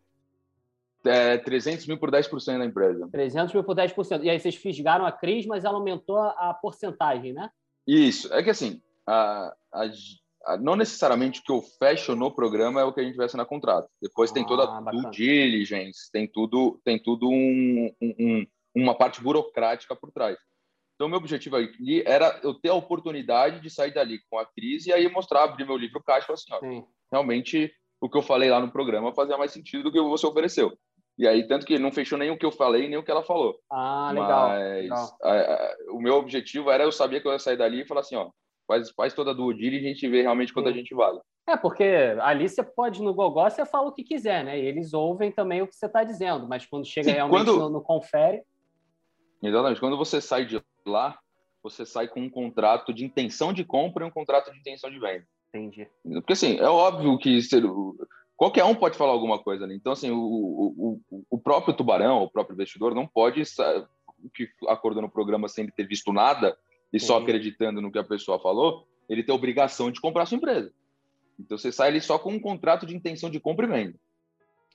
É, 1.04 1.38
300 1.38 1.86
mil 1.86 1.98
por 1.98 2.10
10% 2.10 2.58
da 2.58 2.64
empresa. 2.64 3.08
300 3.12 3.54
mil 3.54 3.62
por 3.62 3.76
10%. 3.76 4.24
E 4.24 4.30
aí 4.30 4.40
vocês 4.40 4.56
fisgaram 4.56 5.06
a 5.06 5.12
Cris, 5.12 5.46
mas 5.46 5.64
ela 5.64 5.76
aumentou 5.76 6.18
a, 6.18 6.50
a 6.50 6.54
porcentagem, 6.54 7.32
né? 7.32 7.48
Isso. 7.86 8.32
É 8.34 8.42
que 8.42 8.50
assim, 8.50 8.82
a, 9.06 9.54
a, 9.72 9.86
não 10.60 10.76
necessariamente 10.76 11.40
o 11.40 11.42
que 11.42 11.52
eu 11.52 11.62
fecho 11.78 12.14
no 12.14 12.30
programa 12.30 12.80
é 12.80 12.84
o 12.84 12.92
que 12.92 13.00
a 13.00 13.04
gente 13.04 13.16
vai 13.16 13.26
assinar 13.26 13.46
contrato. 13.46 13.88
Depois 14.00 14.30
ah, 14.30 14.34
tem 14.34 14.46
toda 14.46 14.64
a 14.64 14.90
due 14.90 15.10
diligence, 15.10 16.10
tem 16.12 16.26
tudo, 16.26 16.80
tem 16.84 17.02
tudo 17.02 17.28
um, 17.28 17.92
um, 18.00 18.46
uma 18.74 18.94
parte 18.94 19.20
burocrática 19.20 19.96
por 19.96 20.12
trás. 20.12 20.38
Então, 20.94 21.08
meu 21.08 21.18
objetivo 21.18 21.56
ali 21.56 22.02
era 22.06 22.40
eu 22.42 22.54
ter 22.54 22.70
a 22.70 22.74
oportunidade 22.74 23.60
de 23.60 23.68
sair 23.68 23.92
dali 23.92 24.18
com 24.30 24.38
a 24.38 24.46
crise 24.46 24.90
e 24.90 24.92
aí 24.92 25.10
mostrar, 25.10 25.44
abrir 25.44 25.66
meu 25.66 25.76
livro 25.76 26.02
caixa 26.02 26.24
e 26.24 26.26
falar 26.26 26.34
assim, 26.34 26.52
ó, 26.52 26.60
Sim. 26.60 26.84
realmente 27.12 27.72
o 28.00 28.08
que 28.08 28.16
eu 28.16 28.22
falei 28.22 28.50
lá 28.50 28.60
no 28.60 28.70
programa 28.70 29.12
fazia 29.12 29.36
mais 29.36 29.52
sentido 29.52 29.84
do 29.84 29.92
que 29.92 30.00
você 30.00 30.26
ofereceu. 30.26 30.72
E 31.18 31.26
aí, 31.26 31.46
tanto 31.46 31.66
que 31.66 31.78
não 31.78 31.90
fechou 31.90 32.18
nem 32.18 32.30
o 32.30 32.38
que 32.38 32.44
eu 32.44 32.52
falei, 32.52 32.88
nem 32.88 32.98
o 32.98 33.02
que 33.02 33.10
ela 33.10 33.22
falou. 33.22 33.58
Ah, 33.70 34.10
legal. 34.12 34.48
Mas 34.48 34.82
legal. 34.82 35.18
A, 35.22 35.32
a, 35.32 35.76
o 35.90 36.00
meu 36.00 36.14
objetivo 36.14 36.70
era 36.70 36.84
eu 36.84 36.92
sabia 36.92 37.20
que 37.20 37.26
eu 37.26 37.32
ia 37.32 37.38
sair 37.38 37.56
dali 37.56 37.80
e 37.80 37.86
falar 37.86 38.00
assim, 38.00 38.16
ó, 38.16 38.30
faz, 38.66 38.90
faz 38.90 39.14
toda 39.14 39.30
a 39.30 39.34
due 39.34 39.54
e 39.54 39.78
a 39.78 39.80
gente 39.80 40.08
vê 40.08 40.22
realmente 40.22 40.52
quanto 40.52 40.66
Sim. 40.66 40.72
a 40.72 40.76
gente 40.76 40.94
vale. 40.94 41.20
É, 41.48 41.56
porque 41.56 41.84
ali 42.20 42.48
você 42.48 42.62
pode, 42.62 43.02
no 43.02 43.14
Gogó, 43.14 43.48
você 43.48 43.64
fala 43.64 43.88
o 43.88 43.92
que 43.92 44.02
quiser, 44.02 44.44
né? 44.44 44.58
E 44.58 44.66
eles 44.66 44.92
ouvem 44.92 45.30
também 45.30 45.62
o 45.62 45.66
que 45.66 45.76
você 45.76 45.86
está 45.86 46.02
dizendo, 46.02 46.48
mas 46.48 46.66
quando 46.66 46.84
chega 46.84 47.08
Sim, 47.08 47.14
realmente 47.14 47.44
quando... 47.44 47.58
no, 47.58 47.70
no 47.70 47.80
confere... 47.80 48.42
Exatamente. 49.42 49.78
Quando 49.78 49.96
você 49.96 50.20
sai 50.20 50.44
de 50.44 50.60
lá, 50.84 51.18
você 51.62 51.84
sai 51.84 52.08
com 52.08 52.20
um 52.20 52.30
contrato 52.30 52.92
de 52.92 53.04
intenção 53.04 53.52
de 53.52 53.64
compra 53.64 54.04
e 54.04 54.08
um 54.08 54.10
contrato 54.10 54.50
de 54.50 54.58
intenção 54.58 54.90
de 54.90 54.98
venda. 54.98 55.24
Entendi. 55.48 55.88
Porque, 56.02 56.32
assim, 56.32 56.58
é 56.58 56.68
óbvio 56.68 57.18
que 57.18 57.38
qualquer 58.36 58.64
um 58.64 58.74
pode 58.74 58.96
falar 58.96 59.12
alguma 59.12 59.38
coisa 59.38 59.64
ali. 59.64 59.74
Então, 59.74 59.92
assim, 59.92 60.10
o, 60.10 60.18
o, 60.18 61.00
o 61.30 61.38
próprio 61.38 61.74
tubarão, 61.74 62.22
o 62.22 62.30
próprio 62.30 62.54
investidor, 62.54 62.94
não 62.94 63.06
pode, 63.06 63.42
o 63.42 64.30
que 64.30 64.48
acordou 64.68 65.02
no 65.02 65.10
programa 65.10 65.48
sem 65.48 65.68
ter 65.68 65.86
visto 65.86 66.12
nada, 66.12 66.56
e 66.92 67.00
só 67.00 67.18
acreditando 67.18 67.80
no 67.80 67.90
que 67.90 67.98
a 67.98 68.04
pessoa 68.04 68.38
falou, 68.38 68.86
ele 69.08 69.22
tem 69.22 69.32
a 69.32 69.36
obrigação 69.36 69.90
de 69.90 70.00
comprar 70.00 70.22
a 70.22 70.26
sua 70.26 70.36
empresa. 70.36 70.72
Então 71.38 71.58
você 71.58 71.70
sai 71.70 71.88
ali 71.88 72.00
só 72.00 72.18
com 72.18 72.32
um 72.32 72.40
contrato 72.40 72.86
de 72.86 72.96
intenção 72.96 73.28
de 73.30 73.40
compra 73.40 73.66
e 73.66 73.68
venda. 73.68 73.98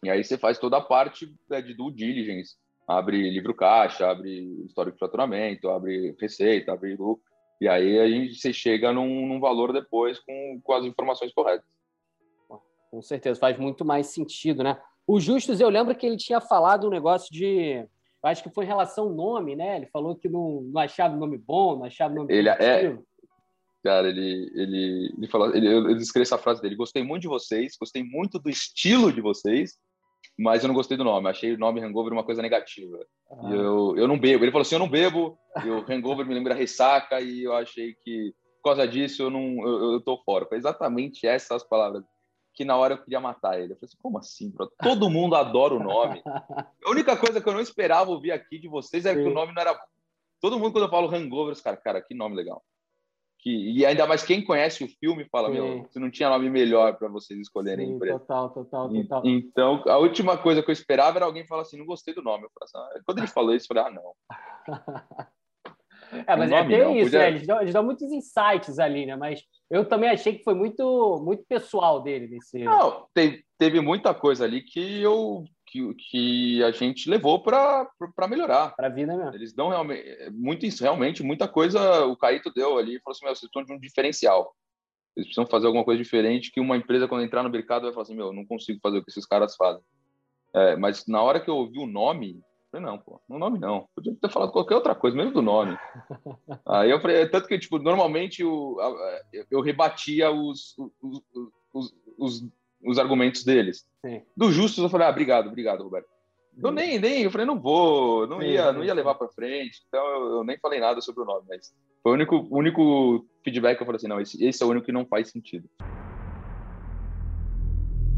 E 0.03 0.09
aí 0.09 0.23
você 0.23 0.37
faz 0.37 0.57
toda 0.57 0.77
a 0.77 0.81
parte 0.81 1.33
né, 1.49 1.61
de 1.61 1.73
due 1.73 1.93
diligence, 1.93 2.55
abre 2.87 3.29
livro 3.29 3.53
caixa, 3.53 4.09
abre 4.09 4.63
histórico 4.65 4.95
de 4.95 4.99
faturamento, 4.99 5.69
abre 5.69 6.15
receita, 6.19 6.73
abre 6.73 6.95
lucro. 6.95 7.23
E 7.59 7.67
aí 7.67 7.99
a 7.99 8.07
gente 8.09 8.35
você 8.35 8.51
chega 8.51 8.91
num, 8.91 9.27
num 9.27 9.39
valor 9.39 9.71
depois 9.71 10.19
com, 10.19 10.59
com 10.63 10.73
as 10.73 10.85
informações 10.85 11.31
corretas. 11.33 11.65
Com 12.89 13.01
certeza, 13.01 13.39
faz 13.39 13.57
muito 13.57 13.85
mais 13.85 14.07
sentido, 14.07 14.63
né? 14.63 14.77
O 15.07 15.19
Justus, 15.19 15.59
eu 15.59 15.69
lembro 15.69 15.95
que 15.95 16.05
ele 16.05 16.17
tinha 16.17 16.41
falado 16.41 16.87
um 16.87 16.91
negócio 16.91 17.31
de 17.31 17.85
eu 18.23 18.29
acho 18.29 18.43
que 18.43 18.53
foi 18.53 18.65
em 18.65 18.67
relação 18.67 19.05
ao 19.05 19.13
nome, 19.13 19.55
né? 19.55 19.77
Ele 19.77 19.87
falou 19.87 20.15
que 20.15 20.29
não, 20.29 20.61
não 20.61 20.81
achava 20.81 21.15
o 21.15 21.19
nome 21.19 21.37
bom, 21.37 21.77
não 21.77 21.85
achava 21.85 22.13
o 22.13 22.17
nome 22.17 22.33
ele 22.33 22.49
é 22.49 22.97
Cara, 23.83 24.07
ele, 24.09 24.51
ele, 24.53 25.13
ele 25.17 25.27
falou, 25.27 25.55
ele, 25.55 25.67
eu 25.67 25.97
escrevi 25.97 26.21
essa 26.21 26.37
frase 26.37 26.61
dele: 26.61 26.75
gostei 26.75 27.03
muito 27.03 27.23
de 27.23 27.27
vocês, 27.27 27.75
gostei 27.79 28.03
muito 28.03 28.37
do 28.37 28.47
estilo 28.47 29.11
de 29.11 29.21
vocês, 29.21 29.71
mas 30.37 30.61
eu 30.61 30.67
não 30.67 30.75
gostei 30.75 30.95
do 30.95 31.03
nome. 31.03 31.27
Achei 31.27 31.53
o 31.53 31.57
nome 31.57 31.81
Hangover 31.81 32.13
uma 32.13 32.23
coisa 32.23 32.43
negativa. 32.43 32.99
Ah. 33.31 33.49
Eu, 33.51 33.95
eu 33.97 34.07
não 34.07 34.19
bebo. 34.19 34.43
Ele 34.43 34.51
falou 34.51 34.61
assim: 34.61 34.75
eu 34.75 34.79
não 34.79 34.89
bebo, 34.89 35.35
eu, 35.65 35.83
Hangover 35.89 36.27
me 36.27 36.33
lembra 36.35 36.53
ressaca, 36.53 37.19
e 37.21 37.43
eu 37.43 37.55
achei 37.55 37.95
que, 38.03 38.31
por 38.61 38.69
causa 38.69 38.87
disso, 38.87 39.23
eu, 39.23 39.31
não, 39.31 39.67
eu, 39.67 39.93
eu 39.93 40.01
tô 40.01 40.21
fora. 40.23 40.45
Foi 40.45 40.59
exatamente 40.59 41.25
essas 41.25 41.63
palavras 41.63 42.03
que 42.53 42.65
na 42.65 42.75
hora 42.75 42.95
eu 42.95 43.03
queria 43.03 43.19
matar 43.19 43.59
ele. 43.59 43.73
Eu 43.73 43.77
falei 43.77 43.87
assim, 43.87 43.97
como 44.01 44.17
assim, 44.17 44.49
bro? 44.49 44.71
Todo 44.81 45.09
mundo 45.09 45.35
adora 45.35 45.73
o 45.73 45.83
nome. 45.83 46.21
A 46.25 46.89
única 46.89 47.15
coisa 47.17 47.41
que 47.41 47.47
eu 47.47 47.53
não 47.53 47.61
esperava 47.61 48.11
ouvir 48.11 48.31
aqui 48.31 48.59
de 48.59 48.67
vocês 48.67 49.05
é 49.05 49.13
que 49.13 49.21
o 49.21 49.33
nome 49.33 49.53
não 49.53 49.61
era. 49.61 49.79
Todo 50.39 50.59
mundo, 50.59 50.71
quando 50.73 50.85
eu 50.85 50.89
falo 50.89 51.13
hangover, 51.13 51.53
os 51.53 51.61
caras, 51.61 51.81
cara, 51.81 52.01
que 52.01 52.13
nome 52.13 52.35
legal. 52.35 52.63
Que, 53.39 53.49
e 53.49 53.85
ainda 53.85 54.05
mais 54.05 54.23
quem 54.23 54.43
conhece 54.43 54.83
o 54.83 54.87
filme 54.87 55.25
fala, 55.25 55.47
Sim. 55.47 55.53
meu, 55.53 55.87
se 55.89 55.99
não 55.99 56.11
tinha 56.11 56.29
nome 56.29 56.47
melhor 56.47 56.95
para 56.97 57.07
vocês 57.07 57.39
escolherem 57.39 57.87
Sim. 57.87 57.99
Total, 57.99 58.49
total, 58.51 58.89
total. 58.89 59.21
então, 59.25 59.83
a 59.87 59.97
última 59.97 60.37
coisa 60.37 60.61
que 60.61 60.69
eu 60.69 60.73
esperava 60.73 61.17
era 61.17 61.25
alguém 61.25 61.47
falar 61.47 61.63
assim, 61.63 61.77
não 61.77 61.85
gostei 61.85 62.13
do 62.13 62.21
nome. 62.21 62.47
Assim, 62.61 62.77
ah. 62.77 63.01
Quando 63.03 63.17
ele 63.17 63.27
falou 63.27 63.55
isso, 63.55 63.65
eu 63.65 63.75
falei, 63.75 63.83
ah, 63.83 63.95
não. 63.95 64.13
É, 66.27 66.35
mas 66.35 66.51
é, 66.51 66.63
tem 66.65 66.97
isso, 66.97 67.05
podia... 67.05 67.19
né? 67.19 67.27
Eles 67.29 67.47
dão, 67.47 67.61
eles 67.61 67.73
dão, 67.73 67.83
muitos 67.83 68.11
insights 68.11 68.79
ali, 68.79 69.05
né? 69.05 69.15
Mas 69.15 69.43
eu 69.69 69.85
também 69.85 70.09
achei 70.09 70.37
que 70.37 70.43
foi 70.43 70.53
muito, 70.53 71.21
muito 71.23 71.43
pessoal 71.47 72.01
dele. 72.01 72.27
Nesse... 72.27 72.63
Não, 72.63 73.07
teve, 73.13 73.43
teve 73.57 73.79
muita 73.79 74.13
coisa 74.13 74.43
ali 74.43 74.61
que 74.61 75.01
eu 75.01 75.43
que, 75.71 75.93
que 75.95 76.63
a 76.63 76.71
gente 76.71 77.09
levou 77.09 77.41
para 77.41 77.87
melhorar. 78.29 78.75
Para 78.75 78.87
a 78.87 78.91
vida 78.91 79.15
mesmo. 79.15 79.33
Eles 79.33 79.53
dão 79.53 79.69
realmente, 79.69 80.29
muito, 80.31 80.65
realmente 80.81 81.23
muita 81.23 81.47
coisa. 81.47 82.05
O 82.05 82.17
Caíto 82.17 82.51
deu 82.53 82.77
ali 82.77 82.95
e 82.95 82.99
falou 82.99 83.13
assim: 83.13 83.25
Meu, 83.25 83.35
vocês 83.35 83.47
estão 83.47 83.63
de 83.63 83.73
um 83.73 83.79
diferencial. 83.79 84.53
Eles 85.15 85.27
precisam 85.27 85.49
fazer 85.49 85.67
alguma 85.67 85.85
coisa 85.85 86.01
diferente 86.01 86.51
que 86.51 86.59
uma 86.59 86.75
empresa, 86.75 87.07
quando 87.07 87.23
entrar 87.23 87.43
no 87.43 87.49
mercado, 87.49 87.83
vai 87.83 87.93
falar 87.93 88.03
assim: 88.03 88.15
Meu, 88.15 88.33
não 88.33 88.45
consigo 88.45 88.79
fazer 88.83 88.97
o 88.97 89.03
que 89.03 89.09
esses 89.09 89.25
caras 89.25 89.55
fazem. 89.55 89.81
É, 90.53 90.75
mas 90.75 91.07
na 91.07 91.21
hora 91.21 91.39
que 91.39 91.49
eu 91.49 91.55
ouvi 91.55 91.79
o 91.79 91.87
nome, 91.87 92.41
falei, 92.71 92.85
não, 92.85 92.97
pô, 92.97 93.21
no 93.27 93.37
nome 93.37 93.59
não. 93.59 93.87
Podia 93.93 94.15
ter 94.15 94.31
falado 94.31 94.51
qualquer 94.51 94.75
outra 94.75 94.95
coisa, 94.95 95.15
mesmo 95.15 95.33
do 95.33 95.41
nome. 95.41 95.77
Aí 96.65 96.89
eu 96.89 97.01
falei, 97.01 97.27
tanto 97.27 97.47
que, 97.47 97.59
tipo, 97.59 97.77
normalmente 97.77 98.41
eu, 98.41 98.77
eu 99.49 99.61
rebatia 99.61 100.31
os, 100.31 100.75
os, 101.01 101.21
os, 101.73 101.93
os, 102.17 102.47
os 102.83 102.97
argumentos 102.97 103.43
deles. 103.43 103.85
Sim. 104.05 104.23
Do 104.35 104.51
Justus, 104.51 104.83
eu 104.83 104.89
falei, 104.89 105.07
ah, 105.07 105.11
obrigado, 105.11 105.47
obrigado, 105.47 105.83
Roberto. 105.83 106.07
Eu 106.61 106.71
nem, 106.71 106.99
nem, 106.99 107.23
eu 107.23 107.31
falei, 107.31 107.47
não 107.47 107.59
vou, 107.59 108.27
não, 108.27 108.41
ia, 108.41 108.73
não 108.73 108.83
ia 108.83 108.93
levar 108.93 109.15
para 109.15 109.29
frente, 109.29 109.81
então 109.87 110.05
eu, 110.05 110.31
eu, 110.37 110.43
nem 110.43 110.57
falei 110.59 110.79
nada 110.81 110.99
sobre 110.99 111.23
o 111.23 111.25
nome, 111.25 111.45
mas 111.47 111.73
foi 112.03 112.11
o 112.11 112.15
único, 112.15 112.47
único 112.51 113.25
feedback 113.41 113.77
que 113.77 113.83
eu 113.83 113.85
falei 113.85 113.97
assim, 113.97 114.07
não, 114.07 114.19
esse, 114.19 114.43
esse 114.43 114.61
é 114.61 114.65
o 114.65 114.69
único 114.69 114.85
que 114.85 114.91
não 114.91 115.05
faz 115.05 115.29
sentido. 115.29 115.69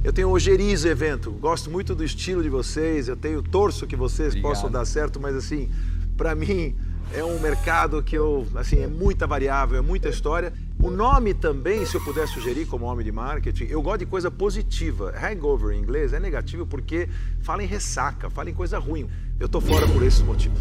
Eu 0.03 0.11
tenho 0.11 0.29
ojerizo 0.29 0.85
evento, 0.89 1.31
gosto 1.31 1.71
muito 1.71 1.95
do 1.95 2.03
estilo 2.03 2.43
de 2.43 2.49
vocês, 2.49 3.07
eu 3.07 3.15
tenho 3.15 3.41
torço 3.41 3.87
que 3.87 3.95
vocês 3.95 4.29
Obrigado. 4.29 4.51
possam 4.51 4.69
dar 4.69 4.83
certo, 4.83 5.17
mas 5.17 5.33
assim, 5.33 5.71
para 6.17 6.35
mim 6.35 6.75
é 7.13 7.23
um 7.23 7.39
mercado 7.39 8.03
que 8.03 8.13
eu, 8.13 8.45
assim, 8.55 8.81
é 8.81 8.87
muita 8.87 9.25
variável, 9.25 9.77
é 9.77 9.81
muita 9.81 10.09
história. 10.09 10.51
O 10.81 10.89
nome 10.89 11.33
também, 11.33 11.85
se 11.85 11.95
eu 11.95 12.03
puder 12.03 12.27
sugerir 12.27 12.65
como 12.65 12.85
homem 12.85 13.05
de 13.05 13.13
marketing, 13.13 13.65
eu 13.65 13.81
gosto 13.81 13.99
de 13.99 14.05
coisa 14.05 14.29
positiva. 14.29 15.13
Hangover 15.15 15.73
em 15.73 15.79
inglês 15.79 16.11
é 16.11 16.19
negativo 16.19 16.65
porque 16.67 17.07
fala 17.41 17.63
em 17.63 17.67
ressaca, 17.67 18.29
fala 18.29 18.49
em 18.49 18.53
coisa 18.53 18.77
ruim. 18.79 19.07
Eu 19.39 19.47
tô 19.47 19.61
fora 19.61 19.87
por 19.87 20.03
esses 20.03 20.21
motivos. 20.21 20.59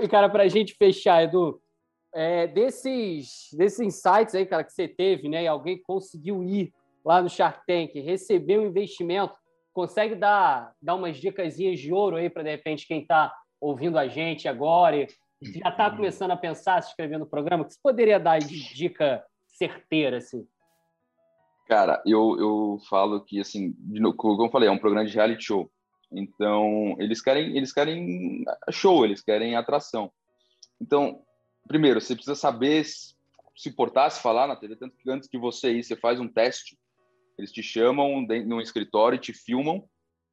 E 0.00 0.06
cara, 0.06 0.28
para 0.28 0.44
a 0.44 0.48
gente 0.48 0.76
fechar, 0.78 1.24
Edu, 1.24 1.60
é, 2.14 2.46
desses, 2.46 3.48
desses 3.52 3.80
insights 3.80 4.32
aí, 4.36 4.46
cara, 4.46 4.62
que 4.62 4.72
você 4.72 4.86
teve, 4.86 5.28
né, 5.28 5.42
e 5.42 5.48
alguém 5.48 5.82
conseguiu 5.82 6.44
ir 6.44 6.72
lá 7.04 7.20
no 7.20 7.28
Shark 7.28 7.64
Tank, 7.66 7.94
recebeu 8.00 8.62
um 8.62 8.66
investimento, 8.66 9.34
consegue 9.72 10.14
dar, 10.14 10.72
dar 10.80 10.94
umas 10.94 11.18
dicas 11.18 11.56
de 11.56 11.92
ouro 11.92 12.16
aí 12.16 12.30
para, 12.30 12.42
de 12.42 12.50
repente, 12.50 12.86
quem 12.86 13.02
está 13.02 13.32
ouvindo 13.60 13.98
a 13.98 14.08
gente 14.08 14.48
agora 14.48 14.96
e 14.96 15.08
já 15.42 15.68
está 15.68 15.90
começando 15.90 16.30
a 16.30 16.36
pensar, 16.36 16.82
se 16.82 16.90
inscrever 16.90 17.18
no 17.18 17.26
programa, 17.26 17.62
o 17.62 17.66
que 17.66 17.74
você 17.74 17.80
poderia 17.82 18.18
dar 18.18 18.38
de 18.38 18.74
dica 18.74 19.24
certeira, 19.46 20.18
assim? 20.18 20.46
Cara, 21.66 22.02
eu, 22.06 22.36
eu 22.38 22.78
falo 22.88 23.20
que, 23.20 23.40
assim, 23.40 23.74
como 24.16 24.42
eu 24.42 24.50
falei, 24.50 24.68
é 24.68 24.72
um 24.72 24.78
programa 24.78 25.06
de 25.06 25.14
reality 25.14 25.44
show. 25.44 25.70
Então, 26.12 26.94
eles 26.98 27.20
querem, 27.20 27.56
eles 27.56 27.72
querem 27.72 28.44
show, 28.70 29.04
eles 29.04 29.22
querem 29.22 29.56
atração. 29.56 30.12
Então, 30.80 31.22
primeiro, 31.66 32.00
você 32.00 32.14
precisa 32.14 32.34
saber 32.34 32.84
se 32.84 33.70
portar, 33.74 34.10
se 34.10 34.20
falar 34.20 34.46
na 34.46 34.56
TV, 34.56 34.76
tanto 34.76 34.96
que 34.96 35.10
antes 35.10 35.28
de 35.28 35.38
você 35.38 35.72
ir, 35.72 35.82
você 35.82 35.96
faz 35.96 36.20
um 36.20 36.28
teste 36.28 36.78
eles 37.38 37.52
te 37.52 37.62
chamam 37.62 38.26
no 38.46 38.60
escritório 38.60 39.16
e 39.16 39.20
te 39.20 39.32
filmam. 39.32 39.84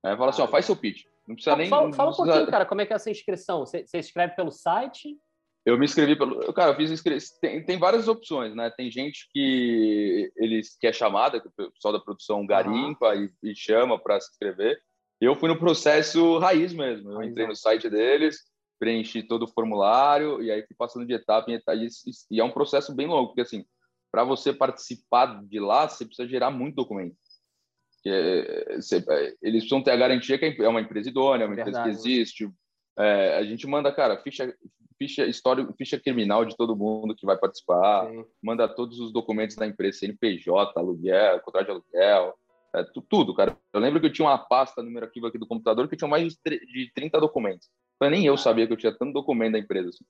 Né? 0.03 0.15
Fala 0.15 0.29
assim, 0.29 0.41
ó, 0.41 0.47
faz 0.47 0.65
seu 0.65 0.75
pitch. 0.75 1.03
Não 1.27 1.35
precisa 1.35 1.55
nem. 1.55 1.69
Fala, 1.69 1.93
fala 1.93 2.11
um 2.11 2.15
pouquinho, 2.15 2.47
cara, 2.47 2.65
como 2.65 2.81
é 2.81 2.85
que 2.85 2.93
é 2.93 2.95
essa 2.95 3.09
inscrição? 3.09 3.59
Você, 3.65 3.85
você 3.85 3.99
escreve 3.99 4.35
pelo 4.35 4.51
site? 4.51 5.17
Eu 5.65 5.77
me 5.77 5.85
inscrevi 5.85 6.15
pelo. 6.15 6.51
Cara, 6.53 6.71
eu 6.71 6.75
fiz 6.75 6.89
inscrição. 6.89 7.37
Tem, 7.39 7.63
tem 7.63 7.77
várias 7.77 8.07
opções, 8.07 8.55
né? 8.55 8.69
Tem 8.71 8.89
gente 8.89 9.29
que 9.31 10.31
eles 10.35 10.75
que 10.79 10.87
é 10.87 10.93
chamada, 10.93 11.39
que 11.39 11.47
o 11.47 11.71
pessoal 11.71 11.93
da 11.93 11.99
produção 11.99 12.45
garimpa 12.45 13.13
uhum. 13.13 13.29
e, 13.43 13.51
e, 13.51 13.55
chama 13.55 13.99
para 13.99 14.19
se 14.19 14.31
inscrever. 14.31 14.79
Eu 15.19 15.35
fui 15.35 15.47
no 15.47 15.59
processo 15.59 16.39
raiz 16.39 16.73
mesmo. 16.73 17.11
Eu 17.11 17.21
entrei 17.21 17.45
no 17.45 17.55
site 17.55 17.87
deles, 17.89 18.39
preenchi 18.79 19.21
todo 19.21 19.43
o 19.43 19.47
formulário 19.47 20.41
e 20.41 20.49
aí 20.49 20.65
fui 20.65 20.75
passando 20.75 21.05
de 21.05 21.13
etapa 21.13 21.51
em 21.51 21.53
etapa. 21.53 21.77
E 22.31 22.39
é 22.39 22.43
um 22.43 22.51
processo 22.51 22.95
bem 22.95 23.05
longo, 23.05 23.27
porque 23.27 23.41
assim, 23.41 23.63
para 24.11 24.23
você 24.23 24.51
participar 24.51 25.41
de 25.43 25.59
lá, 25.59 25.87
você 25.87 26.05
precisa 26.05 26.27
gerar 26.27 26.51
muito 26.51 26.75
documento. 26.75 27.15
É, 28.05 28.73
eles 29.41 29.61
precisam 29.61 29.83
ter 29.83 29.91
a 29.91 29.95
garantia 29.95 30.37
que 30.37 30.61
é 30.61 30.67
uma 30.67 30.81
empresa 30.81 31.09
idônea, 31.09 31.45
é 31.45 31.47
uma 31.47 31.55
Verdade, 31.55 31.77
empresa 31.77 32.03
que 32.03 32.09
existe. 32.09 32.51
É, 32.97 33.37
a 33.37 33.43
gente 33.43 33.65
manda, 33.67 33.91
cara, 33.91 34.17
ficha, 34.21 34.53
ficha, 34.97 35.25
história, 35.25 35.67
ficha 35.77 35.99
criminal 35.99 36.43
de 36.43 36.57
todo 36.57 36.75
mundo 36.75 37.15
que 37.15 37.25
vai 37.25 37.37
participar, 37.37 38.09
Sim. 38.09 38.25
manda 38.41 38.67
todos 38.67 38.99
os 38.99 39.13
documentos 39.13 39.55
da 39.55 39.67
empresa, 39.67 39.99
CNPJ, 39.99 40.73
aluguel, 40.75 41.39
contrato 41.41 41.65
de 41.65 41.71
aluguel, 41.71 42.35
é, 42.73 42.83
tudo, 43.09 43.33
cara. 43.35 43.57
Eu 43.73 43.79
lembro 43.79 43.99
que 43.99 44.07
eu 44.07 44.13
tinha 44.13 44.27
uma 44.27 44.37
pasta 44.37 44.81
número 44.81 45.05
aqui 45.05 45.23
aqui 45.25 45.37
do 45.37 45.47
computador 45.47 45.87
que 45.87 45.95
tinha 45.95 46.07
mais 46.07 46.33
de 46.33 46.91
30 46.93 47.19
documentos. 47.19 47.69
Então, 48.01 48.09
nem 48.09 48.25
eu 48.25 48.35
sabia 48.35 48.65
que 48.65 48.73
eu 48.73 48.77
tinha 48.77 48.91
tanto 48.91 49.13
documento 49.13 49.51
da 49.51 49.59
empresa. 49.59 49.89
Assim. 49.89 50.03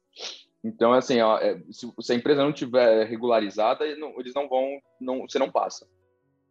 Então, 0.64 0.94
assim, 0.94 1.20
ó, 1.20 1.38
é, 1.40 1.60
se, 1.70 1.92
se, 2.00 2.14
a 2.14 2.16
empresa 2.16 2.42
não 2.42 2.54
tiver 2.54 3.06
regularizada, 3.06 3.86
eles 3.86 4.34
não 4.34 4.48
vão, 4.48 4.80
não, 4.98 5.22
você 5.28 5.38
não 5.38 5.52
passa. 5.52 5.86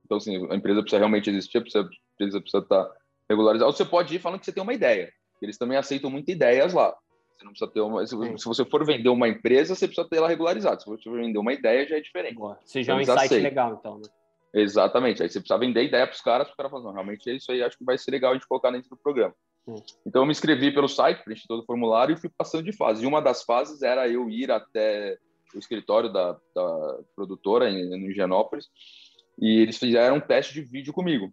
Então, 0.04 0.18
assim, 0.18 0.46
a 0.50 0.54
empresa 0.54 0.82
precisa 0.82 0.98
realmente 0.98 1.30
existir, 1.30 1.56
a 1.56 1.60
empresa 1.60 2.40
precisa 2.40 2.58
estar 2.58 2.90
regularizada. 3.26 3.66
Ou 3.66 3.72
você 3.72 3.86
pode 3.86 4.14
ir 4.14 4.18
falando 4.18 4.40
que 4.40 4.44
você 4.44 4.52
tem 4.52 4.62
uma 4.62 4.74
ideia. 4.74 5.10
Eles 5.40 5.56
também 5.56 5.78
aceitam 5.78 6.10
muitas 6.10 6.34
ideias 6.34 6.74
lá. 6.74 6.94
Você 7.38 7.44
não 7.44 7.52
precisa 7.52 7.70
ter 7.70 7.80
uma. 7.80 8.06
Se, 8.06 8.14
se, 8.36 8.44
você 8.44 8.62
for 8.66 8.84
vender 8.84 9.08
uma 9.08 9.26
empresa, 9.26 9.74
você 9.74 9.86
precisa 9.86 10.06
ter 10.06 10.16
ela 10.16 10.28
regularizada. 10.28 10.78
Se 10.78 10.84
você 10.84 11.04
for 11.04 11.18
vender 11.18 11.38
uma 11.38 11.54
ideia, 11.54 11.88
já 11.88 11.96
é 11.96 12.00
diferente. 12.02 12.34
Boa. 12.34 12.58
Você 12.62 12.82
já 12.82 12.92
é 12.92 12.96
um 12.96 13.00
insight 13.00 13.18
aceitam. 13.18 13.42
legal, 13.42 13.78
então, 13.80 13.96
né? 13.96 14.02
Exatamente. 14.52 15.22
Aí 15.22 15.30
você 15.30 15.40
precisa 15.40 15.58
vender 15.58 15.84
ideia 15.84 16.06
para 16.06 16.14
os 16.14 16.20
caras, 16.20 16.48
para 16.48 16.52
os 16.52 16.56
caras 16.56 16.70
falarem, 16.70 16.92
realmente 16.92 17.30
é 17.30 17.34
isso 17.34 17.50
aí, 17.50 17.62
acho 17.62 17.78
que 17.78 17.84
vai 17.84 17.96
ser 17.96 18.10
legal 18.10 18.32
a 18.32 18.34
gente 18.34 18.46
colocar 18.46 18.70
dentro 18.70 18.90
do 18.90 18.96
programa. 18.98 19.34
Hum. 19.66 19.82
Então 20.06 20.22
eu 20.22 20.26
me 20.26 20.32
inscrevi 20.32 20.72
pelo 20.72 20.88
site, 20.88 21.22
preenchi 21.22 21.46
todo 21.46 21.62
o 21.62 21.66
formulário 21.66 22.14
e 22.14 22.20
fui 22.20 22.30
passando 22.30 22.64
de 22.64 22.72
fase. 22.72 23.04
E 23.04 23.06
uma 23.06 23.20
das 23.20 23.42
fases 23.42 23.82
era 23.82 24.08
eu 24.08 24.28
ir 24.28 24.50
até 24.50 25.18
o 25.54 25.58
escritório 25.58 26.12
da, 26.12 26.32
da 26.54 26.98
produtora 27.14 27.68
em, 27.68 27.94
em 27.94 28.10
Higienópolis 28.10 28.68
e 29.38 29.60
eles 29.60 29.78
fizeram 29.78 30.16
um 30.16 30.20
teste 30.20 30.54
de 30.54 30.62
vídeo 30.62 30.92
comigo. 30.92 31.32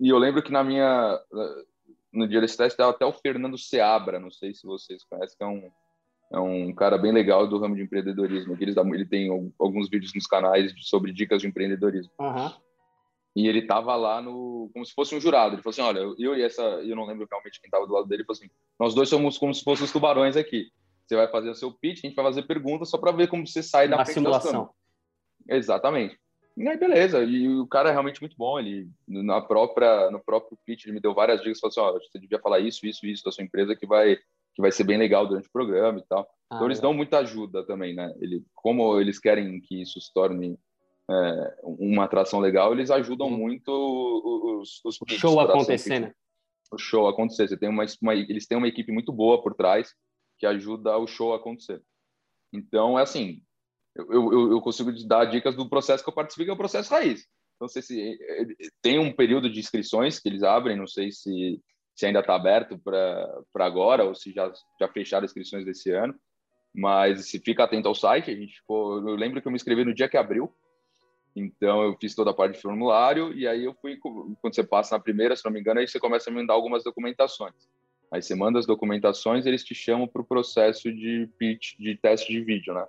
E 0.00 0.08
eu 0.08 0.18
lembro 0.18 0.42
que 0.42 0.52
na 0.52 0.64
minha 0.64 1.20
no 2.12 2.28
dia 2.28 2.40
desse 2.40 2.56
teste 2.56 2.74
estava 2.74 2.90
até 2.90 3.04
o 3.04 3.12
Fernando 3.12 3.58
Seabra, 3.58 4.20
não 4.20 4.30
sei 4.30 4.54
se 4.54 4.66
vocês 4.66 5.04
conhecem, 5.04 5.36
que 5.36 5.44
é 5.44 5.46
um 5.46 5.70
é 6.32 6.38
um 6.38 6.74
cara 6.74 6.98
bem 6.98 7.12
legal 7.12 7.46
do 7.46 7.58
ramo 7.58 7.76
de 7.76 7.82
empreendedorismo. 7.82 8.56
Ele, 8.58 8.74
ele 8.92 9.04
tem 9.06 9.28
alguns 9.58 9.88
vídeos 9.88 10.12
nos 10.14 10.26
canais 10.26 10.72
sobre 10.80 11.12
dicas 11.12 11.40
de 11.40 11.48
empreendedorismo. 11.48 12.10
Uhum. 12.18 12.52
E 13.34 13.48
ele 13.48 13.66
tava 13.66 13.96
lá 13.96 14.22
no 14.22 14.70
como 14.72 14.84
se 14.84 14.94
fosse 14.94 15.14
um 15.14 15.20
jurado. 15.20 15.54
Ele 15.54 15.62
falou 15.62 15.72
assim: 15.72 15.82
"Olha, 15.82 16.14
eu 16.18 16.36
e 16.36 16.42
essa, 16.42 16.62
eu 16.62 16.94
não 16.94 17.06
lembro 17.06 17.26
realmente 17.30 17.60
quem 17.60 17.70
tava 17.70 17.86
do 17.86 17.92
lado 17.92 18.06
dele, 18.06 18.22
ele 18.22 18.26
falou 18.26 18.38
assim: 18.38 18.50
"Nós 18.78 18.94
dois 18.94 19.08
somos 19.08 19.38
como 19.38 19.52
se 19.52 19.64
fossem 19.64 19.84
os 19.84 19.92
tubarões 19.92 20.36
aqui. 20.36 20.68
Você 21.06 21.16
vai 21.16 21.28
fazer 21.28 21.50
o 21.50 21.54
seu 21.54 21.72
pitch, 21.72 21.98
a 21.98 22.06
gente 22.06 22.14
vai 22.14 22.24
fazer 22.24 22.42
perguntas 22.42 22.88
só 22.88 22.96
para 22.96 23.12
ver 23.12 23.28
como 23.28 23.46
você 23.46 23.62
sai 23.62 23.88
da 23.88 24.04
simulação". 24.04 24.70
Exatamente. 25.48 26.18
E 26.56 26.68
aí, 26.68 26.76
beleza. 26.76 27.22
E 27.24 27.48
o 27.48 27.66
cara 27.66 27.88
é 27.88 27.92
realmente 27.92 28.20
muito 28.20 28.36
bom. 28.36 28.58
Ele, 28.58 28.88
na 29.08 29.40
própria, 29.40 30.10
no 30.10 30.20
próprio 30.20 30.56
pitch, 30.64 30.84
ele 30.84 30.94
me 30.94 31.00
deu 31.00 31.12
várias 31.12 31.42
dicas. 31.42 31.58
Falou 31.58 31.70
assim: 31.70 31.80
ó, 31.80 31.92
você 31.98 32.18
devia 32.18 32.38
falar 32.38 32.60
isso, 32.60 32.86
isso, 32.86 33.04
isso 33.06 33.24
da 33.24 33.32
sua 33.32 33.44
empresa 33.44 33.74
que 33.74 33.86
vai 33.86 34.16
que 34.54 34.62
vai 34.62 34.70
ser 34.70 34.84
bem 34.84 34.96
legal 34.96 35.26
durante 35.26 35.48
o 35.48 35.52
programa 35.52 35.98
e 35.98 36.04
tal. 36.04 36.20
Ah, 36.48 36.54
então 36.54 36.66
eles 36.66 36.80
dão 36.80 36.94
muita 36.94 37.18
ajuda 37.18 37.66
também, 37.66 37.92
né? 37.92 38.14
Ele, 38.20 38.44
como 38.54 39.00
eles 39.00 39.18
querem 39.18 39.60
que 39.60 39.82
isso 39.82 40.00
se 40.00 40.12
torne 40.14 40.56
é, 41.10 41.56
uma 41.62 42.04
atração 42.04 42.40
legal, 42.40 42.72
eles 42.72 42.90
ajudam 42.90 43.28
uhum. 43.28 43.36
muito 43.36 44.60
os, 44.60 44.80
os 44.84 45.00
o 45.00 45.08
show 45.08 45.40
acontecer, 45.40 46.00
né? 46.00 46.14
O 46.72 46.78
show 46.78 47.06
acontecer. 47.08 47.48
Você 47.48 47.56
tem 47.56 47.68
uma, 47.68 47.84
uma, 48.00 48.14
eles 48.14 48.46
têm 48.46 48.56
uma 48.56 48.68
equipe 48.68 48.90
muito 48.90 49.12
boa 49.12 49.42
por 49.42 49.54
trás 49.54 49.94
que 50.38 50.46
ajuda 50.46 50.96
o 50.98 51.06
show 51.06 51.32
a 51.32 51.36
acontecer. 51.36 51.82
Então 52.52 52.98
é 52.98 53.02
assim, 53.02 53.42
eu, 53.94 54.32
eu, 54.32 54.50
eu 54.52 54.60
consigo 54.60 54.92
dar 55.06 55.26
dicas 55.26 55.54
do 55.54 55.68
processo 55.68 56.02
que 56.02 56.08
eu 56.08 56.14
participei, 56.14 56.46
que 56.46 56.50
é 56.50 56.54
o 56.54 56.58
processo 56.58 56.90
raiz. 56.90 57.26
Então, 57.56 57.68
sei 57.68 57.82
se 57.82 58.18
tem 58.82 58.98
um 58.98 59.12
período 59.12 59.48
de 59.48 59.60
inscrições 59.60 60.18
que 60.18 60.28
eles 60.28 60.42
abrem, 60.42 60.76
não 60.76 60.88
sei 60.88 61.12
se 61.12 61.60
se 61.94 62.06
ainda 62.06 62.20
está 62.20 62.34
aberto 62.34 62.78
para 62.78 63.66
agora 63.66 64.04
ou 64.04 64.14
se 64.14 64.32
já, 64.32 64.52
já 64.80 64.88
fecharam 64.88 65.24
inscrições 65.24 65.64
desse 65.64 65.90
ano. 65.90 66.14
Mas 66.74 67.28
se 67.28 67.38
fica 67.38 67.62
atento 67.62 67.86
ao 67.86 67.94
site, 67.94 68.30
a 68.30 68.34
gente 68.34 68.56
ficou. 68.56 68.96
Eu 69.08 69.14
lembro 69.14 69.40
que 69.40 69.46
eu 69.46 69.52
me 69.52 69.56
inscrevi 69.56 69.84
no 69.84 69.94
dia 69.94 70.08
que 70.08 70.16
abriu, 70.16 70.52
então 71.34 71.82
eu 71.82 71.96
fiz 72.00 72.14
toda 72.14 72.30
a 72.30 72.34
parte 72.34 72.54
de 72.54 72.62
formulário 72.62 73.32
e 73.32 73.46
aí 73.46 73.64
eu 73.64 73.74
fui. 73.74 73.96
Quando 73.96 74.54
você 74.54 74.62
passa 74.62 74.96
na 74.96 75.02
primeira, 75.02 75.34
se 75.34 75.44
não 75.44 75.52
me 75.52 75.60
engano, 75.60 75.80
aí 75.80 75.88
você 75.88 75.98
começa 75.98 76.30
a 76.30 76.32
mandar 76.32 76.54
algumas 76.54 76.84
documentações. 76.84 77.54
Aí 78.12 78.22
você 78.22 78.34
manda 78.34 78.58
as 78.58 78.66
documentações, 78.66 79.44
eles 79.44 79.64
te 79.64 79.74
chamam 79.74 80.06
para 80.06 80.22
o 80.22 80.24
processo 80.24 80.92
de 80.92 81.28
pitch, 81.36 81.76
de 81.78 81.96
teste 81.96 82.32
de 82.32 82.40
vídeo, 82.40 82.72
né? 82.72 82.86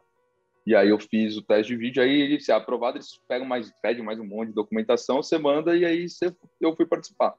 E 0.66 0.76
aí 0.76 0.90
eu 0.90 1.00
fiz 1.00 1.38
o 1.38 1.42
teste 1.42 1.74
de 1.74 1.78
vídeo, 1.78 2.02
aí 2.04 2.40
se 2.40 2.52
é 2.52 2.56
aprovado, 2.56 2.98
eles 2.98 3.20
pegam 3.28 3.48
mais, 3.48 3.72
pedem 3.82 4.04
mais 4.04 4.20
um 4.20 4.26
monte 4.26 4.50
de 4.50 4.56
documentação, 4.56 5.22
você 5.22 5.38
manda 5.38 5.76
e 5.76 5.86
aí 5.86 6.08
você, 6.08 6.36
eu 6.62 6.76
fui 6.76 6.86
participar. 6.86 7.36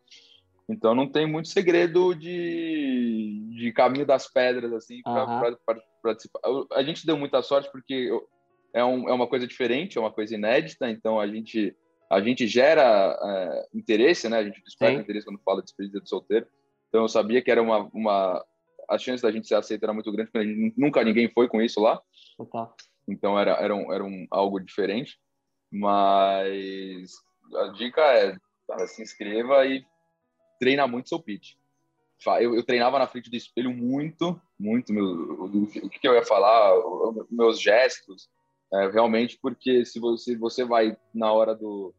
Então 0.68 0.94
não 0.94 1.08
tem 1.08 1.26
muito 1.26 1.48
segredo 1.48 2.14
de, 2.14 3.48
de 3.56 3.72
caminho 3.72 4.04
das 4.04 4.26
pedras 4.32 4.72
assim 4.72 5.00
para 5.02 5.50
uhum. 5.50 5.76
participar. 6.02 6.40
A 6.72 6.82
gente 6.82 7.06
deu 7.06 7.16
muita 7.16 7.40
sorte 7.42 7.70
porque 7.70 8.10
é, 8.76 8.84
um, 8.84 9.08
é 9.08 9.12
uma 9.12 9.26
coisa 9.26 9.46
diferente, 9.46 9.96
é 9.96 10.00
uma 10.00 10.12
coisa 10.12 10.34
inédita. 10.34 10.90
Então 10.90 11.18
a 11.18 11.26
gente 11.26 11.74
a 12.08 12.20
gente 12.20 12.46
gera 12.46 13.18
é, 13.20 13.68
interesse, 13.74 14.28
né? 14.28 14.38
A 14.38 14.44
gente 14.44 14.62
desperta 14.62 14.96
Sim. 14.96 15.02
interesse 15.02 15.26
quando 15.26 15.42
fala 15.42 15.60
de 15.60 15.64
despedida 15.64 16.00
de 16.00 16.08
solteiro. 16.08 16.46
Então 16.88 17.02
eu 17.02 17.08
sabia 17.08 17.40
que 17.42 17.50
era 17.50 17.62
uma, 17.62 17.90
uma 17.92 18.44
a 18.88 18.98
chance 18.98 19.22
da 19.22 19.32
gente 19.32 19.48
ser 19.48 19.54
aceito 19.54 19.82
era 19.82 19.94
muito 19.94 20.12
grande 20.12 20.30
porque 20.30 20.46
gente, 20.46 20.74
nunca 20.76 21.02
ninguém 21.02 21.28
foi 21.30 21.48
com 21.48 21.62
isso 21.62 21.80
lá. 21.80 22.00
Então 23.08 23.38
era 23.38 23.52
era, 23.52 23.74
um, 23.74 23.90
era 23.90 24.04
um, 24.04 24.26
algo 24.30 24.60
diferente. 24.60 25.18
Mas 25.72 27.10
a 27.54 27.68
dica 27.68 28.02
é 28.02 28.36
cara, 28.68 28.86
se 28.86 29.02
inscreva 29.02 29.64
e 29.64 29.82
treina 30.60 30.86
muito 30.86 31.08
seu 31.08 31.18
pitch. 31.18 31.54
Eu, 32.40 32.54
eu, 32.54 32.64
treinava 32.64 32.98
na 32.98 33.06
frente 33.06 33.30
do 33.30 33.36
espelho 33.36 33.70
muito, 33.70 34.40
muito. 34.58 34.92
Meu, 34.92 35.04
o, 35.04 35.66
que, 35.68 35.98
que 35.98 36.08
eu 36.08 36.14
ia 36.14 36.24
falar, 36.24 36.72
meus 37.30 37.60
gestos, 37.60 38.28
é, 38.72 38.88
realmente, 38.88 39.38
porque 39.40 39.84
se 39.84 39.98
você, 39.98 40.36
você 40.36 40.64
vai 40.64 40.96
na 41.14 41.32
hora 41.32 41.54
do, 41.54 41.94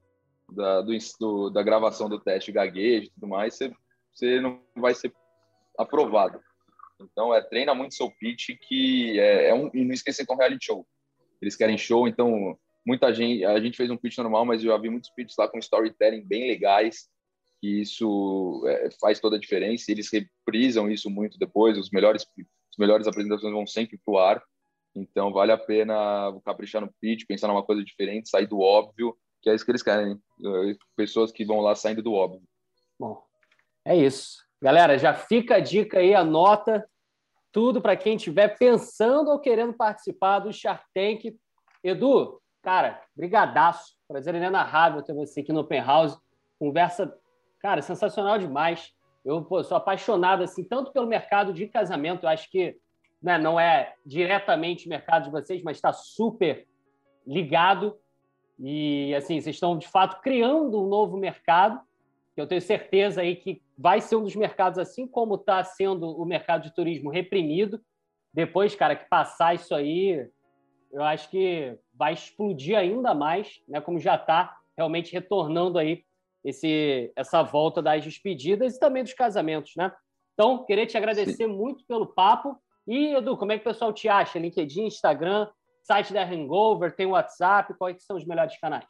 da, 0.51 0.81
do, 0.81 0.91
do, 1.19 1.49
da 1.49 1.63
gravação 1.63 2.09
do 2.09 2.19
teste 2.19 2.51
gaguejo 2.51 3.07
e 3.07 3.11
tudo 3.11 3.27
mais, 3.27 3.55
você, 3.55 3.73
você 4.13 4.41
não 4.41 4.61
vai 4.75 4.93
ser 4.93 5.13
aprovado. 5.77 6.39
Então, 6.99 7.33
é, 7.33 7.41
treina 7.41 7.73
muito 7.73 7.93
seu 7.93 8.09
pitch, 8.11 8.49
que 8.67 9.19
é, 9.19 9.49
é 9.49 9.53
um, 9.53 9.69
e 9.73 9.85
não 9.85 9.93
esqueça 9.93 10.25
que 10.25 10.31
é 10.31 10.35
um 10.35 10.37
reality 10.37 10.65
show. 10.65 10.85
Eles 11.41 11.55
querem 11.55 11.77
show, 11.77 12.07
então 12.07 12.57
muita 12.85 13.13
gente, 13.13 13.45
a 13.45 13.59
gente 13.59 13.77
fez 13.77 13.91
um 13.91 13.97
pitch 13.97 14.17
normal, 14.17 14.45
mas 14.45 14.63
eu 14.63 14.71
já 14.71 14.77
vi 14.77 14.89
muitos 14.89 15.09
pitches 15.11 15.37
lá 15.37 15.47
com 15.47 15.59
storytelling 15.59 16.25
bem 16.25 16.47
legais, 16.47 17.07
que 17.61 17.81
isso 17.81 18.63
é, 18.67 18.89
faz 18.99 19.19
toda 19.19 19.35
a 19.35 19.39
diferença. 19.39 19.91
Eles 19.91 20.09
reprisam 20.11 20.89
isso 20.89 21.09
muito 21.09 21.37
depois. 21.37 21.77
Os 21.77 21.91
melhores, 21.91 22.25
os 22.37 22.77
melhores 22.77 23.07
apresentações 23.07 23.53
vão 23.53 23.67
sempre 23.67 23.99
pro 24.03 24.17
ar. 24.17 24.43
Então 24.97 25.31
vale 25.31 25.51
a 25.51 25.57
pena 25.57 26.33
caprichar 26.45 26.81
no 26.81 26.93
pitch, 26.99 27.25
pensar 27.27 27.47
numa 27.47 27.63
coisa 27.63 27.83
diferente, 27.83 28.29
sair 28.29 28.47
do 28.47 28.59
óbvio, 28.59 29.15
que 29.41 29.49
é 29.49 29.55
isso 29.55 29.63
que 29.63 29.71
eles 29.71 29.83
querem. 29.83 30.19
Pessoas 30.95 31.31
que 31.31 31.45
vão 31.45 31.59
lá 31.59 31.75
saindo 31.75 32.01
do 32.01 32.13
óbvio. 32.13 32.41
Bom, 32.99 33.23
é 33.85 33.95
isso. 33.95 34.37
Galera, 34.61 34.97
já 34.97 35.13
fica 35.13 35.55
a 35.55 35.59
dica 35.59 35.99
aí, 35.99 36.15
anota 36.15 36.87
tudo 37.51 37.81
para 37.81 37.95
quem 37.95 38.15
estiver 38.15 38.57
pensando 38.57 39.29
ou 39.29 39.39
querendo 39.39 39.73
participar 39.73 40.39
do 40.39 40.51
Shark 40.51 40.83
Tank. 40.93 41.35
Edu, 41.83 42.41
cara, 42.61 43.01
brigadaço. 43.15 43.95
Prazer 44.07 44.35
inenarrável 44.35 45.01
ter 45.01 45.13
você 45.13 45.41
aqui 45.41 45.53
no 45.53 45.61
Open 45.61 45.81
House. 45.81 46.17
Conversa 46.59 47.13
Cara, 47.59 47.81
sensacional 47.81 48.37
demais. 48.37 48.91
Eu 49.25 49.43
pô, 49.43 49.63
sou 49.63 49.77
apaixonado 49.77 50.43
assim 50.43 50.63
tanto 50.63 50.91
pelo 50.91 51.07
mercado 51.07 51.51
de 51.51 51.67
casamento. 51.67 52.23
Eu 52.23 52.29
acho 52.29 52.49
que 52.49 52.77
né, 53.21 53.37
não 53.37 53.59
é 53.59 53.95
diretamente 54.05 54.85
o 54.85 54.89
mercado 54.89 55.25
de 55.25 55.31
vocês, 55.31 55.61
mas 55.63 55.77
está 55.77 55.91
super 55.91 56.67
ligado. 57.25 57.97
E 58.59 59.13
assim, 59.15 59.39
vocês 59.39 59.55
estão 59.55 59.77
de 59.77 59.87
fato 59.87 60.21
criando 60.21 60.81
um 60.81 60.87
novo 60.87 61.17
mercado. 61.17 61.79
Eu 62.35 62.47
tenho 62.47 62.61
certeza 62.61 63.21
aí 63.21 63.35
que 63.35 63.61
vai 63.77 63.99
ser 63.99 64.15
um 64.15 64.23
dos 64.23 64.35
mercados, 64.35 64.79
assim 64.79 65.07
como 65.07 65.35
está 65.35 65.63
sendo 65.63 66.09
o 66.09 66.25
mercado 66.25 66.63
de 66.63 66.73
turismo 66.73 67.09
reprimido. 67.09 67.81
Depois, 68.33 68.75
cara, 68.75 68.95
que 68.95 69.09
passar 69.09 69.55
isso 69.55 69.73
aí, 69.73 70.29
eu 70.91 71.03
acho 71.03 71.29
que 71.29 71.77
vai 71.93 72.13
explodir 72.13 72.77
ainda 72.77 73.13
mais, 73.13 73.61
né? 73.67 73.81
Como 73.81 73.99
já 73.99 74.15
está 74.15 74.55
realmente 74.75 75.11
retornando 75.11 75.79
aí 75.79 76.03
esse, 76.43 77.11
essa 77.15 77.41
volta 77.41 77.81
das 77.81 78.03
despedidas 78.03 78.75
e 78.75 78.79
também 78.79 79.03
dos 79.03 79.13
casamentos, 79.13 79.73
né? 79.75 79.91
Então, 80.33 80.63
queria 80.65 80.85
te 80.85 80.95
agradecer 80.95 81.33
Sim. 81.33 81.47
muito 81.47 81.83
pelo 81.85 82.05
papo. 82.05 82.55
E, 82.87 83.15
Edu, 83.15 83.35
como 83.37 83.51
é 83.51 83.57
que 83.57 83.67
o 83.67 83.71
pessoal 83.71 83.91
te 83.91 84.07
acha? 84.07 84.39
LinkedIn, 84.39 84.85
Instagram, 84.85 85.49
site 85.83 86.13
da 86.13 86.23
Hangover, 86.23 86.95
tem 86.95 87.05
WhatsApp, 87.05 87.73
quais 87.77 88.03
são 88.03 88.15
os 88.15 88.25
melhores 88.25 88.57
canais? 88.59 88.87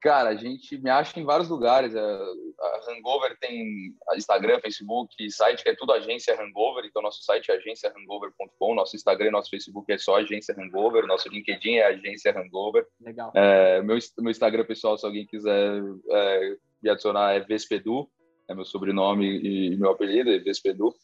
Cara, 0.00 0.28
a 0.28 0.36
gente 0.36 0.78
me 0.78 0.88
acha 0.88 1.18
em 1.18 1.24
vários 1.24 1.48
lugares. 1.48 1.94
É, 1.94 2.00
a 2.00 2.90
Hangover 2.90 3.36
tem 3.40 3.92
Instagram, 4.14 4.60
Facebook, 4.60 5.30
site 5.30 5.64
que 5.64 5.70
é 5.70 5.74
tudo 5.74 5.92
agência 5.92 6.40
Hangover. 6.40 6.84
Então, 6.84 7.02
nosso 7.02 7.24
site 7.24 7.50
é 7.50 7.56
agenciahangover.com. 7.56 8.74
Nosso 8.74 8.94
Instagram, 8.94 9.32
nosso 9.32 9.50
Facebook 9.50 9.90
é 9.92 9.98
só 9.98 10.16
agência 10.16 10.54
Hangover. 10.56 11.06
Nosso 11.06 11.28
LinkedIn 11.28 11.76
é 11.76 11.86
agência 11.86 12.32
Hangover. 12.38 12.86
Legal. 13.00 13.32
É, 13.34 13.82
meu, 13.82 13.98
meu 14.18 14.30
Instagram, 14.30 14.64
pessoal, 14.64 14.96
se 14.96 15.04
alguém 15.04 15.26
quiser 15.26 15.82
é, 16.10 16.56
me 16.82 16.90
adicionar, 16.90 17.32
é 17.32 17.40
Vespedu. 17.40 18.08
É 18.48 18.54
meu 18.54 18.64
sobrenome 18.64 19.26
e 19.26 19.76
meu 19.76 19.90
apelido, 19.90 20.30
é 20.30 20.38
Vespedu. 20.38 20.94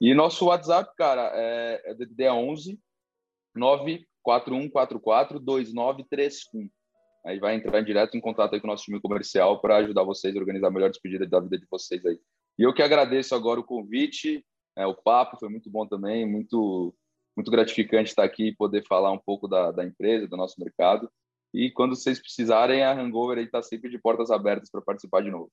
E 0.00 0.14
nosso 0.14 0.46
WhatsApp, 0.46 0.90
cara, 0.96 1.32
é, 1.34 1.90
é 1.90 1.94
DDD 1.94 2.28
11 2.28 2.78
94144 3.54 5.40
2931. 5.40 6.70
Aí 7.26 7.38
vai 7.38 7.56
entrar 7.56 7.80
direto 7.80 8.16
em 8.16 8.20
contato 8.20 8.54
aí 8.54 8.60
com 8.60 8.66
o 8.66 8.70
nosso 8.70 8.84
time 8.84 9.00
comercial 9.00 9.60
para 9.60 9.78
ajudar 9.78 10.04
vocês 10.04 10.34
a 10.34 10.38
organizar 10.38 10.68
a 10.68 10.70
melhor 10.70 10.90
despedida 10.90 11.26
da 11.26 11.40
vida 11.40 11.58
de 11.58 11.66
vocês 11.70 12.04
aí. 12.06 12.18
E 12.58 12.62
eu 12.62 12.72
que 12.72 12.82
agradeço 12.82 13.34
agora 13.34 13.60
o 13.60 13.64
convite, 13.64 14.44
é, 14.76 14.86
o 14.86 14.94
papo 14.94 15.36
foi 15.38 15.48
muito 15.48 15.68
bom 15.70 15.86
também, 15.86 16.26
muito 16.26 16.94
muito 17.36 17.52
gratificante 17.52 18.10
estar 18.10 18.24
aqui 18.24 18.48
e 18.48 18.56
poder 18.56 18.84
falar 18.84 19.12
um 19.12 19.18
pouco 19.18 19.46
da, 19.46 19.70
da 19.70 19.84
empresa, 19.84 20.26
do 20.26 20.36
nosso 20.36 20.56
mercado. 20.58 21.08
E 21.54 21.70
quando 21.70 21.94
vocês 21.94 22.20
precisarem, 22.20 22.82
a 22.82 22.92
Hangover 22.92 23.38
está 23.38 23.62
sempre 23.62 23.88
de 23.88 23.96
portas 23.96 24.28
abertas 24.32 24.68
para 24.68 24.82
participar 24.82 25.22
de 25.22 25.30
novo. 25.30 25.48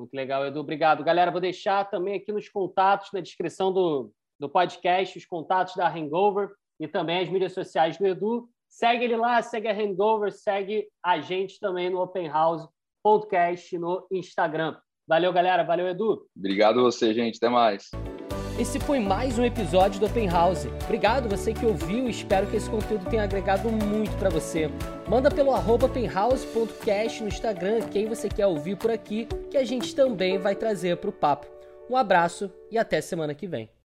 Muito 0.00 0.14
legal, 0.14 0.46
Edu. 0.46 0.60
Obrigado. 0.60 1.04
Galera, 1.04 1.30
vou 1.30 1.40
deixar 1.40 1.84
também 1.84 2.14
aqui 2.14 2.32
nos 2.32 2.48
contatos, 2.48 3.10
na 3.12 3.20
descrição 3.20 3.70
do, 3.70 4.10
do 4.38 4.48
podcast, 4.48 5.18
os 5.18 5.26
contatos 5.26 5.74
da 5.76 5.88
Hangover 5.88 6.48
e 6.80 6.88
também 6.88 7.20
as 7.20 7.28
mídias 7.28 7.52
sociais 7.52 7.98
do 7.98 8.06
Edu. 8.06 8.48
Segue 8.66 9.04
ele 9.04 9.16
lá, 9.16 9.42
segue 9.42 9.68
a 9.68 9.72
Hangover, 9.72 10.32
segue 10.32 10.88
a 11.04 11.20
gente 11.20 11.60
também 11.60 11.90
no 11.90 12.00
Open 12.00 12.28
House 12.28 12.66
Podcast 13.02 13.76
no 13.78 14.06
Instagram. 14.10 14.76
Valeu, 15.06 15.32
galera. 15.32 15.64
Valeu, 15.64 15.88
Edu. 15.88 16.26
Obrigado 16.34 16.80
a 16.80 16.84
você, 16.84 17.12
gente. 17.12 17.36
Até 17.36 17.50
mais. 17.50 17.90
Esse 18.60 18.78
foi 18.78 19.00
mais 19.00 19.38
um 19.38 19.44
episódio 19.46 19.98
do 19.98 20.04
Open 20.04 20.28
House. 20.28 20.66
Obrigado 20.84 21.30
você 21.30 21.54
que 21.54 21.64
ouviu 21.64 22.06
e 22.06 22.10
espero 22.10 22.46
que 22.46 22.56
esse 22.56 22.68
conteúdo 22.68 23.08
tenha 23.08 23.22
agregado 23.22 23.70
muito 23.70 24.14
para 24.18 24.28
você. 24.28 24.68
Manda 25.08 25.30
pelo 25.30 25.54
openhouse.cast 25.54 27.22
no 27.22 27.28
Instagram 27.28 27.80
quem 27.90 28.06
você 28.06 28.28
quer 28.28 28.46
ouvir 28.46 28.76
por 28.76 28.90
aqui, 28.90 29.26
que 29.50 29.56
a 29.56 29.64
gente 29.64 29.94
também 29.94 30.36
vai 30.36 30.54
trazer 30.54 30.98
para 30.98 31.08
o 31.08 31.12
papo. 31.12 31.46
Um 31.88 31.96
abraço 31.96 32.52
e 32.70 32.76
até 32.76 33.00
semana 33.00 33.34
que 33.34 33.46
vem. 33.46 33.70